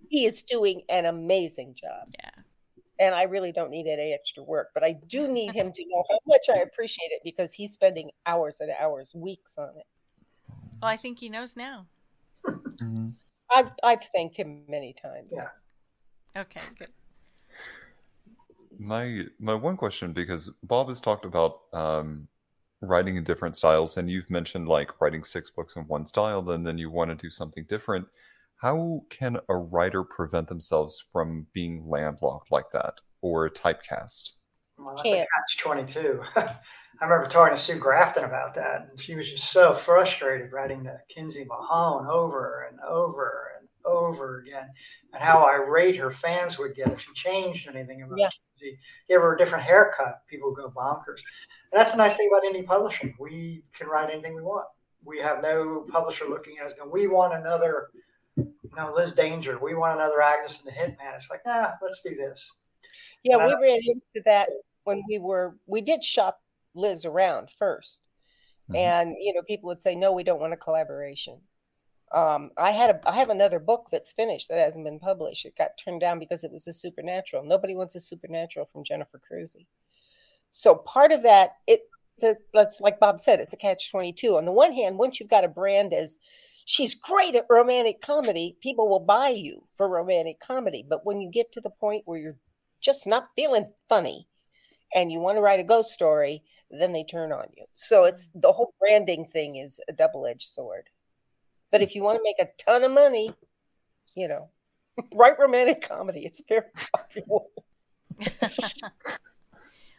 He 0.09 0.25
is 0.25 0.43
doing 0.43 0.83
an 0.89 1.07
amazing 1.07 1.75
job. 1.75 2.09
Yeah. 2.19 2.43
And 2.99 3.15
I 3.15 3.25
really 3.25 3.53
don't 3.53 3.71
need 3.71 3.87
any 3.87 4.13
extra 4.13 4.43
work, 4.43 4.69
but 4.75 4.85
I 4.85 4.93
do 5.07 5.27
need 5.27 5.55
him 5.55 5.73
to 5.73 5.85
know 5.89 6.05
how 6.09 6.19
much 6.27 6.47
I 6.53 6.61
appreciate 6.61 7.11
it 7.11 7.23
because 7.25 7.53
he's 7.53 7.73
spending 7.73 8.11
hours 8.27 8.61
and 8.61 8.71
hours, 8.79 9.15
weeks 9.15 9.57
on 9.59 9.71
it. 9.79 9.87
Well, 10.85 10.93
I 10.93 10.99
think 10.99 11.19
he 11.19 11.31
knows 11.31 11.57
now. 11.57 11.87
Mm-hmm. 12.47 13.09
I've, 13.51 13.71
I've 13.83 14.05
thanked 14.15 14.37
him 14.37 14.65
many 14.69 14.93
times. 14.93 15.33
Yeah. 15.35 16.43
Okay, 16.43 16.61
good. 16.79 16.89
My 18.79 19.23
my 19.39 19.55
one 19.55 19.79
question 19.79 20.13
because 20.13 20.51
Bob 20.63 20.89
has 20.89 21.01
talked 21.01 21.25
about 21.25 21.61
um, 21.73 22.29
writing 22.83 23.17
in 23.17 23.25
different 23.25 23.57
styles, 23.57 23.97
and 23.97 24.11
you've 24.11 24.29
mentioned 24.29 24.69
like 24.69 25.01
writing 25.01 25.25
six 25.25 25.49
books 25.49 25.75
in 25.77 25.85
one 25.85 26.05
style, 26.05 26.51
and 26.51 26.67
then 26.67 26.77
you 26.77 26.91
want 26.91 27.09
to 27.09 27.15
do 27.17 27.31
something 27.31 27.65
different. 27.67 28.07
How 28.57 29.05
can 29.09 29.39
a 29.49 29.57
writer 29.57 30.05
prevent 30.05 30.49
themselves 30.49 31.03
from 31.11 31.47
being 31.55 31.89
landlocked 31.89 32.53
like 32.53 32.73
that 32.75 32.97
or 33.23 33.49
typecast? 33.49 34.33
Well, 34.79 34.97
that's 34.97 35.09
a 35.09 35.19
catch 35.19 35.59
twenty 35.59 35.85
two. 35.85 36.23
I 37.01 37.07
remember 37.07 37.29
talking 37.29 37.57
to 37.57 37.61
Sue 37.61 37.79
Grafton 37.79 38.25
about 38.25 38.55
that, 38.55 38.89
and 38.91 39.01
she 39.01 39.15
was 39.15 39.29
just 39.29 39.51
so 39.51 39.75
frustrated 39.75 40.53
writing 40.53 40.85
to 40.85 41.01
Kinsey 41.09 41.45
Millhone 41.45 42.07
over 42.07 42.69
and 42.71 42.79
over 42.81 43.51
and 43.59 43.69
over 43.85 44.41
again, 44.41 44.69
and 45.13 45.23
how 45.23 45.45
irate 45.45 45.97
her 45.97 46.13
fans 46.13 46.59
would 46.59 46.75
get 46.75 46.93
if 46.93 47.01
she 47.01 47.13
changed 47.15 47.69
anything 47.69 48.03
about 48.03 48.19
yeah. 48.19 48.29
Kinsey. 48.59 48.79
Give 49.09 49.21
her 49.21 49.35
a 49.35 49.39
different 49.39 49.65
haircut, 49.65 50.23
people 50.29 50.51
would 50.51 50.57
go 50.57 50.71
bonkers. 50.71 51.21
And 51.73 51.81
that's 51.81 51.93
the 51.93 51.99
nice 51.99 52.17
thing 52.17 52.31
about 52.31 52.45
indie 52.45 52.65
publishing. 52.65 53.15
We 53.19 53.65
can 53.77 53.89
write 53.89 54.11
anything 54.11 54.35
we 54.35 54.43
want. 54.43 54.67
We 55.05 55.19
have 55.19 55.43
no 55.43 55.85
publisher 55.91 56.27
looking 56.27 56.59
at 56.59 56.67
us 56.67 56.73
going, 56.79 56.91
we 56.91 57.09
want 57.09 57.35
another, 57.35 57.89
you 58.37 58.53
know, 58.77 58.93
Liz 58.95 59.13
Danger. 59.13 59.59
We 59.61 59.75
want 59.75 59.99
another 59.99 60.23
Agnes 60.23 60.63
and 60.65 60.69
the 60.73 60.79
Hitman. 60.79 61.15
It's 61.17 61.29
like, 61.29 61.45
nah, 61.45 61.73
let's 61.83 62.03
do 62.03 62.15
this. 62.15 62.51
Yeah, 63.25 63.39
we 63.39 63.53
ran 63.55 63.81
into 63.83 64.23
that 64.27 64.51
when 64.85 65.03
we 65.09 65.19
were, 65.19 65.57
we 65.67 65.81
did 65.81 66.05
shop 66.05 66.41
Liz 66.75 67.05
around 67.05 67.49
1st 67.61 68.01
mm-hmm. 68.71 68.77
And, 68.77 69.17
you 69.19 69.33
know, 69.33 69.43
people 69.43 69.69
would 69.69 69.83
say, 69.83 69.95
no, 69.95 70.13
we 70.13 70.23
don't 70.23 70.41
want 70.41 70.53
a 70.53 70.59
collaboration. 70.59 71.41
Um, 72.15 72.51
I 72.57 72.71
had 72.71 72.91
a 72.91 73.11
I 73.11 73.17
have 73.17 73.31
another 73.31 73.59
book 73.59 73.89
that's 73.91 74.13
finished 74.13 74.49
that 74.49 74.59
hasn't 74.59 74.85
been 74.85 75.01
published. 75.01 75.45
It 75.47 75.57
got 75.57 75.77
turned 75.77 76.01
down 76.01 76.21
because 76.21 76.45
it 76.45 76.53
was 76.53 76.69
a 76.69 76.73
supernatural. 76.73 77.43
Nobody 77.43 77.75
wants 77.75 77.97
a 77.97 78.01
supernatural 78.01 78.67
from 78.67 78.85
Jennifer 78.85 79.19
Crusie. 79.19 79.67
So 80.51 80.77
part 80.77 81.11
of 81.11 81.25
that, 81.25 81.57
it 81.67 81.81
that's 82.53 82.81
like 82.81 83.01
Bob 83.01 83.21
said, 83.21 83.41
it's 83.41 83.53
a 83.53 83.57
catch 83.57 83.91
twenty 83.91 84.13
two. 84.13 84.37
On 84.37 84.45
the 84.45 84.53
one 84.53 84.73
hand, 84.73 84.97
once 84.97 85.19
you've 85.19 85.29
got 85.29 85.43
a 85.43 85.49
brand 85.49 85.93
as 85.93 86.21
she's 86.65 86.95
great 86.95 87.35
at 87.35 87.47
romantic 87.51 88.01
comedy, 88.01 88.57
people 88.61 88.89
will 88.89 89.01
buy 89.01 89.31
you 89.31 89.65
for 89.77 89.89
romantic 89.89 90.39
comedy. 90.39 90.87
But 90.89 91.05
when 91.05 91.21
you 91.21 91.31
get 91.31 91.51
to 91.53 91.61
the 91.61 91.71
point 91.71 92.03
where 92.05 92.21
you're 92.21 92.37
just 92.85 93.07
not 93.07 93.29
feeling 93.35 93.71
funny 93.89 94.29
and 94.95 95.11
you 95.11 95.19
want 95.19 95.37
to 95.37 95.43
write 95.43 95.61
a 95.61 95.65
ghost 95.65 95.91
story, 95.91 96.43
then 96.71 96.93
they 96.93 97.05
turn 97.05 97.33
on 97.33 97.47
you. 97.57 97.65
So 97.75 98.05
it's 98.05 98.31
the 98.35 98.53
whole 98.53 98.75
branding 98.79 99.25
thing 99.25 99.57
is 99.57 99.81
a 99.89 99.93
double 99.93 100.27
edged 100.27 100.49
sword. 100.49 100.91
But 101.71 101.83
if 101.83 101.95
you 101.95 102.03
want 102.03 102.19
to 102.19 102.23
make 102.23 102.39
a 102.39 102.51
ton 102.65 102.85
of 102.85 102.93
money, 102.93 103.35
you 104.15 104.29
know, 104.29 104.51
write 105.15 105.39
romantic 105.39 105.87
comedy. 105.87 106.21
It's 106.21 106.43
very 106.49 106.67
popular. 106.95 107.41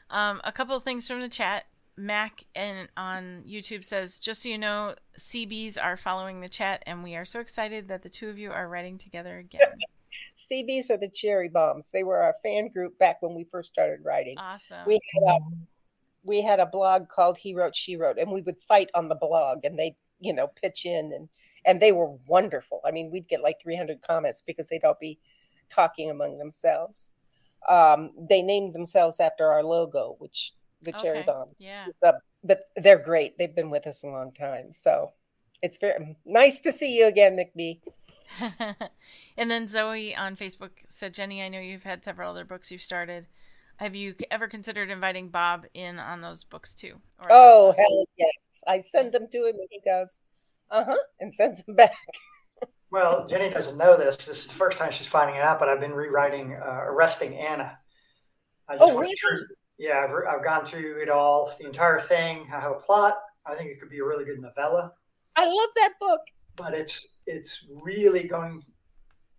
um, 0.09 0.39
a 0.43 0.51
couple 0.51 0.75
of 0.75 0.83
things 0.83 1.07
from 1.07 1.19
the 1.19 1.29
chat. 1.29 1.65
Mac 1.97 2.43
and 2.55 2.89
on 2.97 3.43
YouTube 3.47 3.85
says, 3.85 4.19
just 4.19 4.43
so 4.43 4.49
you 4.49 4.57
know, 4.57 4.95
CBs 5.17 5.77
are 5.81 5.95
following 5.95 6.41
the 6.41 6.49
chat, 6.49 6.83
and 6.85 7.03
we 7.03 7.15
are 7.15 7.23
so 7.23 7.39
excited 7.39 7.87
that 7.87 8.03
the 8.03 8.09
two 8.09 8.27
of 8.27 8.37
you 8.37 8.51
are 8.51 8.67
writing 8.67 8.97
together 8.97 9.37
again. 9.37 9.61
CBs 10.35 10.89
are 10.89 10.97
the 10.97 11.09
cherry 11.09 11.49
bombs. 11.49 11.91
They 11.91 12.03
were 12.03 12.17
our 12.17 12.35
fan 12.43 12.69
group 12.69 12.97
back 12.97 13.21
when 13.21 13.35
we 13.35 13.43
first 13.43 13.71
started 13.71 13.99
writing. 14.03 14.37
Awesome. 14.37 14.85
We 14.85 14.99
had 15.13 15.35
a 15.35 15.39
we 16.23 16.41
had 16.41 16.59
a 16.59 16.65
blog 16.65 17.07
called 17.07 17.37
He 17.37 17.53
Wrote 17.53 17.75
She 17.75 17.97
Wrote, 17.97 18.17
and 18.17 18.31
we 18.31 18.41
would 18.41 18.57
fight 18.57 18.89
on 18.95 19.09
the 19.09 19.15
blog, 19.15 19.63
and 19.63 19.77
they 19.77 19.95
you 20.19 20.33
know 20.33 20.47
pitch 20.47 20.85
in 20.85 21.11
and 21.13 21.29
and 21.65 21.81
they 21.81 21.91
were 21.91 22.11
wonderful. 22.27 22.81
I 22.85 22.91
mean, 22.91 23.11
we'd 23.11 23.27
get 23.27 23.41
like 23.41 23.61
300 23.61 24.01
comments 24.01 24.41
because 24.45 24.69
they'd 24.69 24.83
all 24.83 24.97
be 24.99 25.19
talking 25.69 26.09
among 26.09 26.37
themselves. 26.37 27.11
Um, 27.67 28.11
they 28.29 28.41
named 28.41 28.75
themselves 28.75 29.19
after 29.19 29.47
our 29.47 29.63
logo, 29.63 30.15
which 30.19 30.53
the 30.83 30.91
okay. 30.91 31.01
cherry 31.01 31.23
bombs. 31.23 31.57
Yeah. 31.59 31.87
but 32.43 32.69
they're 32.75 32.99
great. 32.99 33.37
They've 33.37 33.55
been 33.55 33.71
with 33.71 33.87
us 33.87 34.03
a 34.03 34.07
long 34.07 34.31
time. 34.31 34.71
So 34.71 35.11
it's 35.61 35.77
very 35.79 36.15
nice 36.25 36.59
to 36.61 36.71
see 36.71 36.95
you 36.95 37.07
again, 37.07 37.35
McBee. 37.35 37.79
and 39.37 39.51
then 39.51 39.67
Zoe 39.67 40.15
on 40.15 40.35
Facebook 40.35 40.71
said, 40.87 41.13
Jenny, 41.13 41.41
I 41.41 41.49
know 41.49 41.59
you've 41.59 41.83
had 41.83 42.03
several 42.03 42.31
other 42.31 42.45
books 42.45 42.71
you've 42.71 42.81
started. 42.81 43.27
Have 43.77 43.95
you 43.95 44.15
ever 44.31 44.47
considered 44.47 44.89
inviting 44.89 45.29
Bob 45.29 45.65
in 45.73 45.99
on 45.99 46.21
those 46.21 46.43
books 46.43 46.73
too? 46.73 46.95
oh, 47.29 47.73
hell 47.77 48.05
yes. 48.17 48.63
I 48.67 48.79
send 48.79 49.11
them 49.11 49.27
to 49.31 49.37
him 49.37 49.55
and 49.55 49.67
he 49.69 49.81
goes, 49.83 50.19
uh-huh, 50.71 50.95
and 51.19 51.33
sends 51.33 51.63
them 51.63 51.75
back. 51.75 51.95
well, 52.91 53.27
Jenny 53.27 53.49
doesn't 53.49 53.77
know 53.77 53.97
this. 53.97 54.15
This 54.17 54.39
is 54.39 54.47
the 54.47 54.53
first 54.53 54.77
time 54.77 54.91
she's 54.91 55.07
finding 55.07 55.35
it 55.35 55.41
out, 55.41 55.59
but 55.59 55.67
I've 55.67 55.79
been 55.79 55.93
rewriting 55.93 56.53
uh, 56.53 56.83
Arresting 56.85 57.35
Anna. 57.35 57.77
oh, 58.69 58.97
really? 58.97 59.15
yeah, 59.77 60.05
I've, 60.07 60.37
I've 60.37 60.43
gone 60.43 60.63
through 60.65 61.01
it 61.01 61.09
all, 61.09 61.53
the 61.59 61.65
entire 61.65 62.01
thing. 62.01 62.47
I 62.53 62.59
have 62.59 62.71
a 62.71 62.75
plot. 62.75 63.17
I 63.45 63.55
think 63.55 63.69
it 63.69 63.79
could 63.79 63.89
be 63.89 63.99
a 63.99 64.05
really 64.05 64.25
good 64.25 64.41
novella. 64.41 64.93
I 65.35 65.45
love 65.45 65.69
that 65.75 65.93
book. 65.99 66.21
But 66.55 66.73
it's 66.73 67.15
it's 67.25 67.65
really 67.69 68.27
going. 68.27 68.63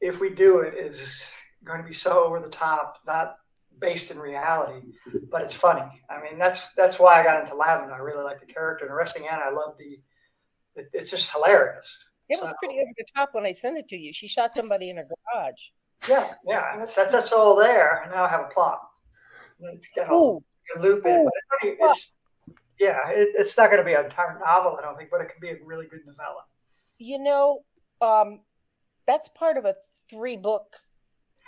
If 0.00 0.20
we 0.20 0.30
do 0.30 0.58
it, 0.58 0.74
is 0.74 1.24
going 1.64 1.80
to 1.80 1.86
be 1.86 1.94
so 1.94 2.24
over 2.24 2.38
the 2.38 2.50
top, 2.50 2.98
not 3.06 3.36
based 3.80 4.10
in 4.10 4.18
reality, 4.18 4.86
but 5.30 5.42
it's 5.42 5.54
funny. 5.54 6.02
I 6.10 6.20
mean, 6.22 6.38
that's 6.38 6.70
that's 6.74 6.98
why 6.98 7.20
I 7.20 7.24
got 7.24 7.42
into 7.42 7.54
Lavender. 7.54 7.94
I 7.94 7.98
really 7.98 8.24
like 8.24 8.40
the 8.40 8.52
character. 8.52 8.84
And 8.84 8.94
Arresting 8.94 9.26
Anna, 9.26 9.44
I 9.46 9.50
love 9.50 9.76
the 9.78 9.98
it, 10.76 10.90
it's 10.92 11.10
just 11.10 11.30
hilarious. 11.30 11.98
It 12.28 12.40
was 12.40 12.50
so, 12.50 12.56
pretty 12.62 12.80
over 12.80 12.90
the 12.96 13.04
top 13.14 13.30
when 13.32 13.46
I 13.46 13.52
sent 13.52 13.78
it 13.78 13.88
to 13.88 13.96
you. 13.96 14.12
She 14.12 14.28
shot 14.28 14.54
somebody 14.54 14.90
in 14.90 14.98
a 14.98 15.04
garage. 15.04 15.68
Yeah, 16.08 16.34
yeah, 16.46 16.72
and 16.72 16.82
that's 16.82 16.94
that's, 16.94 17.12
that's 17.12 17.32
all 17.32 17.56
there. 17.56 18.02
And 18.02 18.12
now 18.12 18.24
I 18.24 18.28
have 18.28 18.40
a 18.40 18.54
plot. 18.54 18.80
It's 19.60 19.88
got 19.94 20.10
a, 20.10 20.14
loop 20.80 21.06
in, 21.06 21.24
but 21.24 21.32
it's, 21.62 21.80
it's 21.80 22.12
yeah, 22.78 23.08
it, 23.08 23.30
it's 23.36 23.56
not 23.56 23.70
going 23.70 23.80
to 23.80 23.86
be 23.86 23.94
an 23.94 24.04
entire 24.04 24.38
novel, 24.44 24.76
I 24.78 24.82
don't 24.82 24.98
think, 24.98 25.10
but 25.10 25.22
it 25.22 25.30
can 25.30 25.40
be 25.40 25.50
a 25.50 25.56
really 25.64 25.86
good 25.86 26.00
novella. 26.04 26.42
You 26.98 27.18
know, 27.18 27.60
um, 28.00 28.40
that's 29.06 29.28
part 29.28 29.56
of 29.56 29.64
a 29.64 29.74
three 30.08 30.36
book 30.36 30.76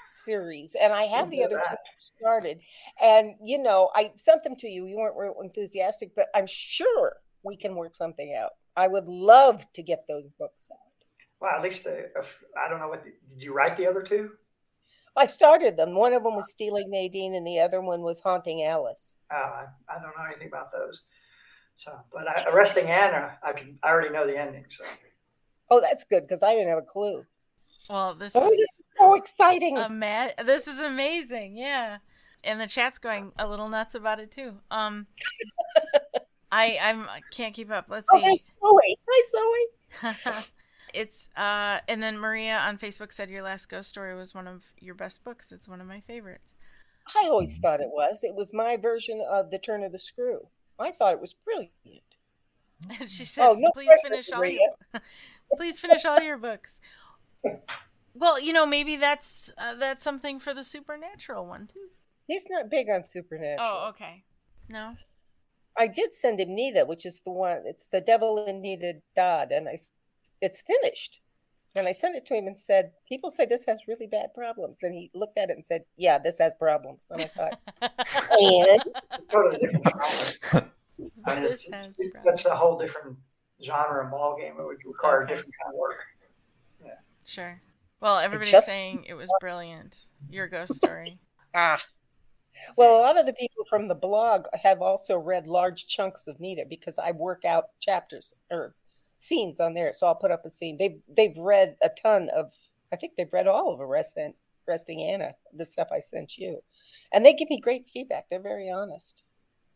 series, 0.05 0.77
and 0.81 0.93
I 0.93 1.03
have 1.03 1.31
the 1.31 1.45
other 1.45 1.61
two 1.69 1.77
started. 1.99 2.61
And 3.01 3.35
you 3.45 3.59
know, 3.63 3.91
I 3.95 4.11
sent 4.17 4.43
them 4.43 4.57
to 4.57 4.69
you. 4.69 4.87
You 4.87 4.97
weren't 4.97 5.17
real 5.17 5.37
enthusiastic, 5.43 6.11
but 6.15 6.27
I'm 6.35 6.47
sure 6.47 7.17
we 7.43 7.57
can 7.57 7.75
work 7.75 7.95
something 7.95 8.37
out. 8.39 8.51
I 8.77 8.89
would 8.89 9.09
love 9.09 9.71
to 9.73 9.83
get 9.83 10.05
those 10.09 10.29
books 10.39 10.69
out. 10.73 10.79
Well, 11.41 11.53
at 11.53 11.63
least 11.63 11.87
uh, 11.87 12.23
I 12.61 12.69
don't 12.69 12.81
know 12.81 12.89
what 12.89 13.05
did 13.05 13.13
you 13.37 13.53
write 13.53 13.77
the 13.77 13.87
other 13.87 14.03
two? 14.03 14.31
I 15.17 15.27
started 15.27 15.77
them. 15.77 15.97
One 15.97 16.13
of 16.13 16.23
them 16.23 16.37
was 16.37 16.51
Stealing 16.51 16.91
Nadine, 16.91 17.35
and 17.35 17.47
the 17.47 17.59
other 17.59 17.81
one 17.81 18.03
was 18.03 18.21
Haunting 18.21 18.65
Alice. 18.65 19.17
Uh, 19.33 19.65
I 19.89 19.95
don't 19.95 20.17
know 20.17 20.25
anything 20.29 20.49
about 20.49 20.71
those. 20.73 21.03
So, 21.77 21.93
but 22.13 22.29
I, 22.29 22.45
arresting 22.55 22.87
Anna, 22.87 23.39
I 23.43 23.53
can 23.53 23.79
I 23.83 23.89
already 23.89 24.11
know 24.11 24.27
the 24.27 24.39
ending. 24.39 24.65
So. 24.69 24.85
Oh, 25.71 25.81
that's 25.81 26.05
good 26.05 26.23
because 26.23 26.43
I 26.43 26.55
didn't 26.55 26.69
have 26.69 26.79
a 26.79 26.83
clue. 26.83 27.25
Well, 27.89 28.15
this 28.15 28.35
oh, 28.35 28.45
is 28.45 28.51
this 28.51 28.61
is 28.61 28.85
so 28.99 29.15
exciting. 29.15 29.79
Ama- 29.79 30.33
this 30.45 30.67
is 30.69 30.79
amazing. 30.79 31.57
Yeah. 31.57 31.99
And 32.45 32.61
the 32.61 32.67
chat's 32.67 32.99
going 32.99 33.33
a 33.39 33.49
little 33.49 33.69
nuts 33.69 33.95
about 33.95 34.21
it 34.21 34.31
too. 34.31 34.59
Um 34.71 35.07
I 36.53 36.79
I'm 36.83 37.03
I 37.03 37.21
can't 37.33 37.55
keep 37.55 37.71
up. 37.71 37.87
Let's 37.89 38.07
oh, 38.13 38.19
see. 38.19 38.27
there's 38.27 38.45
Zoe. 38.61 38.97
Hi, 40.03 40.13
Zoe. 40.13 40.43
it's 40.95 41.29
uh 41.37 41.81
and 41.89 42.03
then 42.03 42.19
Maria 42.19 42.59
on 42.59 42.79
Facebook 42.79 43.13
said 43.13 43.31
your 43.31 43.43
last 43.43 43.69
ghost 43.69 43.89
story 43.89 44.15
was 44.15 44.35
one 44.35 44.47
of 44.47 44.65
your 44.79 44.95
best 44.95 45.25
books. 45.25 45.51
It's 45.51 45.69
one 45.69 45.81
of 45.81 45.87
my 45.87 46.01
favorites. 46.01 46.55
I 47.17 47.29
always 47.29 47.59
thought 47.59 47.81
it 47.81 47.91
was. 47.91 48.23
It 48.23 48.35
was 48.35 48.53
my 48.53 48.77
version 48.77 49.23
of 49.27 49.51
The 49.51 49.59
Turn 49.59 49.83
of 49.83 49.93
the 49.93 49.99
Screw. 49.99 50.47
I 50.79 50.91
thought 50.91 51.15
it 51.15 51.21
was 51.21 51.35
brilliant. 51.35 51.71
And 53.01 53.11
she 53.11 53.25
said, 53.25 53.45
Oh, 53.45 53.55
no 53.59 53.73
"Please 53.73 53.91
finish 54.05 54.31
all 54.31 54.45
your, 54.45 54.61
please 55.57 55.81
finish 55.81 56.05
all 56.05 56.21
your 56.21 56.39
books." 56.39 56.81
Well, 58.15 58.41
you 58.41 58.53
know, 58.53 58.67
maybe 58.67 58.97
that's 58.97 59.51
uh, 59.59 59.75
that's 59.75 60.03
something 60.03 60.41
for 60.41 60.53
the 60.55 60.65
supernatural 60.65 61.47
one 61.47 61.67
too. 61.69 61.89
He's 62.27 62.47
not 62.51 62.69
big 62.71 62.89
on 62.91 63.05
supernatural. 63.05 63.59
Oh, 63.61 63.87
okay. 63.91 64.25
No. 64.69 64.95
I 65.77 65.87
did 65.87 66.13
send 66.13 66.41
him 66.41 66.55
Nita, 66.55 66.85
which 66.85 67.07
is 67.07 67.21
the 67.21 67.31
one. 67.31 67.63
It's 67.65 67.87
the 67.87 68.01
Devil 68.01 68.45
in 68.45 68.61
Nita 68.61 68.95
Dodd, 69.15 69.53
and 69.53 69.69
I, 69.69 69.79
it's 70.41 70.61
finished. 70.61 71.21
And 71.77 71.87
I 71.87 71.93
sent 71.93 72.17
it 72.17 72.27
to 72.27 72.35
him 72.35 72.47
and 72.49 72.59
said, 72.59 72.93
"People 73.09 73.31
say 73.31 73.47
this 73.47 73.67
has 73.67 73.83
really 73.87 74.09
bad 74.09 74.35
problems." 74.35 74.83
And 74.83 74.93
he 74.95 75.11
looked 75.15 75.39
at 75.39 75.51
it 75.51 75.57
and 75.57 75.65
said, 75.65 75.85
"Yeah, 75.97 76.19
this 76.19 76.39
has 76.41 76.53
problems." 76.59 77.07
And 77.11 77.23
I 77.23 77.27
thought, 77.27 77.61
and 78.33 78.83
totally 79.31 79.59
different 79.59 79.87
genre. 80.51 80.71
I 81.27 81.35
mean, 81.35 81.43
This 81.45 81.67
it's- 81.69 81.87
has 81.87 81.87
it's- 82.01 82.11
problems. 82.11 82.25
that's 82.25 82.45
a 82.47 82.57
whole 82.57 82.77
different 82.77 83.17
genre 83.63 84.03
and 84.03 84.11
ball 84.11 84.37
game. 84.39 84.55
It 84.59 84.65
would 84.65 84.79
require 84.85 85.23
Okay. 85.25 85.33
a 85.33 85.37
different 85.37 85.55
kind 85.63 85.75
of 85.75 85.79
work. 85.79 85.99
Yeah. 86.85 86.91
Sure. 87.25 87.61
Well, 88.01 88.19
everybody's 88.19 88.51
just- 88.53 88.67
saying 88.67 89.05
it 89.05 89.15
was 89.15 89.31
brilliant. 89.41 90.07
Your 90.31 90.47
ghost 90.47 90.75
story. 90.75 91.19
ah, 91.55 91.83
well, 92.77 92.97
a 92.99 93.01
lot 93.03 93.19
of 93.19 93.27
the 93.27 93.33
people 93.33 93.65
from 93.65 93.89
the 93.89 93.95
blog 93.95 94.47
have 94.63 94.83
also 94.83 95.17
read 95.19 95.47
large 95.47 95.87
chunks 95.87 96.27
of 96.27 96.41
Nita 96.41 96.65
because 96.69 96.99
I 96.99 97.13
work 97.13 97.45
out 97.45 97.71
chapters 97.81 98.35
or 98.51 98.75
scenes 99.19 99.61
on 99.61 99.75
there. 99.75 99.93
So 99.93 100.07
I'll 100.07 100.15
put 100.15 100.31
up 100.31 100.45
a 100.45 100.51
scene. 100.51 100.77
They've 100.79 101.01
they've 101.09 101.37
read 101.39 101.77
a 101.83 101.89
ton 101.89 102.29
of. 102.31 102.53
I 102.93 102.97
think 102.97 103.15
they've 103.17 103.33
read 103.33 103.47
all 103.47 103.73
of 103.75 103.81
Arresting 103.81 104.35
Arresting 104.67 105.03
Anna, 105.03 105.35
the 105.53 105.65
stuff 105.65 105.89
I 105.93 105.99
sent 106.01 106.37
you, 106.39 106.63
and 107.13 107.25
they 107.25 107.33
give 107.33 107.49
me 107.51 107.61
great 107.61 107.89
feedback. 107.89 108.29
They're 108.29 108.41
very 108.41 108.71
honest. 108.71 109.23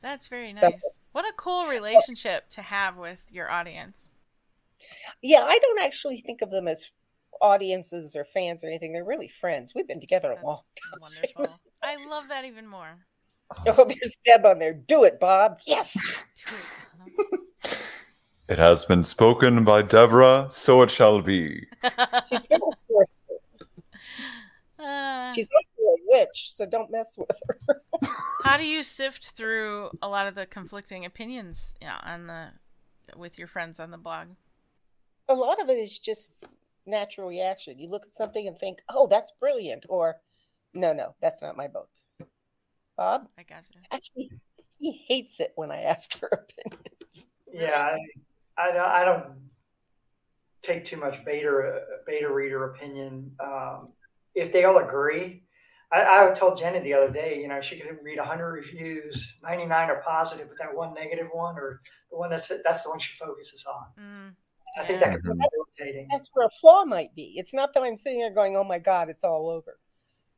That's 0.02 0.26
very 0.26 0.48
So- 0.48 0.68
nice. 0.68 0.98
What 1.12 1.24
a 1.24 1.32
cool 1.36 1.66
relationship 1.66 2.48
to 2.50 2.62
have 2.62 2.96
with 2.96 3.20
your 3.30 3.50
audience. 3.50 4.12
Yeah, 5.22 5.42
I 5.44 5.58
don't 5.58 5.80
actually 5.80 6.20
think 6.20 6.42
of 6.42 6.50
them 6.50 6.66
as 6.68 6.90
audiences 7.40 8.14
or 8.16 8.24
fans 8.24 8.62
or 8.64 8.66
anything. 8.68 8.92
They're 8.92 9.04
really 9.04 9.28
friends. 9.28 9.74
We've 9.74 9.86
been 9.86 10.00
together 10.00 10.32
a 10.32 10.34
That's 10.36 10.44
long 10.44 10.60
wonderful. 11.00 11.58
I 11.82 11.96
love 12.06 12.28
that 12.28 12.44
even 12.44 12.66
more. 12.66 12.98
Oh, 13.66 13.84
there's 13.84 14.16
Deb 14.24 14.46
on 14.46 14.58
there. 14.58 14.72
Do 14.72 15.04
it, 15.04 15.20
Bob. 15.20 15.60
Yes. 15.66 16.22
It. 17.18 17.78
It 18.48 18.58
has 18.58 18.84
been 18.84 19.04
spoken 19.04 19.62
by 19.64 19.82
Deborah, 19.82 20.46
so 20.50 20.82
it 20.82 20.90
shall 20.90 21.20
be. 21.22 21.66
She's 22.28 22.46
very 22.48 22.60
forceful. 22.88 23.42
Uh, 24.78 25.32
She's 25.32 25.50
also 25.50 25.68
a 25.71 25.71
witch, 26.12 26.52
so 26.52 26.66
don't 26.66 26.90
mess 26.90 27.16
with 27.18 27.40
her. 27.48 27.82
how 28.44 28.56
do 28.56 28.64
you 28.64 28.82
sift 28.82 29.30
through 29.30 29.90
a 30.00 30.08
lot 30.08 30.26
of 30.26 30.34
the 30.34 30.46
conflicting 30.46 31.04
opinions 31.04 31.74
yeah, 31.80 31.98
on 32.04 32.26
the 32.26 32.48
with 33.16 33.38
your 33.38 33.48
friends 33.48 33.80
on 33.80 33.90
the 33.90 33.98
blog? 33.98 34.28
A 35.28 35.34
lot 35.34 35.60
of 35.60 35.68
it 35.70 35.78
is 35.78 35.98
just 35.98 36.34
natural 36.86 37.28
reaction. 37.28 37.78
You 37.78 37.88
look 37.88 38.04
at 38.04 38.10
something 38.10 38.46
and 38.46 38.58
think, 38.58 38.82
"Oh, 38.88 39.06
that's 39.06 39.32
brilliant," 39.40 39.86
or 39.88 40.20
"No, 40.74 40.92
no, 40.92 41.14
that's 41.20 41.42
not 41.42 41.56
my 41.56 41.68
book." 41.68 41.88
Bob, 42.96 43.28
I 43.38 43.42
got 43.42 43.62
gotcha. 43.62 43.78
actually, 43.90 44.30
he 44.78 44.92
hates 45.08 45.40
it 45.40 45.52
when 45.54 45.70
I 45.70 45.82
ask 45.82 46.12
for 46.18 46.26
opinions. 46.28 47.26
Yeah, 47.52 47.96
I, 48.58 48.68
I, 48.68 48.72
don't- 48.72 48.90
I 48.90 49.04
don't 49.04 49.24
take 50.62 50.84
too 50.84 50.96
much 50.96 51.24
beta 51.24 51.80
beta 52.06 52.32
reader 52.32 52.70
opinion. 52.72 53.34
Um, 53.40 53.88
if 54.34 54.52
they 54.52 54.64
all 54.64 54.78
agree, 54.78 55.42
I, 55.92 56.30
I 56.30 56.34
told 56.34 56.58
Jenny 56.58 56.80
the 56.80 56.94
other 56.94 57.10
day, 57.10 57.38
you 57.40 57.48
know, 57.48 57.60
she 57.60 57.78
could 57.78 57.98
read 58.02 58.18
100 58.18 58.52
reviews, 58.52 59.34
99 59.42 59.90
are 59.90 60.02
positive, 60.02 60.48
but 60.48 60.58
that 60.58 60.74
one 60.74 60.94
negative 60.94 61.28
one 61.32 61.56
or 61.56 61.80
the 62.10 62.16
one 62.16 62.30
that's 62.30 62.50
that's 62.64 62.84
the 62.84 62.90
one 62.90 62.98
she 62.98 63.14
focuses 63.18 63.64
on. 63.66 63.84
Mm, 63.98 64.34
I 64.78 64.84
think 64.84 65.00
Yeah. 65.00 65.10
that 65.10 65.22
could 65.22 65.38
be 65.38 65.44
irritating. 65.78 66.08
That's 66.10 66.30
where 66.32 66.46
a 66.46 66.50
flaw 66.60 66.84
might 66.84 67.14
be. 67.14 67.34
It's 67.36 67.52
not 67.54 67.74
that 67.74 67.82
I'm 67.82 67.96
sitting 67.96 68.20
there 68.20 68.30
going, 68.32 68.56
"Oh 68.56 68.64
my 68.64 68.78
God, 68.78 69.10
it's 69.10 69.24
all 69.24 69.48
over." 69.50 69.78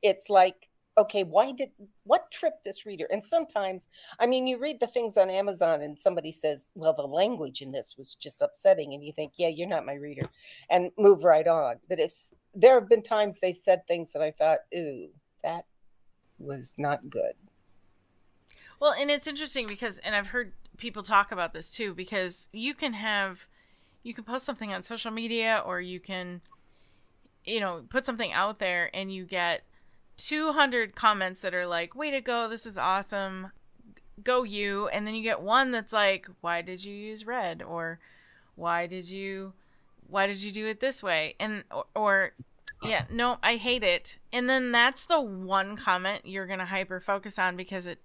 It's 0.02 0.28
like, 0.28 0.68
okay, 0.98 1.24
why 1.24 1.52
did 1.52 1.70
what 2.05 2.31
tripped 2.31 2.64
this 2.64 2.86
reader? 2.86 3.06
And 3.10 3.22
sometimes, 3.22 3.89
I 4.20 4.26
mean, 4.26 4.47
you 4.47 4.59
read 4.59 4.81
the 4.81 4.86
things 4.86 5.16
on 5.16 5.31
Amazon, 5.31 5.82
and 5.82 5.98
somebody 5.98 6.32
says, 6.32 6.72
"Well, 6.74 6.94
the 6.94 7.06
language 7.06 7.62
in 7.62 7.72
this 7.72 7.97
was 7.97 8.14
just 8.14 8.43
upsetting," 8.43 8.93
and 8.94 9.05
you 9.05 9.12
think, 9.12 9.35
"Yeah, 9.36 9.48
you're 9.48 9.68
not 9.68 9.86
my 9.86 9.94
reader," 9.94 10.28
and 10.70 10.90
move 10.98 11.24
right 11.24 11.47
on. 11.47 11.76
But 11.89 12.01
it's 12.01 12.35
there 12.55 12.78
have 12.81 12.89
been 12.89 13.02
times 13.02 13.40
they've 13.40 13.56
said 13.56 13.86
things 13.86 14.12
that 14.12 14.22
I 14.22 14.32
thought, 14.32 14.60
"Ooh, 14.76 15.10
that 15.44 15.66
was 16.38 16.74
not 16.78 17.08
good." 17.08 17.34
Well, 18.80 18.92
and 18.92 19.10
it's 19.10 19.26
interesting 19.26 19.66
because, 19.66 19.98
and 19.98 20.14
I've 20.14 20.28
heard 20.28 20.52
people 20.76 21.02
talk 21.02 21.32
about 21.32 21.52
this 21.54 21.70
too, 21.70 21.94
because 21.94 22.48
you 22.52 22.74
can 22.74 22.92
have, 22.92 23.46
you 24.02 24.12
can 24.14 24.24
post 24.24 24.44
something 24.44 24.72
on 24.72 24.82
social 24.82 25.10
media 25.10 25.62
or 25.64 25.80
you 25.80 26.00
can, 26.00 26.40
you 27.44 27.60
know, 27.60 27.84
put 27.88 28.04
something 28.04 28.32
out 28.32 28.58
there 28.58 28.90
and 28.92 29.12
you 29.12 29.24
get 29.24 29.62
200 30.16 30.94
comments 30.94 31.42
that 31.42 31.54
are 31.54 31.66
like, 31.66 31.94
way 31.94 32.10
to 32.10 32.20
go, 32.20 32.48
this 32.48 32.66
is 32.66 32.76
awesome, 32.76 33.52
go 34.22 34.42
you. 34.42 34.88
And 34.88 35.06
then 35.06 35.14
you 35.14 35.22
get 35.22 35.40
one 35.40 35.70
that's 35.70 35.92
like, 35.92 36.28
why 36.40 36.60
did 36.62 36.84
you 36.84 36.94
use 36.94 37.26
red? 37.26 37.62
Or 37.62 38.00
why 38.56 38.86
did 38.86 39.08
you, 39.08 39.52
why 40.08 40.26
did 40.26 40.42
you 40.42 40.52
do 40.52 40.66
it 40.66 40.80
this 40.80 41.02
way? 41.02 41.36
And, 41.40 41.64
or, 41.70 41.86
or 41.94 42.32
yeah, 42.82 43.05
no, 43.10 43.38
I 43.42 43.56
hate 43.56 43.82
it. 43.84 44.18
And 44.32 44.48
then 44.48 44.72
that's 44.72 45.06
the 45.06 45.20
one 45.20 45.76
comment 45.76 46.22
you're 46.26 46.46
going 46.46 46.59
to 46.59 46.64
hyper 46.64 47.01
focus 47.01 47.38
on 47.38 47.56
because 47.56 47.86
it, 47.86 47.98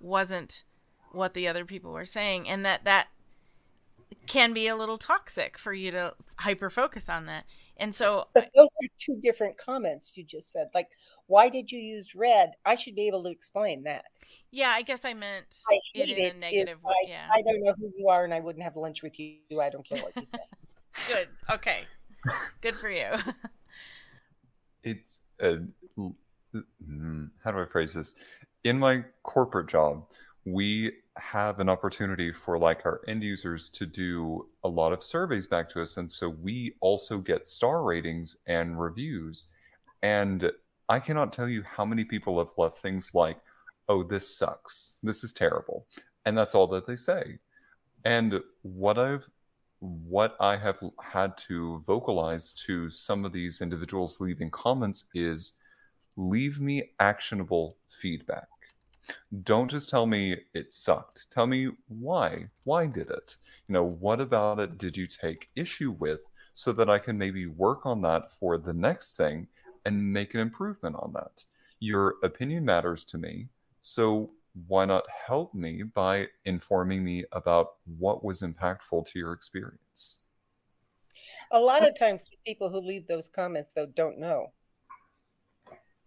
wasn't 0.00 0.64
what 1.12 1.34
the 1.34 1.48
other 1.48 1.64
people 1.64 1.92
were 1.92 2.04
saying 2.04 2.48
and 2.48 2.64
that 2.64 2.84
that 2.84 3.08
can 4.26 4.52
be 4.52 4.66
a 4.66 4.76
little 4.76 4.98
toxic 4.98 5.58
for 5.58 5.72
you 5.72 5.90
to 5.90 6.12
hyper 6.36 6.70
focus 6.70 7.08
on 7.08 7.26
that 7.26 7.44
and 7.78 7.94
so 7.94 8.26
But 8.34 8.50
those 8.54 8.66
are 8.66 8.88
two 8.98 9.18
different 9.22 9.56
comments 9.56 10.12
you 10.16 10.24
just 10.24 10.50
said. 10.50 10.66
Like, 10.74 10.88
why 11.28 11.48
did 11.48 11.70
you 11.70 11.78
use 11.78 12.14
red? 12.16 12.50
I 12.64 12.74
should 12.74 12.96
be 12.96 13.06
able 13.06 13.22
to 13.24 13.30
explain 13.30 13.84
that. 13.84 14.04
yeah 14.50 14.70
i 14.70 14.82
guess 14.82 15.04
i 15.04 15.14
meant 15.14 15.56
I 15.70 15.78
it 15.94 16.08
in 16.10 16.18
it. 16.18 16.34
a 16.34 16.38
negative 16.38 16.82
way 16.82 16.92
like, 17.02 17.08
yeah 17.08 17.28
I 17.32 17.42
don't 17.42 17.62
know 17.62 17.74
who 17.78 17.88
you 17.98 18.08
are, 18.08 18.24
and 18.24 18.34
I 18.34 18.40
wouldn't 18.40 18.64
have 18.64 18.76
lunch 18.76 19.02
with 19.02 19.18
you. 19.18 19.60
I 19.60 19.70
don't 19.70 19.88
care 19.88 20.02
what 20.02 20.14
you 20.16 20.26
say. 20.26 20.38
good 21.08 21.28
okay 21.50 21.82
good 22.60 22.74
for 22.74 22.90
you 22.90 23.10
It's 24.82 25.24
a, 25.40 25.58
mm, 25.98 27.30
how 27.44 27.50
do 27.50 27.60
I 27.60 27.64
phrase 27.66 27.94
this? 27.94 28.14
In 28.64 28.78
my 28.78 29.04
corporate 29.22 29.68
job, 29.68 30.04
we 30.44 30.92
have 31.16 31.60
an 31.60 31.68
opportunity 31.68 32.32
for 32.32 32.58
like 32.58 32.86
our 32.86 33.00
end 33.08 33.22
users 33.22 33.68
to 33.70 33.86
do 33.86 34.48
a 34.64 34.68
lot 34.68 34.92
of 34.92 35.02
surveys 35.02 35.46
back 35.46 35.68
to 35.70 35.82
us, 35.82 35.96
and 35.96 36.10
so 36.10 36.28
we 36.28 36.74
also 36.80 37.18
get 37.18 37.46
star 37.46 37.82
ratings 37.82 38.36
and 38.46 38.80
reviews. 38.80 39.50
And 40.02 40.50
I 40.88 41.00
cannot 41.00 41.32
tell 41.32 41.48
you 41.48 41.62
how 41.62 41.84
many 41.84 42.04
people 42.04 42.38
have 42.38 42.52
left 42.56 42.78
things 42.78 43.14
like, 43.14 43.38
"Oh, 43.88 44.02
this 44.02 44.38
sucks. 44.38 44.96
This 45.02 45.24
is 45.24 45.32
terrible," 45.34 45.86
and 46.24 46.38
that's 46.38 46.54
all 46.54 46.66
that 46.68 46.86
they 46.86 46.96
say. 46.96 47.38
And 48.04 48.40
what 48.62 48.98
I've 48.98 49.28
what 49.80 50.36
I 50.40 50.56
have 50.56 50.80
had 51.00 51.36
to 51.48 51.82
vocalize 51.86 52.52
to 52.66 52.90
some 52.90 53.24
of 53.24 53.32
these 53.32 53.60
individuals 53.60 54.20
leaving 54.20 54.50
comments 54.50 55.08
is 55.14 55.58
leave 56.16 56.60
me 56.60 56.90
actionable 56.98 57.76
feedback. 58.00 58.48
Don't 59.44 59.70
just 59.70 59.88
tell 59.88 60.06
me 60.06 60.36
it 60.52 60.72
sucked. 60.72 61.30
Tell 61.30 61.46
me 61.46 61.70
why. 61.88 62.48
Why 62.64 62.86
did 62.86 63.10
it? 63.10 63.36
You 63.68 63.74
know, 63.74 63.84
what 63.84 64.20
about 64.20 64.60
it 64.60 64.78
did 64.78 64.96
you 64.96 65.06
take 65.06 65.48
issue 65.56 65.92
with 65.92 66.20
so 66.54 66.72
that 66.72 66.90
I 66.90 66.98
can 66.98 67.16
maybe 67.16 67.46
work 67.46 67.86
on 67.86 68.02
that 68.02 68.32
for 68.38 68.58
the 68.58 68.72
next 68.72 69.16
thing 69.16 69.46
and 69.84 70.12
make 70.12 70.34
an 70.34 70.40
improvement 70.40 70.96
on 70.98 71.12
that? 71.14 71.44
Your 71.78 72.16
opinion 72.22 72.64
matters 72.64 73.04
to 73.06 73.18
me. 73.18 73.48
So 73.80 74.30
why 74.66 74.84
not 74.84 75.04
help 75.26 75.54
me 75.54 75.82
by 75.82 76.26
informing 76.44 77.04
me 77.04 77.24
about 77.32 77.68
what 77.98 78.24
was 78.24 78.42
impactful 78.42 79.06
to 79.06 79.18
your 79.18 79.32
experience? 79.32 80.20
A 81.50 81.58
lot 81.60 81.86
of 81.86 81.98
times, 81.98 82.24
the 82.24 82.36
people 82.46 82.68
who 82.68 82.78
leave 82.80 83.06
those 83.06 83.28
comments 83.28 83.72
though 83.74 83.86
don't 83.86 84.18
know. 84.18 84.52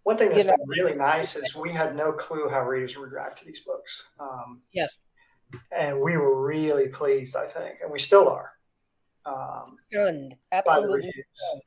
One 0.03 0.18
thing 0.18 0.30
that's 0.30 0.40
You 0.40 0.44
know- 0.45 0.57
been 0.57 0.68
really 0.68 0.95
nice 0.95 1.36
is 1.36 1.56
we 1.56 1.69
had 1.72 1.95
no 1.95 2.11
clue 2.11 2.49
how 2.49 2.61
readers 2.64 2.98
would 2.98 3.11
react 3.11 3.40
to 3.40 3.45
these 3.45 3.64
books. 3.64 4.03
Um, 4.19 4.64
Yeah. 4.72 4.88
and 5.72 5.99
we 6.02 6.18
were 6.18 6.44
really 6.44 6.90
pleased. 6.90 7.36
I 7.36 7.48
think, 7.48 7.82
and 7.82 7.91
we 7.91 7.99
still 7.99 8.28
are. 8.30 8.57
Um, 9.26 9.78
stunned, 9.91 10.36
absolutely 10.52 11.11
stunned. 11.11 11.61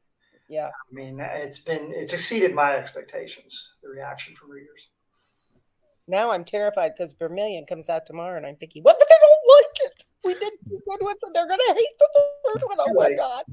Yeah, 0.48 0.68
I 0.68 0.92
mean, 0.94 1.20
it's 1.20 1.60
been 1.60 1.92
it's 1.92 2.12
exceeded 2.12 2.54
my 2.54 2.76
expectations. 2.76 3.76
The 3.82 3.88
reaction 3.88 4.34
from 4.36 4.50
readers. 4.50 4.90
Now 6.06 6.30
I'm 6.30 6.44
terrified 6.44 6.92
because 6.96 7.14
Vermilion 7.14 7.64
comes 7.66 7.88
out 7.88 8.06
tomorrow, 8.06 8.36
and 8.36 8.46
I'm 8.46 8.56
thinking, 8.56 8.82
what 8.82 8.96
if 9.00 9.08
they 9.08 9.14
don't 9.20 9.58
like 9.58 9.92
it? 9.92 10.04
We 10.24 10.34
did 10.34 10.52
two 10.68 10.80
good 10.88 11.04
ones, 11.04 11.22
and 11.22 11.34
they're 11.34 11.48
gonna 11.48 11.62
hate 11.68 11.98
the 11.98 12.08
third 12.46 12.62
one. 12.66 12.78
Oh 12.80 12.94
my 12.94 13.14
god! 13.14 13.44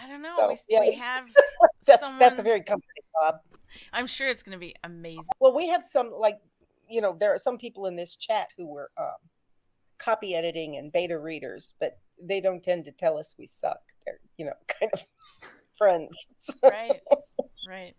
I 0.00 0.08
don't 0.08 0.22
know. 0.22 0.34
So, 0.36 0.48
we, 0.48 0.56
yeah. 0.68 0.80
we 0.80 0.94
have 0.94 1.28
that's 1.86 2.02
someone... 2.02 2.18
that's 2.18 2.40
a 2.40 2.42
very 2.42 2.62
comforting 2.62 3.02
Bob. 3.20 3.36
I'm 3.92 4.06
sure 4.06 4.28
it's 4.28 4.42
gonna 4.42 4.58
be 4.58 4.74
amazing. 4.84 5.24
Well, 5.40 5.54
we 5.54 5.68
have 5.68 5.82
some 5.82 6.12
like 6.18 6.38
you 6.88 7.00
know 7.00 7.16
there 7.18 7.34
are 7.34 7.38
some 7.38 7.58
people 7.58 7.86
in 7.86 7.96
this 7.96 8.16
chat 8.16 8.48
who 8.56 8.66
were 8.66 8.90
um, 8.98 9.16
copy 9.98 10.34
editing 10.34 10.76
and 10.76 10.90
beta 10.90 11.18
readers, 11.18 11.74
but 11.78 11.98
they 12.20 12.40
don't 12.40 12.62
tend 12.62 12.84
to 12.86 12.92
tell 12.92 13.18
us 13.18 13.34
we 13.38 13.46
suck. 13.46 13.80
They're 14.06 14.20
you 14.38 14.46
know 14.46 14.54
kind 14.80 14.90
of 14.94 15.04
friends. 15.76 16.16
right. 16.62 17.00
Right. 17.68 17.94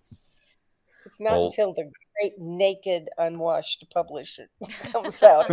It's 1.09 1.19
not 1.19 1.33
well, 1.33 1.45
until 1.47 1.73
the 1.73 1.89
great 2.15 2.33
naked 2.37 3.09
unwashed 3.17 3.83
publisher 3.91 4.47
comes 4.91 5.23
out 5.23 5.49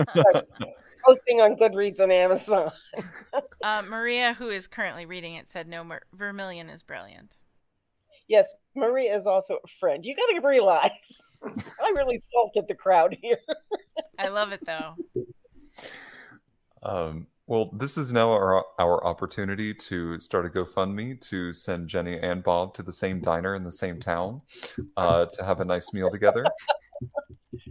posting 1.03 1.41
on 1.41 1.57
Goodreads 1.57 1.99
and 1.99 2.13
Amazon. 2.13 2.73
uh, 3.65 3.81
Maria, 3.81 4.35
who 4.35 4.51
is 4.51 4.67
currently 4.67 5.07
reading 5.07 5.35
it, 5.35 5.49
said 5.49 5.67
no. 5.67 5.83
Mer- 5.83 6.03
Vermilion 6.13 6.69
is 6.69 6.83
brilliant. 6.83 7.39
Yes, 8.29 8.53
Maria 8.75 9.17
is 9.17 9.27
also 9.27 9.59
a 9.65 9.67
friend. 9.67 10.05
You 10.05 10.15
got 10.15 10.27
to 10.27 10.47
realize 10.47 11.23
I 11.43 11.93
really 11.97 12.19
salted 12.19 12.69
the 12.69 12.75
crowd 12.75 13.17
here. 13.23 13.39
I 14.19 14.29
love 14.29 14.53
it 14.53 14.61
though. 14.67 14.95
Um, 16.83 17.29
well, 17.47 17.71
this 17.73 17.97
is 17.97 18.13
now 18.13 18.31
our, 18.31 18.65
our 18.79 19.05
opportunity 19.05 19.73
to 19.73 20.19
start 20.19 20.47
a 20.47 20.49
GoFundMe 20.49 21.21
to 21.29 21.53
send 21.53 21.89
Jenny 21.89 22.19
and 22.19 22.43
Bob 22.43 22.75
to 22.75 22.83
the 22.83 22.93
same 22.93 23.21
diner 23.21 23.55
in 23.55 23.63
the 23.63 23.73
same 23.73 24.01
town 24.01 24.43
uh, 24.97 25.27
to 25.27 25.45
have 25.45 25.61
a 25.61 25.65
nice 25.65 25.93
meal 25.93 26.11
together. 26.11 26.45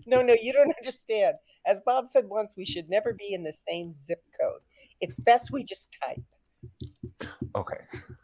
No, 0.06 0.22
no, 0.22 0.36
you 0.42 0.54
don't 0.54 0.74
understand. 0.80 1.36
As 1.66 1.82
Bob 1.86 2.08
said 2.08 2.26
once, 2.28 2.56
we 2.56 2.64
should 2.64 2.90
never 2.90 3.12
be 3.14 3.34
in 3.34 3.44
the 3.44 3.52
same 3.52 3.92
zip 3.94 4.24
code. 4.40 4.62
It's 5.02 5.20
best 5.20 5.52
we 5.52 5.64
just 5.64 5.96
type. 6.02 7.30
Okay. 7.56 7.78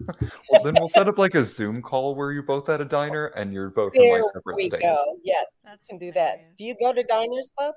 well, 0.52 0.64
then 0.64 0.76
we'll 0.80 0.90
set 0.90 1.07
up 1.07 1.18
like 1.18 1.36
a 1.36 1.44
Zoom 1.44 1.82
call 1.82 2.15
where 2.15 2.32
you're 2.32 2.44
both 2.44 2.69
at 2.69 2.82
a 2.82 2.86
diner 2.86 3.28
and 3.28 3.53
you're 3.53 3.69
both 3.69 3.94
there 3.94 4.18
in 4.18 4.22
like 4.22 4.32
separate 4.34 4.56
we 4.56 4.65
states. 4.68 4.84
Go. 4.84 5.18
Yes, 5.23 5.57
that's 5.64 5.88
can 5.88 5.98
do 5.98 6.11
that. 6.14 6.56
Do 6.57 6.64
you 6.64 6.76
go 6.80 6.94
to 6.94 7.03
diners, 7.03 7.52
Bob? 7.57 7.76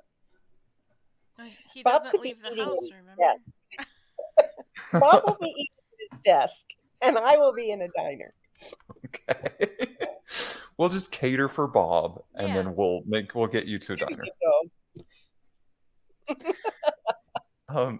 He 1.73 1.83
Bob 1.83 2.03
could 2.09 2.21
leave 2.21 2.41
the 2.41 2.49
house, 2.63 2.89
remember? 2.89 3.15
Yes. 3.19 3.47
Bob 4.93 5.23
will 5.25 5.37
be 5.39 5.47
eating 5.47 5.67
at 5.93 5.99
his 5.99 6.19
desk, 6.23 6.67
and 7.01 7.17
I 7.17 7.37
will 7.37 7.53
be 7.53 7.71
in 7.71 7.81
a 7.81 7.89
diner. 7.89 8.33
Okay. 9.05 9.77
we'll 10.77 10.89
just 10.89 11.11
cater 11.11 11.49
for 11.49 11.67
Bob, 11.67 12.23
and 12.35 12.49
yeah. 12.49 12.55
then 12.55 12.75
we'll 12.75 13.01
make 13.05 13.35
we'll 13.35 13.47
get 13.47 13.65
you 13.65 13.79
to 13.79 13.93
a 13.93 13.95
diner. 13.97 14.23
um, 17.69 17.99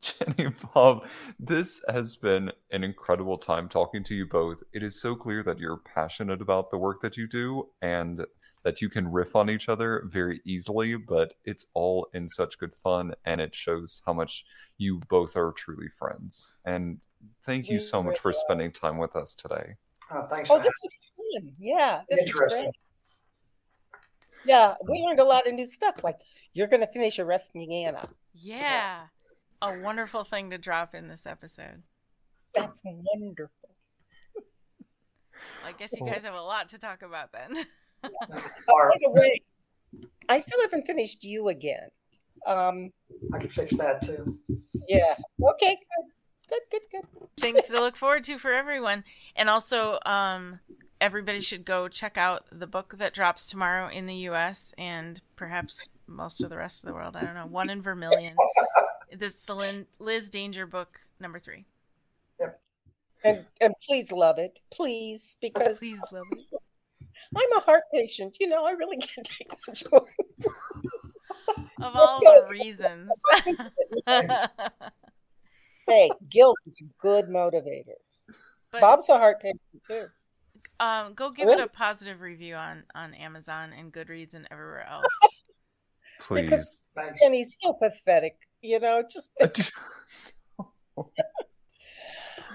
Jenny 0.00 0.52
Bob, 0.74 1.06
this 1.38 1.82
has 1.88 2.16
been 2.16 2.50
an 2.70 2.84
incredible 2.84 3.36
time 3.36 3.68
talking 3.68 4.02
to 4.04 4.14
you 4.14 4.26
both. 4.26 4.62
It 4.72 4.82
is 4.82 5.00
so 5.00 5.14
clear 5.14 5.42
that 5.42 5.58
you're 5.58 5.78
passionate 5.78 6.42
about 6.42 6.70
the 6.70 6.78
work 6.78 7.02
that 7.02 7.16
you 7.16 7.26
do, 7.26 7.68
and 7.80 8.24
that 8.62 8.80
you 8.80 8.88
can 8.88 9.10
riff 9.10 9.34
on 9.34 9.50
each 9.50 9.68
other 9.68 10.04
very 10.06 10.40
easily, 10.44 10.96
but 10.96 11.34
it's 11.44 11.66
all 11.74 12.08
in 12.14 12.28
such 12.28 12.58
good 12.58 12.74
fun 12.74 13.12
and 13.24 13.40
it 13.40 13.54
shows 13.54 14.02
how 14.06 14.12
much 14.12 14.44
you 14.78 15.00
both 15.08 15.36
are 15.36 15.52
truly 15.52 15.88
friends. 15.98 16.54
And 16.64 16.98
thank 17.44 17.68
you 17.68 17.78
so 17.78 18.02
much 18.02 18.18
for 18.18 18.32
spending 18.32 18.70
time 18.70 18.98
with 18.98 19.16
us 19.16 19.34
today. 19.34 19.74
Oh, 20.12 20.26
thanks. 20.28 20.50
Oh, 20.50 20.58
this 20.58 20.74
was 20.82 21.02
fun. 21.16 21.52
Yeah, 21.58 22.02
this 22.08 22.26
is 22.26 22.32
great. 22.32 22.68
Yeah, 24.44 24.74
we 24.88 25.02
learned 25.02 25.20
a 25.20 25.24
lot 25.24 25.46
of 25.46 25.54
new 25.54 25.64
stuff. 25.64 26.02
Like 26.02 26.18
you're 26.52 26.66
going 26.66 26.80
to 26.80 26.88
finish 26.88 27.18
arresting 27.18 27.72
Anna. 27.72 28.08
Yeah, 28.34 29.02
a 29.60 29.80
wonderful 29.80 30.24
thing 30.24 30.50
to 30.50 30.58
drop 30.58 30.94
in 30.94 31.08
this 31.08 31.26
episode. 31.26 31.82
That's 32.54 32.82
wonderful. 32.84 33.50
I 35.64 35.72
guess 35.72 35.92
you 35.92 36.06
guys 36.06 36.24
have 36.24 36.34
a 36.34 36.40
lot 36.40 36.68
to 36.70 36.78
talk 36.78 37.02
about 37.02 37.32
then. 37.32 37.64
By 38.02 38.98
the 39.00 39.10
way, 39.10 39.40
I 40.28 40.38
still 40.38 40.60
haven't 40.62 40.86
finished 40.86 41.24
you 41.24 41.48
again. 41.48 41.88
Um, 42.46 42.90
I 43.32 43.38
can 43.38 43.50
fix 43.50 43.76
that 43.76 44.02
too. 44.02 44.38
Yeah. 44.88 45.14
Okay. 45.50 45.76
Good. 46.48 46.60
Good. 46.70 46.82
Good. 46.90 47.02
Good. 47.20 47.28
Things 47.40 47.68
to 47.68 47.80
look 47.80 47.96
forward 47.96 48.24
to 48.24 48.38
for 48.38 48.52
everyone, 48.52 49.04
and 49.36 49.48
also, 49.48 49.98
um, 50.06 50.60
everybody 51.00 51.40
should 51.40 51.64
go 51.64 51.88
check 51.88 52.16
out 52.16 52.44
the 52.52 52.66
book 52.66 52.94
that 52.98 53.14
drops 53.14 53.46
tomorrow 53.46 53.88
in 53.88 54.06
the 54.06 54.14
U.S. 54.14 54.74
and 54.78 55.20
perhaps 55.36 55.88
most 56.06 56.42
of 56.42 56.50
the 56.50 56.56
rest 56.56 56.82
of 56.82 56.88
the 56.88 56.94
world. 56.94 57.16
I 57.16 57.22
don't 57.22 57.34
know. 57.34 57.46
One 57.46 57.70
in 57.70 57.82
Vermilion. 57.82 58.36
this 59.16 59.34
is 59.34 59.44
the 59.44 59.54
Lynn, 59.54 59.86
Liz 59.98 60.28
Danger 60.30 60.66
book 60.66 61.00
number 61.20 61.38
three. 61.38 61.64
Yep. 62.40 62.60
And 63.24 63.44
and 63.60 63.74
please 63.86 64.12
love 64.12 64.38
it, 64.38 64.60
please, 64.72 65.36
because 65.40 65.78
please 65.78 66.00
love 66.12 66.26
it. 66.32 66.61
I'm 67.36 67.52
a 67.56 67.60
heart 67.60 67.84
patient. 67.92 68.36
You 68.40 68.48
know, 68.48 68.64
I 68.64 68.72
really 68.72 68.96
can't 68.98 69.28
take 69.28 69.52
much 69.66 69.84
more. 69.90 70.06
of 71.80 71.96
all 71.96 72.20
the 72.20 72.48
reasons. 72.50 73.10
hey, 75.88 76.10
guilt 76.28 76.56
is 76.66 76.78
a 76.80 76.86
good 77.00 77.26
motivator. 77.26 77.94
But, 78.70 78.80
Bob's 78.80 79.08
a 79.08 79.18
heart 79.18 79.40
patient 79.40 79.60
too. 79.86 80.06
Um, 80.80 81.14
go 81.14 81.30
give 81.30 81.46
really? 81.46 81.62
it 81.62 81.66
a 81.66 81.68
positive 81.68 82.20
review 82.20 82.54
on 82.54 82.84
on 82.94 83.14
Amazon 83.14 83.72
and 83.72 83.92
Goodreads 83.92 84.34
and 84.34 84.48
everywhere 84.50 84.86
else. 84.88 85.04
Please. 86.20 86.44
Because 86.44 86.90
and 87.22 87.34
he's 87.34 87.58
so 87.60 87.72
pathetic, 87.74 88.36
you 88.62 88.80
know, 88.80 89.02
just 89.08 89.32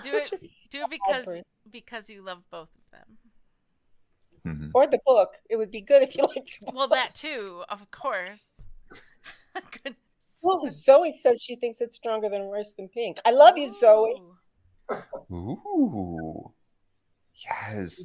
do 0.04 0.16
it 0.16 0.32
do 0.70 0.84
it 0.84 0.90
because 0.90 1.44
because 1.70 2.10
you 2.10 2.22
love 2.22 2.44
both 2.52 2.70
of 2.70 2.74
them 2.74 2.77
mm-hmm. 4.45 4.69
or 4.73 4.88
the 4.88 4.99
book. 5.05 5.35
It 5.49 5.55
would 5.57 5.72
be 5.72 5.81
good 5.81 6.03
if 6.03 6.15
you 6.15 6.23
liked 6.35 6.59
the 6.59 6.65
book. 6.68 6.76
Well, 6.76 6.88
that 6.89 7.15
too, 7.15 7.64
of 7.69 7.89
course. 7.91 8.53
Goodness. 9.53 9.95
Well, 10.43 10.68
Zoe 10.69 11.15
says 11.15 11.41
she 11.41 11.55
thinks 11.55 11.81
it's 11.81 11.95
stronger 11.95 12.30
than 12.30 12.45
Worse 12.45 12.73
Than 12.73 12.89
Pink. 12.89 13.18
I 13.26 13.31
love 13.31 13.57
Ooh. 13.57 13.61
you, 13.61 13.73
Zoe. 13.73 14.22
Ooh. 15.31 16.53
Yes. 17.34 18.03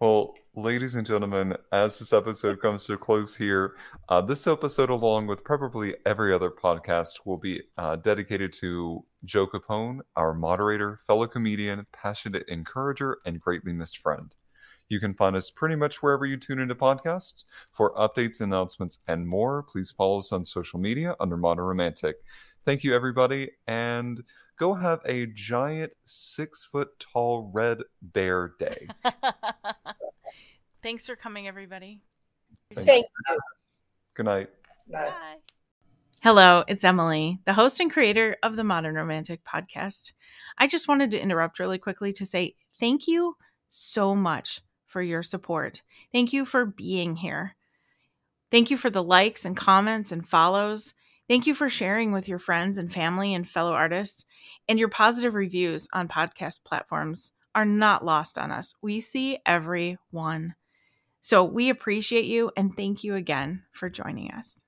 Well, 0.00 0.34
ladies 0.56 0.96
and 0.96 1.06
gentlemen, 1.06 1.56
as 1.72 1.98
this 1.98 2.12
episode 2.12 2.60
comes 2.60 2.84
to 2.84 2.94
a 2.94 2.96
close 2.96 3.34
here, 3.34 3.76
uh, 4.08 4.20
this 4.20 4.46
episode, 4.46 4.90
along 4.90 5.26
with 5.26 5.44
probably 5.44 5.94
every 6.04 6.34
other 6.34 6.50
podcast, 6.50 7.20
will 7.24 7.38
be 7.38 7.62
uh, 7.78 7.96
dedicated 7.96 8.52
to 8.54 9.04
Joe 9.24 9.46
Capone, 9.46 10.00
our 10.16 10.34
moderator, 10.34 11.00
fellow 11.06 11.26
comedian, 11.26 11.86
passionate 11.92 12.44
encourager, 12.48 13.18
and 13.24 13.40
greatly 13.40 13.72
missed 13.72 13.98
friend. 13.98 14.34
You 14.88 15.00
can 15.00 15.14
find 15.14 15.34
us 15.34 15.50
pretty 15.50 15.76
much 15.76 16.02
wherever 16.02 16.26
you 16.26 16.36
tune 16.36 16.58
into 16.58 16.74
podcasts. 16.74 17.44
For 17.72 17.94
updates, 17.94 18.40
announcements, 18.40 19.00
and 19.08 19.26
more, 19.26 19.62
please 19.62 19.90
follow 19.90 20.18
us 20.18 20.32
on 20.32 20.44
social 20.44 20.78
media 20.78 21.16
under 21.20 21.36
Modern 21.36 21.64
Romantic. 21.64 22.16
Thank 22.64 22.84
you, 22.84 22.94
everybody, 22.94 23.50
and 23.66 24.22
go 24.58 24.74
have 24.74 25.00
a 25.04 25.26
giant 25.26 25.94
six 26.04 26.64
foot 26.64 26.98
tall 26.98 27.50
red 27.52 27.78
bear 28.00 28.52
day. 28.58 28.88
Thanks 30.82 31.06
for 31.06 31.16
coming, 31.16 31.48
everybody. 31.48 32.00
Thank, 32.74 32.86
Thank 32.86 33.06
you. 33.28 33.38
Good 34.14 34.26
night. 34.26 34.50
Bye. 34.90 35.06
Bye. 35.06 35.36
Hello, 36.22 36.64
it's 36.68 36.84
Emily, 36.84 37.38
the 37.44 37.52
host 37.52 37.80
and 37.80 37.92
creator 37.92 38.36
of 38.42 38.56
the 38.56 38.64
Modern 38.64 38.94
Romantic 38.94 39.44
podcast. 39.44 40.12
I 40.56 40.66
just 40.66 40.88
wanted 40.88 41.10
to 41.10 41.20
interrupt 41.20 41.58
really 41.58 41.78
quickly 41.78 42.14
to 42.14 42.24
say 42.24 42.54
thank 42.78 43.06
you 43.06 43.36
so 43.68 44.14
much 44.14 44.62
for 44.94 45.02
your 45.02 45.24
support. 45.24 45.82
Thank 46.12 46.32
you 46.32 46.44
for 46.44 46.64
being 46.64 47.16
here. 47.16 47.56
Thank 48.52 48.70
you 48.70 48.76
for 48.76 48.90
the 48.90 49.02
likes 49.02 49.44
and 49.44 49.56
comments 49.56 50.12
and 50.12 50.24
follows. 50.24 50.94
Thank 51.26 51.48
you 51.48 51.54
for 51.56 51.68
sharing 51.68 52.12
with 52.12 52.28
your 52.28 52.38
friends 52.38 52.78
and 52.78 52.92
family 52.92 53.34
and 53.34 53.48
fellow 53.48 53.72
artists. 53.72 54.24
And 54.68 54.78
your 54.78 54.86
positive 54.86 55.34
reviews 55.34 55.88
on 55.92 56.06
podcast 56.06 56.62
platforms 56.62 57.32
are 57.56 57.64
not 57.64 58.04
lost 58.04 58.38
on 58.38 58.52
us. 58.52 58.72
We 58.82 59.00
see 59.00 59.38
every 59.44 59.98
one. 60.12 60.54
So 61.22 61.42
we 61.42 61.70
appreciate 61.70 62.26
you 62.26 62.52
and 62.56 62.72
thank 62.76 63.02
you 63.02 63.16
again 63.16 63.64
for 63.72 63.90
joining 63.90 64.30
us. 64.30 64.62